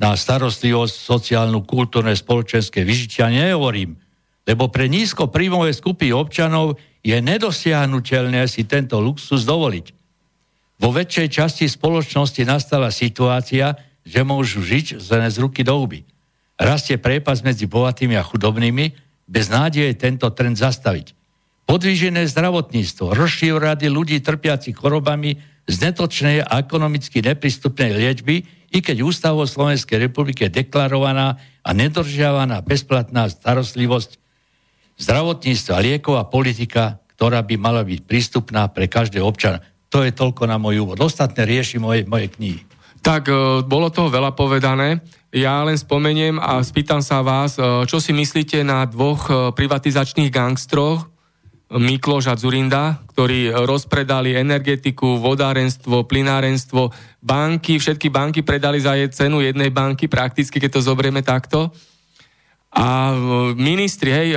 na 0.00 0.16
starostlivosť, 0.16 0.94
sociálnu, 0.96 1.62
kultúrne, 1.62 2.16
spoločenské 2.16 2.82
vyžitia 2.82 3.28
nehovorím, 3.28 3.94
lebo 4.48 4.66
pre 4.66 4.90
nízko 4.90 5.30
príjmové 5.30 5.70
skupy 5.70 6.10
občanov 6.10 6.80
je 7.06 7.14
nedosiahnutelné 7.20 8.48
si 8.50 8.66
tento 8.66 8.98
luxus 8.98 9.46
dovoliť. 9.46 10.01
Vo 10.82 10.90
väčšej 10.90 11.28
časti 11.30 11.70
spoločnosti 11.70 12.42
nastala 12.42 12.90
situácia, 12.90 13.78
že 14.02 14.26
môžu 14.26 14.66
žiť 14.66 14.98
z 14.98 15.36
ruky 15.38 15.62
do 15.62 15.78
huby. 15.78 16.02
Rastie 16.58 16.98
prepas 16.98 17.46
medzi 17.46 17.70
bohatými 17.70 18.18
a 18.18 18.26
chudobnými, 18.26 18.90
bez 19.30 19.46
nádeje 19.46 19.94
tento 19.94 20.26
trend 20.34 20.58
zastaviť. 20.58 21.14
Podvížené 21.70 22.26
zdravotníctvo, 22.26 23.14
rozšív 23.14 23.62
rady 23.62 23.86
ľudí 23.86 24.18
trpiacich 24.18 24.74
chorobami 24.74 25.38
z 25.70 25.74
netočnej 25.86 26.42
a 26.42 26.58
ekonomicky 26.58 27.22
neprístupnej 27.22 27.94
liečby 27.94 28.42
i 28.74 28.78
keď 28.82 29.06
ústavou 29.06 29.46
Slovenskej 29.46 30.02
republiky 30.02 30.50
je 30.50 30.66
deklarovaná 30.66 31.38
a 31.62 31.70
nedržiavaná 31.70 32.58
bezplatná 32.66 33.30
starostlivosť, 33.30 34.18
zdravotníctva, 34.98 35.78
liekov 35.78 36.18
a 36.18 36.26
politika, 36.26 36.98
ktorá 37.14 37.38
by 37.46 37.54
mala 37.54 37.86
byť 37.86 38.00
prístupná 38.02 38.66
pre 38.66 38.90
každého 38.90 39.22
občana. 39.22 39.62
To 39.92 40.00
je 40.00 40.10
toľko 40.10 40.48
na 40.48 40.56
môj 40.56 40.80
úvod. 40.80 40.98
Ostatné 41.04 41.44
rieši 41.44 41.76
moje, 41.76 42.08
moje 42.08 42.32
knihy. 42.32 42.64
Tak, 43.02 43.28
e, 43.28 43.34
bolo 43.66 43.92
toho 43.92 44.08
veľa 44.08 44.32
povedané. 44.32 45.02
Ja 45.34 45.60
len 45.66 45.74
spomeniem 45.74 46.38
a 46.38 46.62
spýtam 46.62 47.02
sa 47.02 47.20
vás, 47.20 47.58
e, 47.58 47.84
čo 47.84 47.98
si 47.98 48.14
myslíte 48.14 48.62
na 48.62 48.86
dvoch 48.88 49.28
e, 49.28 49.32
privatizačných 49.52 50.32
gangstroch, 50.32 51.10
Mikloš 51.72 52.28
a 52.28 52.36
Zurinda, 52.36 53.00
ktorí 53.16 53.48
rozpredali 53.48 54.36
energetiku, 54.36 55.16
vodárenstvo, 55.16 56.04
plinárenstvo, 56.04 56.92
banky, 57.24 57.80
všetky 57.80 58.12
banky 58.12 58.44
predali 58.44 58.76
za 58.76 58.92
cenu 59.08 59.40
jednej 59.40 59.72
banky 59.72 60.04
prakticky, 60.04 60.60
keď 60.60 60.68
to 60.76 60.84
zobrieme 60.84 61.24
takto. 61.24 61.72
A 62.76 63.16
ministri, 63.56 64.12
hej, 64.12 64.28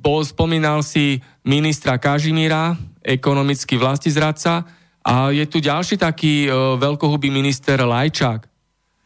bol, 0.00 0.24
spomínal 0.24 0.80
si 0.80 1.20
ministra 1.44 2.00
Kažimíra, 2.00 2.80
ekonomický 3.04 3.76
vlastizradca, 3.76 4.64
a 5.00 5.32
je 5.32 5.44
tu 5.48 5.58
ďalší 5.64 5.96
taký 5.96 6.46
e, 6.46 6.50
veľkohubý 6.76 7.32
minister 7.32 7.80
Lajčák. 7.80 8.40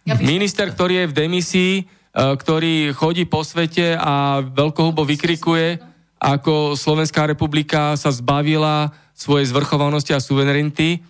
Ja 0.04 0.20
minister, 0.20 0.68
ktorý 0.68 1.04
je 1.04 1.10
v 1.10 1.16
demisii, 1.16 1.74
ktorý 2.14 2.94
chodí 2.94 3.26
po 3.26 3.42
svete 3.42 3.98
a 3.98 4.44
veľkohubo 4.44 5.02
vykrikuje, 5.02 5.80
ako 6.20 6.78
Slovenská 6.78 7.26
republika 7.26 7.98
sa 7.98 8.14
zbavila 8.14 8.94
svojej 9.12 9.50
zvrchovanosti 9.50 10.14
a 10.14 10.22
suverenity. 10.22 11.02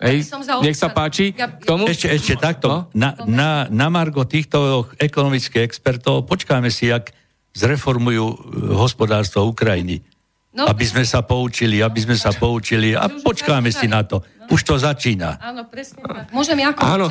Ej, 0.00 0.32
nech 0.64 0.80
sa 0.80 0.88
páči. 0.88 1.36
Ja, 1.36 1.52
K 1.52 1.68
tomu? 1.68 1.84
Ešte, 1.84 2.08
ešte 2.08 2.34
takto. 2.40 2.88
No? 2.96 2.96
Na, 2.96 3.10
na, 3.28 3.50
na 3.68 3.86
margo 3.92 4.24
týchto 4.24 4.88
ekonomických 4.96 5.60
expertov 5.60 6.24
počkáme 6.24 6.72
si, 6.72 6.88
jak 6.88 7.12
zreformujú 7.52 8.24
eh, 8.24 8.36
hospodárstvo 8.80 9.44
Ukrajiny. 9.44 10.00
No, 10.50 10.66
aby 10.66 10.82
sme 10.82 11.06
sa 11.06 11.22
poučili, 11.22 11.78
aby 11.78 12.02
sme 12.02 12.18
sa 12.18 12.34
poučili 12.34 12.90
a 12.90 13.06
počkáme 13.06 13.70
si 13.70 13.86
na 13.86 14.02
to. 14.02 14.18
Už 14.50 14.66
to 14.66 14.74
začína. 14.82 15.38
Áno, 15.38 15.62
presne 15.70 16.02
tak. 16.02 16.34
Môžem 16.34 16.58
ja 16.58 16.74
ako 16.74 16.80
Áno, 16.82 17.06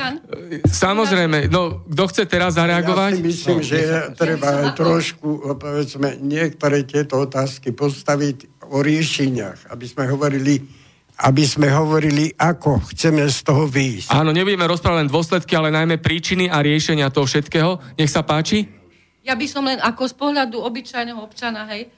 samozrejme. 0.68 1.48
No, 1.48 1.88
kto 1.88 2.04
chce 2.12 2.28
teraz 2.28 2.60
zareagovať? 2.60 3.16
Ja 3.16 3.20
si 3.24 3.32
myslím, 3.32 3.58
no. 3.58 3.64
že 3.64 3.80
treba 4.20 4.76
trošku, 4.76 5.56
povedzme, 5.56 6.20
niektoré 6.20 6.84
tieto 6.84 7.24
otázky 7.24 7.72
postaviť 7.72 8.68
o 8.76 8.84
riešeniach, 8.84 9.72
aby 9.72 9.86
sme 9.88 10.12
hovorili 10.12 10.60
aby 11.20 11.44
sme 11.44 11.68
hovorili, 11.68 12.32
ako 12.32 12.80
chceme 12.96 13.28
z 13.28 13.44
toho 13.44 13.68
výjsť. 13.68 14.08
Áno, 14.16 14.32
nebudeme 14.32 14.64
rozprávať 14.64 15.04
len 15.04 15.12
dôsledky, 15.12 15.52
ale 15.52 15.68
najmä 15.68 16.00
príčiny 16.00 16.48
a 16.48 16.64
riešenia 16.64 17.12
toho 17.12 17.28
všetkého. 17.28 17.76
Nech 18.00 18.08
sa 18.08 18.24
páči. 18.24 18.72
Ja 19.28 19.36
by 19.36 19.44
som 19.52 19.68
len 19.68 19.84
ako 19.84 20.08
z 20.08 20.16
pohľadu 20.16 20.64
obyčajného 20.64 21.20
občana, 21.20 21.68
hej, 21.76 21.92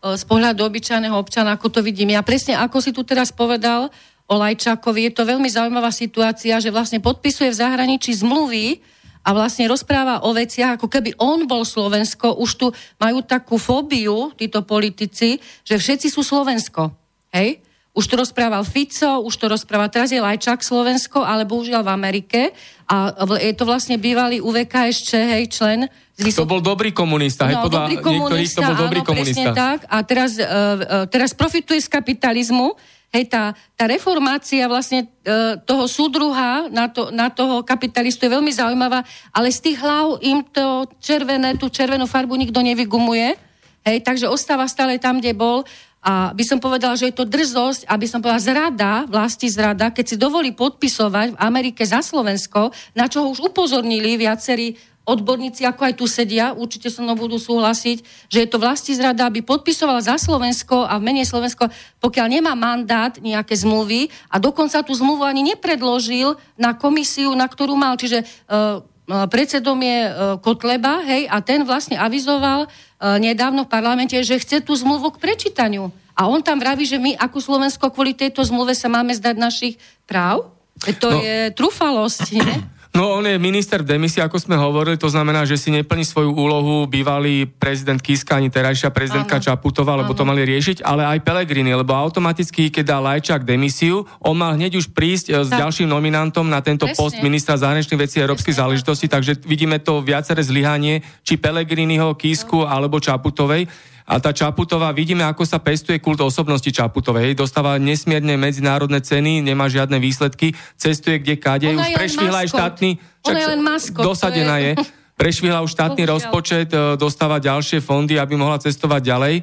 z 0.00 0.24
pohľadu 0.24 0.64
obyčajného 0.64 1.12
občana, 1.12 1.52
ako 1.56 1.68
to 1.68 1.80
vidím. 1.84 2.16
Ja 2.16 2.24
presne, 2.24 2.56
ako 2.56 2.80
si 2.80 2.90
tu 2.90 3.04
teraz 3.04 3.28
povedal, 3.28 3.92
o 4.30 4.34
Lajčákovi. 4.38 5.10
Je 5.10 5.12
to 5.12 5.26
veľmi 5.26 5.50
zaujímavá 5.50 5.90
situácia, 5.90 6.62
že 6.62 6.70
vlastne 6.70 7.02
podpisuje 7.02 7.50
v 7.50 7.60
zahraničí 7.60 8.14
zmluvy 8.14 8.78
a 9.26 9.34
vlastne 9.34 9.66
rozpráva 9.66 10.22
o 10.22 10.30
veciach, 10.30 10.78
ako 10.78 10.86
keby 10.86 11.18
on 11.18 11.50
bol 11.50 11.66
Slovensko. 11.66 12.38
Už 12.38 12.50
tu 12.54 12.66
majú 13.02 13.26
takú 13.26 13.58
fóbiu, 13.58 14.30
títo 14.38 14.62
politici, 14.62 15.42
že 15.66 15.76
všetci 15.76 16.08
sú 16.08 16.22
Slovensko. 16.22 16.94
Hej? 17.34 17.58
Už 17.90 18.06
to 18.06 18.14
rozprával 18.22 18.62
Fico, 18.62 19.26
už 19.26 19.34
to 19.34 19.50
rozpráva, 19.50 19.90
teraz 19.90 20.14
je 20.14 20.22
Lajčák 20.22 20.62
Slovensko, 20.62 21.26
ale 21.26 21.42
bohužiaľ 21.42 21.82
v 21.82 21.90
Amerike. 21.90 22.40
A 22.86 23.10
je 23.42 23.54
to 23.54 23.66
vlastne 23.66 23.98
bývalý 23.98 24.38
UVK 24.38 24.94
ešte, 24.94 25.18
hej, 25.18 25.50
člen. 25.50 25.90
Vysok... 26.14 26.46
To 26.46 26.52
bol 26.54 26.62
dobrý 26.62 26.94
komunista, 26.94 27.50
hej, 27.50 27.58
no, 27.58 27.66
podľa 27.66 27.90
dobrý 27.90 27.96
komunista, 27.98 28.58
to 28.62 28.70
bol 28.70 28.78
dobrý 28.78 29.00
áno, 29.02 29.08
komunista. 29.10 29.50
tak. 29.50 29.78
A 29.90 29.96
teraz, 30.06 30.38
uh, 30.38 31.06
teraz 31.10 31.34
profituje 31.34 31.82
z 31.82 31.90
kapitalizmu, 31.90 32.78
Hej, 33.10 33.26
tá, 33.26 33.58
tá 33.74 33.90
reformácia 33.90 34.70
vlastne 34.70 35.02
e, 35.02 35.58
toho 35.66 35.90
súdruha 35.90 36.70
na, 36.70 36.86
to, 36.86 37.10
na 37.10 37.26
toho 37.26 37.66
kapitalistu 37.66 38.22
je 38.22 38.38
veľmi 38.38 38.54
zaujímavá, 38.54 39.02
ale 39.34 39.50
z 39.50 39.66
tých 39.66 39.82
hlav 39.82 40.22
im 40.22 40.46
to 40.46 40.86
červené, 41.02 41.58
tú 41.58 41.66
červenú 41.66 42.06
farbu 42.06 42.38
nikto 42.38 42.62
nevygumuje. 42.62 43.34
Hej, 43.82 44.06
takže 44.06 44.30
ostáva 44.30 44.70
stále 44.70 45.02
tam, 45.02 45.18
kde 45.18 45.34
bol. 45.34 45.66
A 46.00 46.32
by 46.32 46.44
som 46.48 46.56
povedala, 46.56 46.96
že 46.96 47.12
je 47.12 47.18
to 47.20 47.28
drzosť, 47.28 47.84
aby 47.84 48.06
som 48.08 48.24
povedala 48.24 48.40
zrada, 48.40 48.92
vlasti 49.04 49.52
zrada, 49.52 49.92
keď 49.92 50.04
si 50.08 50.16
dovolí 50.16 50.56
podpisovať 50.56 51.36
v 51.36 51.40
Amerike 51.40 51.84
za 51.84 52.00
Slovensko, 52.00 52.72
na 52.96 53.04
čo 53.04 53.28
už 53.28 53.52
upozornili 53.52 54.16
viacerí 54.16 54.80
odborníci, 55.04 55.66
ako 55.66 55.82
aj 55.90 55.94
tu 55.96 56.06
sedia, 56.06 56.52
určite 56.52 56.92
so 56.92 57.02
mnou 57.02 57.16
budú 57.16 57.40
súhlasiť, 57.40 58.28
že 58.30 58.38
je 58.44 58.48
to 58.48 58.62
vlasti 58.62 58.92
zrada, 58.94 59.26
aby 59.26 59.42
podpisoval 59.42 59.98
za 59.98 60.20
Slovensko 60.20 60.86
a 60.86 61.00
v 61.00 61.04
mene 61.10 61.24
Slovensko, 61.26 61.66
pokiaľ 61.98 62.26
nemá 62.30 62.52
mandát 62.54 63.16
nejaké 63.18 63.56
zmluvy 63.58 64.12
a 64.30 64.36
dokonca 64.38 64.84
tú 64.86 64.92
zmluvu 64.92 65.24
ani 65.24 65.42
nepredložil 65.56 66.36
na 66.54 66.76
komisiu, 66.76 67.32
na 67.32 67.48
ktorú 67.48 67.74
mal. 67.74 67.96
Čiže 67.98 68.22
uh, 68.22 68.84
predsedom 69.30 69.78
je 69.82 69.98
uh, 70.06 70.12
Kotleba, 70.38 71.02
hej, 71.02 71.26
a 71.26 71.42
ten 71.42 71.66
vlastne 71.66 71.98
avizoval 71.98 72.66
uh, 72.66 73.18
nedávno 73.18 73.66
v 73.66 73.72
parlamente, 73.72 74.14
že 74.22 74.38
chce 74.38 74.62
tú 74.62 74.72
zmluvu 74.76 75.14
k 75.16 75.22
prečítaniu. 75.22 75.90
A 76.14 76.28
on 76.28 76.44
tam 76.44 76.60
vraví, 76.60 76.84
že 76.84 77.00
my 77.00 77.16
ako 77.16 77.38
Slovensko 77.40 77.88
kvôli 77.90 78.12
tejto 78.12 78.44
zmluve 78.44 78.76
sa 78.76 78.92
máme 78.92 79.16
zdať 79.16 79.36
našich 79.40 79.74
práv. 80.04 80.52
To 80.80 81.08
no. 81.08 81.20
je 81.20 81.52
trúfalosť, 81.56 82.24
nie? 82.36 82.54
No 82.90 83.14
on 83.14 83.22
je 83.22 83.38
minister 83.38 83.86
v 83.86 83.94
demisii, 83.94 84.18
ako 84.18 84.34
sme 84.42 84.58
hovorili, 84.58 84.98
to 84.98 85.06
znamená, 85.06 85.46
že 85.46 85.54
si 85.54 85.70
neplní 85.70 86.02
svoju 86.02 86.34
úlohu 86.34 86.90
bývalý 86.90 87.46
prezident 87.46 88.02
Kiska 88.02 88.34
ani 88.34 88.50
terajšia 88.50 88.90
prezidentka 88.90 89.38
ano. 89.38 89.46
Čaputová, 89.46 89.94
lebo 89.94 90.10
ano. 90.10 90.18
to 90.18 90.26
mali 90.26 90.42
riešiť, 90.42 90.82
ale 90.82 91.06
aj 91.06 91.22
Pelegrini, 91.22 91.70
lebo 91.70 91.94
automaticky, 91.94 92.66
keď 92.66 92.84
dá 92.90 92.98
Lajčák 92.98 93.46
demisiu, 93.46 94.10
on 94.18 94.34
mal 94.34 94.58
hneď 94.58 94.74
už 94.74 94.90
prísť 94.90 95.30
e, 95.30 95.32
tak. 95.38 95.46
s 95.46 95.48
ďalším 95.54 95.86
nominantom 95.86 96.50
na 96.50 96.58
tento 96.66 96.90
Presne. 96.90 96.98
post 96.98 97.16
ministra 97.22 97.54
zahraničných 97.54 98.02
vecí 98.10 98.18
a 98.18 98.26
európskych 98.26 98.58
záležitostí, 98.58 99.06
takže 99.06 99.38
vidíme 99.46 99.78
to 99.78 100.02
viaceré 100.02 100.42
zlyhanie, 100.42 101.06
či 101.22 101.38
Pelegriniho, 101.38 102.18
Kisku 102.18 102.66
alebo 102.66 102.98
Čaputovej. 102.98 103.70
A 104.10 104.18
tá 104.18 104.34
Čaputová, 104.34 104.90
vidíme, 104.90 105.22
ako 105.22 105.46
sa 105.46 105.62
pestuje 105.62 106.02
kult 106.02 106.18
osobnosti 106.18 106.66
Čaputovej. 106.66 107.38
Dostáva 107.38 107.78
nesmierne 107.78 108.34
medzinárodné 108.34 108.98
ceny, 109.06 109.38
nemá 109.38 109.70
žiadne 109.70 110.02
výsledky, 110.02 110.50
cestuje 110.74 111.22
kde 111.22 111.38
kade, 111.38 111.70
už 111.70 111.94
prešvihla 111.94 112.42
aj 112.42 112.48
štátny... 112.50 112.88
Čak, 112.98 113.30
Ona 113.30 113.38
je 113.38 113.48
len 113.54 113.62
maskot. 113.62 114.02
Dosadená 114.02 114.58
je. 114.58 114.74
je. 114.74 114.82
Prešvihla 115.20 115.62
už 115.62 115.70
štátny 115.76 116.02
rozpočet, 116.10 116.74
e, 116.74 116.98
dostáva 116.98 117.38
ďalšie 117.38 117.78
fondy, 117.84 118.18
aby 118.18 118.34
mohla 118.34 118.58
cestovať 118.58 119.02
ďalej. 119.04 119.34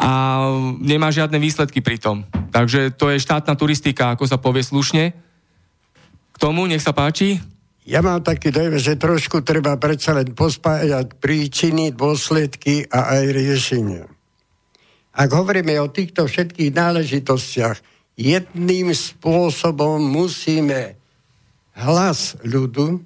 a 0.00 0.10
nemá 0.80 1.10
žiadne 1.10 1.40
výsledky 1.42 1.82
pri 1.82 1.98
tom. 1.98 2.22
Takže 2.54 2.94
to 2.94 3.10
je 3.10 3.20
štátna 3.20 3.52
turistika, 3.58 4.14
ako 4.14 4.24
sa 4.24 4.38
povie 4.38 4.62
slušne. 4.62 5.12
K 6.30 6.36
tomu, 6.38 6.64
nech 6.70 6.80
sa 6.80 6.94
páči. 6.94 7.42
Ja 7.90 8.06
mám 8.06 8.22
taký 8.22 8.54
dojem, 8.54 8.78
že 8.78 8.94
trošku 8.94 9.42
treba 9.42 9.74
predsa 9.74 10.14
len 10.14 10.30
pospájať 10.30 11.18
príčiny, 11.18 11.90
dôsledky 11.90 12.86
a 12.86 13.18
aj 13.18 13.24
riešenia. 13.34 14.06
Ak 15.10 15.34
hovoríme 15.34 15.74
o 15.82 15.90
týchto 15.90 16.30
všetkých 16.30 16.70
náležitostiach, 16.70 17.82
jedným 18.14 18.94
spôsobom 18.94 19.98
musíme 19.98 21.02
hlas 21.74 22.38
ľudu 22.46 23.02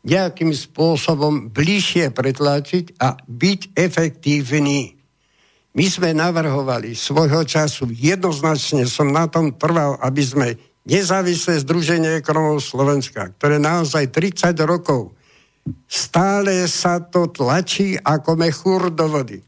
nejakým 0.00 0.56
spôsobom 0.56 1.52
bližšie 1.52 2.08
pretlačiť 2.16 2.96
a 3.04 3.20
byť 3.20 3.60
efektívny. 3.76 4.96
My 5.76 5.86
sme 5.92 6.16
navrhovali 6.16 6.96
svojho 6.96 7.44
času, 7.44 7.92
jednoznačne 7.92 8.88
som 8.88 9.12
na 9.12 9.28
tom 9.28 9.52
trval, 9.52 10.00
aby 10.00 10.22
sme 10.24 10.48
nezávislé 10.82 11.62
Združenie 11.62 12.18
ekonomov 12.18 12.62
Slovenska, 12.62 13.30
ktoré 13.38 13.58
naozaj 13.62 14.10
30 14.10 14.54
rokov 14.66 15.14
stále 15.86 16.66
sa 16.66 16.98
to 16.98 17.30
tlačí 17.30 17.94
ako 17.98 18.34
mechúr 18.34 18.90
do 18.90 19.06
vody. 19.06 19.38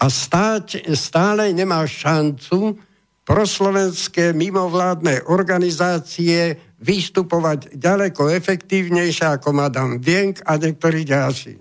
A 0.00 0.06
stáť, 0.08 0.86
stále 0.96 1.52
nemá 1.52 1.84
šancu 1.84 2.78
proslovenské 3.26 4.32
mimovládne 4.32 5.28
organizácie 5.28 6.56
vystupovať 6.80 7.76
ďaleko 7.76 8.32
efektívnejšie 8.32 9.36
ako 9.36 9.52
Madame 9.52 10.00
Vienk 10.00 10.40
a 10.48 10.56
niektorí 10.56 11.04
ďalší. 11.04 11.60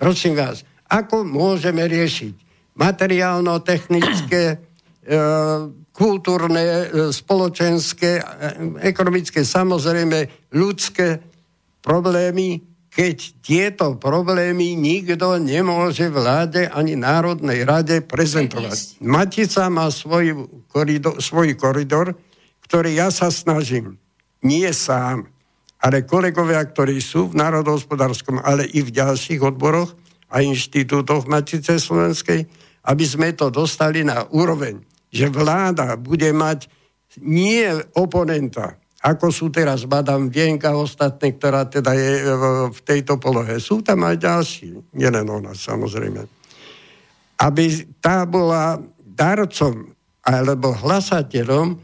Prosím 0.00 0.40
vás, 0.40 0.64
ako 0.88 1.22
môžeme 1.28 1.84
riešiť 1.84 2.34
materiálno-technické, 2.74 4.42
e, 4.48 4.56
kultúrne, 5.94 6.58
e, 6.60 6.86
spoločenské, 7.14 8.18
e, 8.18 8.22
ekonomické, 8.82 9.46
samozrejme 9.46 10.50
ľudské 10.50 11.22
problémy, 11.78 12.66
keď 12.90 13.16
tieto 13.42 13.86
problémy 13.98 14.74
nikto 14.74 15.38
nemôže 15.38 16.10
vláde 16.10 16.66
ani 16.70 16.98
Národnej 16.98 17.62
rade 17.62 18.02
prezentovať. 18.02 19.02
Matica 19.02 19.66
má 19.70 19.90
svoj 19.90 20.50
koridor, 20.70 21.18
svoj 21.18 21.54
koridor, 21.58 22.14
ktorý 22.66 22.98
ja 22.98 23.10
sa 23.10 23.34
snažím, 23.34 23.98
nie 24.42 24.66
sám, 24.70 25.26
ale 25.82 26.06
kolegovia, 26.06 26.62
ktorí 26.62 27.02
sú 27.02 27.34
v 27.34 27.38
národohospodárskom, 27.38 28.40
ale 28.40 28.64
i 28.72 28.80
v 28.80 28.94
ďalších 28.94 29.42
odboroch 29.42 29.92
a 30.30 30.40
inštitútoch 30.40 31.26
Matice 31.26 31.76
Slovenskej, 31.76 32.46
aby 32.88 33.04
sme 33.04 33.34
to 33.34 33.50
dostali 33.50 34.06
na 34.06 34.24
úroveň, 34.30 34.80
že 35.14 35.30
vláda 35.30 35.94
bude 35.94 36.26
mať 36.34 36.66
nie 37.22 37.62
oponenta, 37.94 38.74
ako 39.04 39.30
sú 39.30 39.52
teraz 39.52 39.86
Madame 39.86 40.32
Vienka 40.32 40.74
ostatné, 40.74 41.36
ktorá 41.38 41.68
teda 41.70 41.92
je 41.94 42.12
v 42.72 42.80
tejto 42.82 43.20
polohe. 43.20 43.60
Sú 43.60 43.84
tam 43.84 44.02
aj 44.02 44.16
ďalší, 44.16 44.74
nielen 44.96 45.28
ona 45.28 45.54
samozrejme. 45.54 46.24
Aby 47.38 47.84
tá 48.00 48.24
bola 48.24 48.80
darcom 48.98 49.92
alebo 50.24 50.72
hlasateľom 50.72 51.76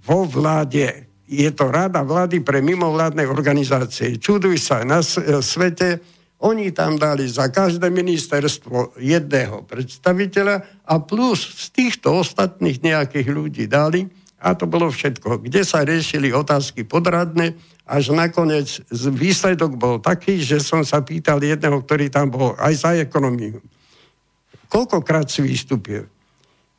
vo 0.00 0.20
vláde. 0.24 1.10
Je 1.26 1.50
to 1.50 1.68
rada 1.68 2.06
vlády 2.06 2.40
pre 2.40 2.62
mimovládne 2.62 3.26
organizácie. 3.26 4.16
Čuduj 4.22 4.62
sa, 4.62 4.86
na 4.86 5.02
svete 5.42 6.00
oni 6.40 6.72
tam 6.72 6.96
dali 6.96 7.28
za 7.28 7.52
každé 7.52 7.92
ministerstvo 7.92 8.96
jedného 8.96 9.60
predstaviteľa 9.68 10.88
a 10.88 10.94
plus 11.04 11.44
z 11.44 11.66
týchto 11.68 12.16
ostatných 12.16 12.80
nejakých 12.80 13.28
ľudí 13.28 13.68
dali, 13.68 14.08
a 14.40 14.56
to 14.56 14.64
bolo 14.64 14.88
všetko, 14.88 15.44
kde 15.44 15.60
sa 15.68 15.84
riešili 15.84 16.32
otázky 16.32 16.88
podradné, 16.88 17.52
až 17.84 18.16
nakoniec 18.16 18.80
výsledok 18.88 19.76
bol 19.76 20.00
taký, 20.00 20.40
že 20.40 20.64
som 20.64 20.80
sa 20.80 21.04
pýtal 21.04 21.44
jedného, 21.44 21.84
ktorý 21.84 22.08
tam 22.08 22.32
bol 22.32 22.56
aj 22.56 22.72
za 22.72 22.90
ekonomiu. 22.96 23.60
Koľkokrát 24.70 25.28
si 25.28 25.44
vystúpil? 25.44 26.08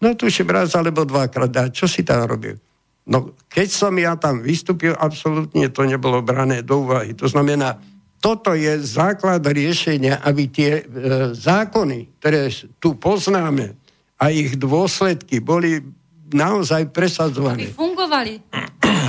No 0.01 0.17
tuším 0.17 0.49
raz 0.49 0.73
alebo 0.73 1.05
dvakrát. 1.05 1.53
A 1.61 1.69
čo 1.69 1.85
si 1.85 2.01
tam 2.01 2.25
robil? 2.25 2.57
No 3.05 3.37
keď 3.51 3.67
som 3.69 3.93
ja 3.99 4.17
tam 4.17 4.41
vystúpil, 4.41 4.97
absolútne 4.97 5.69
to 5.69 5.85
nebolo 5.85 6.23
brané 6.25 6.65
do 6.65 6.81
úvahy. 6.81 7.13
To 7.19 7.27
znamená, 7.29 7.77
toto 8.21 8.53
je 8.53 8.77
základ 8.85 9.41
riešenia, 9.41 10.21
aby 10.21 10.43
tie 10.47 10.71
e, 10.79 10.83
zákony, 11.33 12.21
ktoré 12.21 12.53
tu 12.77 12.93
poznáme 12.93 13.73
a 14.21 14.29
ich 14.29 14.61
dôsledky 14.61 15.41
boli 15.41 15.81
naozaj 16.29 16.93
presadzované. 16.93 17.73
Aby 17.73 17.75
fungovali. 17.75 18.33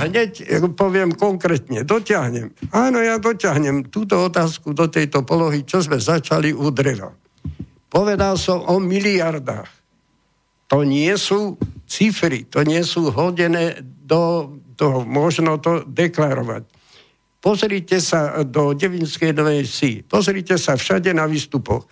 Hneď 0.03 0.31
poviem 0.75 1.13
konkrétne, 1.13 1.85
dotiahnem. 1.85 2.51
Áno, 2.73 2.99
ja 2.99 3.21
dotiahnem 3.21 3.87
túto 3.87 4.19
otázku 4.19 4.73
do 4.73 4.89
tejto 4.89 5.21
polohy, 5.23 5.63
čo 5.63 5.79
sme 5.79 6.01
začali 6.01 6.51
u 6.51 6.73
dreva. 6.73 7.13
Povedal 7.87 8.35
som 8.41 8.65
o 8.65 8.81
miliardách. 8.81 9.69
To 10.73 10.81
nie 10.81 11.13
sú 11.21 11.61
cifry, 11.85 12.49
to 12.49 12.65
nie 12.65 12.81
sú 12.81 13.13
hodené 13.13 13.85
do 13.85 14.49
toho, 14.73 15.05
možno 15.05 15.61
to 15.61 15.85
deklarovať. 15.85 16.65
Pozrite 17.43 17.99
sa 17.99 18.39
do 18.47 18.71
Devinskej 18.71 19.35
Novej 19.35 19.67
Si. 19.67 19.99
Pozrite 19.99 20.55
sa 20.55 20.79
všade 20.79 21.11
na 21.11 21.27
výstupoch. 21.27 21.83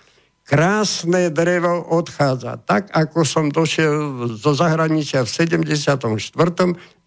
Krásne 0.48 1.28
drevo 1.28 1.91
odchádza. 1.91 2.64
Tak, 2.64 2.88
ako 2.95 3.28
som 3.28 3.52
došiel 3.52 4.32
zo 4.40 4.56
zahraničia 4.56 5.28
v 5.28 5.30
74. 5.52 5.99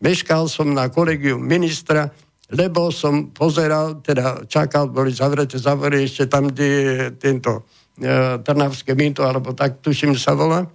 Meškal 0.05 0.45
som 0.53 0.77
na 0.77 0.93
kolegiu 0.93 1.41
ministra, 1.41 2.13
lebo 2.53 2.93
som 2.93 3.33
pozeral, 3.33 4.05
teda 4.05 4.45
čakal, 4.45 4.93
boli 4.93 5.09
zavreté 5.17 5.57
zavory 5.57 6.05
ešte 6.05 6.29
tam, 6.29 6.53
kde 6.53 6.69
je 6.69 6.97
tento 7.17 7.65
e, 7.97 8.37
Trnavské 8.45 8.93
minto, 8.93 9.25
alebo 9.25 9.57
tak 9.57 9.81
tuším 9.81 10.21
sa 10.21 10.37
volá. 10.37 10.69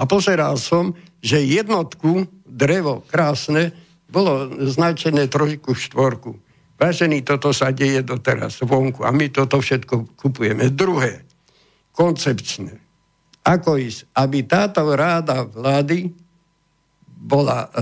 A 0.00 0.02
pozeral 0.08 0.56
som, 0.56 0.96
že 1.20 1.44
jednotku 1.44 2.24
drevo 2.48 3.04
krásne 3.04 3.76
bolo 4.08 4.48
značené 4.64 5.28
trojku, 5.28 5.76
štvorku. 5.76 6.43
Vážený, 6.74 7.22
toto 7.22 7.54
sa 7.54 7.70
deje 7.70 8.02
doteraz 8.02 8.58
vonku 8.58 9.06
a 9.06 9.14
my 9.14 9.30
toto 9.30 9.62
všetko 9.62 10.18
kupujeme. 10.18 10.74
Druhé, 10.74 11.22
koncepčné. 11.94 12.82
Ako 13.46 13.78
ísť? 13.78 14.10
Aby 14.16 14.42
táto 14.42 14.82
ráda 14.96 15.46
vlády 15.46 16.10
bola 17.06 17.64
e, 17.64 17.78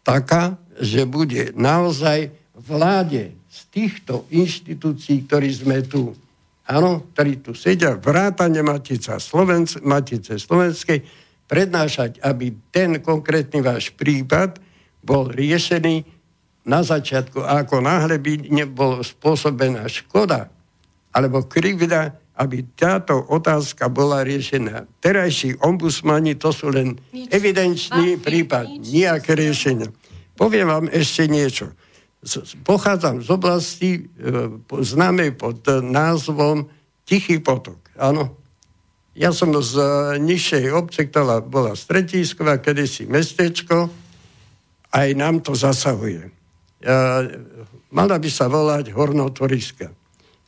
taká, 0.00 0.56
že 0.80 1.04
bude 1.04 1.52
naozaj 1.52 2.32
vláde 2.56 3.36
z 3.50 3.58
týchto 3.68 4.24
inštitúcií, 4.32 5.28
ktorí 5.28 5.50
sme 5.52 5.84
tu, 5.84 6.16
áno, 6.64 7.10
ktorí 7.12 7.44
tu 7.44 7.52
sedia, 7.52 7.98
vrátane 7.98 8.64
Matica 8.64 9.20
Slovenc, 9.20 9.82
Matice 9.84 10.40
Slovenskej, 10.40 11.04
prednášať, 11.50 12.22
aby 12.22 12.54
ten 12.70 13.02
konkrétny 13.02 13.58
váš 13.60 13.90
prípad 13.90 14.62
bol 15.02 15.26
riešený 15.28 16.19
na 16.70 16.86
začiatku, 16.86 17.42
ako 17.42 17.82
náhle 17.82 18.22
by 18.22 18.46
nebol 18.46 19.02
spôsobená 19.02 19.90
škoda 19.90 20.46
alebo 21.10 21.42
krivda, 21.42 22.14
aby 22.38 22.62
táto 22.78 23.18
otázka 23.18 23.90
bola 23.90 24.22
riešená. 24.22 24.86
Terajší 25.02 25.58
ombudsmani 25.58 26.38
to 26.38 26.54
sú 26.54 26.70
len 26.70 26.96
nič. 27.10 27.26
evidenčný 27.34 28.16
Vážne, 28.16 28.24
prípad, 28.24 28.64
nič. 28.70 28.86
nejaké 28.94 29.34
riešenie. 29.34 29.90
Poviem 30.38 30.70
vám 30.70 30.86
ešte 30.88 31.26
niečo. 31.26 31.74
Pochádzam 32.64 33.20
z 33.20 33.28
oblasti 33.28 33.90
e, 33.98 34.00
známej 34.70 35.36
pod 35.36 35.66
názvom 35.68 36.70
Tichý 37.04 37.42
potok. 37.42 37.82
Áno. 37.98 38.38
Ja 39.18 39.34
som 39.34 39.50
z 39.58 39.74
nižšej 40.22 40.70
obce, 40.70 41.10
ktorá 41.10 41.42
bola 41.42 41.74
Stretísková, 41.74 42.62
kedysi 42.62 43.10
mestečko, 43.10 43.90
aj 44.94 45.08
nám 45.18 45.42
to 45.42 45.52
zasahuje 45.52 46.39
mala 47.92 48.16
by 48.16 48.30
sa 48.32 48.48
volať 48.48 48.96
Hornotoriska. 48.96 49.92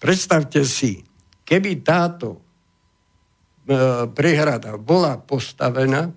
Predstavte 0.01 0.65
si, 0.65 0.99
keby 1.45 1.85
táto 1.85 2.35
e, 2.35 2.41
prehrada 4.11 4.81
bola 4.81 5.21
postavená, 5.21 6.11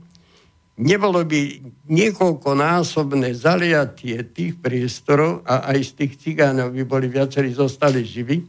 nebolo 0.80 1.22
by 1.28 1.62
niekoľkonásobné 1.92 3.30
zaliatie 3.36 4.24
tých 4.32 4.58
priestorov 4.58 5.44
a 5.46 5.70
aj 5.76 5.80
z 5.84 5.92
tých 6.02 6.14
cigánov 6.18 6.74
by 6.74 6.84
boli 6.88 7.08
viacerí 7.12 7.52
zostali 7.54 8.02
živí, 8.02 8.42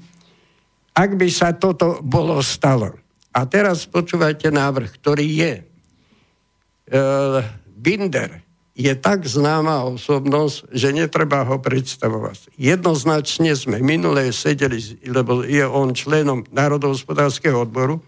ak 0.96 1.10
by 1.18 1.28
sa 1.28 1.52
toto 1.52 2.00
bolo 2.00 2.40
stalo. 2.40 2.96
A 3.36 3.44
teraz 3.44 3.84
počúvajte 3.84 4.48
návrh, 4.48 4.90
ktorý 4.96 5.26
je. 5.28 5.54
E, 5.60 5.62
Binder 7.76 8.45
je 8.76 8.92
tak 8.92 9.24
známa 9.24 9.88
osobnosť, 9.88 10.68
že 10.68 10.92
netreba 10.92 11.48
ho 11.48 11.56
predstavovať. 11.56 12.52
Jednoznačne 12.60 13.56
sme 13.56 13.80
minulé 13.80 14.28
sedeli, 14.36 14.76
lebo 15.08 15.40
je 15.40 15.64
on 15.64 15.96
členom 15.96 16.44
Národohospodárskeho 16.52 17.56
odboru, 17.56 18.04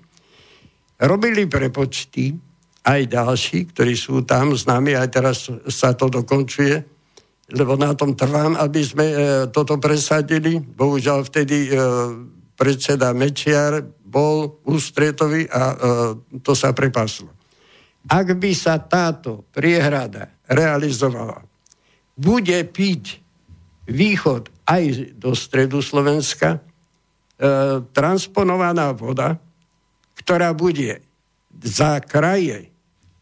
robili 1.01 1.49
prepočty 1.49 2.37
aj 2.85 3.01
ďalší, 3.09 3.73
ktorí 3.73 3.97
sú 3.97 4.21
tam 4.29 4.53
s 4.53 4.69
nami, 4.69 4.93
aj 4.93 5.09
teraz 5.09 5.49
sa 5.73 5.97
to 5.97 6.13
dokončuje, 6.13 6.85
lebo 7.49 7.81
na 7.81 7.97
tom 7.97 8.13
trvám, 8.13 8.61
aby 8.61 8.81
sme 8.85 9.07
e, 9.09 9.17
toto 9.49 9.81
presadili. 9.81 10.61
Bohužiaľ 10.61 11.25
vtedy 11.25 11.65
e, 11.65 11.71
predseda 12.53 13.17
Mečiar 13.17 13.81
bol 14.05 14.61
ústretový 14.69 15.49
a 15.49 15.63
e, 15.73 15.77
to 16.45 16.53
sa 16.53 16.77
prepaslo. 16.77 17.33
Ak 18.05 18.37
by 18.37 18.53
sa 18.53 18.77
táto 18.77 19.49
priehrada 19.49 20.38
realizovala, 20.49 21.45
bude 22.19 22.59
piť 22.67 23.23
východ 23.87 24.51
aj 24.69 24.83
do 25.17 25.33
stredu 25.33 25.81
Slovenska, 25.81 26.57
e, 26.57 26.61
transponovaná 27.95 28.93
voda, 28.93 29.41
ktorá 30.19 30.53
bude 30.53 31.01
za 31.63 32.03
kraje 32.05 32.69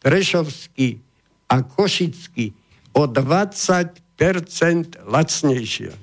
Prešovský 0.03 0.99
a 1.47 1.63
Košický 1.63 2.51
o 2.97 3.07
20% 3.07 5.07
lacnejšia. 5.07 5.93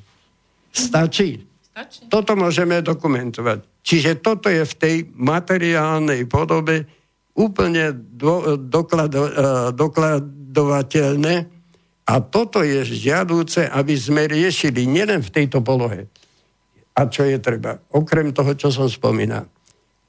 Stačí? 0.70 1.44
Stačí. 1.44 2.08
Toto 2.08 2.32
môžeme 2.38 2.80
dokumentovať. 2.80 3.74
Čiže 3.84 4.24
toto 4.24 4.48
je 4.48 4.64
v 4.64 4.74
tej 4.80 4.96
materiálnej 5.12 6.24
podobe 6.24 6.88
úplne 7.34 7.90
do, 7.92 8.56
doklado, 8.56 9.26
e, 9.26 9.32
dokladovateľné 9.74 11.34
a 12.04 12.14
toto 12.22 12.62
je 12.62 12.86
žiadúce, 12.86 13.66
aby 13.66 13.94
sme 13.98 14.30
riešili 14.30 14.86
nielen 14.86 15.20
v 15.24 15.32
tejto 15.34 15.60
polohe. 15.60 16.06
A 16.94 17.10
čo 17.10 17.26
je 17.26 17.42
treba? 17.42 17.82
Okrem 17.90 18.30
toho, 18.30 18.54
čo 18.54 18.70
som 18.70 18.86
spomínal 18.86 19.50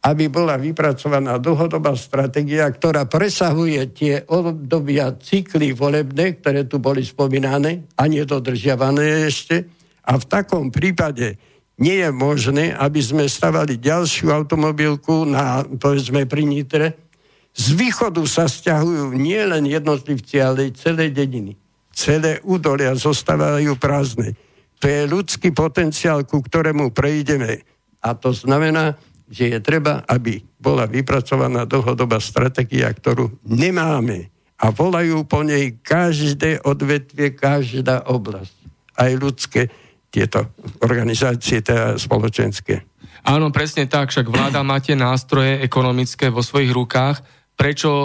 aby 0.06 0.30
bola 0.30 0.54
vypracovaná 0.62 1.42
dlhodobá 1.42 1.98
stratégia, 1.98 2.70
ktorá 2.70 3.10
presahuje 3.10 3.82
tie 3.90 4.16
obdobia 4.30 5.10
cykly 5.18 5.74
volebné, 5.74 6.38
ktoré 6.38 6.70
tu 6.70 6.78
boli 6.78 7.02
spomínané 7.02 7.90
a 7.98 8.06
nedodržiavané 8.06 9.26
ešte. 9.26 9.66
A 10.06 10.22
v 10.22 10.26
takom 10.30 10.70
prípade 10.70 11.42
nie 11.82 11.98
je 11.98 12.12
možné, 12.14 12.78
aby 12.78 13.02
sme 13.02 13.26
stavali 13.26 13.82
ďalšiu 13.82 14.30
automobilku 14.30 15.26
na, 15.26 15.66
povedzme, 15.66 16.30
pri 16.30 16.46
Nitre. 16.46 17.05
Z 17.56 17.72
východu 17.72 18.20
sa 18.28 18.52
stiahujú 18.52 19.16
nielen 19.16 19.64
jednotlivci, 19.64 20.44
ale 20.44 20.68
aj 20.68 20.72
celé 20.76 21.08
dediny. 21.08 21.56
Celé 21.96 22.44
údolia 22.44 22.92
zostávajú 22.92 23.80
prázdne. 23.80 24.36
To 24.84 24.92
je 24.92 25.08
ľudský 25.08 25.56
potenciál, 25.56 26.28
ku 26.28 26.44
ktorému 26.44 26.92
prejdeme. 26.92 27.64
A 28.04 28.12
to 28.12 28.36
znamená, 28.36 29.00
že 29.32 29.56
je 29.56 29.60
treba, 29.64 30.04
aby 30.04 30.44
bola 30.60 30.84
vypracovaná 30.86 31.64
dlhodobá 31.64 32.20
stratégia, 32.20 32.92
ktorú 32.92 33.40
nemáme. 33.48 34.30
A 34.60 34.76
volajú 34.76 35.24
po 35.24 35.42
nej 35.48 35.80
každé 35.80 36.60
odvetvie, 36.68 37.34
každá 37.34 38.04
oblasť. 38.04 38.56
Aj 39.00 39.12
ľudské 39.16 39.72
tieto 40.12 40.52
organizácie, 40.84 41.60
teda 41.60 41.96
spoločenské. 41.96 42.84
Áno, 43.26 43.50
presne 43.50 43.90
tak, 43.90 44.14
však 44.14 44.30
vláda 44.30 44.62
má 44.62 44.78
tie 44.80 44.96
nástroje 44.96 45.60
ekonomické 45.60 46.30
vo 46.30 46.46
svojich 46.46 46.72
rukách. 46.72 47.20
Prečo 47.56 47.90
o, 47.90 48.04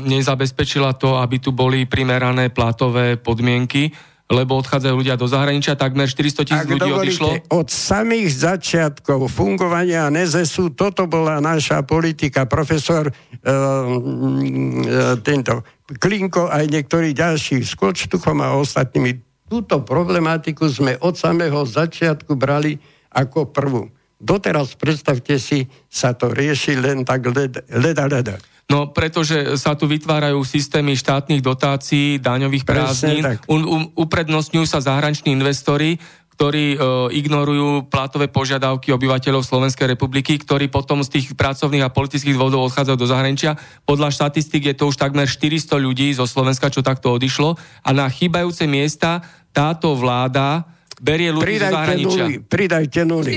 nezabezpečila 0.00 0.96
to, 0.96 1.20
aby 1.20 1.36
tu 1.38 1.52
boli 1.52 1.84
primerané 1.84 2.48
platové 2.48 3.20
podmienky? 3.20 3.92
lebo 4.28 4.60
odchádzajú 4.60 4.92
ľudia 4.92 5.16
do 5.16 5.24
zahraničia, 5.24 5.72
takmer 5.72 6.04
400 6.04 6.44
tisíc 6.44 6.68
ľudí 6.68 6.84
dovolíte, 6.84 7.16
odišlo. 7.16 7.28
Od 7.48 7.68
samých 7.72 8.28
začiatkov 8.36 9.24
fungovania 9.32 10.12
NZSU 10.12 10.76
toto 10.76 11.08
bola 11.08 11.40
naša 11.40 11.80
politika. 11.88 12.44
Profesor 12.44 13.08
uh, 13.08 13.12
uh, 13.16 15.16
tento 15.24 15.64
Klinko 15.88 16.52
aj 16.52 16.68
niektorí 16.68 17.16
ďalší 17.16 17.64
s 17.64 17.72
Kočtuchom 17.72 18.44
a 18.44 18.52
ostatnými 18.60 19.16
túto 19.48 19.80
problematiku 19.80 20.68
sme 20.68 21.00
od 21.00 21.16
samého 21.16 21.64
začiatku 21.64 22.36
brali 22.36 22.76
ako 23.08 23.48
prvú. 23.48 23.88
Doteraz, 24.20 24.76
predstavte 24.76 25.40
si, 25.40 25.64
sa 25.88 26.12
to 26.12 26.28
rieši 26.28 26.76
len 26.76 27.08
tak 27.08 27.24
leda, 27.32 27.64
leda. 27.72 28.04
leda. 28.04 28.36
No, 28.68 28.92
pretože 28.92 29.56
sa 29.56 29.72
tu 29.72 29.88
vytvárajú 29.88 30.44
systémy 30.44 30.92
štátnych 30.92 31.40
dotácií, 31.40 32.20
daňových 32.20 32.68
prázdnin, 32.68 33.24
u, 33.48 33.56
u, 33.56 33.76
uprednostňujú 34.04 34.66
sa 34.68 34.84
zahraniční 34.84 35.32
investori, 35.32 35.96
ktorí 36.38 36.76
e, 36.76 36.78
ignorujú 37.18 37.90
platové 37.90 38.30
požiadavky 38.30 38.94
obyvateľov 38.94 39.42
Slovenskej 39.42 39.90
republiky, 39.90 40.38
ktorí 40.38 40.70
potom 40.70 41.02
z 41.02 41.18
tých 41.18 41.26
pracovných 41.34 41.82
a 41.82 41.90
politických 41.90 42.38
dôvodov 42.38 42.70
odchádzajú 42.70 42.94
do 42.94 43.10
zahraničia. 43.10 43.58
Podľa 43.82 44.14
štatistik 44.14 44.62
je 44.70 44.78
to 44.78 44.86
už 44.86 45.02
takmer 45.02 45.26
400 45.26 45.74
ľudí 45.82 46.14
zo 46.14 46.30
Slovenska, 46.30 46.70
čo 46.70 46.84
takto 46.84 47.10
odišlo. 47.10 47.58
A 47.82 47.90
na 47.90 48.06
chýbajúce 48.06 48.70
miesta 48.70 49.18
táto 49.50 49.98
vláda 49.98 50.62
berie 51.02 51.34
ľudí 51.34 51.58
pridajte 51.58 51.66
zo 51.66 51.74
zahraničia. 51.74 52.24
Nuly, 52.28 52.36
pridajte 52.46 53.00
nuly. 53.02 53.36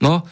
No, 0.00 0.24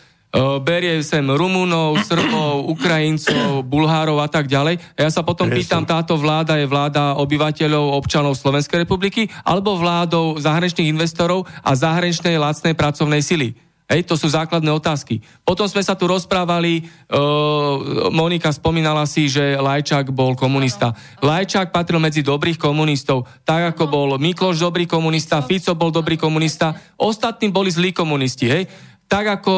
berie 0.63 1.03
sem 1.03 1.27
Rumunov, 1.27 1.99
Srbov, 2.07 2.67
Ukrajincov, 2.75 3.67
Bulhárov 3.67 4.23
a 4.23 4.29
tak 4.31 4.47
ďalej. 4.47 4.79
A 4.95 4.99
ja 5.07 5.11
sa 5.11 5.27
potom 5.27 5.51
pýtam, 5.51 5.83
táto 5.83 6.15
vláda 6.15 6.55
je 6.55 6.71
vláda 6.71 7.19
obyvateľov, 7.19 7.99
občanov 7.99 8.39
Slovenskej 8.39 8.87
republiky 8.87 9.27
alebo 9.43 9.75
vládou 9.75 10.39
zahraničných 10.39 10.91
investorov 10.91 11.51
a 11.67 11.75
zahraničnej 11.75 12.39
lacnej 12.39 12.79
pracovnej 12.79 13.23
sily. 13.23 13.59
Hej, 13.91 14.07
to 14.07 14.15
sú 14.15 14.31
základné 14.31 14.71
otázky. 14.71 15.19
Potom 15.43 15.67
sme 15.67 15.83
sa 15.83 15.99
tu 15.99 16.07
rozprávali, 16.07 16.87
uh, 17.11 18.07
Monika 18.15 18.55
spomínala 18.55 19.03
si, 19.03 19.27
že 19.27 19.59
Lajčák 19.59 20.15
bol 20.15 20.39
komunista. 20.39 20.95
Lajčák 21.19 21.75
patril 21.75 21.99
medzi 21.99 22.23
dobrých 22.23 22.55
komunistov, 22.55 23.27
tak 23.43 23.75
ako 23.75 23.91
bol 23.91 24.09
Mikloš 24.15 24.63
dobrý 24.63 24.87
komunista, 24.87 25.43
Fico 25.43 25.75
bol 25.75 25.91
dobrý 25.91 26.15
komunista, 26.15 26.71
ostatní 26.95 27.51
boli 27.51 27.75
zlí 27.75 27.91
komunisti. 27.91 28.47
Hej 28.47 28.71
tak 29.11 29.43
ako 29.43 29.55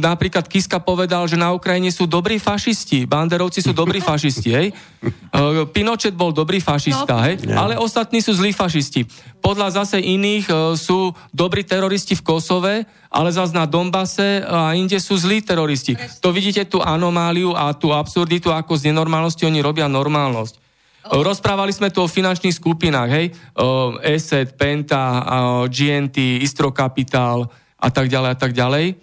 napríklad 0.00 0.48
Kiska 0.48 0.80
povedal, 0.80 1.28
že 1.28 1.36
na 1.36 1.52
Ukrajine 1.52 1.92
sú 1.92 2.08
dobrí 2.08 2.40
fašisti, 2.40 3.04
banderovci 3.04 3.60
sú 3.60 3.76
dobrí 3.76 4.00
fašisti, 4.00 4.50
hej? 4.56 4.72
Pinochet 5.76 6.16
bol 6.16 6.32
dobrý 6.32 6.64
fašista, 6.64 7.20
no. 7.20 7.24
hej? 7.28 7.44
Ale 7.52 7.76
ostatní 7.76 8.24
sú 8.24 8.32
zlí 8.32 8.56
fašisti. 8.56 9.04
Podľa 9.44 9.84
zase 9.84 10.00
iných 10.00 10.48
sú 10.80 11.12
dobrí 11.28 11.60
teroristi 11.60 12.16
v 12.16 12.24
Kosove, 12.24 12.74
ale 13.12 13.28
zase 13.28 13.52
na 13.52 13.68
Dombase 13.68 14.40
a 14.48 14.72
inde 14.72 14.96
sú 14.96 15.20
zlí 15.20 15.44
teroristi. 15.44 16.00
To 16.24 16.32
vidíte 16.32 16.64
tú 16.64 16.80
anomáliu 16.80 17.52
a 17.52 17.76
tú 17.76 17.92
absurditu, 17.92 18.48
ako 18.48 18.80
z 18.80 18.88
nenormálnosti 18.88 19.44
oni 19.44 19.60
robia 19.60 19.92
normálnosť. 19.92 20.56
Rozprávali 21.00 21.76
sme 21.76 21.92
tu 21.92 22.00
o 22.00 22.08
finančných 22.08 22.56
skupinách, 22.56 23.10
hej? 23.12 23.26
ESET, 24.08 24.56
Penta, 24.56 25.20
GNT, 25.68 26.40
Istro 26.40 26.72
Capital, 26.72 27.44
a 27.80 27.88
tak 27.88 28.12
ďalej 28.12 28.30
a 28.30 28.36
tak 28.36 28.52
ďalej. 28.52 29.00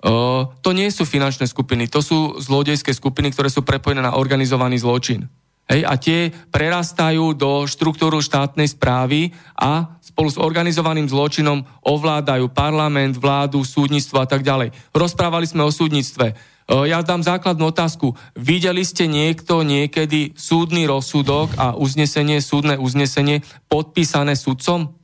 Uh, 0.00 0.48
to 0.64 0.72
nie 0.72 0.88
sú 0.88 1.04
finančné 1.04 1.44
skupiny, 1.44 1.88
to 1.88 2.00
sú 2.00 2.40
zlodejské 2.40 2.96
skupiny, 2.96 3.32
ktoré 3.32 3.52
sú 3.52 3.60
prepojené 3.60 4.00
na 4.00 4.16
organizovaný 4.16 4.80
zločin. 4.80 5.28
Hej, 5.66 5.82
a 5.82 5.94
tie 5.98 6.30
prerastajú 6.30 7.34
do 7.34 7.66
štruktúru 7.66 8.22
štátnej 8.22 8.70
správy 8.70 9.34
a 9.58 9.98
spolu 9.98 10.30
s 10.30 10.38
organizovaným 10.38 11.10
zločinom 11.10 11.66
ovládajú 11.82 12.48
parlament, 12.54 13.18
vládu, 13.18 13.66
súdnictvo 13.66 14.22
a 14.22 14.30
tak 14.30 14.46
ďalej. 14.46 14.70
Rozprávali 14.94 15.44
sme 15.44 15.66
o 15.66 15.74
súdnictve. 15.74 16.32
Ja 16.66 16.98
dám 17.02 17.22
základnú 17.22 17.70
otázku. 17.70 18.14
Videli 18.34 18.82
ste 18.82 19.06
niekto 19.06 19.60
niekedy 19.66 20.38
súdny 20.38 20.86
rozsudok 20.86 21.54
a 21.58 21.78
uznesenie, 21.78 22.42
súdne 22.42 22.74
uznesenie 22.78 23.42
podpísané 23.70 24.38
sudcom? 24.38 24.95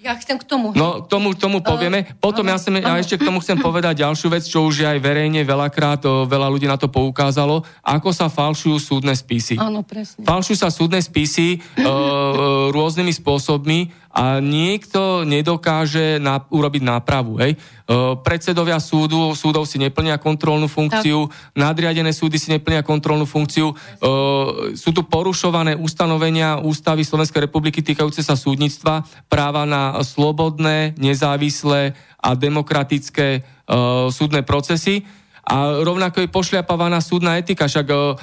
Ja 0.00 0.16
chcem 0.16 0.40
k 0.40 0.48
tomu. 0.48 0.72
No, 0.72 1.04
k 1.04 1.12
tomu, 1.12 1.36
tomu 1.36 1.60
povieme. 1.60 2.08
Uh, 2.08 2.16
Potom 2.16 2.48
ja, 2.48 2.56
sem, 2.56 2.72
ja 2.80 2.96
ešte 2.96 3.20
k 3.20 3.28
tomu 3.28 3.44
chcem 3.44 3.60
povedať 3.60 4.00
ďalšiu 4.00 4.32
vec, 4.32 4.48
čo 4.48 4.64
už 4.64 4.80
je 4.80 4.86
aj 4.88 4.96
verejne 4.96 5.44
veľakrát, 5.44 6.00
veľa 6.24 6.48
ľudí 6.48 6.64
na 6.64 6.80
to 6.80 6.88
poukázalo, 6.88 7.60
ako 7.84 8.08
sa 8.08 8.32
falšujú 8.32 8.80
súdne 8.80 9.12
spisy. 9.12 9.60
Áno, 9.60 9.84
presne. 9.84 10.24
Falšujú 10.24 10.56
sa 10.56 10.72
súdne 10.72 11.04
spisy 11.04 11.60
uh, 11.60 12.72
rôznymi 12.72 13.12
spôsobmi 13.12 13.92
a 14.10 14.42
niekto 14.42 15.22
nedokáže 15.22 16.18
na, 16.18 16.42
urobiť 16.42 16.82
nápravu. 16.82 17.38
Hej? 17.38 17.54
E, 17.54 17.58
predsedovia 18.26 18.82
súdu, 18.82 19.38
súdov 19.38 19.70
si 19.70 19.78
neplnia 19.78 20.18
kontrolnú 20.18 20.66
funkciu, 20.66 21.30
tak. 21.30 21.34
nadriadené 21.54 22.10
súdy 22.10 22.34
si 22.34 22.50
neplnia 22.50 22.82
kontrolnú 22.82 23.22
funkciu. 23.22 23.70
E, 23.70 23.74
sú 24.74 24.90
tu 24.90 25.06
porušované 25.06 25.78
ustanovenia 25.78 26.58
ústavy 26.58 27.06
Slovenskej 27.06 27.46
republiky 27.46 27.86
týkajúce 27.86 28.26
sa 28.26 28.34
súdnictva, 28.34 29.06
práva 29.30 29.62
na 29.62 30.02
slobodné, 30.02 30.98
nezávislé 30.98 31.94
a 32.18 32.34
demokratické 32.34 33.28
e, 33.38 33.40
súdne 34.10 34.42
procesy 34.42 35.06
a 35.50 35.82
rovnako 35.82 36.22
je 36.22 36.28
pošliapávaná 36.30 37.02
súdna 37.02 37.34
etika, 37.34 37.66
však 37.66 37.86
uh, 37.90 38.14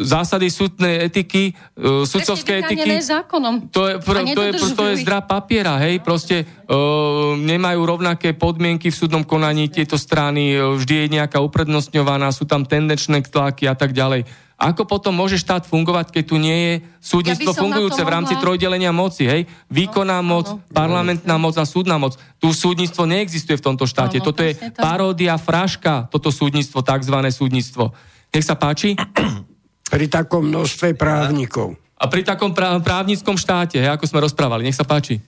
zásady 0.00 0.48
súdnej 0.48 1.04
etiky, 1.12 1.52
uh, 1.52 2.08
sudcovské 2.08 2.64
etiky... 2.64 2.88
zákonom. 3.04 3.68
To 3.68 3.92
je, 3.92 3.94
pr- 4.00 4.24
to, 4.32 4.40
je, 4.40 4.52
to 4.72 4.84
je 4.88 4.94
zdra 5.04 5.20
papiera, 5.20 5.76
hej, 5.84 6.00
proste 6.00 6.48
uh, 6.48 7.36
nemajú 7.36 7.80
rovnaké 7.84 8.32
podmienky 8.32 8.88
v 8.88 8.96
súdnom 8.96 9.28
konaní 9.28 9.68
tieto 9.68 10.00
strany, 10.00 10.56
vždy 10.56 10.94
je 11.04 11.06
nejaká 11.20 11.36
uprednostňovaná, 11.44 12.32
sú 12.32 12.48
tam 12.48 12.64
tendenčné 12.64 13.20
tlaky 13.28 13.68
a 13.68 13.76
tak 13.76 13.92
ďalej. 13.92 14.24
Ako 14.62 14.86
potom 14.86 15.10
môže 15.10 15.36
štát 15.36 15.66
fungovať, 15.66 16.14
keď 16.14 16.24
tu 16.24 16.38
nie 16.38 16.54
je 16.54 16.72
súdnictvo 17.02 17.50
Ja 17.50 17.52
to 17.52 17.58
fungujúce 17.58 17.98
v 17.98 18.08
rámci 18.08 18.32
mohla- 18.32 18.42
trojdelenia 18.46 18.90
moci, 18.90 19.26
hej? 19.26 19.42
Výkonná 19.66 20.18
No, 20.18 20.28
moc, 20.30 20.46
áno. 20.48 20.62
parlamentná 20.70 21.34
moc 21.34 21.58
a 21.58 21.66
súdna 21.66 21.98
moc. 21.98 22.14
Tu 22.38 22.46
súdnictvo 22.48 23.02
neexistuje 23.02 23.58
v 23.58 23.64
tomto 23.64 23.84
štáte. 23.84 24.16
Áno, 24.16 24.24
Toto 24.24 24.40
je 24.40 24.54
tak. 24.54 24.78
paródia, 24.78 25.34
fraška, 25.34 26.06
toto 26.06 26.30
súdnictvo, 26.30 26.78
takzvané 26.80 27.28
súdnictvo. 27.28 27.90
Nech 28.30 28.42
sa 28.42 28.54
páči. 28.54 28.94
Pri 29.92 30.06
takom 30.06 30.46
množstve 30.46 30.94
právnikov. 30.94 31.74
A 31.94 32.06
pri 32.06 32.22
takom 32.22 32.50
prá- 32.50 32.78
právnickom 32.78 33.34
štáte, 33.34 33.76
hej, 33.76 33.86
ako 33.88 34.06
sme 34.06 34.18
rozprávali, 34.20 34.64
nech 34.64 34.74
sa 34.74 34.82
páči. 34.82 35.20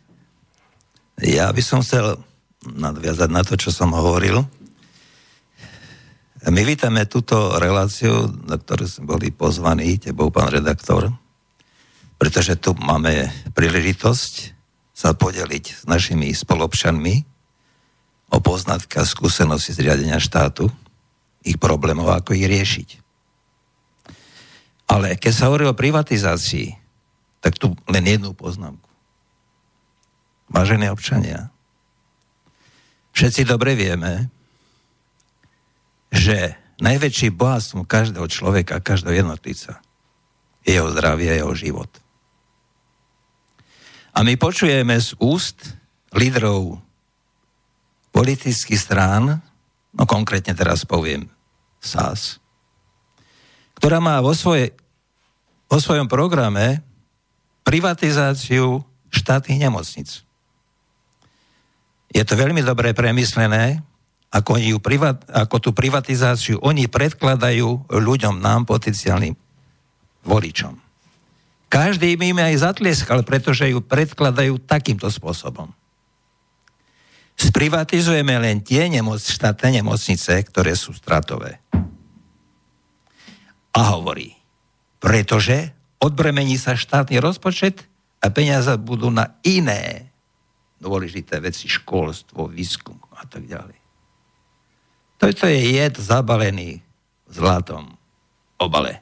Ja 1.17 1.47
by 1.49 1.61
som 1.61 1.79
chcel 1.81 2.19
nadviazať 2.65 3.29
na 3.29 3.43
to, 3.43 3.55
čo 3.55 3.69
som 3.69 3.93
hovoril. 3.93 4.43
My 6.45 6.61
vítame 6.61 7.09
túto 7.09 7.57
reláciu, 7.57 8.29
na 8.45 8.61
ktorú 8.61 8.85
sme 8.85 9.17
boli 9.17 9.33
pozvaní, 9.33 9.97
tebou, 9.97 10.29
pán 10.29 10.53
redaktor, 10.53 11.09
pretože 12.21 12.61
tu 12.61 12.77
máme 12.77 13.33
príležitosť 13.57 14.53
sa 14.93 15.17
podeliť 15.17 15.65
s 15.73 15.83
našimi 15.89 16.29
spolobčanmi 16.37 17.25
o 18.29 18.39
poznatky 18.45 19.01
a 19.01 19.09
skúsenosti 19.09 19.73
z 19.73 19.89
štátu, 20.21 20.69
ich 21.41 21.57
problémov, 21.57 22.13
ako 22.13 22.37
ich 22.37 22.45
riešiť. 22.45 22.89
Ale 24.93 25.17
keď 25.17 25.33
sa 25.33 25.49
hovorí 25.49 25.65
o 25.65 25.73
privatizácii, 25.73 26.77
tak 27.41 27.57
tu 27.57 27.73
len 27.89 28.05
jednu 28.05 28.37
poznámku. 28.37 28.89
Vážení 30.53 30.93
občania, 30.93 31.49
všetci 33.17 33.49
dobre 33.49 33.73
vieme, 33.73 34.29
že 36.15 36.55
najväčší 36.79 37.35
bohatstvom 37.35 37.83
každého 37.83 38.27
človeka, 38.31 38.79
každého 38.79 39.27
jednotlivca 39.27 39.83
je 40.63 40.79
jeho 40.79 40.89
zdravie, 40.95 41.35
jeho 41.35 41.53
život. 41.59 41.91
A 44.15 44.23
my 44.23 44.39
počujeme 44.39 44.95
z 44.95 45.19
úst 45.19 45.75
lídrov 46.15 46.79
politických 48.15 48.79
strán, 48.79 49.43
no 49.91 50.03
konkrétne 50.07 50.55
teraz 50.55 50.87
poviem 50.87 51.27
SAS, 51.83 52.39
ktorá 53.75 53.99
má 53.99 54.23
vo, 54.23 54.31
svoje, 54.39 54.71
vo 55.67 55.83
svojom 55.83 56.07
programe 56.07 56.81
privatizáciu 57.67 58.87
štátnych 59.11 59.67
nemocnic. 59.67 60.23
Je 62.15 62.23
to 62.23 62.39
veľmi 62.39 62.63
dobre 62.63 62.95
premyslené, 62.95 63.83
ako, 64.35 64.59
ju 64.59 64.79
privat, 64.83 65.23
ako 65.31 65.57
tú 65.63 65.71
privatizáciu 65.71 66.59
oni 66.59 66.91
predkladajú 66.91 67.87
ľuďom, 67.87 68.43
nám, 68.43 68.67
potenciálnym 68.67 69.39
voličom. 70.27 70.75
Každý 71.71 72.19
im 72.19 72.39
aj 72.39 72.67
zatlieskal, 72.67 73.23
pretože 73.23 73.71
ju 73.71 73.79
predkladajú 73.79 74.59
takýmto 74.67 75.07
spôsobom. 75.07 75.71
Sprivatizujeme 77.35 78.39
len 78.39 78.63
tie 78.63 78.87
nemoc, 78.87 79.19
štátne 79.19 79.83
nemocnice, 79.83 80.39
ktoré 80.51 80.79
sú 80.79 80.95
stratové. 80.95 81.59
A 83.75 83.81
hovorí, 83.99 84.39
pretože 85.03 85.75
odbremení 85.99 86.55
sa 86.55 86.79
štátny 86.79 87.19
rozpočet 87.19 87.83
a 88.23 88.31
peniaze 88.31 88.71
budú 88.79 89.11
na 89.11 89.35
iné 89.43 90.15
dôležité 90.79 91.43
veci, 91.43 91.67
školstvo, 91.67 92.47
výskum 92.47 93.03
a 93.19 93.27
tak 93.27 93.51
ďalej. 93.51 93.84
Toto 95.19 95.47
je 95.47 95.61
jed 95.79 95.95
zabalený 95.97 96.83
v 97.29 97.33
zlatom 97.33 97.95
obale. 98.59 99.01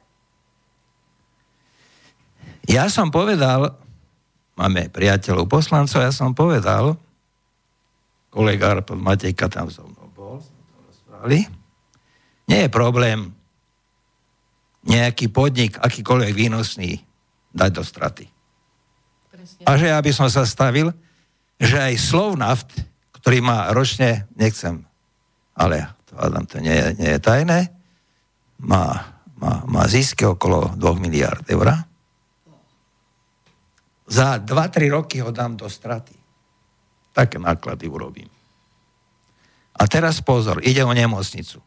Ja 2.63 2.87
som 2.87 3.11
povedal, 3.11 3.75
máme 4.55 4.87
priateľov 4.87 5.51
poslancov, 5.51 5.99
ja 5.99 6.13
som 6.15 6.31
povedal, 6.31 6.95
kolega 8.31 8.79
Matejka 8.95 9.51
tam 9.51 9.67
so 9.67 9.83
mnou 9.83 10.07
bol, 10.15 10.39
sme 10.39 10.61
to 10.71 10.77
rozprávali, 10.87 11.39
nie 12.47 12.59
je 12.65 12.69
problém 12.71 13.19
nejaký 14.83 15.31
podnik, 15.31 15.79
akýkoľvek 15.79 16.33
výnosný, 16.35 16.99
dať 17.55 17.71
do 17.71 17.83
straty. 17.83 18.25
Presne. 19.31 19.63
A 19.63 19.71
že 19.79 19.87
ja 19.91 19.99
by 19.99 20.11
som 20.11 20.27
sa 20.27 20.43
stavil, 20.43 20.91
že 21.59 21.79
aj 21.79 21.95
Slovnaft, 21.99 22.71
ktorý 23.21 23.39
má 23.39 23.71
ročne, 23.71 24.27
nechcem, 24.35 24.83
ale 25.55 25.87
Adam, 26.17 26.45
to 26.45 26.61
nie, 26.61 26.75
nie 26.97 27.17
je 27.17 27.19
tajné, 27.19 27.69
má, 28.63 29.13
má, 29.37 29.65
má 29.65 29.83
zisky 29.89 30.23
okolo 30.25 30.73
2 30.77 31.03
miliard 31.03 31.43
eur. 31.49 31.73
Za 34.07 34.37
2-3 34.37 34.93
roky 34.93 35.19
ho 35.23 35.33
dám 35.33 35.57
do 35.57 35.65
straty. 35.65 36.13
Také 37.13 37.37
náklady 37.41 37.89
urobím. 37.89 38.29
A 39.73 39.83
teraz 39.89 40.21
pozor, 40.21 40.61
ide 40.61 40.85
o 40.85 40.93
nemocnicu. 40.93 41.61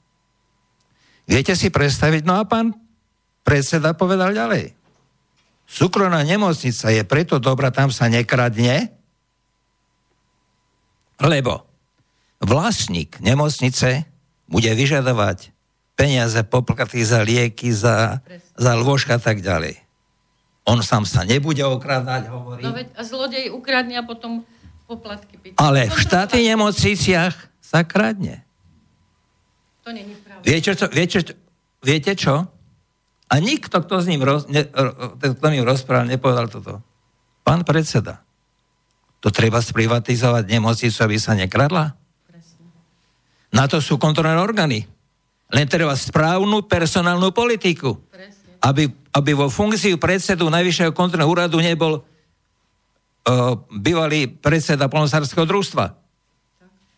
Viete 1.26 1.58
si 1.58 1.74
predstaviť, 1.74 2.22
no 2.22 2.38
a 2.38 2.46
pán 2.46 2.70
predseda 3.42 3.98
povedal 3.98 4.30
ďalej. 4.30 4.78
Súkromná 5.66 6.22
nemocnica 6.22 6.94
je 6.94 7.02
preto 7.02 7.42
dobrá, 7.42 7.74
tam 7.74 7.90
sa 7.90 8.06
nekradne, 8.06 8.94
lebo 11.18 11.66
vlastník 12.38 13.18
nemocnice 13.18 14.06
bude 14.46 14.70
vyžadovať 14.70 15.50
peniaze, 15.96 16.38
poplaty 16.46 17.02
za 17.02 17.24
lieky, 17.24 17.72
za, 17.72 18.20
za 18.54 18.72
lôžka 18.76 19.16
a 19.16 19.22
tak 19.22 19.40
ďalej. 19.40 19.80
On 20.66 20.82
sám 20.82 21.06
sa 21.06 21.22
nebude 21.22 21.62
okrádať, 21.62 22.26
hovorí. 22.28 22.60
No 22.62 22.74
veď 22.74 22.90
a 22.98 23.02
zlodej 23.06 23.54
ukradne 23.54 23.96
a 23.96 24.04
potom 24.04 24.42
poplatky 24.90 25.38
pýta. 25.38 25.58
Ale 25.62 25.86
v 25.86 25.98
štátnych 25.98 26.46
nemocniciach 26.54 27.34
sa 27.62 27.86
kradne. 27.86 28.42
To 29.86 29.94
není 29.94 30.18
pravda. 30.18 30.42
Viete 30.42 30.70
čo, 30.74 30.86
viete, 30.90 31.18
čo- 31.22 31.38
viete 31.82 32.12
čo? 32.18 32.34
A 33.26 33.34
nikto, 33.42 33.82
kto 33.82 34.02
s 34.02 34.06
ním 34.06 34.22
roz, 34.22 34.46
ne, 34.46 34.66
kto 35.18 35.46
mi 35.50 35.58
rozprával, 35.62 36.06
nepovedal 36.06 36.46
toto. 36.46 36.82
Pán 37.42 37.62
predseda, 37.66 38.22
to 39.22 39.30
treba 39.34 39.58
sprivatizovať 39.58 40.46
nemocnicu, 40.46 40.98
aby 41.02 41.16
sa 41.18 41.34
nekradla? 41.34 41.94
Na 43.54 43.70
to 43.70 43.78
sú 43.78 43.98
kontrolné 44.00 44.38
orgány. 44.38 44.86
Len 45.50 45.66
treba 45.70 45.94
správnu 45.94 46.66
personálnu 46.66 47.30
politiku. 47.30 47.94
Presne. 48.10 48.58
Aby, 48.58 48.90
aby 49.14 49.30
vo 49.36 49.46
funkcii 49.46 49.94
predsedu 50.00 50.50
Najvyššieho 50.50 50.90
kontrolného 50.90 51.30
úradu 51.30 51.62
nebol 51.62 52.02
uh, 52.02 53.54
bývalý 53.70 54.26
predseda 54.26 54.90
polnosárskeho 54.90 55.46
družstva 55.46 56.06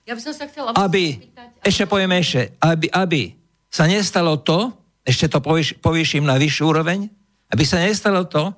Ja 0.09 0.17
by 0.17 0.25
som 0.25 0.33
sa 0.33 0.49
chcela 0.49 0.73
aby, 0.73 1.21
spýtať, 1.21 1.49
ešte 1.61 1.85
poviem 1.85 2.17
ešte, 2.17 2.57
aby, 2.65 2.89
aby 2.89 3.37
sa 3.69 3.85
nestalo 3.85 4.41
to, 4.41 4.73
ešte 5.05 5.29
to 5.29 5.45
povýšim 5.85 6.25
na 6.25 6.41
vyššiu 6.41 6.65
úroveň, 6.65 7.13
aby 7.53 7.65
sa 7.69 7.77
nestalo 7.85 8.25
to, 8.25 8.57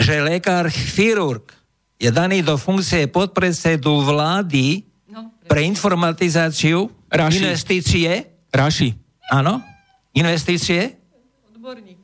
že 0.00 0.24
lekár 0.24 0.72
chirurg 0.72 1.52
je 2.00 2.08
daný 2.08 2.40
do 2.40 2.56
funkcie 2.56 3.04
podpredsedu 3.04 4.00
vlády 4.00 4.88
No, 5.12 5.28
pre 5.44 5.60
informatizáciu, 5.68 6.88
Raši. 7.12 7.44
investície, 7.44 8.10
Raši. 8.48 8.96
áno, 9.28 9.60
investície 10.16 10.96
odborník. 11.52 12.00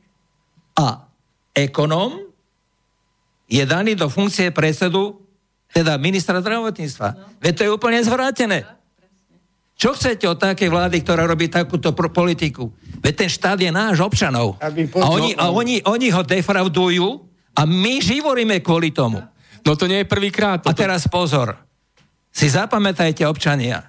a 0.77 1.09
ekonóm 1.51 2.29
je 3.49 3.65
daný 3.65 3.97
do 3.97 4.05
funkcie 4.07 4.53
predsedu, 4.53 5.17
teda 5.73 5.97
ministra 5.97 6.37
zdravotníctva. 6.37 7.41
Veď 7.41 7.53
to 7.57 7.61
je 7.65 7.71
úplne 7.73 7.99
zvrátené. 8.05 8.65
Čo 9.73 9.95
chcete 9.97 10.27
od 10.27 10.37
takej 10.37 10.69
vlády, 10.69 11.01
ktorá 11.01 11.23
robí 11.25 11.47
takúto 11.49 11.95
pro- 11.95 12.11
politiku? 12.11 12.69
Veď 12.99 13.25
ten 13.25 13.29
štát 13.31 13.57
je 13.57 13.71
náš 13.71 14.03
občanov. 14.03 14.59
Aby 14.61 14.91
A 14.99 15.07
oni, 15.09 15.31
a 15.39 15.49
oni, 15.49 15.79
oni 15.81 16.11
ho 16.11 16.21
defraudujú 16.21 17.07
a 17.55 17.61
my 17.65 18.03
živoríme 18.03 18.59
kvôli 18.59 18.91
tomu. 18.93 19.23
No 19.63 19.71
to 19.79 19.87
nie 19.89 20.03
je 20.03 20.07
prvýkrát. 20.07 20.61
A 20.61 20.75
toto- 20.75 20.77
teraz 20.83 21.07
pozor. 21.09 21.57
Si 22.29 22.45
zapamätajte, 22.51 23.25
občania. 23.25 23.88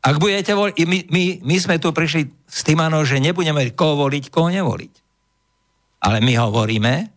Ak 0.00 0.16
budete 0.16 0.56
voliť, 0.56 0.74
my, 0.88 0.98
my, 1.12 1.24
my 1.44 1.56
sme 1.60 1.76
tu 1.76 1.92
prišli 1.92 2.32
s 2.48 2.64
tým, 2.64 2.80
áno, 2.80 3.04
že 3.04 3.20
nebudeme 3.20 3.68
koho 3.76 4.00
voliť, 4.08 4.32
koho 4.32 4.48
nevoliť. 4.48 4.92
Ale 6.00 6.24
my 6.24 6.32
hovoríme, 6.40 7.12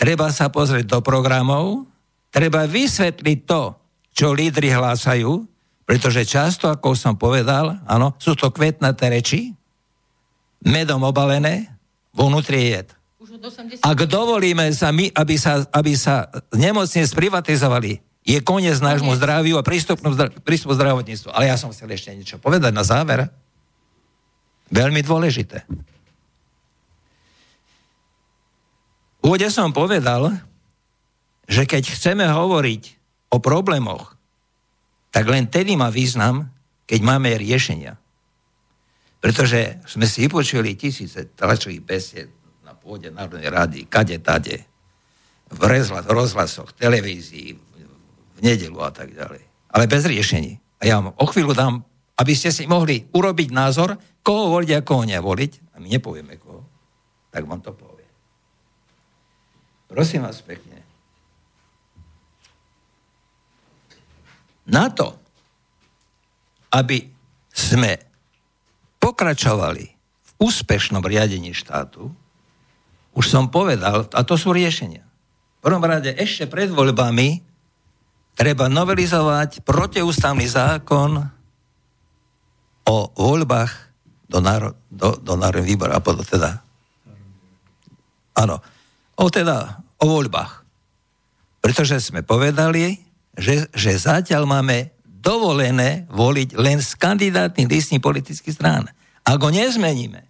treba 0.00 0.32
sa 0.32 0.48
pozrieť 0.48 0.88
do 0.88 1.00
programov, 1.04 1.84
treba 2.32 2.64
vysvetliť 2.64 3.38
to, 3.44 3.76
čo 4.16 4.32
lídry 4.32 4.72
hlásajú, 4.72 5.44
pretože 5.84 6.24
často, 6.24 6.72
ako 6.72 6.96
som 6.96 7.12
povedal, 7.20 7.76
áno, 7.84 8.16
sú 8.16 8.32
to 8.32 8.48
kvetnaté 8.48 9.12
reči, 9.12 9.52
medom 10.64 11.04
obalené, 11.04 11.68
vnútri 12.16 12.56
je 12.56 12.68
jed. 12.72 12.88
Už 13.20 13.36
od 13.36 13.42
80... 13.52 13.84
Ak 13.84 13.98
dovolíme 14.08 14.72
sa 14.72 14.88
my, 14.96 15.12
aby 15.12 15.36
sa, 15.36 15.60
aby 15.68 15.92
sa 15.92 16.32
nemocne 16.56 17.04
sprivatizovali, 17.04 18.00
je 18.24 18.40
koniec 18.40 18.80
nášmu 18.80 19.12
zdraviu 19.20 19.60
a 19.60 19.62
prístupu, 19.62 20.00
prístupu 20.40 20.72
zdravotníctvu. 20.72 21.28
Ale 21.28 21.52
ja 21.52 21.60
som 21.60 21.70
chcel 21.70 21.92
ešte 21.92 22.16
niečo 22.16 22.40
povedať 22.40 22.72
na 22.72 22.80
záver. 22.80 23.28
Veľmi 24.72 25.04
dôležité. 25.04 25.68
úvode 29.34 29.50
som 29.50 29.74
povedal, 29.74 30.30
že 31.50 31.66
keď 31.66 31.90
chceme 31.90 32.22
hovoriť 32.22 32.82
o 33.34 33.42
problémoch, 33.42 34.14
tak 35.10 35.26
len 35.26 35.50
tedy 35.50 35.74
má 35.74 35.90
význam, 35.90 36.54
keď 36.86 37.00
máme 37.02 37.34
riešenia. 37.34 37.98
Pretože 39.18 39.82
sme 39.90 40.06
si 40.06 40.28
vypočuli 40.28 40.78
tisíce 40.78 41.34
tlačových 41.34 41.82
besied 41.82 42.28
na 42.62 42.78
pôde 42.78 43.10
Národnej 43.10 43.50
rady, 43.50 43.80
kade, 43.90 44.22
tade, 44.22 44.62
v 45.50 45.60
rozhlasoch, 46.06 46.70
televízii, 46.78 47.63
nedelu 48.44 48.78
a 48.84 48.92
tak 48.92 49.16
ďalej. 49.16 49.40
Ale 49.72 49.88
bez 49.88 50.04
riešení. 50.04 50.60
A 50.78 50.82
ja 50.84 51.00
vám 51.00 51.16
o 51.16 51.24
chvíľu 51.24 51.56
dám, 51.56 51.80
aby 52.20 52.36
ste 52.36 52.52
si 52.52 52.68
mohli 52.68 53.08
urobiť 53.10 53.48
názor, 53.50 53.96
koho 54.20 54.52
voliť 54.52 54.70
a 54.76 54.84
koho 54.84 55.08
nevoliť. 55.08 55.74
A 55.74 55.80
my 55.80 55.88
nepovieme 55.88 56.36
koho. 56.36 56.62
Tak 57.32 57.48
vám 57.48 57.64
to 57.64 57.72
povie. 57.72 58.06
Prosím 59.88 60.28
vás 60.28 60.38
pekne. 60.44 60.84
Na 64.64 64.88
to, 64.92 65.16
aby 66.72 67.08
sme 67.52 68.00
pokračovali 68.96 69.84
v 69.94 70.30
úspešnom 70.40 71.04
riadení 71.04 71.52
štátu, 71.52 72.08
už 73.14 73.24
som 73.30 73.46
povedal, 73.52 74.08
a 74.10 74.20
to 74.26 74.34
sú 74.34 74.50
riešenia. 74.50 75.04
V 75.60 75.70
prvom 75.70 75.84
rade 75.84 76.10
ešte 76.16 76.50
pred 76.50 76.72
voľbami 76.72 77.53
treba 78.34 78.66
novelizovať 78.66 79.62
protiústavný 79.62 80.46
zákon 80.46 81.22
o 82.84 82.96
voľbách 83.14 83.72
do, 84.28 84.38
náro, 84.42 84.74
do, 84.90 85.16
do 85.16 85.34
národných 85.38 85.70
výboru, 85.70 85.94
a 85.94 86.02
potom 86.02 86.26
teda. 86.26 86.60
Áno, 88.34 88.58
o 89.14 89.26
teda, 89.30 89.80
o 90.02 90.04
voľbách. 90.10 90.66
Pretože 91.62 92.02
sme 92.02 92.20
povedali, 92.20 93.00
že, 93.38 93.70
že 93.72 93.96
zatiaľ 93.96 94.44
máme 94.44 94.92
dovolené 95.24 96.04
voliť 96.12 96.60
len 96.60 96.84
z 96.84 96.90
kandidátnych 97.00 97.70
listní 97.70 97.98
politických 98.02 98.52
strán. 98.52 98.92
Ak 99.24 99.40
ho 99.40 99.48
nezmeníme, 99.48 100.20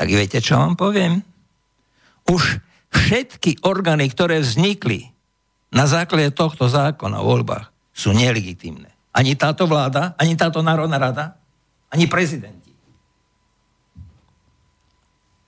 tak 0.00 0.08
viete, 0.08 0.40
čo 0.40 0.56
vám 0.56 0.80
poviem? 0.80 1.20
Už 2.24 2.64
všetky 2.88 3.60
orgány, 3.60 4.08
ktoré 4.08 4.40
vznikli 4.40 5.11
na 5.72 5.88
základe 5.88 6.36
tohto 6.36 6.68
zákona 6.68 7.24
o 7.24 7.28
voľbách, 7.32 7.72
sú 7.96 8.12
nelegitímne. 8.12 8.92
Ani 9.12 9.36
táto 9.36 9.64
vláda, 9.64 10.12
ani 10.20 10.36
táto 10.36 10.60
Národná 10.60 11.00
rada, 11.00 11.36
ani 11.88 12.08
prezidenti. 12.08 12.72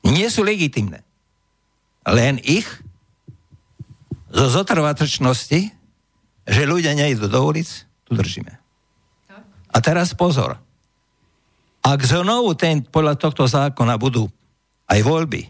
Nie 0.04 0.28
sú 0.28 0.44
legitimné. 0.44 1.00
Len 2.04 2.36
ich 2.44 2.68
zo 4.28 4.46
zotrvatrčnosti, 4.52 5.60
že 6.44 6.68
ľudia 6.68 6.92
nejdu 6.92 7.30
do 7.30 7.40
ulic, 7.40 7.88
tu 8.04 8.12
držíme. 8.12 8.52
A 9.72 9.76
teraz 9.80 10.12
pozor. 10.12 10.60
Ak 11.80 12.00
znovu 12.04 12.52
ten, 12.52 12.84
podľa 12.84 13.16
tohto 13.16 13.48
zákona 13.48 13.96
budú 13.96 14.28
aj 14.88 15.00
voľby 15.00 15.48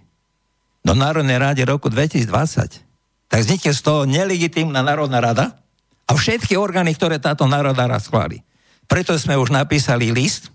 do 0.86 0.94
Národnej 0.94 1.40
rady 1.40 1.66
roku 1.66 1.90
2020, 1.90 2.83
tak 3.34 3.42
vznikne 3.42 3.74
z 3.74 3.82
toho 3.82 4.06
nelegitímna 4.06 4.78
Národná 4.86 5.18
rada 5.18 5.58
a 6.06 6.14
všetky 6.14 6.54
orgány, 6.54 6.94
ktoré 6.94 7.18
táto 7.18 7.50
Národná 7.50 7.90
rada 7.90 7.98
schváli. 7.98 8.46
Preto 8.86 9.10
sme 9.18 9.34
už 9.34 9.50
napísali 9.50 10.14
list, 10.14 10.54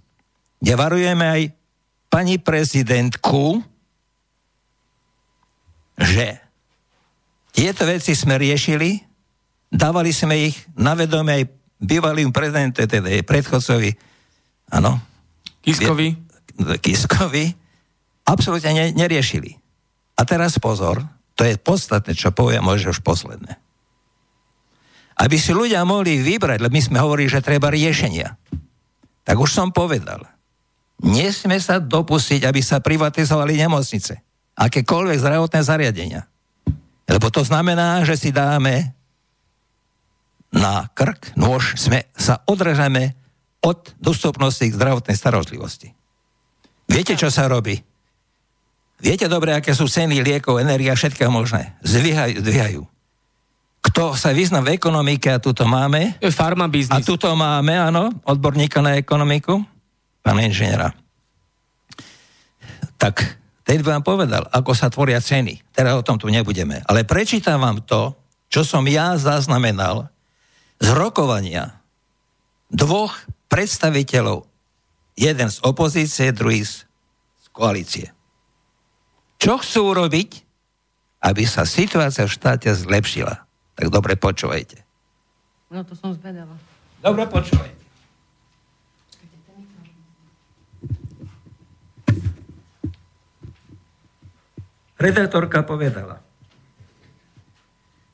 kde 0.63 0.79
varujeme 0.79 1.27
aj 1.27 1.41
pani 2.07 2.39
prezidentku, 2.39 3.59
že 5.99 6.39
tieto 7.51 7.83
veci 7.83 8.15
sme 8.15 8.39
riešili, 8.39 9.03
dávali 9.67 10.15
sme 10.15 10.47
ich 10.47 10.55
na 10.79 10.95
vedomie 10.95 11.43
aj 11.43 11.51
bývalým 11.83 12.31
prezidentom, 12.31 12.87
teda 12.87 13.11
predchodcovi, 13.27 13.91
áno. 14.71 15.03
Kiskovi. 15.67 16.15
Kiskovi, 16.79 17.51
absolútne 18.23 18.71
ne, 18.71 18.85
neriešili. 18.95 19.59
A 20.15 20.23
teraz 20.23 20.55
pozor, 20.63 21.18
to 21.39 21.47
je 21.47 21.55
podstatné, 21.55 22.11
čo 22.19 22.35
poviem, 22.35 22.59
možno 22.59 22.91
už 22.91 22.99
posledné. 22.99 23.55
Aby 25.15 25.39
si 25.39 25.55
ľudia 25.55 25.87
mohli 25.87 26.19
vybrať, 26.19 26.59
lebo 26.59 26.75
my 26.75 26.83
sme 26.83 26.99
hovorili, 26.99 27.31
že 27.31 27.39
treba 27.39 27.71
riešenia. 27.71 28.35
Tak 29.23 29.39
už 29.39 29.47
som 29.47 29.71
povedal, 29.71 30.27
nesme 30.99 31.55
sa 31.63 31.79
dopustiť, 31.79 32.43
aby 32.43 32.59
sa 32.59 32.83
privatizovali 32.83 33.55
nemocnice. 33.55 34.19
Akékoľvek 34.59 35.23
zdravotné 35.23 35.59
zariadenia. 35.63 36.27
Lebo 37.07 37.31
to 37.31 37.47
znamená, 37.47 38.03
že 38.03 38.19
si 38.19 38.35
dáme 38.35 38.91
na 40.51 40.91
krk, 40.91 41.39
nôž, 41.39 41.79
sme, 41.79 42.03
sa 42.19 42.43
odrežeme 42.51 43.15
od 43.63 43.95
dostupnosti 43.95 44.67
k 44.67 44.75
zdravotnej 44.75 45.15
starostlivosti. 45.15 45.95
Viete, 46.91 47.15
čo 47.15 47.31
sa 47.31 47.47
robí? 47.47 47.79
Viete 48.99 49.31
dobre, 49.31 49.55
aké 49.55 49.71
sú 49.71 49.87
ceny 49.87 50.19
liekov, 50.19 50.59
energia, 50.59 50.91
všetkého 50.91 51.31
možné. 51.31 51.79
Zvyhajú, 51.83 52.43
zvyhajú. 52.43 52.81
Kto 53.79 54.11
sa 54.19 54.35
vyzná 54.35 54.59
v 54.59 54.75
ekonomike, 54.75 55.31
a 55.31 55.39
tuto 55.39 55.63
máme. 55.63 56.19
Farma 56.35 56.67
biznis. 56.67 56.99
A 56.99 57.07
tuto 57.07 57.31
máme, 57.31 57.79
áno, 57.79 58.11
odborníka 58.27 58.83
na 58.83 58.99
ekonomiku, 58.99 59.63
pána 60.19 60.43
inžiniera. 60.43 60.91
Tak, 62.99 63.39
ten 63.63 63.79
vám 63.79 64.03
povedal, 64.03 64.51
ako 64.51 64.75
sa 64.75 64.91
tvoria 64.91 65.23
ceny. 65.23 65.63
Teraz 65.71 65.95
o 65.95 66.03
tom 66.03 66.19
tu 66.19 66.27
nebudeme. 66.27 66.83
Ale 66.91 67.07
prečítam 67.07 67.63
vám 67.63 67.79
to, 67.87 68.11
čo 68.51 68.67
som 68.67 68.83
ja 68.83 69.15
zaznamenal 69.15 70.11
z 70.83 70.91
rokovania 70.91 71.79
dvoch 72.67 73.15
predstaviteľov, 73.47 74.43
jeden 75.15 75.47
z 75.47 75.57
opozície, 75.63 76.35
druhý 76.35 76.67
z 76.67 76.83
koalície. 77.55 78.11
Čo 79.39 79.63
chcú 79.63 79.95
urobiť, 79.95 80.43
aby 81.23 81.43
sa 81.47 81.63
situácia 81.63 82.27
v 82.27 82.35
štáte 82.35 82.67
zlepšila? 82.75 83.47
Tak 83.79 83.87
dobre 83.87 84.19
počúvajte. 84.19 84.83
No 85.71 85.87
to 85.87 85.95
som 85.95 86.11
zvedala. 86.11 86.59
Dobre 86.99 87.23
počúvajte. 87.23 87.79
Redaktorka 94.99 95.63
povedala, 95.63 96.19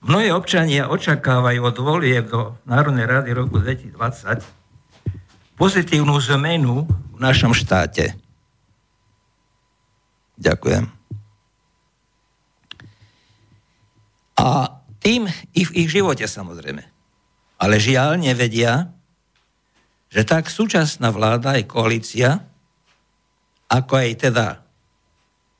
Mnohí 0.05 0.29
občania 0.29 0.85
očakávajú 0.85 1.65
od 1.65 1.77
volieb 1.81 2.29
do 2.29 2.61
Národnej 2.69 3.09
rady 3.09 3.33
roku 3.33 3.57
2020 3.57 3.97
pozitívnu 5.57 6.13
zmenu 6.29 6.85
v 6.85 7.17
našom 7.17 7.57
štáte. 7.57 8.13
Ďakujem. 10.37 10.94
A 14.35 14.81
tým 14.99 15.29
i 15.55 15.61
v 15.63 15.71
ich 15.85 15.89
živote 15.93 16.25
samozrejme. 16.25 16.83
Ale 17.61 17.75
žiaľ 17.79 18.19
nevedia, 18.19 18.91
že 20.11 20.27
tak 20.27 20.51
súčasná 20.51 21.11
vláda 21.11 21.55
aj 21.55 21.63
koalícia, 21.67 22.43
ako 23.71 23.93
aj 23.95 24.09
teda 24.27 24.45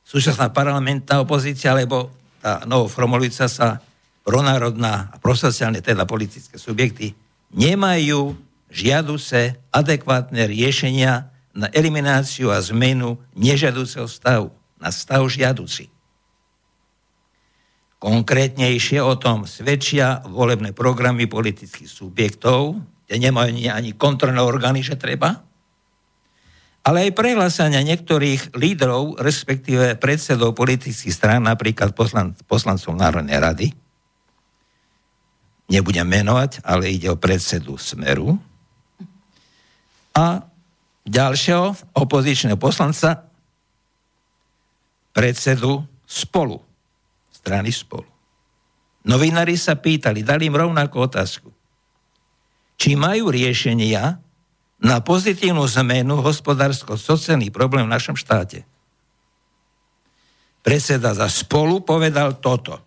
súčasná 0.06 0.52
parlamentná 0.54 1.24
opozícia, 1.24 1.74
alebo 1.74 2.14
tá 2.44 2.62
novoformulujúca 2.70 3.50
sa 3.50 3.82
pronárodná 4.22 5.10
a 5.14 5.16
prosociálne 5.18 5.82
teda 5.82 6.06
politické 6.06 6.58
subjekty 6.58 7.14
nemajú 7.54 8.38
žiaduce 8.70 9.56
adekvátne 9.72 10.50
riešenia 10.50 11.30
na 11.56 11.72
elimináciu 11.72 12.52
a 12.52 12.60
zmenu 12.60 13.16
nežiaduceho 13.38 14.10
stavu 14.10 14.52
na 14.76 14.92
stav 14.92 15.24
žiaduci. 15.32 15.95
Konkrétnejšie 18.06 19.02
o 19.02 19.18
tom 19.18 19.49
svedčia 19.49 20.22
volebné 20.30 20.77
programy 20.77 21.26
politických 21.26 21.90
subjektov, 21.90 22.77
kde 23.10 23.18
nemajú 23.18 23.49
ani 23.65 23.98
kontrolné 23.98 24.45
orgány, 24.45 24.86
že 24.86 24.94
treba, 24.94 25.41
ale 26.86 27.10
aj 27.10 27.18
prehlásania 27.18 27.82
niektorých 27.82 28.53
lídrov, 28.53 29.18
respektíve 29.18 29.98
predsedov 29.98 30.53
politických 30.53 31.10
strán, 31.10 31.49
napríklad 31.49 31.98
poslan, 31.98 32.38
poslancov 32.45 32.94
Národnej 32.94 33.41
rady, 33.41 33.68
nebudem 35.65 36.06
menovať, 36.06 36.61
ale 36.61 36.94
ide 36.94 37.10
o 37.10 37.18
predsedu 37.18 37.73
Smeru. 37.82 38.38
A 40.14 40.45
ďalšieho 41.10 41.98
opozičného 41.98 42.61
poslanca 42.61 43.26
predsedu 45.10 45.82
Spolu, 46.06 46.61
strany 47.46 47.70
Spolu. 47.70 48.10
Novinári 49.06 49.54
sa 49.54 49.78
pýtali, 49.78 50.26
dali 50.26 50.50
im 50.50 50.58
rovnakú 50.58 50.98
otázku. 50.98 51.54
Či 52.74 52.98
majú 52.98 53.30
riešenia 53.30 54.18
na 54.82 54.98
pozitívnu 55.06 55.62
zmenu 55.70 56.26
hospodársko-sociálnych 56.26 57.54
problém 57.54 57.86
v 57.86 57.94
našom 57.94 58.18
štáte. 58.18 58.66
predseda 60.66 61.14
za 61.14 61.30
spolu, 61.30 61.86
povedal 61.86 62.42
toto. 62.42 62.82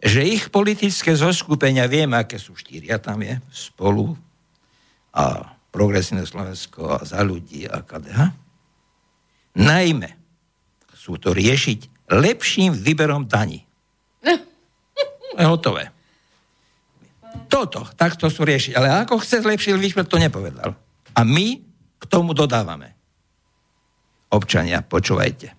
Že 0.00 0.24
ich 0.24 0.48
politické 0.48 1.12
zoskupenia, 1.12 1.84
viem, 1.84 2.08
aké 2.16 2.40
sú 2.40 2.56
štyria, 2.56 2.96
tam 2.96 3.20
je 3.20 3.36
spolu 3.52 4.16
a 5.12 5.52
progresívne 5.68 6.24
Slovensko 6.24 6.96
a 6.96 7.04
za 7.04 7.20
ľudí 7.20 7.68
a 7.68 7.84
KDH. 7.84 8.32
Najmä 9.60 10.10
sú 10.96 11.20
to 11.20 11.36
riešiť 11.36 11.97
lepším 12.08 12.72
výberom 12.72 13.28
daní. 13.28 13.64
Je 15.38 15.44
hotové. 15.52 15.92
Toto, 17.48 17.88
takto 17.96 18.28
sú 18.28 18.44
riešiť. 18.44 18.76
Ale 18.76 18.88
ako 19.04 19.20
chce 19.24 19.40
zlepšiť 19.44 19.72
výber, 19.76 20.04
to 20.04 20.20
nepovedal. 20.20 20.76
A 21.16 21.20
my 21.24 21.60
k 21.98 22.04
tomu 22.06 22.36
dodávame. 22.36 22.92
Občania, 24.28 24.84
počúvajte. 24.84 25.56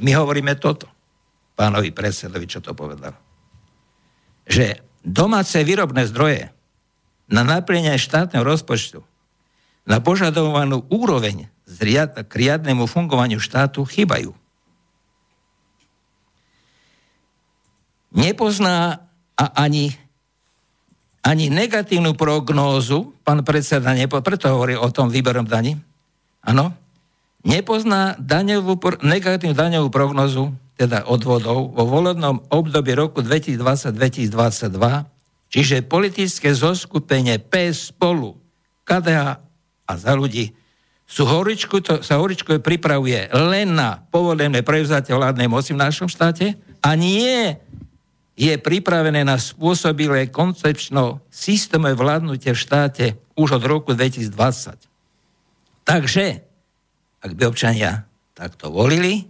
My 0.00 0.12
hovoríme 0.16 0.56
toto. 0.60 0.88
Pánovi 1.56 1.92
predsedovi, 1.92 2.44
čo 2.48 2.60
to 2.60 2.76
povedal. 2.76 3.16
Že 4.44 4.80
domáce 5.04 5.56
výrobné 5.64 6.04
zdroje 6.08 6.52
na 7.30 7.44
naplnenie 7.44 7.96
štátneho 7.96 8.44
rozpočtu 8.44 9.00
na 9.88 9.98
požadovanú 9.98 10.84
úroveň 10.92 11.48
k 12.26 12.32
riadnemu 12.34 12.84
fungovaniu 12.84 13.38
štátu 13.40 13.86
chýbajú. 13.86 14.34
Nepozná 18.10 19.06
a 19.38 19.44
ani 19.54 19.94
ani 21.20 21.52
negatívnu 21.52 22.16
prognózu, 22.16 23.12
pán 23.20 23.44
predseda, 23.44 23.92
nepo, 23.92 24.16
preto 24.24 24.48
hovorí 24.48 24.72
o 24.72 24.88
tom 24.88 25.12
výberom 25.12 25.44
daní, 25.44 25.76
áno, 26.40 26.72
nepozná 27.44 28.16
daňovú, 28.16 28.80
negatívnu 29.04 29.52
daňovú 29.52 29.88
prognózu, 29.92 30.52
teda 30.80 31.04
odvodov, 31.04 31.76
vo 31.76 31.84
volebnom 31.84 32.40
období 32.48 32.96
roku 32.96 33.20
2020-2022, 33.20 34.72
čiže 35.52 35.84
politické 35.84 36.56
zoskupenie 36.56 37.36
PS 37.36 37.92
spolu, 37.92 38.40
KDH 38.88 39.44
a 39.84 39.92
za 39.92 40.16
ľudí, 40.16 40.56
sú 41.04 41.26
horičku, 41.28 41.84
to, 41.84 42.00
sa 42.00 42.16
horičko 42.16 42.62
pripravuje 42.62 43.28
len 43.34 43.76
na 43.76 43.98
povolené 44.08 44.64
prevzatie 44.64 45.12
vládnej 45.12 45.50
moci 45.52 45.76
v 45.76 45.82
našom 45.84 46.08
štáte 46.08 46.54
a 46.80 46.94
nie 46.96 47.58
je 48.40 48.56
pripravené 48.56 49.20
na 49.20 49.36
spôsobilé 49.36 50.32
koncepčno 50.32 51.20
systémové 51.28 51.92
vládnutie 51.92 52.56
v 52.56 52.62
štáte 52.64 53.06
už 53.36 53.60
od 53.60 53.64
roku 53.68 53.92
2020. 53.92 54.80
Takže, 55.84 56.40
ak 57.20 57.30
by 57.36 57.42
občania 57.44 58.08
takto 58.32 58.72
volili, 58.72 59.28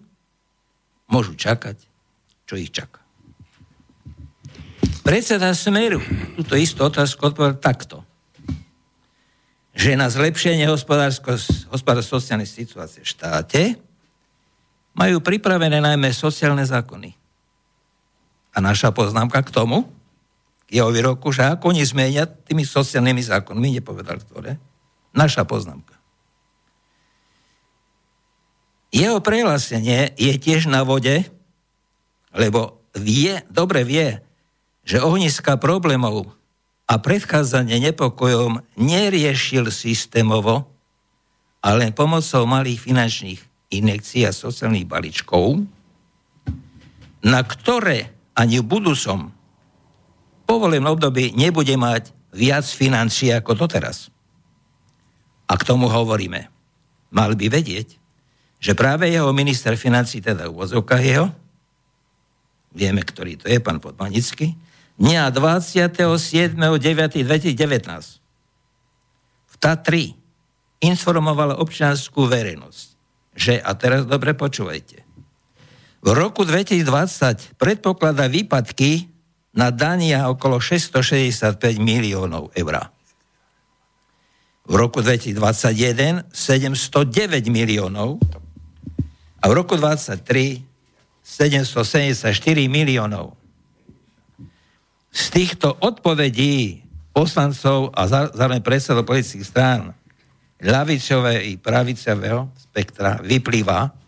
môžu 1.10 1.34
čakať, 1.34 1.74
čo 2.46 2.54
ich 2.54 2.70
čaká. 2.70 3.02
Predseda 5.02 5.50
Smeru 5.58 5.98
túto 6.38 6.54
istú 6.54 6.86
otázku 6.86 7.34
odpovedal 7.34 7.58
takto 7.58 8.06
že 9.70 9.96
na 9.96 10.10
zlepšenie 10.10 10.66
hospodársko-sociálnej 10.68 12.44
situácie 12.44 13.00
v 13.00 13.08
štáte 13.08 13.62
majú 14.92 15.22
pripravené 15.22 15.78
najmä 15.80 16.10
sociálne 16.10 16.66
zákony. 16.66 17.19
A 18.50 18.58
naša 18.58 18.90
poznámka 18.90 19.42
k 19.46 19.54
tomu, 19.54 19.86
k 20.66 20.78
jeho 20.82 20.90
výroku, 20.90 21.30
že 21.34 21.46
ako 21.46 21.74
oni 21.74 21.82
zmenia 21.82 22.26
tými 22.26 22.66
sociálnymi 22.66 23.22
zákonmi, 23.22 23.78
nepovedal 23.78 24.22
ktoré, 24.22 24.58
naša 25.14 25.42
poznámka. 25.42 25.98
Jeho 28.90 29.22
prehlásenie 29.22 30.14
je 30.18 30.34
tiež 30.34 30.66
na 30.66 30.82
vode, 30.82 31.22
lebo 32.34 32.82
vie, 32.98 33.38
dobre 33.46 33.86
vie, 33.86 34.18
že 34.82 34.98
ohniska 34.98 35.54
problémov 35.62 36.34
a 36.90 36.98
predchádzanie 36.98 37.78
nepokojom 37.90 38.66
neriešil 38.74 39.70
systémovo, 39.70 40.66
ale 41.62 41.94
pomocou 41.94 42.42
malých 42.50 42.82
finančných 42.82 43.40
inekcií 43.70 44.26
a 44.26 44.34
sociálnych 44.34 44.90
balíčkov, 44.90 45.62
na 47.22 47.40
ktoré 47.46 48.10
ani 48.34 48.62
v 48.62 48.66
budúcom 48.66 49.30
povolenom 50.50 50.98
období 50.98 51.30
nebude 51.38 51.78
mať 51.78 52.10
viac 52.34 52.66
financií 52.66 53.30
ako 53.30 53.54
doteraz. 53.54 54.10
A 55.50 55.58
k 55.58 55.66
tomu 55.66 55.90
hovoríme. 55.90 56.46
Mal 57.10 57.34
by 57.34 57.50
vedieť, 57.50 57.98
že 58.62 58.78
práve 58.78 59.10
jeho 59.10 59.34
minister 59.34 59.74
financí, 59.74 60.22
teda 60.22 60.46
v 60.46 60.62
jeho, 61.02 61.26
vieme, 62.70 63.02
ktorý 63.02 63.34
to 63.40 63.50
je, 63.50 63.58
pán 63.58 63.82
Podmanický, 63.82 64.54
dňa 65.00 65.32
27.9.2019 65.34 66.54
v 69.50 69.54
Tatri 69.58 70.14
informoval 70.78 71.58
občianskú 71.58 72.30
verejnosť, 72.30 72.86
že, 73.34 73.58
a 73.58 73.74
teraz 73.74 74.06
dobre 74.06 74.38
počúvajte, 74.38 75.02
v 76.00 76.08
roku 76.16 76.48
2020 76.48 77.60
predpokladá 77.60 78.24
výpadky 78.24 79.12
na 79.52 79.68
dania 79.68 80.32
okolo 80.32 80.56
665 80.56 81.76
miliónov 81.76 82.48
eur. 82.56 82.88
V 84.64 84.74
roku 84.78 85.04
2021 85.04 86.30
709 86.32 87.52
miliónov 87.52 88.16
a 89.40 89.44
v 89.44 89.52
roku 89.52 89.76
2023 89.76 90.64
774 91.20 92.32
miliónov. 92.70 93.36
Z 95.10 95.24
týchto 95.34 95.74
odpovedí 95.82 96.86
poslancov 97.10 97.90
a 97.92 98.06
zároveň 98.06 98.62
predsedov 98.62 99.04
politických 99.04 99.46
strán 99.46 99.90
ľavicového 100.62 101.40
i 101.44 101.52
pravicového 101.58 102.48
spektra 102.54 103.18
vyplýva, 103.20 103.99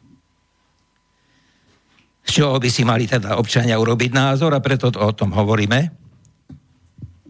čoho 2.32 2.56
by 2.56 2.68
si 2.72 2.88
mali 2.88 3.04
teda 3.04 3.36
občania 3.36 3.76
urobiť 3.76 4.10
názor 4.16 4.56
a 4.56 4.64
preto 4.64 4.88
to, 4.88 4.96
o 4.96 5.12
tom 5.12 5.36
hovoríme, 5.36 5.92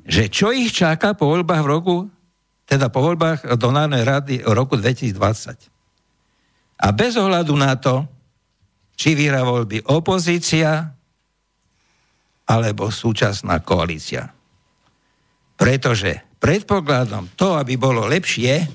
že 0.06 0.30
čo 0.30 0.54
ich 0.54 0.70
čaká 0.70 1.18
po 1.18 1.26
voľbách 1.26 1.62
v 1.66 1.70
roku, 1.70 1.96
teda 2.70 2.86
po 2.86 3.02
voľbách 3.02 3.58
do 3.58 3.74
Národnej 3.74 4.06
rady 4.06 4.34
roku 4.46 4.78
2020. 4.78 5.18
A 6.82 6.86
bez 6.94 7.18
ohľadu 7.18 7.54
na 7.58 7.74
to, 7.74 8.06
či 8.94 9.18
vyhrá 9.18 9.42
voľby 9.42 9.82
opozícia 9.90 10.94
alebo 12.46 12.90
súčasná 12.90 13.62
koalícia. 13.62 14.30
Pretože 15.58 16.22
predpokladom 16.42 17.30
to, 17.38 17.54
aby 17.54 17.78
bolo 17.78 18.06
lepšie, 18.06 18.66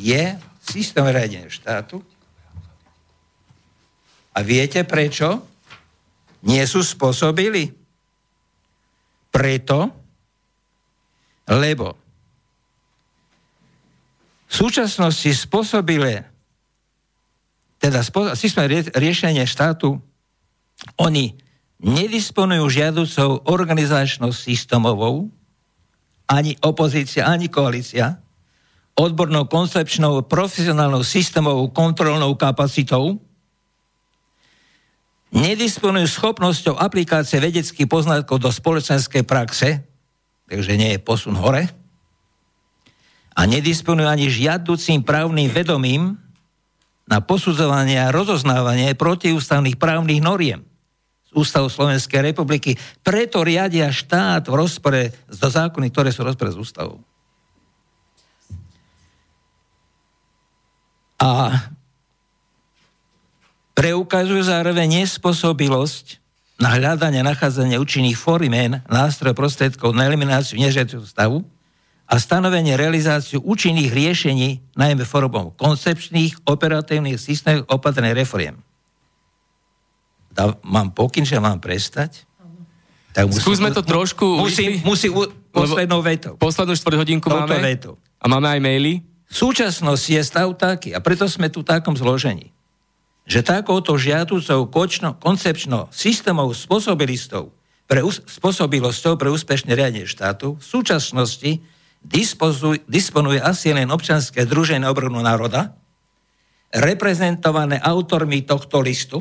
je 0.00 0.24
systém 0.64 1.04
riadenia 1.04 1.52
štátu, 1.52 2.00
a 4.34 4.38
viete 4.40 4.86
prečo? 4.86 5.42
Nie 6.46 6.64
sú 6.64 6.80
spôsobili? 6.80 7.68
Preto, 9.30 9.78
lebo 11.50 11.94
v 14.50 14.52
súčasnosti 14.52 15.30
spôsobile 15.30 16.26
teda 17.80 18.04
systém 18.36 18.68
riešenia 18.92 19.48
štátu, 19.48 19.96
oni 21.00 21.32
nedisponujú 21.80 22.68
žiaducou 22.68 23.40
organizačnou 23.48 24.36
systémovou, 24.36 25.32
ani 26.28 26.60
opozícia, 26.60 27.24
ani 27.24 27.48
koalícia, 27.48 28.20
odbornou, 29.00 29.48
koncepčnou, 29.48 30.20
profesionálnou, 30.28 31.00
systémovou, 31.00 31.72
kontrolnou 31.72 32.36
kapacitou, 32.36 33.16
nedisponujú 35.30 36.06
schopnosťou 36.10 36.74
aplikácie 36.74 37.38
vedeckých 37.38 37.86
poznatkov 37.86 38.42
do 38.42 38.50
spoločenskej 38.50 39.22
praxe, 39.22 39.82
takže 40.50 40.74
nie 40.74 40.98
je 40.98 41.00
posun 41.00 41.38
hore, 41.38 41.70
a 43.30 43.40
nedisponujú 43.46 44.04
ani 44.10 44.26
žiaducím 44.26 45.06
právnym 45.06 45.48
vedomím 45.48 46.18
na 47.06 47.22
posudzovanie 47.22 47.96
a 47.98 48.12
rozoznávanie 48.12 48.92
protiústavných 48.98 49.78
právnych 49.78 50.20
noriem 50.20 50.66
z 51.30 51.30
Ústavu 51.38 51.70
Slovenskej 51.70 52.26
republiky. 52.26 52.74
Preto 53.06 53.46
riadia 53.46 53.94
štát 53.94 54.50
v 54.50 54.54
rozpore 54.54 55.02
so 55.30 55.46
zákony, 55.46 55.88
ktoré 55.94 56.10
sú 56.10 56.26
v 56.26 56.34
rozpore 56.34 56.50
s 56.50 56.58
ústavou. 56.58 56.98
A 61.20 61.52
preukazujú 63.80 64.44
zároveň 64.44 65.00
nespôsobilosť 65.00 66.20
na 66.60 66.76
hľadanie, 66.76 67.24
nachádzanie 67.24 67.80
účinných 67.80 68.20
formien, 68.20 68.84
nástroj 68.84 69.32
prostriedkov 69.32 69.96
na 69.96 70.04
elimináciu 70.04 70.60
nežiaceho 70.60 71.00
stavu 71.08 71.40
a 72.04 72.20
stanovenie 72.20 72.76
realizáciu 72.76 73.40
účinných 73.40 73.88
riešení, 73.88 74.60
najmä 74.76 75.08
formou 75.08 75.56
koncepčných, 75.56 76.44
operatívnych 76.44 77.16
systémov 77.16 77.64
opatrených 77.72 78.20
reforiem. 78.20 78.60
dá, 80.28 80.52
mám 80.60 80.92
pokyn, 80.92 81.24
že 81.24 81.40
mám 81.40 81.56
prestať, 81.56 82.28
tak 83.16 83.32
musí, 83.32 83.42
Skúsme 83.42 83.72
to 83.72 83.80
trošku... 83.80 84.22
Musí, 84.38 84.84
musí 84.86 85.10
u, 85.10 85.26
poslednou 85.50 85.98
vetou. 85.98 86.38
Poslednú 86.38 86.78
štvrť 86.78 86.94
hodinku 87.00 87.26
máme. 87.26 87.58
Vetou. 87.58 87.98
A 88.22 88.30
máme 88.30 88.46
aj 88.46 88.60
maily. 88.62 89.02
Súčasnosť 89.26 90.04
je 90.14 90.22
stav 90.22 90.46
taký, 90.54 90.94
a 90.94 91.02
preto 91.02 91.26
sme 91.26 91.50
tu 91.50 91.64
v 91.64 91.74
takom 91.74 91.96
zložení, 91.98 92.54
že 93.28 93.46
takouto 93.46 93.94
žiaducou 93.94 94.66
kočno, 94.68 95.16
koncepčno 95.18 95.92
systémov 95.92 96.56
spôsobilistov 96.56 97.52
pre, 97.90 98.06
spôsobilosťou 98.06 99.18
pre 99.18 99.28
úspešné 99.34 99.74
riadenie 99.74 100.06
štátu 100.06 100.56
v 100.58 100.64
súčasnosti 100.64 101.58
disponuje 102.88 103.38
asi 103.42 103.76
len 103.76 103.92
občanské 103.92 104.48
združenie 104.48 104.88
obranu 104.88 105.20
národa, 105.20 105.76
reprezentované 106.72 107.76
autormi 107.76 108.40
tohto 108.46 108.80
listu, 108.80 109.20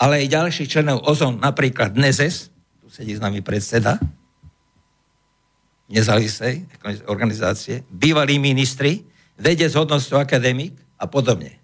ale 0.00 0.26
aj 0.26 0.34
ďalších 0.34 0.68
členov 0.68 1.06
OZON, 1.06 1.38
napríklad 1.38 1.94
NEZES, 1.94 2.50
tu 2.82 2.90
sedí 2.90 3.14
s 3.14 3.22
nami 3.22 3.44
predseda, 3.44 4.02
nezávislej 5.86 6.66
organizácie, 7.06 7.86
bývalí 7.92 8.42
ministri, 8.42 9.06
vedec 9.38 9.70
hodnosťou 9.70 10.18
akadémik 10.18 10.74
a 10.98 11.06
podobne. 11.06 11.61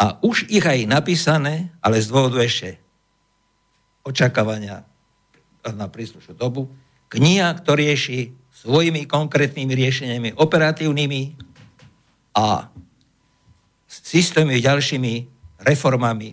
A 0.00 0.16
už 0.24 0.48
ich 0.48 0.64
aj 0.64 0.88
napísané, 0.88 1.68
ale 1.84 2.00
z 2.00 2.08
dôvodu 2.08 2.40
ešte 2.40 2.80
očakávania 4.00 4.88
na 5.60 5.86
príslušnú 5.92 6.32
dobu, 6.40 6.72
kniha, 7.12 7.52
ktorý 7.60 7.92
rieši 7.92 8.32
svojimi 8.64 9.04
konkrétnymi 9.04 9.72
riešeniami 9.76 10.28
operatívnymi 10.40 11.22
a 12.32 12.72
systémy 13.84 14.62
ďalšími 14.64 15.14
reformami, 15.60 16.32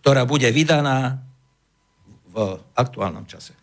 ktorá 0.00 0.28
bude 0.28 0.48
vydaná 0.52 1.24
v 2.28 2.60
aktuálnom 2.76 3.24
čase. 3.24 3.56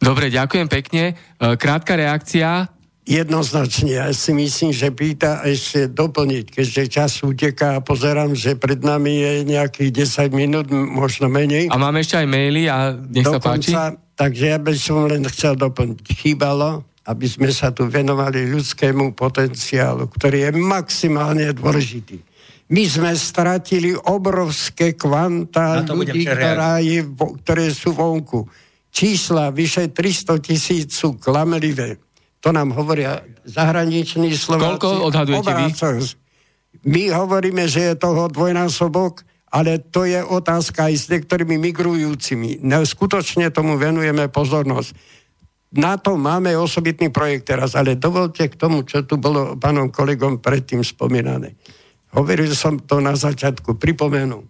Dobre, 0.00 0.32
ďakujem 0.32 0.66
pekne. 0.66 1.04
E, 1.12 1.14
krátka 1.54 1.94
reakcia. 1.94 2.66
Jednoznačne, 3.04 4.00
ja 4.00 4.08
si 4.16 4.32
myslím, 4.32 4.72
že 4.72 4.88
pýta 4.88 5.44
ešte 5.44 5.92
doplniť, 5.92 6.44
keďže 6.56 6.82
čas 6.88 7.20
uteká 7.20 7.76
a 7.76 7.84
pozerám, 7.84 8.32
že 8.32 8.56
pred 8.56 8.80
nami 8.80 9.20
je 9.20 9.32
nejakých 9.44 10.08
10 10.32 10.32
minút, 10.32 10.72
možno 10.72 11.28
menej. 11.28 11.68
A 11.68 11.76
máme 11.76 12.00
ešte 12.00 12.16
aj 12.16 12.24
maily 12.24 12.64
a 12.64 12.96
nech 12.96 13.28
Dokonca, 13.28 13.44
sa 13.68 13.92
páči. 13.92 14.00
Takže 14.16 14.44
ja 14.48 14.56
by 14.56 14.72
som 14.72 15.04
len 15.04 15.20
chcel 15.28 15.52
doplniť. 15.52 16.00
Chýbalo, 16.16 16.80
aby 17.04 17.26
sme 17.28 17.52
sa 17.52 17.76
tu 17.76 17.84
venovali 17.84 18.48
ľudskému 18.48 19.12
potenciálu, 19.12 20.08
ktorý 20.08 20.48
je 20.48 20.50
maximálne 20.56 21.52
dôležitý. 21.52 22.24
My 22.72 22.88
sme 22.88 23.12
stratili 23.12 23.92
obrovské 23.92 24.96
kvanta 24.96 25.84
ľudí, 25.84 26.24
ktorá 26.24 26.80
je, 26.80 27.04
ktoré 27.44 27.68
sú 27.68 27.92
vonku. 27.92 28.48
Čísla 28.88 29.52
vyše 29.52 29.92
300 29.92 30.40
tisíc 30.40 30.96
sú 30.96 31.20
klamlivé. 31.20 32.00
To 32.44 32.52
nám 32.52 32.76
hovoria 32.76 33.24
zahraniční 33.48 34.36
Slováci. 34.36 34.76
Koľko 34.76 35.08
odhadujete 35.08 35.52
vy? 35.56 35.72
My 36.84 37.02
hovoríme, 37.08 37.64
že 37.64 37.80
je 37.80 37.94
toho 37.96 38.28
dvojnásobok, 38.28 39.24
ale 39.48 39.80
to 39.80 40.04
je 40.04 40.20
otázka 40.20 40.92
aj 40.92 40.94
s 40.94 41.04
niektorými 41.08 41.56
migrujúcimi. 41.56 42.60
Skutočne 42.68 43.48
tomu 43.48 43.80
venujeme 43.80 44.28
pozornosť 44.28 45.14
na 45.74 45.98
to 45.98 46.14
máme 46.14 46.54
osobitný 46.54 47.10
projekt 47.10 47.50
teraz, 47.50 47.74
ale 47.74 47.98
dovolte 47.98 48.46
k 48.46 48.54
tomu, 48.54 48.86
čo 48.86 49.02
tu 49.02 49.18
bolo 49.18 49.58
pánom 49.58 49.90
kolegom 49.90 50.38
predtým 50.38 50.86
spomínané. 50.86 51.58
Hovoril 52.14 52.54
som 52.54 52.78
to 52.78 53.02
na 53.02 53.18
začiatku, 53.18 53.74
pripomenú. 53.74 54.46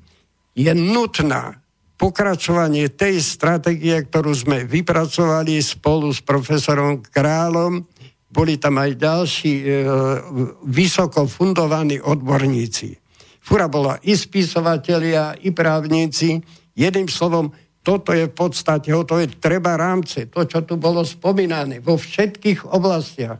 Je 0.53 0.69
nutná 0.77 1.64
pokračovanie 1.95 2.91
tej 2.91 3.23
stratégie, 3.23 3.95
ktorú 4.07 4.35
sme 4.35 4.66
vypracovali 4.66 5.59
spolu 5.62 6.11
s 6.11 6.21
profesorom 6.21 7.01
Králom. 7.01 7.87
Boli 8.27 8.59
tam 8.59 8.83
aj 8.83 8.91
ďalší 8.99 9.55
e, 9.62 9.66
vysoko 10.66 11.31
fundovaní 11.31 12.03
odborníci. 12.03 12.99
Fura 13.39 13.71
bola 13.71 14.01
i 14.03 14.19
spisovatelia, 14.19 15.39
i 15.47 15.55
právnici. 15.55 16.43
Jedným 16.75 17.07
slovom, 17.07 17.55
toto 17.85 18.11
je 18.11 18.27
v 18.27 18.35
podstate, 18.35 18.91
to 18.91 19.15
je 19.23 19.29
treba 19.39 19.79
rámce, 19.79 20.27
to, 20.27 20.43
čo 20.49 20.66
tu 20.66 20.81
bolo 20.81 21.07
spomínané 21.07 21.79
vo 21.79 21.95
všetkých 21.95 22.75
oblastiach 22.75 23.39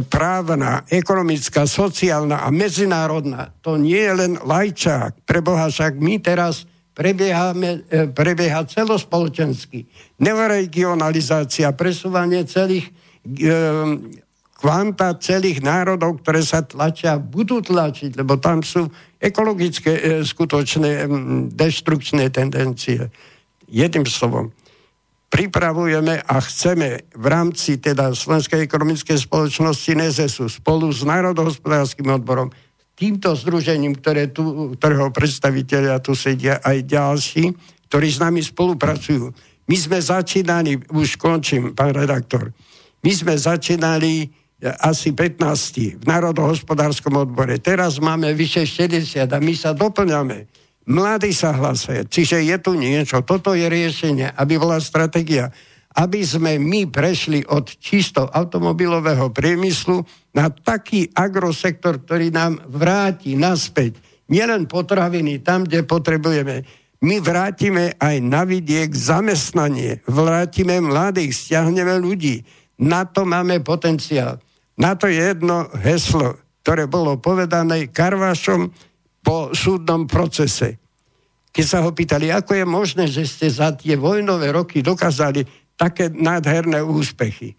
právna, 0.00 0.88
ekonomická, 0.88 1.68
sociálna 1.68 2.40
a 2.40 2.48
medzinárodná, 2.48 3.52
to 3.60 3.76
nie 3.76 4.00
je 4.00 4.12
len 4.16 4.32
lajčák. 4.40 5.28
Preboha, 5.28 5.68
však 5.68 6.00
my 6.00 6.16
teraz 6.22 6.64
prebiehame, 6.92 7.88
e, 7.88 8.08
prebieha 8.12 8.64
celospoločensky. 8.68 9.88
Neoregionalizácia, 10.20 11.72
presúvanie 11.72 12.44
celých 12.44 12.92
e, 13.24 13.52
kvanta 14.62 15.18
celých 15.18 15.58
národov, 15.58 16.22
ktoré 16.22 16.38
sa 16.46 16.62
tlačia, 16.62 17.18
budú 17.18 17.58
tlačiť, 17.58 18.14
lebo 18.14 18.38
tam 18.38 18.62
sú 18.62 18.86
ekologické 19.18 19.90
e, 19.90 20.02
skutočné 20.22 21.10
deštrukčné 21.50 22.30
tendencie 22.30 23.10
jedným 23.72 24.04
slovom, 24.04 24.52
pripravujeme 25.32 26.20
a 26.28 26.36
chceme 26.44 27.08
v 27.16 27.26
rámci 27.26 27.80
teda 27.80 28.12
Slovenskej 28.12 28.68
ekonomickej 28.68 29.16
spoločnosti 29.16 29.92
NEZESu 29.96 30.44
spolu 30.60 30.92
s 30.92 31.00
národohospodárským 31.08 32.12
odborom 32.20 32.52
týmto 33.02 33.34
združením, 33.34 33.98
ktoré 33.98 34.30
tu, 34.30 34.78
ktorého 34.78 35.10
predstaviteľia 35.10 35.98
tu 35.98 36.14
sedia 36.14 36.62
aj 36.62 36.86
ďalší, 36.86 37.50
ktorí 37.90 38.06
s 38.06 38.22
nami 38.22 38.38
spolupracujú. 38.38 39.34
My 39.66 39.74
sme 39.74 39.98
začínali, 39.98 40.78
už 40.94 41.18
končím, 41.18 41.74
pán 41.74 41.90
redaktor, 41.90 42.54
my 43.02 43.10
sme 43.10 43.34
začínali 43.34 44.22
e, 44.22 44.26
asi 44.86 45.10
15 45.10 45.98
v 45.98 46.04
národohospodárskom 46.06 47.18
odbore. 47.18 47.58
Teraz 47.58 47.98
máme 47.98 48.30
vyše 48.38 48.62
60 48.62 49.26
a 49.26 49.38
my 49.42 49.54
sa 49.58 49.74
doplňame 49.74 50.62
Mladí 50.82 51.30
sa 51.30 51.54
hlasia. 51.54 52.02
Čiže 52.02 52.42
je 52.42 52.56
tu 52.58 52.74
niečo. 52.74 53.22
Toto 53.22 53.54
je 53.54 53.70
riešenie, 53.70 54.34
aby 54.34 54.58
bola 54.58 54.82
stratégia. 54.82 55.54
Aby 55.92 56.24
sme 56.24 56.56
my 56.56 56.88
prešli 56.88 57.44
od 57.44 57.68
čisto 57.76 58.24
automobilového 58.24 59.28
priemyslu 59.28 60.00
na 60.32 60.48
taký 60.48 61.12
agrosektor, 61.12 62.00
ktorý 62.00 62.32
nám 62.32 62.64
vráti 62.68 63.36
naspäť 63.36 64.00
nielen 64.32 64.64
potraviny 64.64 65.44
tam, 65.44 65.68
kde 65.68 65.84
potrebujeme. 65.84 66.64
My 67.02 67.20
vrátime 67.20 67.98
aj 68.00 68.16
na 68.24 68.48
vidiek 68.48 68.88
zamestnanie, 68.94 70.00
vrátime 70.08 70.80
mladých, 70.80 71.34
stiahneme 71.36 71.98
ľudí. 72.00 72.40
Na 72.80 73.04
to 73.04 73.28
máme 73.28 73.60
potenciál. 73.60 74.40
Na 74.80 74.96
to 74.96 75.10
je 75.10 75.20
jedno 75.20 75.68
heslo, 75.82 76.40
ktoré 76.64 76.88
bolo 76.88 77.20
povedané 77.20 77.92
Karvašom, 77.92 78.72
po 79.22 79.54
súdnom 79.54 80.10
procese. 80.10 80.82
Keď 81.54 81.64
sa 81.68 81.78
ho 81.86 81.94
pýtali, 81.94 82.34
ako 82.34 82.58
je 82.58 82.66
možné, 82.66 83.04
že 83.06 83.22
ste 83.22 83.46
za 83.46 83.70
tie 83.70 83.94
vojnové 83.94 84.50
roky 84.50 84.82
dokázali 84.82 85.46
také 85.82 86.14
nádherné 86.14 86.78
úspechy. 86.78 87.58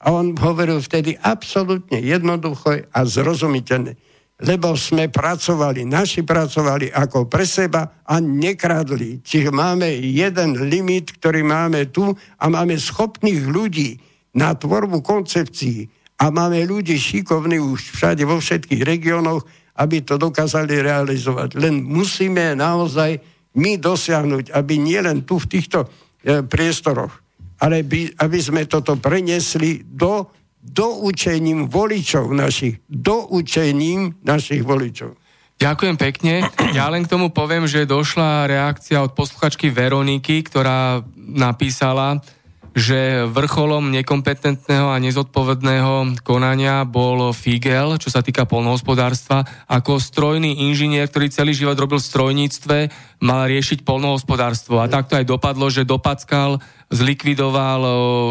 A 0.00 0.16
on 0.16 0.32
hovoril 0.32 0.80
vtedy 0.80 1.12
absolútne 1.20 2.00
jednoducho 2.00 2.88
a 2.88 3.00
zrozumiteľne. 3.04 4.00
Lebo 4.40 4.72
sme 4.72 5.12
pracovali, 5.12 5.84
naši 5.84 6.24
pracovali 6.24 6.88
ako 6.88 7.28
pre 7.28 7.44
seba 7.44 8.00
a 8.08 8.16
nekradli. 8.16 9.20
Čiže 9.20 9.52
máme 9.52 9.92
jeden 10.00 10.72
limit, 10.72 11.20
ktorý 11.20 11.44
máme 11.44 11.92
tu 11.92 12.08
a 12.40 12.44
máme 12.48 12.80
schopných 12.80 13.44
ľudí 13.44 14.00
na 14.32 14.56
tvorbu 14.56 15.04
koncepcií 15.04 15.84
a 16.16 16.32
máme 16.32 16.64
ľudí 16.64 16.96
šikovných 16.96 17.60
už 17.60 17.92
všade 18.00 18.24
vo 18.24 18.40
všetkých 18.40 18.80
regiónoch, 18.80 19.44
aby 19.76 20.00
to 20.00 20.16
dokázali 20.16 20.80
realizovať. 20.80 21.60
Len 21.60 21.84
musíme 21.84 22.56
naozaj 22.56 23.20
my 23.60 23.76
dosiahnuť, 23.76 24.56
aby 24.56 24.80
nielen 24.80 25.28
tu 25.28 25.36
v 25.36 25.48
týchto 25.52 25.84
e, 25.84 26.40
priestoroch, 26.40 27.12
ale 27.60 27.84
by, 27.84 28.16
aby 28.24 28.38
sme 28.40 28.64
toto 28.64 28.96
prenesli 28.96 29.84
do 29.84 30.32
doučením 30.60 31.68
voličov 31.68 32.32
našich. 32.32 32.80
Doučením 32.88 34.20
našich 34.24 34.60
voličov. 34.64 35.16
Ďakujem 35.60 35.96
pekne. 36.00 36.48
Ja 36.72 36.88
len 36.88 37.04
k 37.04 37.12
tomu 37.12 37.28
poviem, 37.28 37.68
že 37.68 37.84
došla 37.84 38.48
reakcia 38.48 39.04
od 39.04 39.12
posluchačky 39.12 39.68
Veroniky, 39.68 40.40
ktorá 40.40 41.04
napísala, 41.16 42.24
že 42.72 43.26
vrcholom 43.28 43.92
nekompetentného 43.92 44.88
a 44.88 45.02
nezodpovedného 45.02 46.22
konania 46.24 46.86
bol 46.88 47.34
Figel, 47.36 47.98
čo 48.00 48.08
sa 48.08 48.24
týka 48.24 48.46
polnohospodárstva. 48.46 49.44
Ako 49.68 50.00
strojný 50.00 50.70
inžinier, 50.70 51.10
ktorý 51.10 51.28
celý 51.28 51.52
život 51.52 51.76
robil 51.76 52.00
v 52.00 52.08
strojníctve, 52.08 52.78
mal 53.20 53.50
riešiť 53.50 53.84
polnohospodárstvo. 53.84 54.80
A 54.80 54.88
takto 54.88 55.18
aj 55.18 55.28
dopadlo, 55.28 55.68
že 55.68 55.84
dopackal, 55.84 56.62
zlikvidoval, 56.90 57.82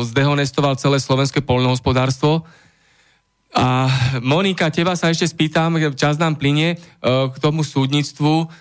zdehonestoval 0.03 0.75
celé 0.75 0.99
slovenské 0.99 1.39
polnohospodárstvo. 1.39 2.43
A 3.55 3.89
Monika, 4.21 4.69
teba 4.69 4.93
sa 4.93 5.09
ešte 5.09 5.25
spýtam, 5.25 5.79
čas 5.97 6.21
nám 6.21 6.37
plinie 6.37 6.77
k 7.01 7.35
tomu 7.41 7.65
súdnictvu 7.65 8.51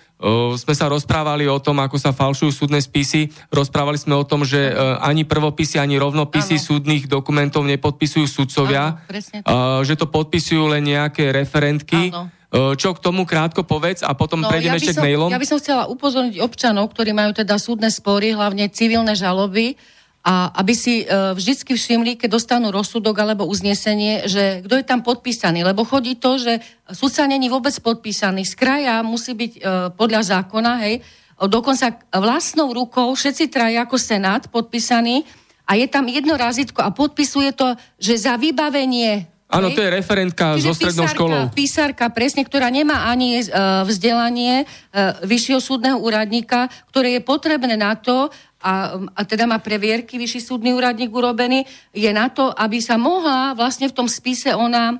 sme 0.59 0.75
sa 0.75 0.91
rozprávali 0.91 1.47
o 1.47 1.63
tom, 1.63 1.79
ako 1.79 1.95
sa 1.95 2.11
falšujú 2.11 2.51
súdne 2.51 2.83
spisy. 2.83 3.31
Rozprávali 3.55 3.95
sme 3.95 4.19
o 4.19 4.27
tom, 4.27 4.43
že 4.43 4.75
uh, 4.75 4.99
ani 4.99 5.23
prvopisy, 5.23 5.79
ani 5.79 5.95
rovnopisy 5.95 6.59
ano. 6.59 6.65
súdnych 6.67 7.07
dokumentov 7.07 7.63
nepodpisujú 7.63 8.27
sudcovia. 8.27 8.99
Ano, 8.99 9.19
uh, 9.47 9.79
že 9.87 9.95
to 9.95 10.11
podpisujú 10.11 10.75
len 10.75 10.91
nejaké 10.91 11.31
referentky. 11.31 12.11
Ano. 12.11 12.27
Čo 12.49 12.97
k 12.97 12.99
tomu 12.99 13.29
krátko 13.29 13.61
povedz 13.61 14.01
a 14.01 14.17
potom 14.17 14.41
no, 14.41 14.49
prejdeme 14.49 14.77
ja 14.77 14.81
ešte 14.81 14.97
k 14.97 15.05
mailom. 15.05 15.29
Ja 15.29 15.37
by 15.37 15.45
som 15.45 15.61
chcela 15.61 15.85
upozorniť 15.85 16.41
občanov, 16.41 16.89
ktorí 16.89 17.13
majú 17.13 17.37
teda 17.37 17.61
súdne 17.61 17.93
spory, 17.93 18.33
hlavne 18.33 18.65
civilné 18.73 19.13
žaloby, 19.13 19.77
a 20.19 20.51
aby 20.59 20.73
si 20.75 21.07
uh, 21.07 21.31
vždycky 21.31 21.79
všimli, 21.79 22.19
keď 22.19 22.35
dostanú 22.35 22.75
rozsudok 22.75 23.23
alebo 23.23 23.47
uznesenie, 23.47 24.27
že 24.27 24.59
kto 24.67 24.83
je 24.83 24.85
tam 24.85 24.99
podpísaný. 24.99 25.63
Lebo 25.63 25.87
chodí 25.87 26.19
to, 26.19 26.35
že 26.35 26.59
sudca 26.91 27.23
není 27.23 27.47
vôbec 27.47 27.71
podpísaný. 27.79 28.43
Z 28.43 28.59
kraja 28.59 28.99
musí 28.99 29.31
byť 29.31 29.51
uh, 29.55 29.61
podľa 29.95 30.21
zákona, 30.27 30.71
hej, 30.83 30.99
dokonca 31.39 32.03
vlastnou 32.11 32.75
rukou, 32.75 33.15
všetci 33.15 33.47
traja 33.47 33.87
ako 33.87 33.95
senát 33.95 34.51
podpísaní 34.51 35.23
a 35.63 35.79
je 35.79 35.87
tam 35.87 36.03
jedno 36.11 36.35
razítko 36.35 36.83
a 36.83 36.91
podpisuje 36.91 37.55
to, 37.55 37.79
že 37.95 38.19
za 38.19 38.35
vybavenie 38.35 39.23
Áno, 39.49 39.73
to 39.73 39.81
je 39.81 39.89
referentka 39.89 40.61
Čiže 40.61 40.65
so 40.69 40.77
strednou 40.77 41.05
písarka, 41.09 41.17
školou. 41.17 41.41
Písarka, 41.49 42.05
presne, 42.13 42.45
ktorá 42.45 42.69
nemá 42.69 43.09
ani 43.09 43.41
uh, 43.41 43.81
vzdelanie 43.81 44.69
uh, 44.69 45.17
vyššieho 45.25 45.57
súdneho 45.57 45.97
úradníka, 45.97 46.69
ktoré 46.93 47.17
je 47.17 47.21
potrebné 47.25 47.73
na 47.73 47.97
to, 47.97 48.29
a, 48.61 48.99
a 49.15 49.21
teda 49.25 49.49
má 49.49 49.57
previerky 49.57 50.21
vyšší 50.21 50.53
súdny 50.53 50.75
úradník 50.75 51.09
urobený, 51.09 51.65
je 51.95 52.11
na 52.13 52.29
to, 52.29 52.53
aby 52.53 52.77
sa 52.77 52.99
mohla 52.99 53.57
vlastne 53.57 53.89
v 53.89 53.95
tom 53.95 54.05
spise 54.05 54.53
ona 54.53 54.99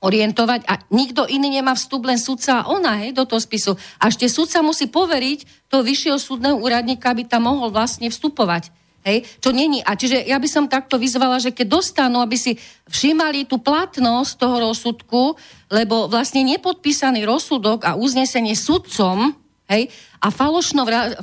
orientovať 0.00 0.64
a 0.64 0.80
nikto 0.88 1.28
iný 1.28 1.60
nemá 1.60 1.76
vstup, 1.76 2.08
len 2.08 2.16
sudca 2.16 2.64
a 2.64 2.66
ona, 2.72 3.04
hej, 3.04 3.12
do 3.12 3.28
toho 3.28 3.36
spisu. 3.36 3.76
A 4.00 4.08
ešte 4.08 4.26
sudca 4.32 4.64
musí 4.64 4.88
poveriť 4.88 5.68
toho 5.68 5.84
vyššieho 5.84 6.16
súdneho 6.16 6.56
úradníka, 6.56 7.12
aby 7.12 7.28
tam 7.28 7.52
mohol 7.52 7.68
vlastne 7.68 8.08
vstupovať. 8.08 8.72
Hej, 9.00 9.24
čo 9.40 9.48
není. 9.56 9.80
A 9.80 9.96
čiže 9.96 10.28
ja 10.28 10.36
by 10.36 10.44
som 10.44 10.68
takto 10.68 11.00
vyzvala, 11.00 11.40
že 11.40 11.56
keď 11.56 11.80
dostanú, 11.80 12.20
aby 12.20 12.36
si 12.36 12.60
všímali 12.84 13.48
tú 13.48 13.56
platnosť 13.56 14.36
toho 14.36 14.56
rozsudku, 14.68 15.40
lebo 15.72 16.04
vlastne 16.04 16.44
nepodpísaný 16.44 17.24
rozsudok 17.24 17.88
a 17.88 17.96
uznesenie 17.96 18.52
sudcom, 18.52 19.32
hej, 19.72 19.88
a 20.20 20.28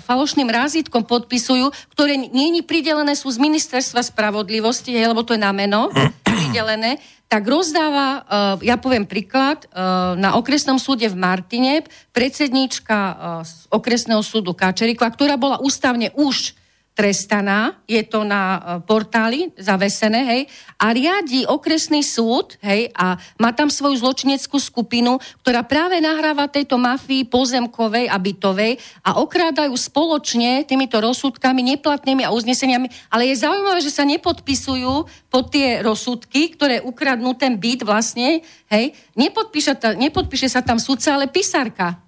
falošným 0.02 0.50
rázitkom 0.50 1.06
podpisujú, 1.06 1.70
ktoré 1.94 2.18
není 2.18 2.66
pridelené 2.66 3.14
sú 3.14 3.30
z 3.30 3.38
ministerstva 3.38 4.02
spravodlivosti, 4.02 4.98
hej, 4.98 5.14
lebo 5.14 5.22
to 5.22 5.38
je 5.38 5.46
na 5.46 5.54
meno 5.54 5.94
pridelené, 6.26 6.98
tak 7.30 7.46
rozdáva, 7.46 8.26
uh, 8.26 8.58
ja 8.66 8.82
poviem 8.82 9.06
príklad, 9.06 9.70
uh, 9.70 10.18
na 10.18 10.34
okresnom 10.34 10.82
súde 10.82 11.06
v 11.12 11.20
Martine 11.20 11.86
predsedníčka 12.10 12.98
z 13.46 13.70
okresného 13.70 14.26
súdu 14.26 14.58
Kačerikova, 14.58 15.14
ktorá 15.14 15.38
bola 15.38 15.62
ústavne 15.62 16.10
už 16.18 16.58
trestaná, 16.98 17.78
je 17.86 18.02
to 18.02 18.26
na 18.26 18.42
e, 18.42 18.60
portáli 18.82 19.54
zavesené, 19.54 20.26
hej, 20.26 20.42
a 20.82 20.90
riadi 20.90 21.46
okresný 21.46 22.02
súd, 22.02 22.58
hej, 22.66 22.90
a 22.98 23.22
má 23.38 23.54
tam 23.54 23.70
svoju 23.70 24.02
zločineckú 24.02 24.58
skupinu, 24.58 25.22
ktorá 25.46 25.62
práve 25.62 26.02
nahráva 26.02 26.50
tejto 26.50 26.82
mafii 26.82 27.30
pozemkovej 27.30 28.10
a 28.10 28.18
bytovej 28.18 28.82
a 29.06 29.22
okrádajú 29.22 29.78
spoločne 29.78 30.66
týmito 30.66 30.98
rozsudkami, 30.98 31.78
neplatnými 31.78 32.26
a 32.26 32.34
uzneseniami, 32.34 32.90
ale 33.14 33.30
je 33.30 33.46
zaujímavé, 33.46 33.80
že 33.86 33.94
sa 33.94 34.02
nepodpisujú 34.02 35.06
pod 35.30 35.54
tie 35.54 35.86
rozsudky, 35.86 36.58
ktoré 36.58 36.82
ukradnú 36.82 37.38
ten 37.38 37.62
byt 37.62 37.86
vlastne, 37.86 38.42
hej, 38.74 38.98
nepodpíše, 39.14 39.78
ta, 39.78 39.94
nepodpíše 39.94 40.50
sa 40.50 40.66
tam 40.66 40.82
sudca, 40.82 41.14
ale 41.14 41.30
písarka. 41.30 42.07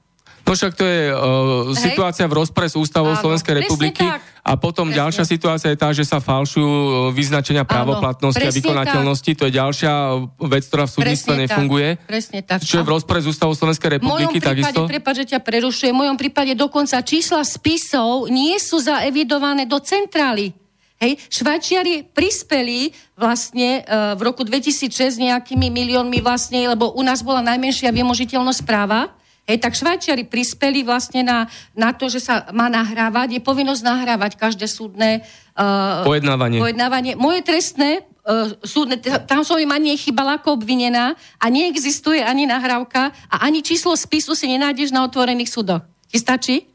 No 0.50 0.58
však 0.58 0.74
to 0.74 0.82
je 0.82 1.14
uh, 1.14 1.78
situácia 1.78 2.26
v 2.26 2.34
rozpore 2.42 2.66
s 2.66 2.74
ústavou 2.74 3.14
Áno, 3.14 3.22
Slovenskej 3.22 3.62
republiky. 3.62 4.02
Tak. 4.02 4.42
A 4.42 4.58
potom 4.58 4.90
presne. 4.90 5.06
ďalšia 5.06 5.24
situácia 5.30 5.70
je 5.70 5.78
tá, 5.78 5.94
že 5.94 6.02
sa 6.02 6.18
falšujú 6.18 6.66
e, 6.66 6.92
vyznačenia 7.14 7.68
právoplatnosti 7.70 8.42
a 8.42 8.50
vykonateľnosti. 8.50 9.32
Tak. 9.36 9.38
To 9.38 9.44
je 9.46 9.54
ďalšia 9.54 9.94
vec, 10.42 10.64
ktorá 10.66 10.90
v 10.90 10.92
súdnictve 10.98 11.34
nefunguje. 11.46 11.88
Presne 12.10 12.42
tak. 12.42 12.66
Čo 12.66 12.82
je 12.82 12.88
v 12.88 12.90
rozpore 12.98 13.22
s 13.22 13.30
ústavou 13.30 13.54
Slovenskej 13.54 14.02
republiky 14.02 14.26
mojom 14.26 14.34
prípade, 14.34 14.90
prepáč, 14.90 15.16
že 15.22 15.38
ťa 15.38 15.40
prerušujem, 15.46 15.94
v 15.94 16.00
mojom 16.02 16.18
prípade 16.18 16.58
dokonca 16.58 16.98
čísla 17.06 17.46
spisov 17.46 18.26
nie 18.34 18.58
sú 18.58 18.82
zaevidované 18.82 19.70
do 19.70 19.78
centrály. 19.78 20.56
Hej, 20.98 21.22
Švajčiari 21.30 22.10
prispeli 22.10 22.92
vlastne 23.14 23.86
uh, 23.86 24.18
v 24.18 24.22
roku 24.26 24.42
2006 24.42 25.16
nejakými 25.16 25.70
miliónmi 25.70 26.26
vlastne, 26.26 26.74
lebo 26.74 26.92
u 26.98 27.06
nás 27.06 27.22
bola 27.22 27.46
najmenšia 27.46 27.94
vymožiteľnosť 27.94 28.62
práva 28.66 29.14
Hej, 29.50 29.66
tak 29.66 29.74
Švajčiari 29.74 30.30
prispeli 30.30 30.86
vlastne 30.86 31.26
na, 31.26 31.50
na 31.74 31.90
to, 31.90 32.06
že 32.06 32.22
sa 32.22 32.46
má 32.54 32.70
nahrávať, 32.70 33.34
je 33.34 33.42
povinnosť 33.42 33.82
nahrávať 33.82 34.38
každé 34.38 34.70
súdne 34.70 35.26
uh, 35.58 36.06
pojednávanie. 36.06 36.62
pojednávanie. 36.62 37.18
Moje 37.18 37.42
trestné 37.42 38.06
uh, 38.30 38.54
súdne, 38.62 39.02
tam 39.02 39.42
som 39.42 39.58
im 39.58 39.74
ani 39.74 39.98
nechybala 39.98 40.38
ako 40.38 40.62
obvinená 40.62 41.18
a 41.42 41.46
neexistuje 41.50 42.22
ani 42.22 42.46
nahrávka 42.46 43.10
a 43.26 43.36
ani 43.42 43.66
číslo 43.66 43.98
spisu 43.98 44.38
si 44.38 44.46
nenájdeš 44.54 44.94
na 44.94 45.02
otvorených 45.02 45.50
súdoch. 45.50 45.82
Ti 46.14 46.18
stačí? 46.22 46.70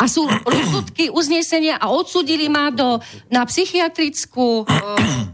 A 0.00 0.08
sú 0.08 0.24
rozsudky, 0.24 1.12
uznesenia 1.12 1.76
a 1.76 1.92
odsudili 1.92 2.48
ma 2.48 2.72
do, 2.72 2.96
na 3.28 3.44
psychiatrickú, 3.44 4.64
e, 4.64 4.80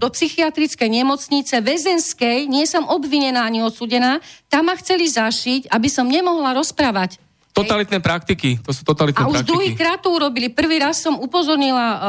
do 0.02 0.10
psychiatrickej 0.10 0.90
nemocnice 0.90 1.62
väzenskej, 1.62 2.50
nie 2.50 2.66
som 2.66 2.90
obvinená 2.90 3.46
ani 3.46 3.62
odsudená, 3.62 4.18
tam 4.50 4.66
ma 4.66 4.74
chceli 4.74 5.06
zašiť, 5.06 5.70
aby 5.70 5.86
som 5.86 6.10
nemohla 6.10 6.50
rozprávať. 6.58 7.22
Totalitné 7.56 8.04
praktiky, 8.04 8.60
to 8.60 8.68
sú 8.68 8.84
totalitné 8.84 9.16
praktiky. 9.16 9.32
A 9.32 9.40
už 9.40 9.48
druhý 9.48 9.72
krát 9.72 10.04
to 10.04 10.12
urobili. 10.12 10.52
Prvý 10.52 10.76
raz 10.76 11.00
som 11.00 11.16
upozornila 11.16 11.86
uh, 11.88 11.96
uh, 11.96 12.04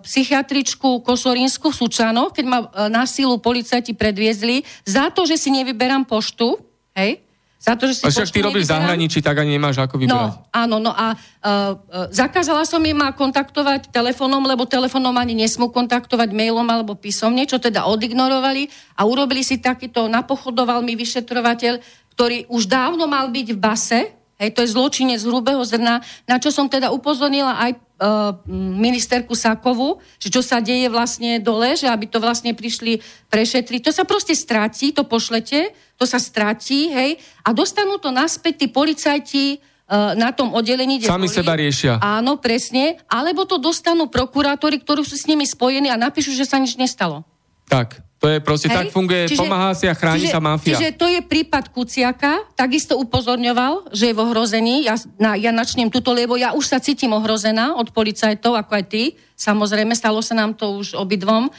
psychiatričku 0.00 1.04
Kosorínsku 1.04 1.68
v 1.68 1.76
Sučanoch, 1.84 2.32
keď 2.32 2.44
ma 2.48 2.58
uh, 2.64 2.88
na 2.88 3.04
sílu 3.04 3.36
policajti 3.36 3.92
predviezli, 3.92 4.64
za 4.88 5.12
to, 5.12 5.28
že 5.28 5.36
si 5.36 5.52
nevyberám 5.52 6.08
poštu, 6.08 6.56
hej, 6.96 7.20
za 7.64 7.80
to, 7.80 7.88
že 7.88 7.94
si 7.96 8.04
a 8.04 8.12
však 8.12 8.28
ty 8.28 8.44
robíš 8.44 8.68
v 8.68 8.72
zahraničí, 8.76 9.24
tak 9.24 9.40
ani 9.40 9.56
nemáš 9.56 9.80
ako 9.80 9.96
vybrať. 9.96 10.36
No, 10.36 10.52
áno, 10.52 10.76
no 10.84 10.92
a 10.92 11.16
uh, 11.16 12.12
zakázala 12.12 12.68
som 12.68 12.84
im 12.84 12.92
ma 12.92 13.08
kontaktovať 13.16 13.88
telefónom, 13.88 14.44
lebo 14.44 14.68
telefónom 14.68 15.16
ani 15.16 15.32
nesmú 15.32 15.72
kontaktovať 15.72 16.28
mailom 16.36 16.68
alebo 16.68 16.92
písomne, 16.92 17.48
čo 17.48 17.56
teda 17.56 17.88
odignorovali 17.88 18.68
a 19.00 19.08
urobili 19.08 19.40
si 19.40 19.64
takýto, 19.64 20.12
napochodoval 20.12 20.84
mi 20.84 20.92
vyšetrovateľ, 20.92 21.80
ktorý 22.12 22.52
už 22.52 22.68
dávno 22.68 23.08
mal 23.08 23.32
byť 23.32 23.48
v 23.56 23.58
base, 23.58 24.00
Hej, 24.34 24.50
to 24.50 24.66
je 24.66 24.74
zločinec 24.74 25.22
hrubého 25.22 25.62
zrna, 25.62 26.02
na 26.26 26.42
čo 26.42 26.50
som 26.50 26.66
teda 26.66 26.90
upozornila 26.90 27.54
aj 27.54 27.70
uh, 27.78 28.34
ministerku 28.50 29.30
Sakovu, 29.38 30.02
že 30.18 30.26
čo 30.26 30.42
sa 30.42 30.58
deje 30.58 30.90
vlastne 30.90 31.38
dole, 31.38 31.78
že 31.78 31.86
aby 31.86 32.10
to 32.10 32.18
vlastne 32.18 32.50
prišli 32.50 32.98
prešetriť. 33.30 33.86
To 33.86 33.92
sa 33.94 34.02
proste 34.02 34.34
stráti, 34.34 34.90
to 34.90 35.06
pošlete, 35.06 35.70
to 35.94 36.04
sa 36.04 36.18
stráti, 36.18 36.90
hej, 36.90 37.16
a 37.46 37.54
dostanú 37.54 37.98
to 38.02 38.10
naspäť 38.10 38.64
tí 38.64 38.66
policajti 38.70 39.58
uh, 39.58 40.12
na 40.18 40.34
tom 40.34 40.50
oddelení, 40.52 40.98
kde 40.98 41.10
Sami 41.10 41.30
boli. 41.30 41.36
seba 41.36 41.54
riešia. 41.54 42.02
Áno, 42.02 42.42
presne. 42.42 42.98
Alebo 43.06 43.46
to 43.46 43.62
dostanú 43.62 44.10
prokurátori, 44.10 44.82
ktorí 44.82 45.06
sú 45.06 45.14
s 45.14 45.30
nimi 45.30 45.46
spojení 45.46 45.88
a 45.92 45.96
napíšu, 45.96 46.34
že 46.34 46.48
sa 46.48 46.58
nič 46.58 46.74
nestalo. 46.74 47.22
Tak. 47.70 48.02
To 48.24 48.32
je 48.32 48.40
proste, 48.40 48.72
Hej? 48.72 48.88
tak 48.88 48.96
funguje, 48.96 49.28
čiže, 49.28 49.36
pomáha 49.36 49.76
si 49.76 49.84
a 49.84 49.92
chráni 49.92 50.24
čiže, 50.24 50.32
sa 50.32 50.40
mafia. 50.40 50.80
Čiže 50.80 50.96
to 50.96 51.12
je 51.12 51.20
prípad 51.20 51.68
Kuciaka, 51.68 52.56
takisto 52.56 52.96
upozorňoval, 52.96 53.92
že 53.92 54.08
je 54.08 54.16
v 54.16 54.20
ohrození. 54.24 54.88
Ja, 54.88 54.96
na, 55.20 55.36
ja 55.36 55.52
načnem 55.52 55.92
túto, 55.92 56.16
lebo 56.16 56.32
ja 56.40 56.56
už 56.56 56.64
sa 56.64 56.80
cítim 56.80 57.12
ohrozená 57.12 57.76
od 57.76 57.92
policajtov, 57.92 58.56
ako 58.56 58.80
aj 58.80 58.84
ty. 58.88 59.02
Samozrejme, 59.36 59.92
stalo 59.92 60.24
sa 60.24 60.32
nám 60.32 60.56
to 60.56 60.72
už 60.80 60.96
obidvom. 60.96 61.52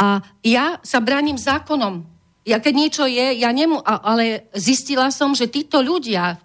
A 0.00 0.24
ja 0.40 0.80
sa 0.80 1.04
bránim 1.04 1.36
zákonom. 1.36 2.15
Ja 2.46 2.62
keď 2.62 2.74
niečo 2.78 3.04
je, 3.10 3.42
ja 3.42 3.50
nemu, 3.50 3.82
ale 3.82 4.46
zistila 4.54 5.10
som, 5.10 5.34
že 5.34 5.50
títo 5.50 5.82
ľudia 5.82 6.38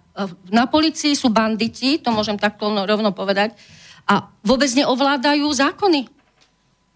na 0.50 0.66
policii 0.66 1.14
sú 1.14 1.30
banditi, 1.30 2.02
to 2.02 2.10
môžem 2.10 2.36
takto 2.36 2.68
rovno 2.68 3.14
povedať, 3.14 3.54
a 4.10 4.26
vôbec 4.42 4.68
neovládajú 4.74 5.46
zákony. 5.46 6.10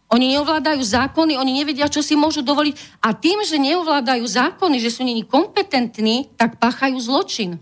Oni 0.06 0.26
neovládajú 0.38 0.82
zákony, 0.82 1.38
oni 1.38 1.52
nevedia, 1.54 1.90
čo 1.90 2.02
si 2.02 2.18
môžu 2.18 2.42
dovoliť. 2.42 3.02
A 3.02 3.14
tým, 3.14 3.42
že 3.42 3.58
neovládajú 3.58 4.22
zákony, 4.22 4.78
že 4.78 4.90
sú 4.90 5.02
nimi 5.02 5.26
kompetentní, 5.26 6.30
tak 6.38 6.58
páchajú 6.58 6.98
zločin. 6.98 7.58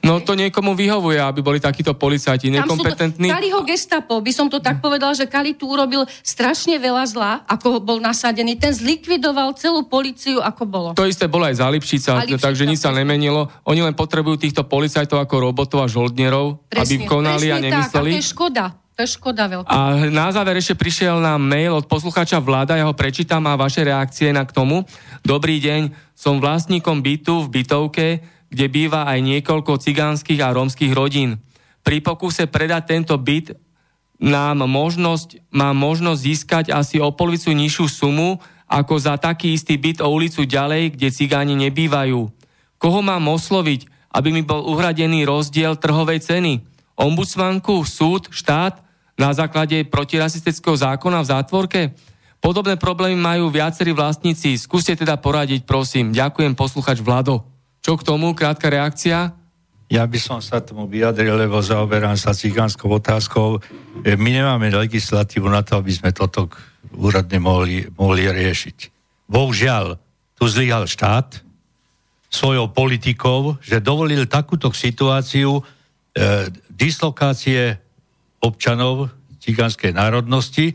No 0.00 0.22
to 0.22 0.38
niekomu 0.38 0.72
vyhovuje, 0.72 1.20
aby 1.20 1.40
boli 1.44 1.58
takíto 1.60 1.92
policajti 1.96 2.48
nekompetentní. 2.52 3.28
Kali 3.28 3.48
ho 3.52 3.60
gestapo, 3.66 4.18
by 4.20 4.32
som 4.32 4.46
to 4.48 4.62
tak 4.62 4.80
povedal, 4.80 5.12
že 5.12 5.28
Kali 5.28 5.56
tu 5.56 5.68
urobil 5.68 6.04
strašne 6.24 6.78
veľa 6.80 7.04
zla, 7.08 7.32
ako 7.44 7.82
bol 7.82 7.98
nasadený. 8.00 8.56
Ten 8.56 8.72
zlikvidoval 8.72 9.56
celú 9.58 9.84
policiu, 9.84 10.40
ako 10.40 10.62
bolo. 10.64 10.88
To 10.96 11.08
isté 11.08 11.28
bolo 11.28 11.44
aj 11.48 11.60
za 11.60 11.66
Lipšica, 11.68 12.24
Lipšica 12.24 12.42
takže 12.42 12.64
nič 12.64 12.80
sa 12.82 12.94
nemenilo. 12.94 13.48
Oni 13.68 13.82
len 13.82 13.92
potrebujú 13.92 14.40
týchto 14.40 14.64
policajtov 14.64 15.20
ako 15.20 15.34
robotov 15.50 15.84
a 15.84 15.90
žoldnierov, 15.90 16.66
presne, 16.68 16.84
aby 16.84 16.94
konali 17.04 17.46
a 17.52 17.58
nemysleli. 17.60 18.10
Tak, 18.12 18.16
a 18.16 18.16
to 18.16 18.22
je 18.22 18.30
škoda. 18.32 18.64
To 18.96 19.04
je 19.04 19.12
škoda 19.12 19.44
veľká. 19.44 19.68
A 19.68 20.08
na 20.08 20.32
záver 20.32 20.56
ešte 20.56 20.72
prišiel 20.72 21.20
nám 21.20 21.44
mail 21.44 21.76
od 21.76 21.84
poslucháča 21.84 22.40
Vláda, 22.40 22.80
ja 22.80 22.88
ho 22.88 22.96
prečítam 22.96 23.44
a 23.44 23.52
vaše 23.52 23.84
reakcie 23.84 24.32
na 24.32 24.48
k 24.48 24.56
tomu. 24.56 24.88
Dobrý 25.20 25.60
deň, 25.60 25.92
som 26.16 26.40
vlastníkom 26.40 27.04
bytu 27.04 27.44
v 27.44 27.60
bytovke, 27.60 28.06
kde 28.56 28.72
býva 28.72 29.04
aj 29.04 29.20
niekoľko 29.20 29.76
cigánskych 29.76 30.40
a 30.40 30.56
rómskych 30.56 30.96
rodín. 30.96 31.44
Pri 31.84 32.00
pokuse 32.00 32.48
predať 32.48 32.88
tento 32.88 33.12
byt 33.20 33.52
nám 34.16 34.64
možnosť, 34.64 35.44
má 35.52 35.76
možnosť 35.76 36.20
získať 36.24 36.64
asi 36.72 36.96
o 36.96 37.12
polovicu 37.12 37.52
nižšiu 37.52 37.84
sumu 37.84 38.40
ako 38.64 38.96
za 38.96 39.20
taký 39.20 39.52
istý 39.52 39.76
byt 39.76 40.00
o 40.00 40.08
ulicu 40.08 40.48
ďalej, 40.48 40.96
kde 40.96 41.12
cigáni 41.12 41.52
nebývajú. 41.68 42.32
Koho 42.80 43.00
mám 43.04 43.28
osloviť, 43.28 43.92
aby 44.16 44.32
mi 44.32 44.40
bol 44.40 44.64
uhradený 44.64 45.28
rozdiel 45.28 45.76
trhovej 45.76 46.24
ceny? 46.24 46.64
Ombudsmanku, 46.96 47.84
súd, 47.84 48.32
štát 48.32 48.80
na 49.20 49.36
základe 49.36 49.84
protirasistického 49.84 50.80
zákona 50.80 51.20
v 51.20 51.30
zátvorke? 51.30 51.80
Podobné 52.40 52.80
problémy 52.80 53.20
majú 53.20 53.52
viacerí 53.52 53.92
vlastníci. 53.92 54.56
Skúste 54.56 54.96
teda 54.96 55.20
poradiť, 55.20 55.68
prosím. 55.68 56.16
Ďakujem, 56.16 56.56
posluchač 56.56 57.04
Vlado. 57.04 57.55
Čo 57.86 57.94
k 57.94 58.02
tomu? 58.02 58.34
Krátka 58.34 58.66
reakcia? 58.66 59.30
Ja 59.86 60.02
by 60.02 60.18
som 60.18 60.42
sa 60.42 60.58
tomu 60.58 60.90
vyjadril, 60.90 61.38
lebo 61.38 61.62
zaoberám 61.62 62.18
sa 62.18 62.34
cigánskou 62.34 62.90
otázkou. 62.90 63.62
E, 64.02 64.18
my 64.18 64.42
nemáme 64.42 64.74
legislatívu 64.74 65.46
na 65.46 65.62
to, 65.62 65.78
aby 65.78 65.94
sme 65.94 66.10
toto 66.10 66.50
úradne 66.98 67.38
mohli, 67.38 67.86
mohli 67.94 68.26
riešiť. 68.26 68.90
Bohužiaľ, 69.30 70.02
tu 70.34 70.50
zlyhal 70.50 70.90
štát 70.90 71.38
svojou 72.26 72.74
politikou, 72.74 73.54
že 73.62 73.78
dovolil 73.78 74.26
takúto 74.26 74.74
situáciu 74.74 75.62
e, 75.62 76.50
dislokácie 76.66 77.78
občanov 78.42 79.14
cigánskej 79.38 79.94
národnosti 79.94 80.74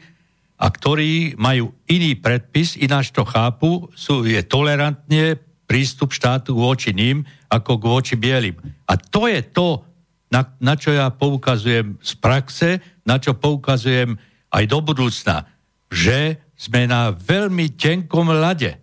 a 0.56 0.72
ktorí 0.72 1.36
majú 1.36 1.76
iný 1.92 2.16
predpis, 2.16 2.80
ináč 2.80 3.12
to 3.12 3.28
chápu, 3.28 3.92
sú, 4.00 4.24
je 4.24 4.40
tolerantne 4.48 5.51
prístup 5.72 6.12
štátu 6.12 6.52
voči 6.52 6.92
ním 6.92 7.24
ako 7.48 7.80
k 7.80 7.84
voči 7.88 8.16
bielým. 8.20 8.60
A 8.92 9.00
to 9.00 9.32
je 9.32 9.40
to, 9.40 9.88
na, 10.28 10.44
na 10.60 10.76
čo 10.76 10.92
ja 10.92 11.08
poukazujem 11.08 11.96
z 12.04 12.12
praxe, 12.20 12.84
na 13.08 13.16
čo 13.24 13.40
poukazujem 13.40 14.20
aj 14.52 14.64
do 14.68 14.84
budúcna, 14.84 15.48
že 15.88 16.44
sme 16.60 16.92
na 16.92 17.16
veľmi 17.16 17.72
tenkom 17.80 18.36
lade. 18.36 18.76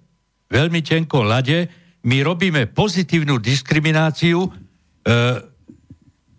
Veľmi 0.49 0.81
tenkom 0.81 1.29
lade. 1.29 1.69
My 2.09 2.25
robíme 2.25 2.65
pozitívnu 2.73 3.37
diskrimináciu 3.37 4.49
e, 4.49 4.51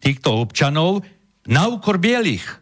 týchto 0.02 0.34
občanov 0.34 1.06
na 1.46 1.70
úkor 1.70 2.02
bielých. 2.02 2.58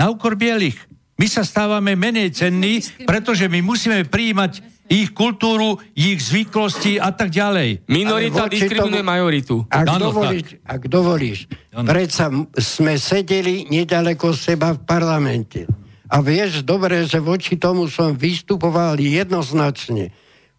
Na 0.00 0.08
úkor 0.08 0.40
bielých. 0.40 0.80
My 1.20 1.28
sa 1.28 1.44
stávame 1.44 2.00
menej 2.00 2.32
cenní, 2.32 2.80
pretože 3.04 3.44
my 3.44 3.60
musíme 3.60 4.08
prijímať 4.08 4.75
ich 4.86 5.10
kultúru, 5.12 5.78
ich 5.92 6.22
zvyklosti 6.22 6.98
a 7.02 7.10
tak 7.10 7.34
ďalej. 7.34 7.86
Minorita 7.90 8.46
diskriminuje 8.46 9.02
tomu, 9.02 9.10
majoritu. 9.10 9.54
Ak 9.66 9.86
ano, 9.86 10.10
dovolíš, 10.10 10.46
ak 10.62 10.82
dovolíš 10.86 11.38
predsa 11.70 12.30
sme 12.56 12.96
sedeli 12.96 13.66
nedaleko 13.68 14.32
seba 14.32 14.72
v 14.72 14.80
parlamente. 14.86 15.66
A 16.06 16.22
vieš 16.22 16.62
dobre, 16.62 17.02
že 17.04 17.18
voči 17.18 17.58
tomu 17.58 17.90
som 17.90 18.14
vystupoval 18.14 18.96
jednoznačne. 19.02 20.14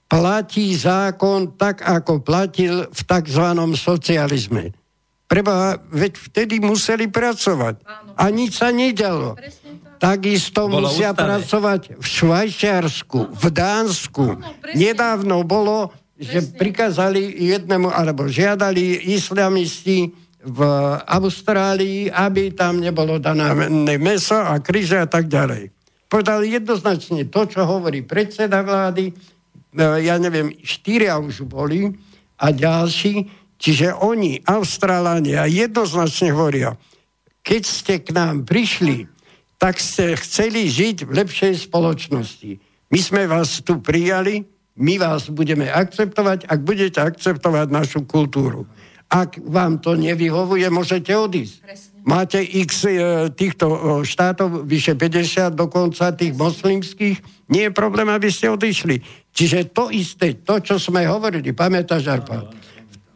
Platí 0.08 0.76
zákon 0.76 1.56
tak, 1.56 1.84
ako 1.84 2.24
platil 2.24 2.88
v 2.92 3.02
tzv. 3.02 3.46
socializme. 3.76 4.76
Preba, 5.28 5.76
veď 5.92 6.16
vtedy 6.16 6.64
museli 6.64 7.12
pracovať. 7.12 7.84
A 8.16 8.32
nič 8.32 8.64
sa 8.64 8.72
nedalo. 8.72 9.36
Takisto 9.98 10.70
bolo 10.70 10.90
musia 10.90 11.12
ustané. 11.12 11.22
pracovať 11.26 11.82
v 11.98 12.06
Švajčiarsku, 12.06 13.20
v 13.34 13.46
Dánsku. 13.50 14.26
Nedávno 14.78 15.42
bolo, 15.42 15.90
že 16.18 16.42
prikázali 16.54 17.34
jednému, 17.54 17.90
alebo 17.90 18.30
žiadali 18.30 19.10
islamisti 19.14 20.10
v 20.48 20.60
Austrálii, 21.04 22.14
aby 22.14 22.54
tam 22.54 22.80
nebolo 22.80 23.18
dané 23.18 23.98
meso 23.98 24.38
a 24.38 24.58
kríže 24.62 25.02
a 25.04 25.08
tak 25.10 25.28
ďalej. 25.28 25.74
Povedali 26.08 26.56
jednoznačne 26.56 27.28
to, 27.28 27.44
čo 27.52 27.68
hovorí 27.68 28.00
predseda 28.00 28.64
vlády, 28.64 29.12
e, 29.12 29.14
ja 30.08 30.16
neviem, 30.16 30.56
štyria 30.64 31.20
už 31.20 31.44
boli 31.44 31.92
a 32.40 32.48
ďalší, 32.56 33.28
čiže 33.60 33.92
oni, 33.92 34.40
Austrálania, 34.48 35.44
jednoznačne 35.52 36.32
hovoria, 36.32 36.80
keď 37.44 37.62
ste 37.68 37.94
k 38.00 38.16
nám 38.16 38.48
prišli, 38.48 39.17
tak 39.58 39.82
ste 39.82 40.14
chceli 40.18 40.70
žiť 40.70 41.10
v 41.10 41.12
lepšej 41.22 41.70
spoločnosti. 41.70 42.52
My 42.94 43.00
sme 43.02 43.26
vás 43.26 43.60
tu 43.66 43.82
prijali, 43.82 44.46
my 44.78 45.02
vás 45.02 45.34
budeme 45.34 45.68
akceptovať, 45.68 46.46
ak 46.46 46.60
budete 46.62 47.02
akceptovať 47.02 47.68
našu 47.74 48.06
kultúru. 48.06 48.70
Ak 49.10 49.42
vám 49.42 49.82
to 49.82 49.98
nevyhovuje, 49.98 50.68
môžete 50.70 51.16
odísť. 51.16 51.56
Presne. 51.64 51.98
Máte 52.08 52.40
x 52.40 52.88
e, 52.88 52.96
týchto 53.36 53.66
e, 53.68 53.78
štátov, 54.08 54.64
vyše 54.64 54.96
50 54.96 55.52
dokonca 55.56 56.16
tých 56.16 56.32
moslimských, 56.36 57.18
nie 57.52 57.68
je 57.68 57.72
problém, 57.76 58.08
aby 58.08 58.32
ste 58.32 58.48
odišli. 58.48 59.04
Čiže 59.32 59.76
to 59.76 59.92
isté, 59.92 60.40
to, 60.40 60.60
čo 60.64 60.80
sme 60.80 61.04
hovorili, 61.04 61.52
pamätáš, 61.52 62.08
Arpa? 62.08 62.48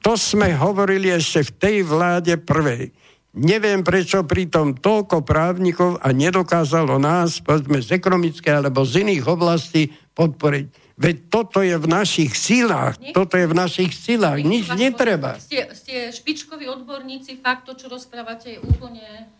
To 0.01 0.19
sme 0.19 0.51
hovorili 0.57 1.07
ešte 1.07 1.45
v 1.47 1.51
tej 1.55 1.77
vláde 1.87 2.35
prvej. 2.41 2.91
Neviem, 3.31 3.79
prečo 3.79 4.27
pritom 4.27 4.75
toľko 4.75 5.23
právnikov 5.23 6.03
a 6.03 6.11
nedokázalo 6.11 6.99
nás, 6.99 7.39
povedzme, 7.39 7.79
z 7.79 7.95
ekonomické 7.95 8.51
alebo 8.51 8.83
z 8.83 9.07
iných 9.07 9.23
oblastí 9.23 9.95
podporiť. 10.11 10.67
Veď 10.99 11.15
toto 11.31 11.63
je 11.63 11.79
v 11.79 11.87
našich 11.87 12.35
silách, 12.35 12.99
Nie? 12.99 13.15
toto 13.15 13.39
je 13.39 13.47
v 13.47 13.55
našich 13.55 13.95
silách, 13.95 14.43
nič 14.43 14.69
netreba. 14.75 15.39
Ste, 15.39 15.71
ste 15.73 16.11
špičkoví 16.11 16.67
odborníci, 16.67 17.39
fakt 17.39 17.65
to, 17.65 17.73
čo 17.73 17.87
rozprávate, 17.87 18.53
je 18.53 18.59
úplne 18.61 19.31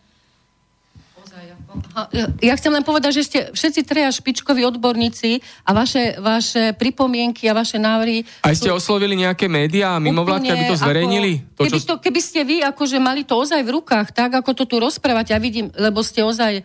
ja 2.40 2.54
chcem 2.56 2.72
len 2.72 2.84
povedať, 2.84 3.12
že 3.16 3.22
ste 3.24 3.38
všetci 3.52 3.80
treja 3.88 4.12
špičkoví 4.12 4.64
odborníci 4.68 5.40
a 5.64 5.70
vaše, 5.72 6.16
vaše 6.20 6.76
pripomienky 6.76 7.48
a 7.48 7.56
vaše 7.56 7.80
návrhy... 7.80 8.24
A 8.44 8.52
ste 8.52 8.68
sú... 8.68 8.76
oslovili 8.76 9.16
nejaké 9.16 9.48
médiá 9.48 9.96
a 9.96 10.02
mimovládky, 10.02 10.48
aby 10.52 10.64
to 10.68 10.76
zverejnili? 10.76 11.32
Ako, 11.56 11.56
to, 11.56 11.62
keby, 11.64 11.78
to, 11.80 11.94
keby 12.00 12.20
ste 12.20 12.40
vy 12.44 12.56
akože 12.60 12.98
mali 13.00 13.24
to 13.24 13.36
ozaj 13.36 13.60
v 13.64 13.70
rukách, 13.80 14.12
tak 14.12 14.36
ako 14.36 14.52
to 14.52 14.64
tu 14.68 14.76
rozprávať, 14.80 15.32
ja 15.32 15.38
vidím, 15.40 15.72
lebo 15.72 16.04
ste 16.04 16.20
ozaj 16.20 16.64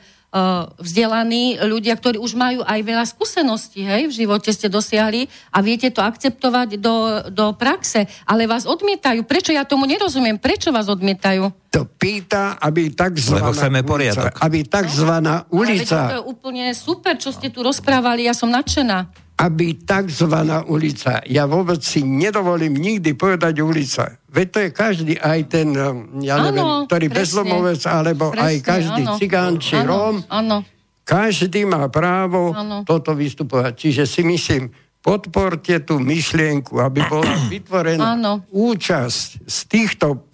vzdelaní 0.77 1.55
ľudia, 1.63 1.95
ktorí 1.95 2.19
už 2.19 2.35
majú 2.35 2.59
aj 2.67 2.79
veľa 2.83 3.05
skúseností, 3.07 3.87
hej, 3.87 4.11
v 4.11 4.13
živote 4.23 4.51
ste 4.51 4.67
dosiahli 4.67 5.31
a 5.55 5.63
viete 5.63 5.87
to 5.87 6.03
akceptovať 6.03 6.77
do, 6.77 6.95
do 7.31 7.55
praxe, 7.55 8.05
ale 8.27 8.43
vás 8.43 8.67
odmietajú. 8.67 9.23
Prečo 9.23 9.55
ja 9.55 9.63
tomu 9.63 9.87
nerozumiem? 9.87 10.35
Prečo 10.35 10.69
vás 10.75 10.91
odmietajú? 10.91 11.47
To 11.71 11.87
pýta, 11.87 12.59
aby 12.59 12.91
takzvaná 12.91 13.79
ulica, 13.87 14.27
aby 14.43 14.59
takzvaná 14.67 15.47
ulica... 15.47 15.95
Ale 15.95 16.11
to 16.11 16.17
je 16.19 16.25
úplne 16.27 16.65
super, 16.75 17.15
čo 17.15 17.31
ste 17.31 17.47
tu 17.47 17.63
rozprávali, 17.63 18.27
ja 18.27 18.35
som 18.35 18.51
nadšená 18.51 19.27
aby 19.37 19.77
tzv. 19.85 20.33
ulica, 20.65 21.21
ja 21.29 21.45
vôbec 21.45 21.77
si 21.85 22.01
nedovolím 22.01 22.73
nikdy 22.73 23.13
povedať 23.13 23.61
ulica. 23.61 24.17
Veď 24.37 24.47
to 24.53 24.59
je 24.61 24.69
každý, 24.69 25.13
aj 25.17 25.39
ten, 25.49 25.73
um, 25.73 26.21
ja 26.21 26.37
neviem, 26.37 26.61
ano, 26.61 26.85
ktorý 26.85 27.09
presne, 27.09 27.41
bezdomovec, 27.41 27.81
alebo 27.89 28.25
presne, 28.29 28.45
aj 28.45 28.55
každý 28.61 29.03
ano, 29.09 29.15
cigán 29.17 29.53
či 29.57 29.75
ano, 29.81 29.89
Róm. 29.89 30.15
Ano. 30.29 30.57
Každý 31.01 31.65
má 31.65 31.89
právo 31.89 32.53
ano. 32.53 32.85
toto 32.85 33.17
vystupovať. 33.17 33.73
Čiže 33.73 34.03
si 34.05 34.21
myslím, 34.21 34.69
podporte 35.01 35.81
tú 35.81 35.97
myšlienku, 35.97 36.77
aby 36.77 37.01
bola 37.09 37.33
vytvorená 37.53 38.13
ano. 38.13 38.45
účasť 38.53 39.49
z 39.49 39.57
týchto 39.65 40.29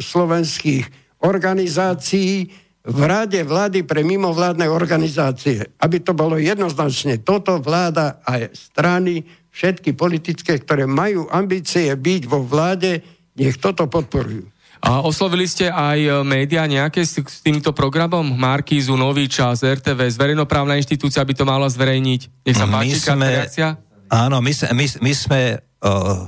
slovenských 0.00 0.84
organizácií, 1.20 2.48
v 2.82 3.00
rade 3.06 3.38
vlády 3.46 3.86
pre 3.86 4.02
mimovládne 4.02 4.66
organizácie, 4.66 5.62
aby 5.78 6.02
to 6.02 6.18
bolo 6.18 6.34
jednoznačne 6.34 7.22
toto 7.22 7.62
vláda 7.62 8.18
aj 8.26 8.50
strany, 8.58 9.22
všetky 9.54 9.94
politické, 9.94 10.58
ktoré 10.58 10.90
majú 10.90 11.30
ambície 11.30 11.94
byť 11.94 12.22
vo 12.26 12.42
vláde, 12.42 12.98
nech 13.36 13.56
toto 13.58 13.88
podporujú. 13.88 14.48
A 14.82 14.98
oslovili 15.06 15.46
ste 15.46 15.70
aj 15.70 15.98
e, 16.02 16.10
médiá 16.26 16.66
nejaké 16.66 17.06
s, 17.06 17.14
s 17.14 17.38
týmto 17.38 17.70
programom? 17.70 18.26
Markízu, 18.26 18.98
Nový 18.98 19.30
čas, 19.30 19.62
RTV, 19.62 20.10
verejnoprávna 20.10 20.74
inštitúcia 20.74 21.22
by 21.22 21.34
to 21.38 21.46
mala 21.46 21.70
zverejniť. 21.70 22.20
Nech 22.42 22.58
sa 22.58 22.66
páči, 22.66 22.98
sme, 22.98 23.30
reakcia? 23.30 23.78
Áno, 24.10 24.42
my, 24.42 24.52
my, 24.74 24.86
my 25.06 25.12
sme 25.14 25.40
uh, 25.54 26.18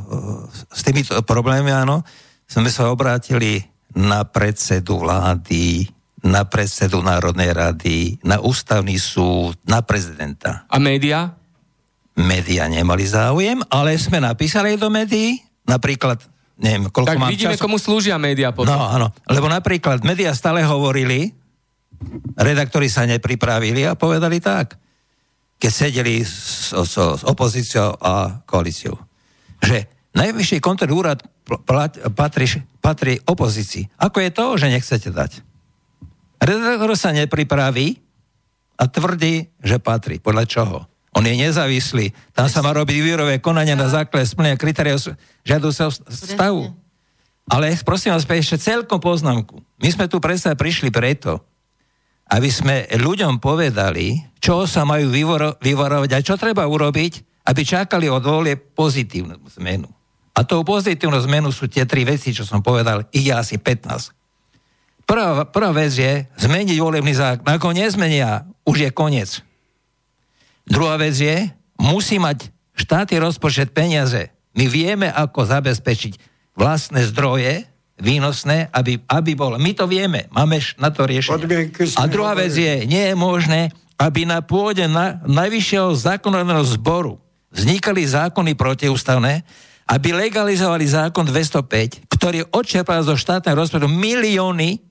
s 0.70 0.80
týmito 0.86 1.18
problémami, 1.26 1.74
áno, 1.74 2.06
sme 2.46 2.70
sa 2.70 2.94
obrátili 2.94 3.66
na 3.90 4.22
predsedu 4.22 5.02
vlády 5.02 5.90
na 6.24 6.48
predsedu 6.48 7.04
Národnej 7.04 7.52
rady, 7.52 8.16
na 8.24 8.40
ústavný 8.40 8.96
súd, 8.96 9.60
na 9.68 9.84
prezidenta. 9.84 10.64
A 10.72 10.80
média? 10.80 11.36
Média 12.16 12.64
nemali 12.64 13.04
záujem, 13.04 13.60
ale 13.68 13.92
sme 14.00 14.24
napísali 14.24 14.80
do 14.80 14.88
médií, 14.88 15.44
napríklad, 15.68 16.24
neviem, 16.58 16.90
koľko 16.90 17.10
tak 17.14 17.20
mám 17.20 17.30
vidíme, 17.30 17.54
času. 17.58 17.64
komu 17.64 17.76
slúžia 17.78 18.16
médiá 18.18 18.54
potom. 18.54 18.74
No, 18.74 18.86
áno, 18.86 19.08
lebo 19.26 19.50
napríklad 19.50 20.02
médiá 20.06 20.30
stále 20.34 20.62
hovorili, 20.62 21.34
redaktori 22.38 22.86
sa 22.86 23.06
nepripravili 23.06 23.86
a 23.86 23.98
povedali 23.98 24.38
tak, 24.38 24.78
keď 25.58 25.70
sedeli 25.70 26.22
s, 26.22 26.70
s, 26.74 26.94
s 26.98 27.22
opozíciou 27.24 27.96
a 27.98 28.44
koalíciou, 28.44 28.98
že 29.62 29.88
najvyšší 30.14 30.62
kontrolný 30.62 30.94
úrad 30.94 31.18
patrí, 32.14 32.46
patrí 32.78 33.18
opozícii. 33.24 33.90
Ako 33.98 34.22
je 34.22 34.30
to, 34.30 34.44
že 34.60 34.66
nechcete 34.70 35.10
dať? 35.10 35.42
Redaktor 36.44 36.92
sa 36.94 37.10
nepripraví 37.16 37.98
a 38.76 38.84
tvrdí, 38.90 39.48
že 39.62 39.76
patrí. 39.80 40.18
Podľa 40.20 40.44
čoho? 40.44 40.78
On 41.14 41.22
je 41.22 41.34
nezávislý. 41.38 42.10
Tam 42.34 42.50
sa 42.50 42.58
má 42.58 42.74
robiť 42.74 42.98
výrové 42.98 43.38
konanie 43.38 43.78
na 43.78 43.86
základe 43.86 44.26
splnenia 44.26 44.58
kritéria 44.58 44.98
žiadúceho 45.46 45.94
stavu. 46.10 46.74
Ale 47.46 47.70
prosím 47.86 48.16
vás, 48.16 48.26
ešte 48.26 48.58
celkom 48.58 48.98
poznámku. 48.98 49.62
My 49.78 49.88
sme 49.94 50.10
tu 50.10 50.18
predsa 50.18 50.58
prišli 50.58 50.90
preto, 50.90 51.38
aby 52.32 52.48
sme 52.48 52.88
ľuďom 52.88 53.38
povedali, 53.38 54.16
čo 54.40 54.64
sa 54.64 54.82
majú 54.82 55.12
vyvarovať 55.60 56.10
a 56.10 56.24
čo 56.24 56.34
treba 56.40 56.64
urobiť, 56.66 57.44
aby 57.44 57.60
čakali 57.62 58.08
od 58.08 58.24
volie 58.24 58.56
pozitívnu 58.56 59.38
zmenu. 59.60 59.86
A 60.34 60.42
tou 60.42 60.66
pozitívnu 60.66 61.20
zmenu 61.30 61.54
sú 61.54 61.70
tie 61.70 61.86
tri 61.86 62.02
veci, 62.02 62.34
čo 62.34 62.42
som 62.42 62.58
povedal, 62.58 63.06
ich 63.14 63.28
je 63.28 63.34
asi 63.36 63.54
15. 63.60 64.10
Prvá, 65.04 65.44
prvá 65.46 65.70
vec 65.70 65.94
je 65.94 66.26
zmeniť 66.40 66.80
volebný 66.80 67.12
zákon. 67.12 67.44
Ako 67.44 67.76
nezmenia, 67.76 68.48
už 68.64 68.88
je 68.88 68.90
koniec. 68.90 69.44
Druhá 70.64 70.96
vec 70.96 71.16
je, 71.20 71.52
musí 71.76 72.16
mať 72.16 72.48
štátny 72.74 73.20
rozpočet 73.20 73.70
peniaze. 73.70 74.32
My 74.54 74.70
vieme, 74.70 75.10
ako 75.12 75.44
zabezpečiť 75.44 76.16
vlastné 76.54 77.04
zdroje, 77.10 77.66
výnosné, 77.98 78.70
aby, 78.74 78.98
aby 79.06 79.32
bol. 79.38 79.54
My 79.58 79.70
to 79.74 79.86
vieme, 79.86 80.26
máme 80.34 80.58
na 80.78 80.90
to 80.90 81.06
riešenie. 81.06 81.70
A 81.94 82.04
druhá 82.10 82.34
vec 82.34 82.54
je, 82.54 82.86
nie 82.86 83.12
je 83.12 83.14
možné, 83.14 83.70
aby 83.98 84.26
na 84.26 84.42
pôde 84.42 84.82
na, 84.90 85.22
najvyššieho 85.22 85.94
zákonodárneho 85.94 86.66
zboru 86.66 87.22
vznikali 87.54 88.02
zákony 88.02 88.58
protiústavné, 88.58 89.46
aby 89.86 90.10
legalizovali 90.10 90.82
zákon 90.88 91.28
205, 91.28 92.08
ktorý 92.10 92.48
odčerpal 92.50 93.04
zo 93.06 93.14
štátneho 93.14 93.54
rozpočtu 93.54 93.86
milióny, 93.86 94.82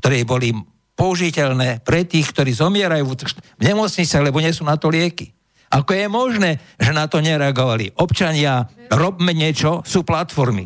ktoré 0.00 0.24
boli 0.24 0.56
použiteľné 0.96 1.84
pre 1.84 2.08
tých, 2.08 2.32
ktorí 2.32 2.56
zomierajú 2.56 3.04
v 3.04 3.62
nemocniciach, 3.62 4.24
lebo 4.24 4.40
nie 4.40 4.50
sú 4.50 4.64
na 4.64 4.80
to 4.80 4.88
lieky. 4.88 5.30
Ako 5.68 5.92
je 5.92 6.08
možné, 6.08 6.56
že 6.80 6.96
na 6.96 7.04
to 7.04 7.20
nereagovali? 7.20 8.00
Občania, 8.00 8.64
robme 8.88 9.36
niečo, 9.36 9.84
sú 9.84 10.02
platformy. 10.08 10.64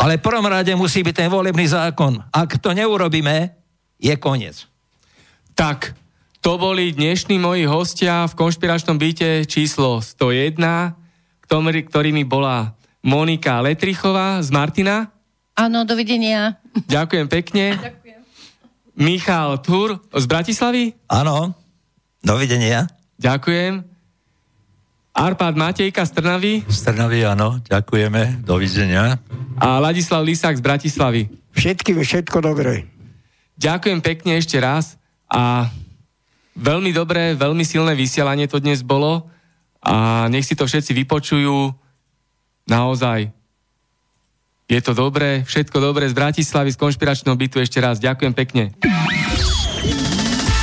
Ale 0.00 0.16
v 0.16 0.24
prvom 0.24 0.48
rade 0.48 0.72
musí 0.72 1.04
byť 1.04 1.14
ten 1.14 1.28
volebný 1.28 1.68
zákon. 1.68 2.24
Ak 2.32 2.56
to 2.62 2.72
neurobíme, 2.72 3.52
je 4.00 4.14
koniec. 4.16 4.64
Tak, 5.52 5.92
to 6.40 6.56
boli 6.56 6.96
dnešní 6.96 7.36
moji 7.36 7.68
hostia 7.68 8.24
v 8.24 8.34
konšpiračnom 8.34 8.96
byte 8.96 9.44
číslo 9.44 10.00
101, 10.00 10.56
ktorými 11.92 12.24
bola 12.24 12.72
Monika 13.04 13.60
Letrichová 13.60 14.40
z 14.40 14.48
Martina. 14.54 15.12
Áno, 15.52 15.84
dovidenia. 15.84 16.56
Ďakujem 16.88 17.26
pekne. 17.28 17.76
Ďakujem. 17.76 18.01
Michal 18.96 19.60
Tur 19.64 20.00
z 20.12 20.24
Bratislavy? 20.28 20.92
Áno, 21.08 21.56
dovidenia. 22.20 22.88
Ďakujem. 23.16 23.84
Arpad 25.12 25.54
Matejka 25.56 26.08
z 26.08 26.10
Trnavy? 26.16 26.64
Z 26.68 26.88
Trnavy, 26.88 27.28
áno, 27.28 27.60
ďakujeme, 27.68 28.40
dovidenia. 28.44 29.20
A 29.60 29.76
Ladislav 29.76 30.24
Lisák 30.24 30.56
z 30.56 30.64
Bratislavy? 30.64 31.28
Všetkým 31.52 32.00
všetko 32.00 32.40
dobré. 32.40 32.88
Ďakujem 33.60 34.00
pekne 34.00 34.40
ešte 34.40 34.56
raz 34.56 34.96
a 35.28 35.68
veľmi 36.56 36.96
dobré, 36.96 37.36
veľmi 37.36 37.60
silné 37.64 37.92
vysielanie 37.92 38.48
to 38.48 38.56
dnes 38.56 38.80
bolo 38.80 39.28
a 39.84 40.26
nech 40.32 40.48
si 40.48 40.56
to 40.56 40.64
všetci 40.64 40.96
vypočujú 41.04 41.76
naozaj 42.64 43.28
je 44.72 44.80
to 44.80 44.96
dobré, 44.96 45.44
všetko 45.44 45.76
dobré 45.76 46.08
z 46.08 46.16
Bratislavy, 46.16 46.72
z 46.72 46.80
konšpiračného 46.80 47.36
bytu 47.36 47.60
ešte 47.60 47.76
raz. 47.76 48.00
Ďakujem 48.00 48.32
pekne. 48.32 48.72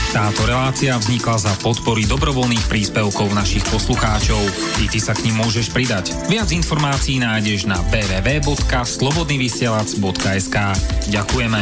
Táto 0.09 0.41
relácia 0.49 0.97
vznikla 0.97 1.37
za 1.37 1.53
podpory 1.61 2.09
dobrovoľných 2.09 2.65
príspevkov 2.65 3.29
našich 3.29 3.61
poslucháčov. 3.69 4.41
I 4.81 4.89
ty 4.89 4.97
sa 4.97 5.13
k 5.13 5.29
ním 5.29 5.45
môžeš 5.45 5.69
pridať. 5.69 6.17
Viac 6.25 6.49
informácií 6.49 7.21
nájdeš 7.21 7.69
na 7.69 7.77
www.slobodnyvysielac.sk 7.93 10.57
Ďakujeme. 11.13 11.61